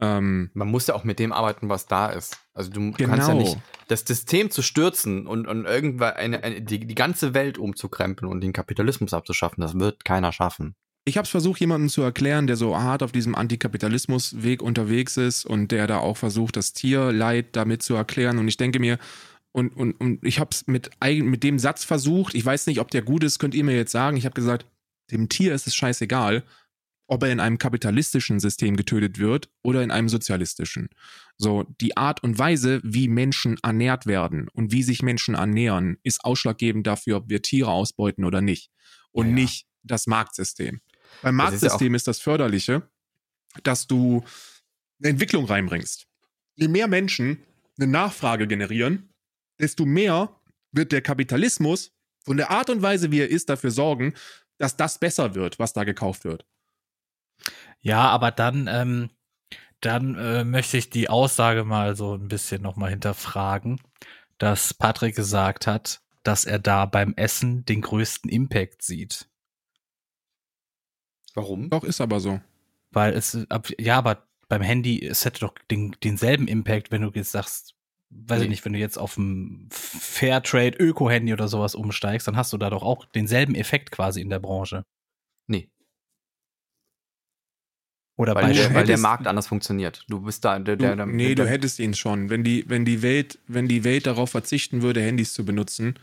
[0.00, 2.38] Ähm, Man muss ja auch mit dem arbeiten, was da ist.
[2.52, 3.10] Also du genau.
[3.10, 3.44] kannst ja genau.
[3.44, 3.58] nicht
[3.88, 8.42] das System zu stürzen und, und irgendwann eine, eine, die, die ganze Welt umzukrempeln und
[8.42, 10.74] den Kapitalismus abzuschaffen, das wird keiner schaffen
[11.08, 15.46] ich habe es versucht, jemandem zu erklären, der so hart auf diesem Antikapitalismusweg unterwegs ist
[15.46, 18.38] und der da auch versucht, das Tierleid damit zu erklären.
[18.38, 18.98] Und ich denke mir,
[19.52, 22.90] und, und, und ich habe es mit, mit dem Satz versucht, ich weiß nicht, ob
[22.90, 24.16] der gut ist, könnt ihr mir jetzt sagen.
[24.16, 24.66] Ich habe gesagt,
[25.12, 26.42] dem Tier ist es scheißegal,
[27.06, 30.88] ob er in einem kapitalistischen System getötet wird oder in einem sozialistischen.
[31.38, 36.24] So, die Art und Weise, wie Menschen ernährt werden und wie sich Menschen ernähren, ist
[36.24, 38.72] ausschlaggebend dafür, ob wir Tiere ausbeuten oder nicht.
[39.12, 39.34] Und ja, ja.
[39.36, 40.80] nicht das Marktsystem.
[41.22, 42.82] Beim Marktsystem ist, ja ist das Förderliche,
[43.62, 44.24] dass du
[45.00, 46.06] eine Entwicklung reinbringst.
[46.56, 47.42] Je mehr Menschen
[47.78, 49.10] eine Nachfrage generieren,
[49.58, 50.40] desto mehr
[50.72, 51.92] wird der Kapitalismus
[52.24, 54.14] von der Art und Weise, wie er ist, dafür sorgen,
[54.58, 56.46] dass das besser wird, was da gekauft wird.
[57.80, 59.10] Ja, aber dann, ähm,
[59.80, 63.80] dann äh, möchte ich die Aussage mal so ein bisschen nochmal hinterfragen,
[64.38, 69.28] dass Patrick gesagt hat, dass er da beim Essen den größten Impact sieht.
[71.36, 71.68] Warum?
[71.68, 72.40] Doch, ist aber so.
[72.90, 73.38] Weil es,
[73.78, 77.74] ja, aber beim Handy, es hätte doch den, denselben Impact, wenn du jetzt sagst,
[78.10, 78.44] weiß nee.
[78.44, 82.56] ich nicht, wenn du jetzt auf ein Fairtrade Öko-Handy oder sowas umsteigst, dann hast du
[82.56, 84.84] da doch auch denselben Effekt quasi in der Branche.
[85.46, 85.68] Nee.
[88.16, 90.04] Oder weil, der, weil der Markt anders funktioniert.
[90.08, 92.30] Du bist da, der, der, der Nee, der, du hättest ihn schon.
[92.30, 95.98] Wenn die, wenn die Welt, wenn die Welt darauf verzichten würde, Handys zu benutzen,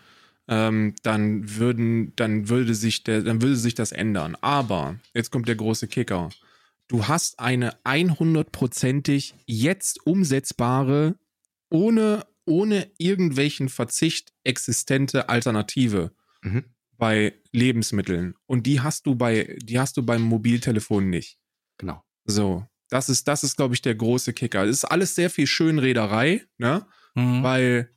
[0.48, 4.36] ähm, dann würden, dann würde sich der, dann würde sich das ändern.
[4.42, 6.30] Aber jetzt kommt der große Kicker.
[6.88, 11.16] Du hast eine 100%ig jetzt umsetzbare,
[11.70, 16.66] ohne, ohne irgendwelchen Verzicht existente Alternative mhm.
[16.98, 18.36] bei Lebensmitteln.
[18.46, 21.40] Und die hast du bei, die hast du beim Mobiltelefon nicht.
[21.78, 22.04] Genau.
[22.26, 22.68] So.
[22.90, 24.66] Das ist, das ist, glaube ich, der große Kicker.
[24.66, 26.86] Es ist alles sehr viel Schönrederei, ne?
[27.16, 27.42] Mhm.
[27.42, 27.90] Weil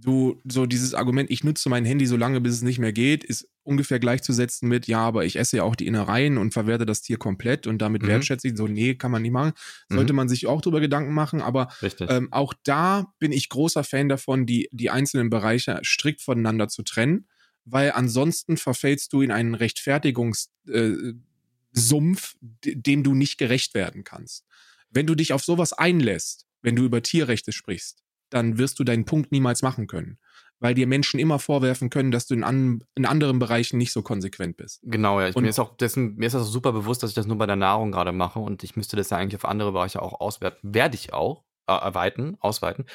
[0.00, 3.24] du so dieses Argument, ich nutze mein Handy so lange, bis es nicht mehr geht,
[3.24, 7.00] ist ungefähr gleichzusetzen mit, ja, aber ich esse ja auch die Innereien und verwerte das
[7.00, 8.08] Tier komplett und damit mhm.
[8.08, 9.52] wertschätze ich so, nee, kann man nicht machen.
[9.88, 10.18] Sollte mhm.
[10.18, 11.68] man sich auch drüber Gedanken machen, aber
[12.00, 16.82] ähm, auch da bin ich großer Fan davon, die, die einzelnen Bereiche strikt voneinander zu
[16.82, 17.26] trennen,
[17.64, 24.44] weil ansonsten verfällst du in einen Rechtfertigungssumpf, äh, dem du nicht gerecht werden kannst.
[24.90, 29.04] Wenn du dich auf sowas einlässt, wenn du über Tierrechte sprichst, dann wirst du deinen
[29.04, 30.18] Punkt niemals machen können.
[30.60, 34.02] Weil dir Menschen immer vorwerfen können, dass du in, an, in anderen Bereichen nicht so
[34.02, 34.80] konsequent bist.
[34.84, 35.28] Genau, ja.
[35.28, 37.38] Ich, mir, ist auch dessen, mir ist das auch super bewusst, dass ich das nur
[37.38, 40.20] bei der Nahrung gerade mache und ich müsste das ja eigentlich auf andere Bereiche auch
[40.20, 40.74] auswerten.
[40.74, 42.86] Werde ich auch äh, erweitern, ausweiten.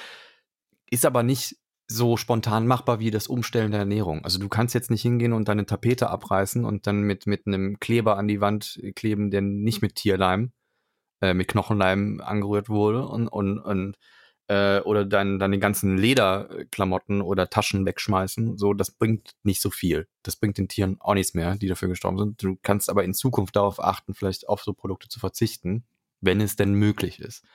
[0.90, 1.58] Ist aber nicht
[1.90, 4.24] so spontan machbar wie das Umstellen der Ernährung.
[4.24, 7.80] Also du kannst jetzt nicht hingehen und deine Tapete abreißen und dann mit, mit einem
[7.80, 10.52] Kleber an die Wand kleben, der nicht mit Tierleim,
[11.22, 13.98] äh, mit Knochenleim angerührt wurde und, und, und
[14.50, 19.70] äh, oder dann, dann den ganzen Lederklamotten oder Taschen wegschmeißen, so, das bringt nicht so
[19.70, 20.08] viel.
[20.24, 22.44] Das bringt den Tieren auch nichts mehr, die dafür gestorben sind.
[22.44, 25.86] Du kannst aber in Zukunft darauf achten, vielleicht auf so Produkte zu verzichten,
[26.20, 27.46] wenn es denn möglich ist.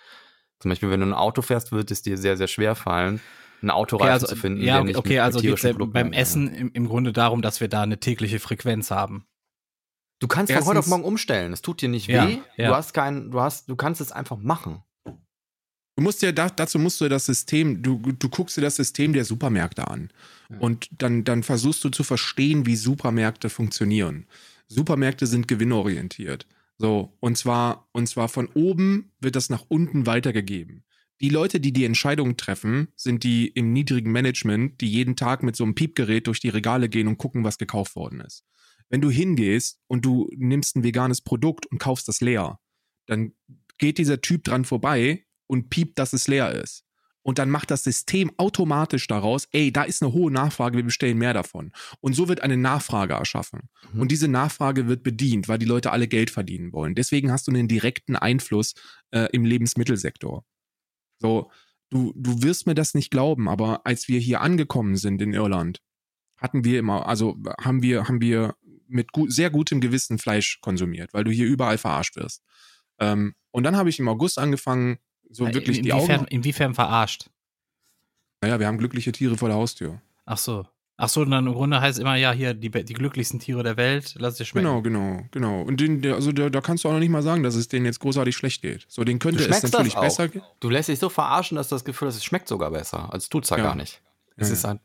[0.61, 3.21] Zum Beispiel, wenn du ein Auto fährst, wird es dir sehr, sehr schwer fallen,
[3.61, 4.63] ein Autoreifen okay, also, zu finden.
[4.63, 7.83] Ja, okay, okay also geht es beim Essen im, im Grunde darum, dass wir da
[7.83, 9.27] eine tägliche Frequenz haben.
[10.21, 11.53] Du kannst Erstens, von heute auf morgen umstellen.
[11.53, 12.39] Es tut dir nicht ja, weh.
[12.57, 12.69] Ja.
[12.69, 14.85] Du hast keinen, du hast, du kannst es einfach machen.
[15.97, 19.25] Du musst ja, dazu musst du das System, du, du guckst dir das System der
[19.25, 20.11] Supermärkte an.
[20.51, 20.59] Ja.
[20.59, 24.27] Und dann, dann versuchst du zu verstehen, wie Supermärkte funktionieren.
[24.67, 26.47] Supermärkte sind gewinnorientiert.
[26.79, 30.85] So, und zwar, und zwar von oben wird das nach unten weitergegeben.
[31.21, 35.55] Die Leute, die die Entscheidungen treffen, sind die im niedrigen Management, die jeden Tag mit
[35.55, 38.45] so einem Piepgerät durch die Regale gehen und gucken, was gekauft worden ist.
[38.89, 42.59] Wenn du hingehst und du nimmst ein veganes Produkt und kaufst das leer,
[43.07, 43.33] dann
[43.79, 46.85] geht dieser Typ dran vorbei und piept, dass es leer ist.
[47.23, 51.17] Und dann macht das System automatisch daraus, ey, da ist eine hohe Nachfrage, wir bestellen
[51.17, 51.73] mehr davon.
[52.01, 53.71] Und so wird eine Nachfrage erschaffen.
[53.93, 54.03] Mhm.
[54.03, 56.95] Und diese Nachfrage wird bedient, weil die Leute alle Geld verdienen wollen.
[56.95, 58.75] Deswegen hast du einen direkten Einfluss
[59.11, 60.45] äh, im Lebensmittelsektor.
[61.19, 61.51] So,
[61.89, 65.81] du, du wirst mir das nicht glauben, aber als wir hier angekommen sind in Irland,
[66.37, 68.55] hatten wir immer, also haben wir, haben wir
[68.87, 72.43] mit gut, sehr gutem Gewissen Fleisch konsumiert, weil du hier überall verarscht wirst.
[72.99, 74.99] Ähm, und dann habe ich im August angefangen,
[75.35, 76.27] so äh, wirklich in, die Augen.
[76.29, 77.31] Inwiefern verarscht?
[78.41, 80.01] Naja, wir haben glückliche Tiere vor der Haustür.
[80.27, 80.67] Ach so.
[80.97, 83.65] Ach so, und dann im Grunde heißt es immer, ja, hier, die, die glücklichsten Tiere
[83.65, 84.67] der Welt, lass dir schmecken.
[84.67, 85.63] Genau, genau, genau.
[85.63, 87.85] Und den, also da, da, kannst du auch noch nicht mal sagen, dass es denen
[87.85, 88.85] jetzt großartig schlecht geht.
[88.89, 90.43] So, den könnte es natürlich besser gehen.
[90.61, 93.13] Du lässt dich so verarschen, dass du das Gefühl hast, es schmeckt sogar besser.
[93.13, 94.01] Also tut's ja gar nicht.
[94.37, 94.55] Es ja.
[94.55, 94.81] ist ein,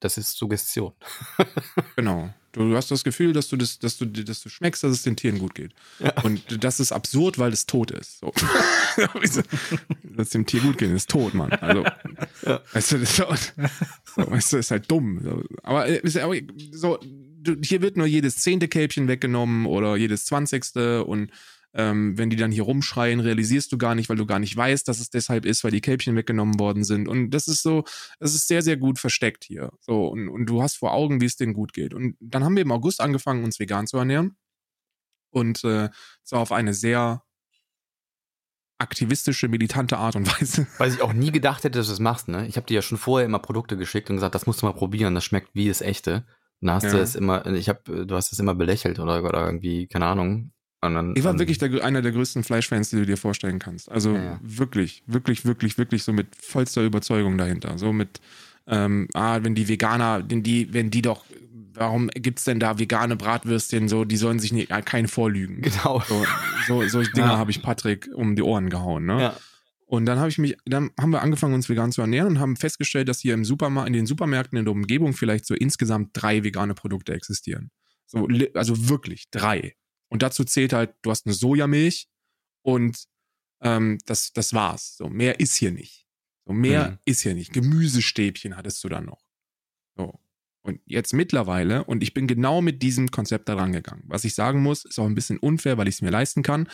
[0.00, 0.92] das ist Suggestion.
[1.96, 2.32] genau.
[2.52, 5.16] Du hast das Gefühl, dass du das, dass du, dass du schmeckst, dass es den
[5.16, 5.72] Tieren gut geht.
[5.98, 6.12] Ja.
[6.22, 8.20] Und das ist absurd, weil es tot ist.
[8.20, 8.32] So.
[8.96, 9.42] dass
[10.16, 11.50] es dem Tier gut geht, ist tot, Mann.
[11.50, 11.82] Also,
[12.46, 12.62] ja.
[12.72, 13.54] weißt du, das ist,
[14.14, 15.44] so, weißt du, ist halt dumm.
[15.64, 16.36] Aber, aber
[16.70, 17.00] so,
[17.64, 21.32] hier wird nur jedes zehnte Kälbchen weggenommen oder jedes zwanzigste und
[21.74, 24.86] ähm, wenn die dann hier rumschreien, realisierst du gar nicht, weil du gar nicht weißt,
[24.86, 27.08] dass es deshalb ist, weil die Kälbchen weggenommen worden sind.
[27.08, 27.84] Und das ist so,
[28.20, 29.72] das ist sehr, sehr gut versteckt hier.
[29.80, 31.92] So, und, und du hast vor Augen, wie es denen gut geht.
[31.92, 34.36] Und dann haben wir im August angefangen, uns vegan zu ernähren.
[35.30, 35.90] Und äh,
[36.22, 37.24] zwar auf eine sehr
[38.78, 40.68] aktivistische, militante Art und Weise.
[40.78, 42.46] Weil ich auch nie gedacht hätte, dass du das machst, ne?
[42.46, 44.72] Ich habe dir ja schon vorher immer Produkte geschickt und gesagt, das musst du mal
[44.72, 46.24] probieren, das schmeckt wie das echte.
[46.60, 46.92] Dann hast ja.
[46.92, 50.52] du es immer, ich habe, du hast es immer belächelt oder, oder irgendwie, keine Ahnung,
[50.92, 53.90] dann, ich war wirklich der, einer der größten Fleischfans, die du dir vorstellen kannst.
[53.90, 57.78] Also ja, wirklich, wirklich, wirklich, wirklich so mit vollster Überzeugung dahinter.
[57.78, 58.20] So mit,
[58.66, 61.24] ähm, ah, wenn die Veganer, wenn die, wenn die doch,
[61.72, 65.62] warum gibt es denn da vegane Bratwürstchen so, die sollen sich nicht, äh, keine vorlügen.
[65.62, 66.02] Genau.
[66.06, 66.24] So,
[66.66, 67.38] so solche Dinger ja.
[67.38, 69.20] habe ich Patrick um die Ohren gehauen, ne?
[69.20, 69.36] Ja.
[69.86, 72.56] Und dann habe ich mich, dann haben wir angefangen, uns vegan zu ernähren und haben
[72.56, 76.42] festgestellt, dass hier im Supermarkt, in den Supermärkten in der Umgebung vielleicht so insgesamt drei
[76.42, 77.70] vegane Produkte existieren.
[78.06, 79.74] So, also wirklich drei.
[80.08, 82.08] Und dazu zählt halt, du hast eine Sojamilch
[82.62, 83.04] und
[83.62, 84.96] ähm, das, das war's.
[84.96, 86.06] So, mehr ist hier nicht.
[86.46, 86.98] So, mehr mhm.
[87.04, 87.52] ist hier nicht.
[87.52, 89.24] Gemüsestäbchen hattest du dann noch.
[89.96, 90.20] So.
[90.62, 94.04] Und jetzt mittlerweile, und ich bin genau mit diesem Konzept da rangegangen.
[94.06, 96.68] Was ich sagen muss, ist auch ein bisschen unfair, weil ich es mir leisten kann.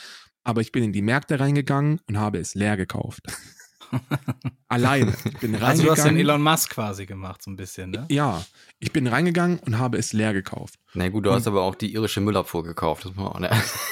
[0.45, 3.27] Aber ich bin in die Märkte reingegangen und habe es leer gekauft.
[4.69, 5.15] Alleine.
[5.25, 5.63] Ich bin reingegangen.
[5.63, 8.07] Also du hast den Elon Musk quasi gemacht, so ein bisschen, ne?
[8.09, 8.45] Ja.
[8.79, 10.79] Ich bin reingegangen und habe es leer gekauft.
[10.95, 13.05] Na gut, du und hast aber auch die irische Müllabfuhr gekauft.
[13.05, 13.51] Das muss man auch, ne?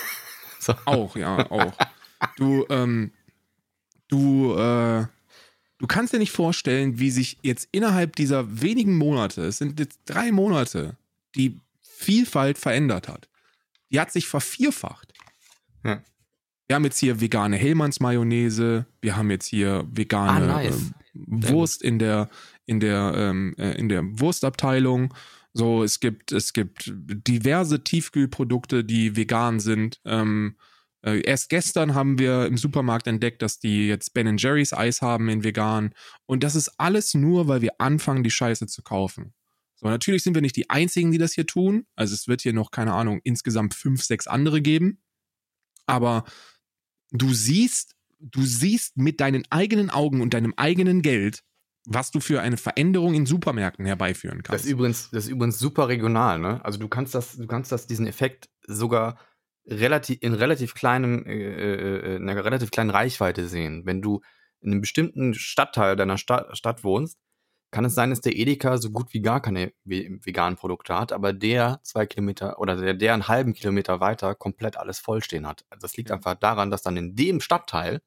[0.61, 0.75] so.
[0.85, 1.73] Auch, ja, auch.
[2.37, 3.13] Du, ähm,
[4.09, 5.07] du, äh,
[5.79, 10.01] du kannst dir nicht vorstellen, wie sich jetzt innerhalb dieser wenigen Monate, es sind jetzt
[10.07, 10.97] drei Monate,
[11.35, 13.29] die Vielfalt verändert hat.
[13.91, 15.13] Die hat sich vervierfacht.
[15.85, 16.03] Ja.
[16.69, 20.93] Wir haben jetzt hier vegane Hellmanns Mayonnaise, wir haben jetzt hier vegane ah, nice.
[21.15, 22.29] ähm, Wurst in der
[22.67, 25.15] in der ähm, äh, in der Wurstabteilung.
[25.55, 29.99] So, es gibt es gibt diverse Tiefkühlprodukte, die vegan sind.
[30.05, 30.57] Ähm,
[31.03, 35.31] äh, erst gestern haben wir im Supermarkt entdeckt, dass die jetzt Ben Jerry's Eis haben
[35.31, 35.95] in vegan.
[36.27, 39.33] Und das ist alles nur, weil wir anfangen, die Scheiße zu kaufen.
[39.77, 41.87] So, natürlich sind wir nicht die Einzigen, die das hier tun.
[41.97, 45.01] Also es wird hier noch, keine Ahnung, insgesamt fünf, sechs andere geben.
[45.87, 46.25] Aber
[47.11, 51.43] du siehst, du siehst mit deinen eigenen Augen und deinem eigenen Geld,
[51.85, 54.63] was du für eine Veränderung in Supermärkten herbeiführen kannst.
[54.63, 56.63] Das ist übrigens, das ist übrigens super regional, ne?
[56.65, 59.19] Also du kannst das, du kannst das, diesen Effekt sogar
[59.67, 63.87] relativ, in relativ kleinem, äh, äh, in einer relativ kleinen Reichweite sehen.
[63.87, 64.21] Wenn du
[64.61, 67.19] in einem bestimmten Stadtteil deiner Stadt, Stadt wohnst,
[67.71, 71.33] kann es sein, dass der Edeka so gut wie gar keine veganen Produkte hat, aber
[71.33, 75.65] der zwei Kilometer oder der, der einen halben Kilometer weiter komplett alles vollstehen hat.
[75.69, 78.01] Also das liegt einfach daran, dass dann in dem Stadtteil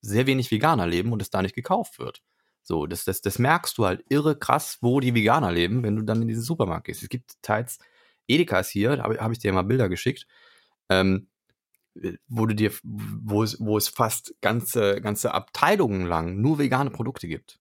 [0.00, 2.22] sehr wenig Veganer leben und es da nicht gekauft wird.
[2.62, 6.02] So, das, das, das merkst du halt irre krass, wo die Veganer leben, wenn du
[6.02, 7.02] dann in diesen Supermarkt gehst.
[7.02, 7.78] Es gibt teils
[8.26, 10.26] Edekas hier, da habe hab ich dir mal Bilder geschickt,
[10.88, 11.28] ähm,
[12.26, 17.28] wo du dir, wo es, wo es fast ganze, ganze Abteilungen lang nur vegane Produkte
[17.28, 17.60] gibt.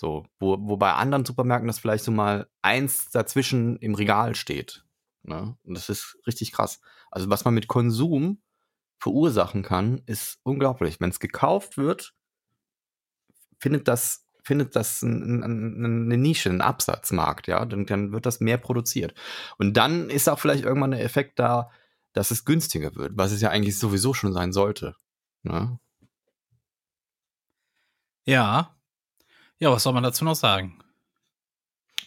[0.00, 4.82] So, wo, wo bei anderen Supermärkten das vielleicht so mal eins dazwischen im Regal steht.
[5.24, 5.58] Ne?
[5.62, 6.80] Und das ist richtig krass.
[7.10, 8.40] Also, was man mit Konsum
[8.98, 11.00] verursachen kann, ist unglaublich.
[11.00, 12.14] Wenn es gekauft wird,
[13.58, 18.40] findet das, findet das ein, ein, eine Nische, einen Absatzmarkt, ja, dann, dann wird das
[18.40, 19.12] mehr produziert.
[19.58, 21.70] Und dann ist auch vielleicht irgendwann der Effekt da,
[22.14, 24.96] dass es günstiger wird, was es ja eigentlich sowieso schon sein sollte.
[25.42, 25.78] Ne?
[28.24, 28.79] Ja.
[29.60, 30.78] Ja, was soll man dazu noch sagen?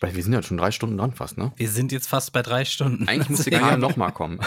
[0.02, 1.54] Weil wir sind ja schon drei Stunden dran fast, ne?
[1.56, 3.08] Wir sind jetzt fast bei drei Stunden.
[3.08, 4.40] Eigentlich muss der ja nochmal kommen.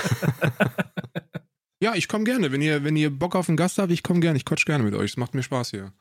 [1.81, 2.53] ja, ich komme gerne.
[2.53, 4.37] Wenn ihr, wenn ihr Bock auf einen Gast habt, ich komme gerne.
[4.37, 5.13] Ich quatsch gerne mit euch.
[5.13, 5.95] Es macht mir Spaß hier.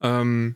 [0.00, 0.54] Ähm,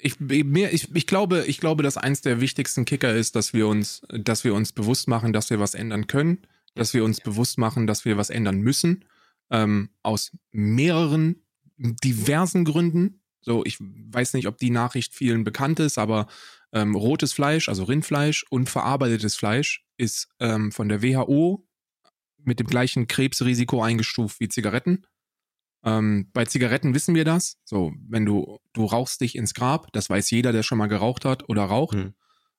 [0.00, 3.68] ich, mir, ich, ich, glaube, ich glaube, dass eins der wichtigsten Kicker ist, dass wir
[3.68, 6.46] uns, dass wir uns bewusst machen, dass wir was ändern können
[6.76, 9.04] dass wir uns bewusst machen, dass wir was ändern müssen.
[9.50, 11.42] Ähm, aus mehreren
[11.78, 13.22] diversen Gründen.
[13.46, 16.26] So, ich weiß nicht, ob die Nachricht vielen bekannt ist, aber
[16.72, 21.64] ähm, rotes Fleisch, also Rindfleisch und verarbeitetes Fleisch ist ähm, von der WHO
[22.42, 25.06] mit dem gleichen Krebsrisiko eingestuft wie Zigaretten.
[25.84, 27.58] Ähm, bei Zigaretten wissen wir das.
[27.64, 31.24] So, wenn du, du rauchst dich ins Grab, das weiß jeder, der schon mal geraucht
[31.24, 31.94] hat oder raucht.
[31.94, 32.14] Hm.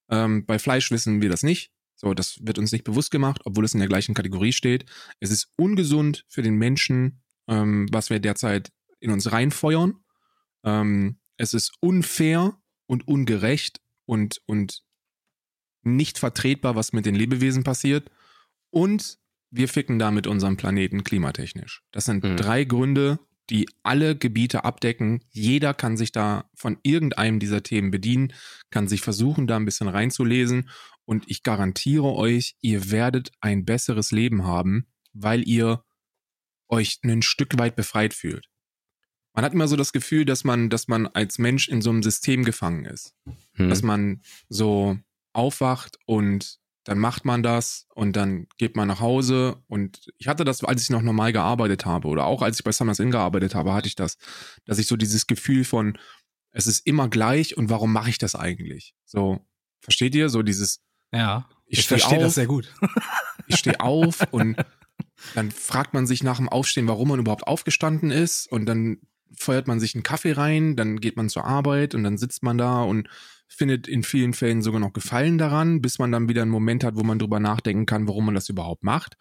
[0.10, 1.74] Ähm, bei Fleisch wissen wir das nicht.
[1.96, 4.86] So, das wird uns nicht bewusst gemacht, obwohl es in der gleichen Kategorie steht.
[5.20, 9.96] Es ist ungesund für den Menschen, ähm, was wir derzeit in uns reinfeuern.
[10.68, 14.84] Ähm, es ist unfair und ungerecht und, und
[15.84, 18.12] nicht vertretbar, was mit den Lebewesen passiert.
[18.70, 19.18] Und
[19.50, 21.84] wir ficken damit unseren Planeten klimatechnisch.
[21.92, 22.36] Das sind mhm.
[22.36, 25.24] drei Gründe, die alle Gebiete abdecken.
[25.30, 28.34] Jeder kann sich da von irgendeinem dieser Themen bedienen,
[28.70, 30.70] kann sich versuchen, da ein bisschen reinzulesen.
[31.06, 35.86] Und ich garantiere euch, ihr werdet ein besseres Leben haben, weil ihr
[36.68, 38.50] euch ein Stück weit befreit fühlt.
[39.38, 42.02] Man hat immer so das Gefühl, dass man, dass man als Mensch in so einem
[42.02, 43.14] System gefangen ist.
[43.54, 43.70] Hm.
[43.70, 44.98] Dass man so
[45.32, 49.62] aufwacht und dann macht man das und dann geht man nach Hause.
[49.68, 52.72] Und ich hatte das, als ich noch normal gearbeitet habe oder auch als ich bei
[52.72, 54.18] Summers Inn gearbeitet habe, hatte ich das,
[54.66, 56.00] dass ich so dieses Gefühl von,
[56.50, 58.96] es ist immer gleich und warum mache ich das eigentlich?
[59.06, 59.46] So,
[59.82, 60.30] versteht ihr?
[60.30, 60.82] So dieses,
[61.14, 62.74] ja, ich, ich verstehe das sehr gut.
[63.48, 64.58] ich stehe auf und
[65.36, 69.00] dann fragt man sich nach dem Aufstehen, warum man überhaupt aufgestanden ist und dann
[69.36, 72.58] feuert man sich einen Kaffee rein, dann geht man zur Arbeit und dann sitzt man
[72.58, 73.10] da und
[73.48, 76.96] findet in vielen Fällen sogar noch Gefallen daran, bis man dann wieder einen Moment hat,
[76.96, 79.18] wo man drüber nachdenken kann, warum man das überhaupt macht.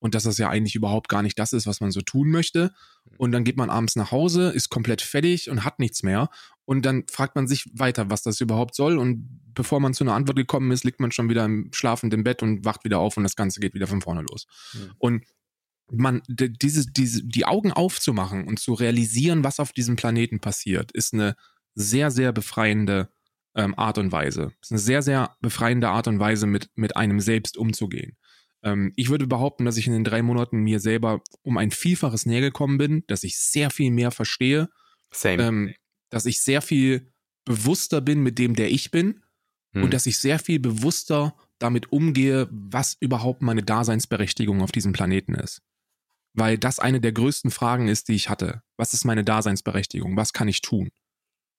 [0.00, 2.72] Und dass das ja eigentlich überhaupt gar nicht das ist, was man so tun möchte.
[3.16, 6.28] Und dann geht man abends nach Hause, ist komplett fertig und hat nichts mehr.
[6.64, 8.96] Und dann fragt man sich weiter, was das überhaupt soll.
[8.96, 12.44] Und bevor man zu einer Antwort gekommen ist, liegt man schon wieder im schlafenden Bett
[12.44, 14.46] und wacht wieder auf und das Ganze geht wieder von vorne los.
[14.72, 14.90] Mhm.
[14.98, 15.24] Und
[15.90, 21.14] man, diese, diese, die Augen aufzumachen und zu realisieren, was auf diesem Planeten passiert, ist
[21.14, 21.36] eine
[21.74, 23.08] sehr, sehr befreiende
[23.54, 24.52] ähm, Art und Weise.
[24.60, 28.16] Ist eine sehr, sehr befreiende Art und Weise, mit, mit einem selbst umzugehen.
[28.62, 32.26] Ähm, ich würde behaupten, dass ich in den drei Monaten mir selber um ein Vielfaches
[32.26, 34.68] näher gekommen bin, dass ich sehr viel mehr verstehe,
[35.24, 35.74] ähm,
[36.10, 37.12] dass ich sehr viel
[37.44, 39.22] bewusster bin mit dem, der ich bin
[39.72, 39.84] hm.
[39.84, 45.34] und dass ich sehr viel bewusster damit umgehe, was überhaupt meine Daseinsberechtigung auf diesem Planeten
[45.34, 45.62] ist.
[46.34, 48.62] Weil das eine der größten Fragen ist, die ich hatte.
[48.76, 50.16] Was ist meine Daseinsberechtigung?
[50.16, 50.90] Was kann ich tun?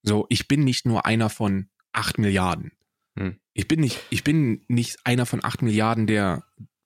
[0.03, 2.71] So, ich bin nicht nur einer von acht Milliarden.
[3.17, 3.39] Hm.
[3.53, 6.45] Ich bin nicht, ich bin nicht einer von acht Milliarden, der,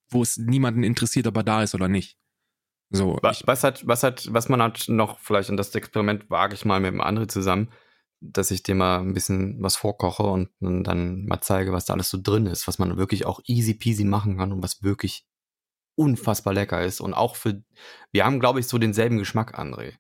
[0.10, 2.18] wo es niemanden interessiert, ob er da ist oder nicht.
[2.90, 3.18] So.
[3.22, 6.66] Was, was hat, was hat, was man hat noch vielleicht, und das Experiment wage ich
[6.66, 7.72] mal mit dem anderen zusammen,
[8.22, 11.94] dass ich dir mal ein bisschen was vorkoche und, und dann mal zeige, was da
[11.94, 15.26] alles so drin ist, was man wirklich auch easy peasy machen kann und was wirklich
[15.96, 17.02] unfassbar lecker ist.
[17.02, 17.64] Und auch für,
[18.12, 19.94] wir haben, glaube ich, so denselben Geschmack, André.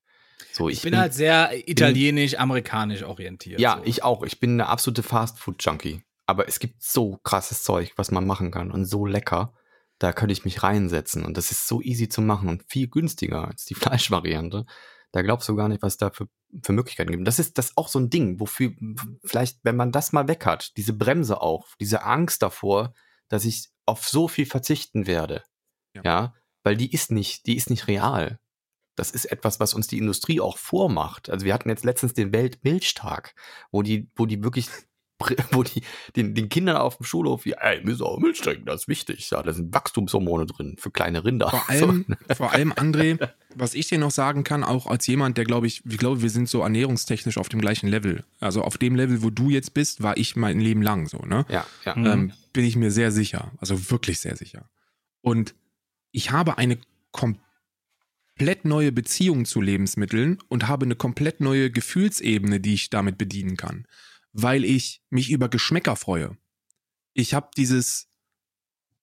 [0.51, 3.59] So, ich, ich bin, bin, halt sehr italienisch, amerikanisch orientiert.
[3.59, 3.83] Ja, so.
[3.85, 4.23] ich auch.
[4.23, 6.03] Ich bin eine absolute Fast-Food-Junkie.
[6.25, 9.53] Aber es gibt so krasses Zeug, was man machen kann und so lecker.
[9.99, 11.25] Da könnte ich mich reinsetzen.
[11.25, 14.65] Und das ist so easy zu machen und viel günstiger als die Fleischvariante.
[15.11, 16.27] Da glaubst du gar nicht, was da für,
[16.63, 17.27] für Möglichkeiten gibt.
[17.27, 18.72] Das ist das auch so ein Ding, wofür
[19.23, 22.93] vielleicht, wenn man das mal weg hat, diese Bremse auch, diese Angst davor,
[23.27, 25.43] dass ich auf so viel verzichten werde.
[25.93, 26.01] Ja.
[26.03, 28.39] ja, weil die ist nicht, die ist nicht real.
[28.95, 31.30] Das ist etwas, was uns die Industrie auch vormacht.
[31.30, 33.33] Also wir hatten jetzt letztens den Weltmilchtag,
[33.72, 34.69] wo die, wo die wirklich
[35.51, 35.81] wo die
[36.15, 39.30] den, den Kindern auf dem Schulhof, ja, ey, müssen auch Milch trinken, das ist wichtig.
[39.30, 41.49] Ja, da sind Wachstumshormone drin für kleine Rinder.
[41.49, 42.35] Vor allem, so.
[42.35, 45.83] vor allem André, was ich dir noch sagen kann, auch als jemand, der glaube ich,
[45.85, 48.23] ich glaube, wir sind so ernährungstechnisch auf dem gleichen Level.
[48.39, 51.45] Also auf dem Level, wo du jetzt bist, war ich mein Leben lang so, ne?
[51.49, 51.95] Ja, ja.
[51.95, 53.51] Ähm, bin ich mir sehr sicher.
[53.59, 54.69] Also wirklich sehr sicher.
[55.22, 55.55] Und
[56.14, 56.80] ich habe eine
[57.11, 63.58] komplett neue Beziehung zu Lebensmitteln und habe eine komplett neue Gefühlsebene, die ich damit bedienen
[63.58, 63.85] kann
[64.33, 66.35] weil ich mich über Geschmäcker freue.
[67.14, 68.09] Ich habe dieses,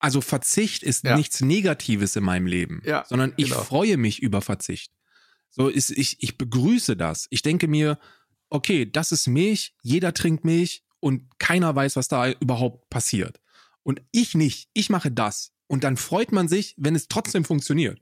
[0.00, 1.16] also Verzicht ist ja.
[1.16, 3.62] nichts Negatives in meinem Leben, ja, sondern ich genau.
[3.62, 4.92] freue mich über Verzicht.
[5.48, 7.26] So ist, ich, ich begrüße das.
[7.30, 7.98] Ich denke mir,
[8.50, 13.40] okay, das ist Milch, jeder trinkt Milch und keiner weiß, was da überhaupt passiert.
[13.82, 15.52] Und ich nicht, ich mache das.
[15.70, 18.00] Und dann freut man sich, wenn es trotzdem funktioniert.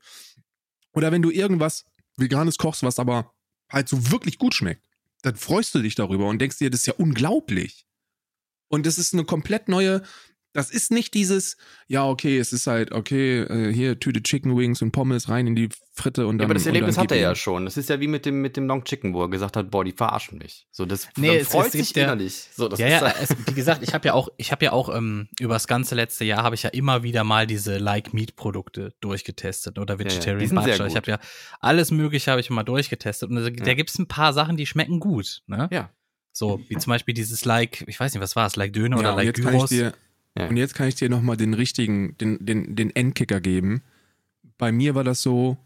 [0.93, 1.85] Oder wenn du irgendwas
[2.17, 3.35] Veganes kochst, was aber
[3.71, 4.89] halt so wirklich gut schmeckt
[5.23, 7.87] dann freust du dich darüber und denkst dir, das ist ja unglaublich.
[8.69, 10.03] Und das ist eine komplett neue,
[10.53, 14.81] das ist nicht dieses, ja, okay, es ist halt, okay, äh, hier Tüte Chicken Wings
[14.83, 16.41] und Pommes rein in die Fritte und dann.
[16.41, 17.65] Ja, aber das Erlebnis hat er ja schon.
[17.65, 19.85] Das ist ja wie mit dem, mit dem Long Chicken, wo er gesagt hat, boah,
[19.85, 20.67] die verarschen mich.
[20.71, 22.49] So, das nee, es, freut es sich innerlich.
[22.55, 24.95] So, das ja, ja, es, wie gesagt, ich habe ja auch, ich habe ja auch
[24.95, 28.37] ähm, über das ganze letzte Jahr habe ich ja immer wieder mal diese Like Meat
[28.37, 30.61] Produkte durchgetestet oder Vegetarian ja, ja.
[30.61, 30.87] Butcher.
[30.87, 31.19] Ich habe ja
[31.61, 33.51] alles Mögliche habe ich mal durchgetestet und da, ja.
[33.51, 35.43] da gibt es ein paar Sachen, die schmecken gut.
[35.47, 35.69] Ne?
[35.71, 35.91] Ja.
[36.33, 39.17] So, wie zum Beispiel dieses Like, ich weiß nicht, was war es, Like Döner oder
[39.17, 39.73] Like Gyros.
[40.39, 40.49] Ja.
[40.49, 43.83] Und jetzt kann ich dir nochmal den richtigen, den, den, den Endkicker geben.
[44.57, 45.59] Bei mir war das so,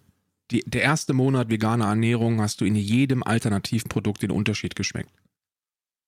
[0.50, 5.12] die, der erste Monat vegane Ernährung hast du in jedem Alternativprodukt den Unterschied geschmeckt.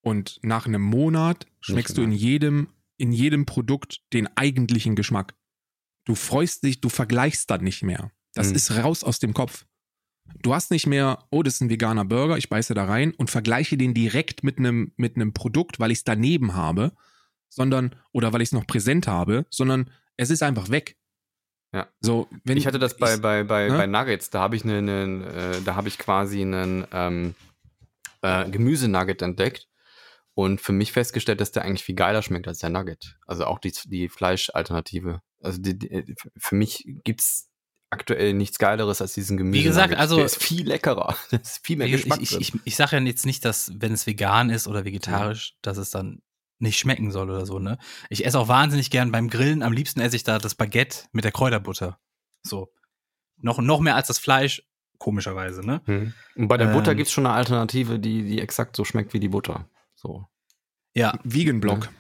[0.03, 2.69] Und nach einem Monat schmeckst du in jedem,
[2.99, 5.35] in jedem Produkt den eigentlichen Geschmack.
[6.05, 8.11] Du freust dich, du vergleichst dann nicht mehr.
[8.35, 8.57] Das mhm.
[8.57, 9.65] ist raus aus dem Kopf.
[10.43, 13.31] Du hast nicht mehr, oh, das ist ein veganer Burger, ich beiße da rein und
[13.31, 16.93] vergleiche den direkt mit einem, mit einem Produkt, weil ich es daneben habe,
[17.55, 20.97] sondern, oder weil ich es noch präsent habe, sondern es ist einfach weg.
[21.73, 21.89] Ja.
[22.01, 23.77] So, wenn ich hatte das bei, ich, bei, bei, ne?
[23.77, 27.35] bei Nuggets, da habe ich einen, äh, da habe ich quasi einen ähm,
[28.23, 29.69] äh, Gemüsenugget entdeckt
[30.35, 33.17] und für mich festgestellt, dass der eigentlich viel geiler schmeckt als der Nugget.
[33.27, 35.21] Also auch die, die Fleischalternative.
[35.41, 37.51] Also die, die, für mich gibt es
[37.91, 39.61] aktuell nichts Geileres als diesen Gemüse.
[39.61, 41.17] Wie gesagt, also der ist viel leckerer.
[41.31, 42.21] Das ist viel mehr Geschmack.
[42.21, 45.51] Ich, ich, ich, ich sage ja jetzt nicht, dass wenn es vegan ist oder vegetarisch,
[45.51, 45.59] ja.
[45.63, 46.23] dass es dann
[46.65, 47.79] nicht schmecken soll oder so, ne?
[48.11, 49.63] Ich esse auch wahnsinnig gern beim Grillen.
[49.63, 52.01] Am liebsten esse ich da das Baguette mit der Kräuterbutter.
[52.43, 52.73] So.
[53.37, 54.63] Noch, noch mehr als das Fleisch,
[54.99, 55.83] komischerweise, ne?
[55.85, 56.13] Hm.
[56.35, 59.21] Und bei der ähm, Butter gibt's schon eine Alternative, die, die exakt so schmeckt wie
[59.21, 59.69] die Butter.
[59.95, 60.27] So.
[60.95, 61.19] Ja.
[61.23, 61.85] Vegan Block.
[61.85, 61.91] Ja.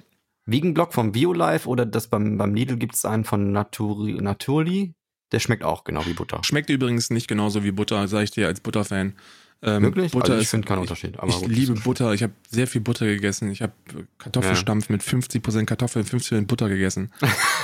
[0.46, 4.94] Vegan Block vom BioLife oder das beim, beim Lidl gibt's einen von Naturi, Naturli.
[5.32, 6.40] Der schmeckt auch genau wie Butter.
[6.44, 9.14] Schmeckt übrigens nicht genauso wie Butter, sage ich dir als Butterfan.
[9.62, 10.12] Ähm, Wirklich?
[10.12, 11.16] Butter also ich finde keinen Unterschied.
[11.26, 11.48] ich gut.
[11.48, 12.12] liebe Butter.
[12.12, 13.50] Ich habe sehr viel Butter gegessen.
[13.50, 13.72] Ich habe
[14.18, 14.92] Kartoffelstampf ja.
[14.92, 17.10] mit 50% Kartoffeln, 50% Butter gegessen.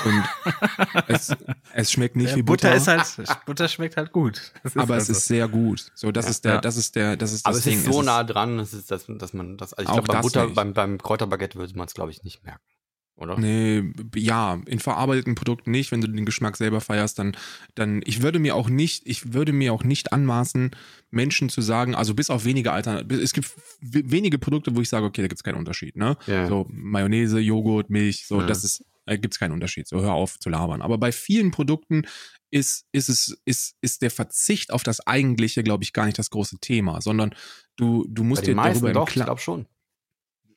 [0.04, 0.24] Und
[1.08, 1.36] es,
[1.74, 2.70] es schmeckt nicht ja, wie Butter.
[2.70, 4.52] Butter ist halt, Butter schmeckt halt gut.
[4.76, 5.12] Aber es also.
[5.12, 5.92] ist sehr gut.
[5.94, 7.78] So, das ja, ist der, das ist der, das ist das Aber es Ding.
[7.78, 10.98] ist so es nah dran, dass man das, also ich glaube, bei Butter, beim, beim
[10.98, 12.62] Kräuterbaguette würde man es, glaube ich, nicht merken.
[13.20, 13.38] Oder?
[13.38, 15.92] Nee, ja, in verarbeiteten Produkten nicht.
[15.92, 17.36] Wenn du den Geschmack selber feierst, dann,
[17.74, 20.70] dann, ich würde mir auch nicht, ich würde mir auch nicht anmaßen,
[21.10, 25.06] Menschen zu sagen, also bis auf wenige Alternativen, es gibt wenige Produkte, wo ich sage,
[25.06, 26.16] okay, da gibt es keinen Unterschied, ne?
[26.26, 26.46] Ja.
[26.46, 28.46] So Mayonnaise, Joghurt, Milch, so, ja.
[28.46, 29.88] das ist, da gibt es keinen Unterschied.
[29.88, 30.82] So, hör auf zu labern.
[30.82, 32.04] Aber bei vielen Produkten
[32.50, 36.30] ist, ist es, ist, ist der Verzicht auf das Eigentliche, glaube ich, gar nicht das
[36.30, 37.34] große Thema, sondern
[37.76, 39.20] du, du musst dir darüber doch, im Klaren.
[39.20, 39.66] Ich glaube schon.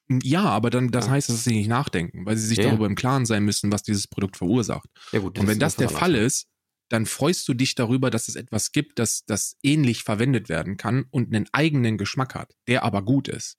[0.10, 2.96] Ja, aber dann, das heißt, dass sie nicht nachdenken, weil sie sich ja, darüber im
[2.96, 4.90] Klaren sein müssen, was dieses Produkt verursacht.
[5.12, 6.48] Ja, gut, und wenn das der Fall ist,
[6.90, 11.06] dann freust du dich darüber, dass es etwas gibt, das, das ähnlich verwendet werden kann
[11.10, 13.58] und einen eigenen Geschmack hat, der aber gut ist.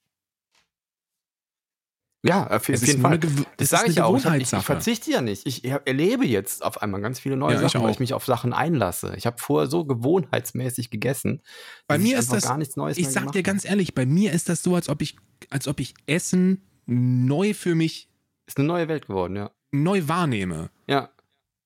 [2.25, 3.21] Ja, auf, auf jeden Fall.
[3.59, 4.17] Das sage ich auch.
[4.17, 5.47] Ich, ich, ich, verzichte ja nicht.
[5.47, 8.55] Ich, erlebe jetzt auf einmal ganz viele neue ja, Sachen, weil ich mich auf Sachen
[8.55, 9.13] einlasse.
[9.17, 11.43] Ich habe vorher so gewohnheitsmäßig gegessen.
[11.87, 12.97] Bei mir ist das gar nichts Neues.
[12.97, 15.17] Ich sag dir ganz ehrlich, bei mir ist das so, als ob ich,
[15.51, 18.09] als ob ich Essen neu für mich.
[18.47, 19.51] Ist eine neue Welt geworden, ja.
[19.73, 20.71] Neu wahrnehme.
[20.87, 21.11] Ja.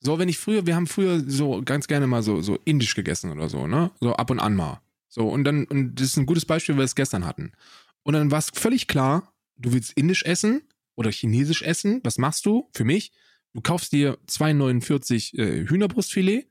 [0.00, 3.32] So, wenn ich früher, wir haben früher so ganz gerne mal so, so indisch gegessen
[3.32, 3.90] oder so, ne?
[4.00, 4.80] So ab und an mal.
[5.08, 7.52] So, und dann, und das ist ein gutes Beispiel, weil wir es gestern hatten.
[8.04, 10.62] Und dann war es völlig klar, du willst indisch essen
[10.94, 13.12] oder chinesisch essen, was machst du für mich?
[13.54, 16.46] Du kaufst dir 2,49 äh, Hühnerbrustfilet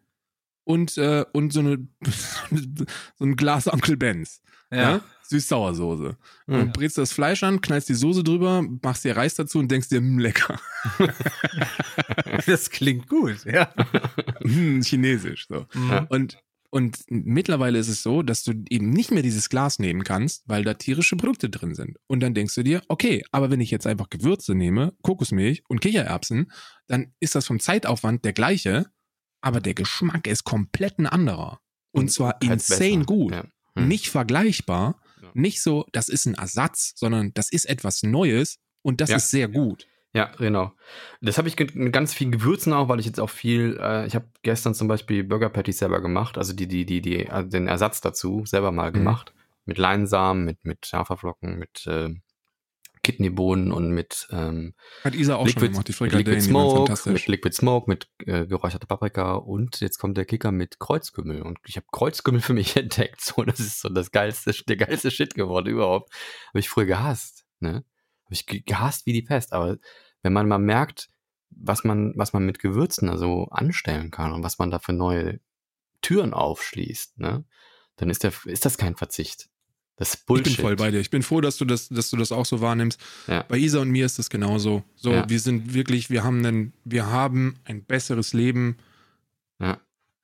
[0.67, 1.87] und, äh, und so, eine,
[3.15, 4.41] so ein Glas Onkel Benz.
[4.69, 4.77] Ja.
[4.77, 5.01] ja?
[5.23, 6.17] Süß-Sauersoße.
[6.47, 6.55] Mhm.
[6.55, 9.89] Und brätst das Fleisch an, knallst die Soße drüber, machst dir Reis dazu und denkst
[9.89, 10.59] dir, mh, hm, lecker.
[12.45, 13.73] das klingt gut, ja.
[14.41, 15.65] Hm, chinesisch, so.
[15.73, 16.07] Mhm.
[16.09, 16.37] Und
[16.69, 20.65] und mittlerweile ist es so, dass du eben nicht mehr dieses Glas nehmen kannst, weil
[20.65, 21.97] da tierische Produkte drin sind.
[22.07, 25.79] Und dann denkst du dir, okay, aber wenn ich jetzt einfach Gewürze nehme, Kokosmilch und
[25.79, 26.51] Kichererbsen,
[26.87, 28.85] dann ist das vom Zeitaufwand der gleiche,
[29.41, 31.59] aber der Geschmack ist komplett ein anderer.
[31.91, 33.05] Und zwar halt insane besser.
[33.05, 33.31] gut.
[33.31, 33.43] Ja.
[33.75, 33.87] Hm.
[33.87, 35.29] Nicht vergleichbar, ja.
[35.33, 39.17] nicht so, das ist ein Ersatz, sondern das ist etwas Neues und das ja.
[39.17, 39.87] ist sehr gut.
[40.13, 40.73] Ja, genau.
[41.21, 44.15] Das habe ich mit ganz vielen Gewürzen auch, weil ich jetzt auch viel, äh, ich
[44.15, 47.67] habe gestern zum Beispiel Burger Patties selber gemacht, also die, die, die, die, also den
[47.67, 48.95] Ersatz dazu selber mal mhm.
[48.95, 49.33] gemacht.
[49.65, 52.15] Mit Leinsamen, mit, mit Haferflocken, mit äh,
[53.07, 57.27] Kidneybohnen und mit ähm, Hat Isa auch Liquid, schon gemacht, die Frikadellen, Liquid Smoke, mit
[57.27, 61.77] Liquid Smoke, mit äh, geräucherter Paprika und jetzt kommt der Kicker mit Kreuzkümmel und ich
[61.77, 65.67] habe Kreuzkümmel für mich entdeckt, so das ist so das geilste, der geilste Shit geworden
[65.67, 66.13] überhaupt.
[66.49, 67.85] Habe ich früher gehasst, ne?
[68.25, 69.77] Habe ich gehasst wie die Pest, aber
[70.21, 71.09] wenn man mal merkt,
[71.49, 75.39] was man, was man mit Gewürzen also anstellen kann und was man da für neue
[76.01, 77.45] Türen aufschließt, ne,
[77.95, 79.49] dann ist, der, ist das kein Verzicht.
[79.97, 80.47] Das ist Bullshit.
[80.47, 80.99] Ich bin voll bei dir.
[80.99, 83.01] Ich bin froh, dass du das, dass du das auch so wahrnimmst.
[83.25, 83.43] Ja.
[83.47, 84.83] Bei Isa und mir ist das genauso.
[84.95, 85.27] So, ja.
[85.27, 88.77] wir sind wirklich, wir haben einen, wir haben ein besseres Leben.
[89.59, 89.79] Ja.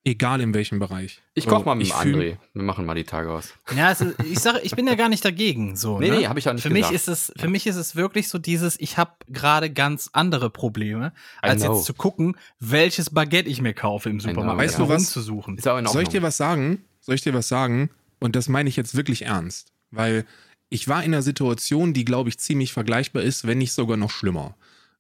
[0.05, 1.21] Egal in welchem Bereich.
[1.33, 2.37] Ich koche mal mit dem André.
[2.53, 3.53] Wir machen mal die Tage aus.
[3.75, 5.77] Ja, ist, ich sage, ich bin ja gar nicht dagegen.
[5.77, 6.17] So, nee, ne?
[6.17, 6.91] nee, habe ich auch nicht für gesagt.
[6.91, 10.49] Mich ist es, für mich ist es wirklich so dieses, ich habe gerade ganz andere
[10.49, 14.59] Probleme, als jetzt zu gucken, welches Baguette ich mir kaufe im Supermarkt.
[14.59, 15.09] Weißt du was?
[15.09, 15.57] Zu suchen.
[15.57, 16.83] Soll ich dir was sagen?
[16.99, 17.89] Soll ich dir was sagen?
[18.23, 19.73] Und das meine ich jetzt wirklich ernst.
[19.91, 20.25] Weil
[20.69, 24.11] ich war in einer Situation, die, glaube ich, ziemlich vergleichbar ist, wenn nicht sogar noch
[24.11, 24.55] schlimmer.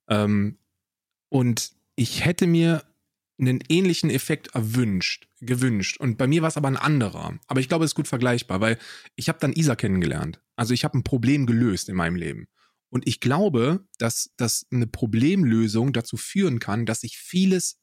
[0.09, 0.57] Ähm,
[1.29, 2.83] und ich hätte mir
[3.39, 6.01] einen ähnlichen Effekt erwünscht, gewünscht.
[6.01, 7.39] Und bei mir war es aber ein anderer.
[7.47, 8.77] Aber ich glaube, es ist gut vergleichbar, weil
[9.15, 10.41] ich habe dann Isa kennengelernt.
[10.57, 12.49] Also ich habe ein Problem gelöst in meinem Leben.
[12.89, 17.79] Und ich glaube, dass, dass eine Problemlösung dazu führen kann, dass sich vieles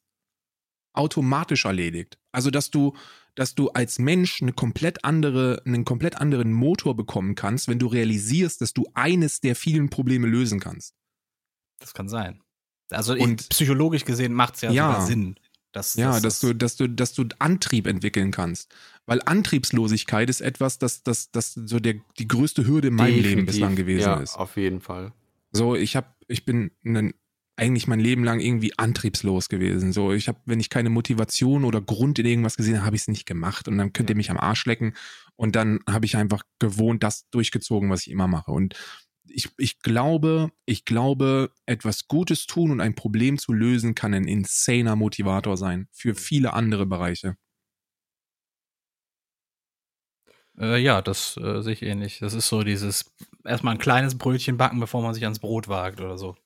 [0.93, 2.19] automatisch erledigt.
[2.31, 2.95] Also dass du,
[3.35, 7.87] dass du als Mensch eine komplett andere, einen komplett anderen Motor bekommen kannst, wenn du
[7.87, 10.95] realisierst, dass du eines der vielen Probleme lösen kannst.
[11.79, 12.43] Das kann sein.
[12.91, 15.37] Also und, psychologisch gesehen macht es ja, ja sogar Sinn.
[15.73, 18.75] Dass, ja, dass, dass, du, dass du, dass du Antrieb entwickeln kannst.
[19.07, 23.47] Weil Antriebslosigkeit ist etwas, das, das, das so der, die größte Hürde in meinem Leben
[23.47, 24.37] bislang gewesen ja, ist.
[24.37, 25.13] Auf jeden Fall.
[25.53, 27.15] So, ich habe, ich bin ein,
[27.61, 29.93] eigentlich mein Leben lang irgendwie antriebslos gewesen.
[29.93, 33.03] So, ich habe, wenn ich keine Motivation oder Grund in irgendwas gesehen habe, habe ich
[33.03, 33.69] es nicht gemacht.
[33.69, 34.95] Und dann könnt ihr mich am Arsch lecken.
[35.37, 38.51] Und dann habe ich einfach gewohnt, das durchgezogen, was ich immer mache.
[38.51, 38.75] Und
[39.29, 44.25] ich, ich glaube, ich glaube, etwas Gutes tun und ein Problem zu lösen kann ein
[44.25, 47.37] insaner Motivator sein für viele andere Bereiche.
[50.59, 52.19] Äh, ja, das äh, sehe ich ähnlich.
[52.21, 53.13] Das ist so dieses
[53.45, 56.37] erstmal ein kleines Brötchen backen, bevor man sich ans Brot wagt oder so.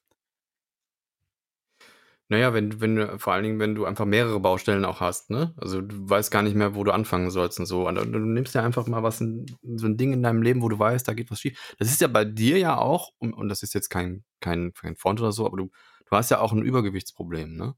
[2.28, 5.54] Naja, wenn, wenn vor allen Dingen, wenn du einfach mehrere Baustellen auch hast, ne?
[5.58, 7.86] Also du weißt gar nicht mehr, wo du anfangen sollst und so.
[7.86, 9.44] Und du nimmst ja einfach mal was, in,
[9.76, 11.74] so ein Ding in deinem Leben, wo du weißt, da geht was schief.
[11.78, 14.96] Das ist ja bei dir ja auch, und, und das ist jetzt kein, kein, kein
[14.96, 15.70] Front oder so, aber du,
[16.06, 17.74] du hast ja auch ein Übergewichtsproblem, ne?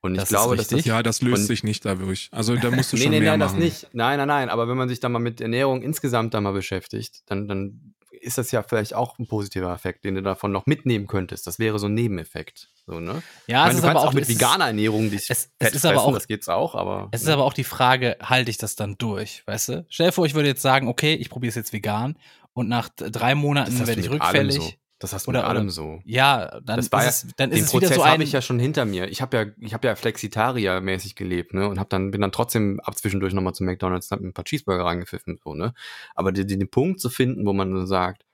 [0.00, 2.28] Und ich das glaube, dass das, ja, das löst sich nicht dadurch.
[2.30, 3.60] Also da musst du schon nee, nee, mehr nein, machen.
[3.60, 3.94] das nicht.
[3.94, 4.48] Nein, nein, nein.
[4.50, 7.94] Aber wenn man sich da mal mit Ernährung insgesamt da mal beschäftigt, dann, dann
[8.26, 11.46] ist das ja vielleicht auch ein positiver Effekt, den du davon noch mitnehmen könntest.
[11.46, 12.70] Das wäre so ein Nebeneffekt.
[12.86, 13.22] So, ne?
[13.46, 16.12] Ja, meine, es ist aber auch, mit veganer Ernährung dich es, es ist aber auch,
[16.12, 17.08] das geht's auch, aber.
[17.12, 19.86] Es ist aber auch die Frage, halte ich das dann durch, weißt du?
[19.88, 22.18] Stell dir vor, ich würde jetzt sagen, okay, ich probiere es jetzt vegan
[22.52, 24.56] und nach drei Monaten werde ich rückfällig.
[24.56, 24.72] So.
[24.98, 26.00] Das hast du oder, mit allem so.
[26.04, 28.12] Ja, dann das war ist es, dann ist es Prozess wieder so ein.
[28.12, 29.08] habe ich ja schon hinter mir.
[29.08, 32.80] Ich habe ja, ich habe ja Flexitarier-mäßig gelebt, ne, und habe dann bin dann trotzdem
[32.80, 35.74] ab zwischendurch nochmal zu McDonald's, hab ein paar Cheeseburger reingepfiffen, so ne.
[36.14, 38.24] Aber den, den Punkt zu finden, wo man sagt,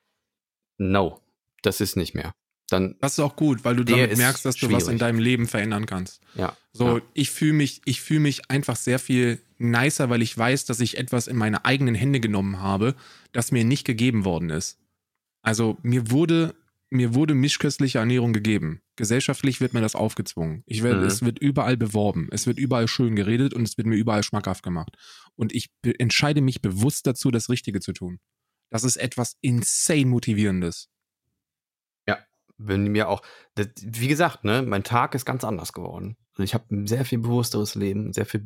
[0.78, 1.20] no,
[1.62, 2.32] das ist nicht mehr.
[2.68, 4.76] Dann das ist auch gut, weil du damit merkst, dass schwierig.
[4.76, 6.20] du was in deinem Leben verändern kannst.
[6.34, 6.57] Ja.
[6.73, 7.05] So, ja.
[7.12, 10.97] ich fühle mich, ich fühle mich einfach sehr viel nicer, weil ich weiß, dass ich
[10.97, 12.94] etwas in meine eigenen Hände genommen habe,
[13.32, 14.78] das mir nicht gegeben worden ist.
[15.43, 16.55] Also mir wurde
[16.93, 18.83] mir wurde mischköstliche Ernährung gegeben.
[18.97, 20.62] Gesellschaftlich wird mir das aufgezwungen.
[20.67, 21.07] Ich werde, mhm.
[21.07, 22.29] Es wird überall beworben.
[22.31, 24.97] Es wird überall schön geredet und es wird mir überall schmackhaft gemacht.
[25.35, 28.21] Und ich entscheide mich bewusst dazu, das Richtige zu tun.
[28.69, 30.91] Das ist etwas insane motivierendes.
[32.07, 32.19] Ja,
[32.59, 33.23] wenn mir auch,
[33.55, 36.19] das, wie gesagt, ne, mein Tag ist ganz anders geworden.
[36.33, 38.45] Also ich habe ein sehr viel bewussteres Leben, sehr viel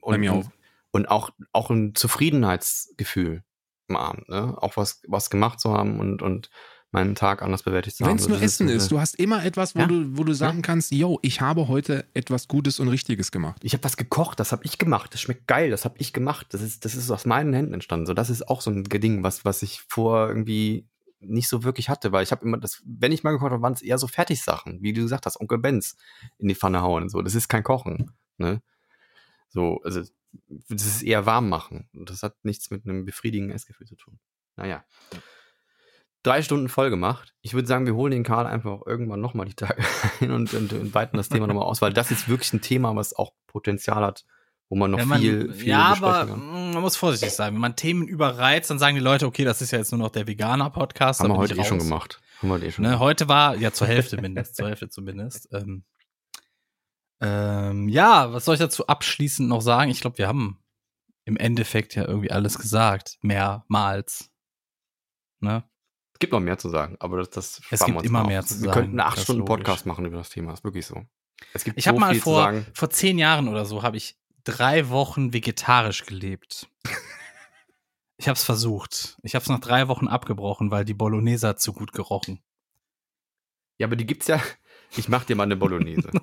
[0.00, 0.50] und, Bei mir auch.
[0.90, 3.44] und auch auch ein Zufriedenheitsgefühl
[3.88, 4.56] am Abend, ne?
[4.60, 6.50] Auch was was gemacht zu haben und und
[6.92, 8.12] meinen Tag anders bewältigt zu haben.
[8.12, 9.86] Wenn es nur Essen ist, du hast immer etwas, wo, ja.
[9.86, 10.62] du, wo du sagen ja.
[10.62, 13.60] kannst, yo, ich habe heute etwas Gutes und Richtiges gemacht.
[13.64, 16.46] Ich habe was gekocht, das habe ich gemacht, das schmeckt geil, das habe ich gemacht,
[16.50, 18.06] das ist, das ist aus meinen Händen entstanden.
[18.06, 21.88] So, das ist auch so ein Ding, was, was ich vor irgendwie nicht so wirklich
[21.88, 24.06] hatte, weil ich habe immer das, wenn ich mal gekocht habe, waren es eher so
[24.06, 25.96] Fertigsachen, wie du gesagt hast, Onkel Benz
[26.38, 27.20] in die Pfanne hauen und so.
[27.20, 28.62] Das ist kein Kochen, ne?
[29.48, 30.02] So, also
[30.48, 31.88] das ist eher warm machen.
[31.94, 34.18] Und das hat nichts mit einem befriedigenden Essgefühl zu tun.
[34.56, 34.84] Naja.
[35.12, 35.20] Ja
[36.26, 37.34] drei Stunden voll gemacht.
[37.42, 39.82] Ich würde sagen, wir holen den Karl einfach irgendwann nochmal die Tage
[40.20, 42.94] ein und, und, und weiten das Thema nochmal aus, weil das ist wirklich ein Thema,
[42.96, 44.24] was auch Potenzial hat,
[44.68, 46.72] wo man noch man, viel, viel Ja, aber kann.
[46.72, 47.54] man muss vorsichtig sein.
[47.54, 50.10] Wenn man Themen überreizt, dann sagen die Leute, okay, das ist ja jetzt nur noch
[50.10, 51.20] der Veganer-Podcast.
[51.20, 52.20] Haben wir heute eh schon gemacht.
[52.42, 53.02] Haben wir eh schon ne, gemacht.
[53.02, 55.48] Heute war, ja, zur Hälfte mindestens, zur Hälfte zumindest.
[55.52, 55.84] Ähm,
[57.20, 59.90] ähm, ja, was soll ich dazu abschließend noch sagen?
[59.90, 60.62] Ich glaube, wir haben
[61.24, 63.18] im Endeffekt ja irgendwie alles gesagt.
[63.22, 64.30] Mehrmals.
[65.40, 65.64] Ne?
[66.12, 68.64] Es gibt noch mehr zu sagen, aber das, das Es gibt immer mehr zu sagen.
[68.64, 71.04] Wir könnten einen acht Stunden Podcast machen über das Thema, ist wirklich so.
[71.52, 74.88] Es gibt ich so habe mal vor, vor zehn Jahren oder so, habe ich drei
[74.88, 76.70] Wochen vegetarisch gelebt.
[78.16, 79.18] ich habe es versucht.
[79.22, 82.42] Ich habe es nach drei Wochen abgebrochen, weil die Bolognese zu gut gerochen.
[83.78, 84.40] Ja, aber die gibt's ja.
[84.96, 86.10] Ich mach dir mal eine Bolognese.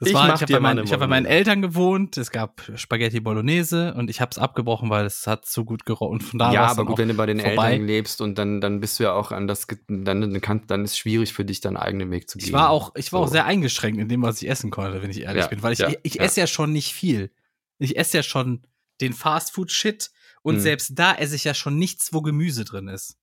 [0.00, 3.18] Das ich war, ich habe bei, mein, hab bei, meinen Eltern gewohnt, es gab Spaghetti
[3.18, 6.20] Bolognese und ich habe es abgebrochen, weil es hat zu gut gerochen.
[6.20, 7.72] Von da ja, aber gut, wenn du bei den vorbei.
[7.72, 10.92] Eltern lebst und dann, dann bist du ja auch an das, dann, kann, dann ist
[10.92, 12.46] es schwierig für dich, deinen eigenen Weg zu gehen.
[12.46, 13.24] Ich war auch, ich war so.
[13.24, 15.72] auch sehr eingeschränkt in dem, was ich essen konnte, wenn ich ehrlich ja, bin, weil
[15.72, 16.22] ich, ja, ich, ich ja.
[16.22, 17.32] esse ja schon nicht viel.
[17.78, 18.62] Ich esse ja schon
[19.00, 20.60] den Fastfood-Shit und hm.
[20.60, 23.18] selbst da esse ich ja schon nichts, wo Gemüse drin ist.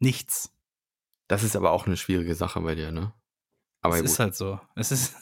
[0.00, 0.52] Nichts.
[1.28, 3.12] Das ist aber auch eine schwierige Sache bei dir, ne?
[3.82, 4.10] Aber es gut.
[4.10, 4.60] ist halt so.
[4.74, 5.14] Es ist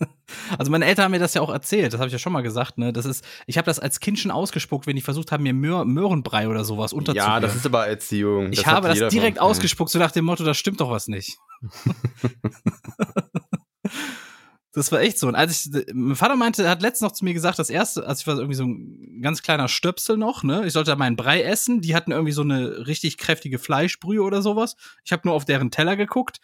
[0.58, 2.42] also meine Eltern haben mir das ja auch erzählt, das habe ich ja schon mal
[2.42, 2.92] gesagt, ne?
[2.92, 5.86] Das ist ich habe das als Kind schon ausgespuckt, wenn die versucht haben mir Möhr,
[5.86, 7.34] Möhrenbrei oder sowas unterzubringen.
[7.34, 8.52] Ja, das ist aber Erziehung.
[8.52, 9.46] Ich habe das direkt von.
[9.46, 11.38] ausgespuckt so nach dem Motto, da stimmt doch was nicht.
[14.72, 17.24] das war echt so und als ich mein Vater meinte, er hat letztens noch zu
[17.24, 20.66] mir gesagt, das erste, als ich war irgendwie so ein ganz kleiner Stöpsel noch, ne?
[20.66, 24.42] Ich sollte da meinen Brei essen, die hatten irgendwie so eine richtig kräftige Fleischbrühe oder
[24.42, 24.76] sowas.
[25.04, 26.40] Ich habe nur auf deren Teller geguckt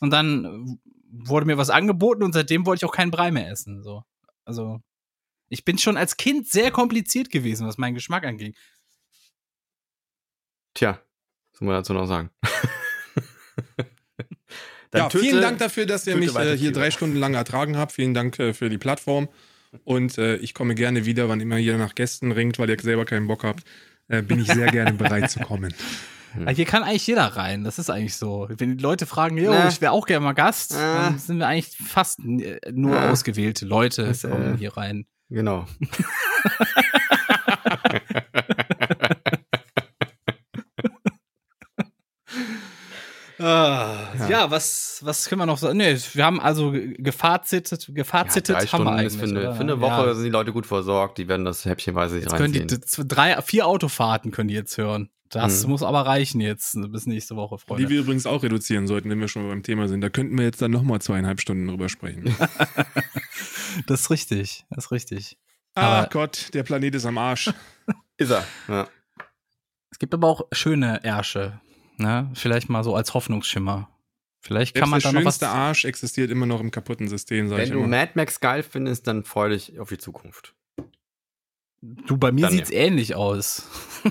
[0.00, 0.78] und dann
[1.10, 3.82] wurde mir was angeboten und seitdem wollte ich auch keinen Brei mehr essen.
[3.82, 4.04] So.
[4.44, 4.80] Also,
[5.48, 8.56] ich bin schon als Kind sehr kompliziert gewesen, was meinen Geschmack angeht.
[10.74, 11.00] Tja,
[11.50, 12.30] was soll man dazu noch sagen?
[14.94, 17.92] ja, töte, vielen Dank dafür, dass ihr mich äh, hier drei Stunden lang ertragen habt.
[17.92, 19.28] Vielen Dank äh, für die Plattform.
[19.84, 23.04] Und äh, ich komme gerne wieder, wann immer ihr nach Gästen ringt, weil ihr selber
[23.04, 23.64] keinen Bock habt.
[24.08, 25.74] Äh, bin ich sehr gerne bereit zu kommen.
[26.32, 26.48] Hm.
[26.48, 27.64] Hier kann eigentlich jeder rein.
[27.64, 28.48] Das ist eigentlich so.
[28.50, 29.68] Wenn die Leute fragen, äh.
[29.68, 30.76] ich wäre auch gerne mal Gast, äh.
[30.76, 33.08] dann sind wir eigentlich fast nur äh.
[33.08, 35.06] ausgewählte Leute das, kommen hier rein.
[35.28, 35.66] Genau.
[43.40, 44.28] Ah, ja.
[44.28, 44.50] ja.
[44.50, 45.78] was, was können wir noch sagen?
[45.78, 49.16] Nee, wir haben also gefazitet, gefazitet ja, haben wir eigentlich.
[49.16, 50.14] Für eine, für eine Woche ja.
[50.14, 52.36] sind die Leute gut versorgt, die werden das häppchenweise reinziehen.
[52.36, 55.08] Können die, drei, vier Autofahrten können die jetzt hören.
[55.30, 55.70] Das mhm.
[55.70, 57.84] muss aber reichen jetzt bis nächste Woche, Freunde.
[57.84, 60.00] Die wir übrigens auch reduzieren sollten, wenn wir schon beim Thema sind.
[60.00, 62.24] Da könnten wir jetzt dann nochmal zweieinhalb Stunden drüber sprechen.
[63.86, 65.38] das ist richtig, das ist richtig.
[65.74, 67.52] Ach Gott, der Planet ist am Arsch.
[68.16, 68.88] ist er, ja.
[69.92, 71.60] Es gibt aber auch schöne Ärsche,
[72.00, 72.30] ne?
[72.34, 73.88] Vielleicht mal so als Hoffnungsschimmer.
[74.40, 75.38] Vielleicht kann man da noch was.
[75.38, 77.88] Der Arsch existiert immer noch im kaputten System, sag Wenn ich du immer.
[77.88, 80.54] Mad Max geil findest, dann freu dich auf die Zukunft.
[81.82, 82.80] Du, bei mir dann sieht's ja.
[82.80, 83.68] ähnlich aus.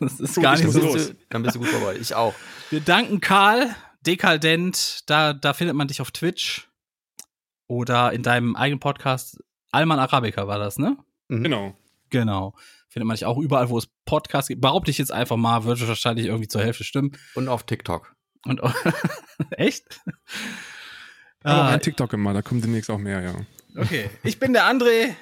[0.00, 0.80] Das ist gar nicht so.
[0.96, 1.96] Du, dann bist du gut vorbei.
[2.00, 2.34] Ich auch.
[2.70, 3.74] Wir danken Karl,
[4.06, 5.02] Dekadent.
[5.06, 6.68] Da, da findet man dich auf Twitch
[7.66, 9.42] oder in deinem eigenen Podcast.
[9.70, 10.96] Alman Arabica war das, ne?
[11.28, 11.42] Mhm.
[11.42, 11.76] Genau.
[12.10, 12.54] Genau.
[12.88, 14.62] Findet man dich auch überall, wo es Podcasts gibt.
[14.62, 17.12] Behaupte ich jetzt einfach mal, würde wahrscheinlich irgendwie zur Hälfte stimmen.
[17.34, 18.14] Und auf TikTok.
[18.44, 18.60] Und
[19.50, 20.00] echt?
[21.42, 23.34] Aber ah, ein TikTok immer, da kommt demnächst auch mehr, ja.
[23.76, 25.14] Okay, ich bin der André.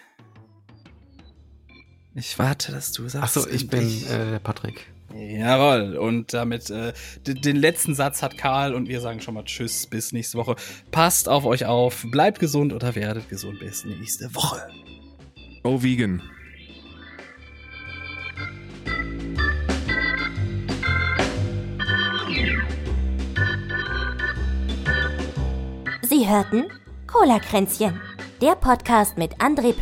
[2.15, 3.36] Ich warte, dass du sagst.
[3.36, 4.86] Achso, ich bin äh, der Patrick.
[5.15, 6.93] Jawohl, und damit äh,
[7.27, 10.57] den letzten Satz hat Karl und wir sagen schon mal Tschüss, bis nächste Woche.
[10.91, 14.67] Passt auf euch auf, bleibt gesund oder werdet gesund bis nächste Woche.
[15.62, 16.23] Go vegan.
[26.27, 26.65] Sie hörten
[27.07, 28.01] Cola Kränzchen,
[28.43, 29.73] der Podcast mit André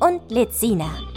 [0.00, 1.11] und Lizina.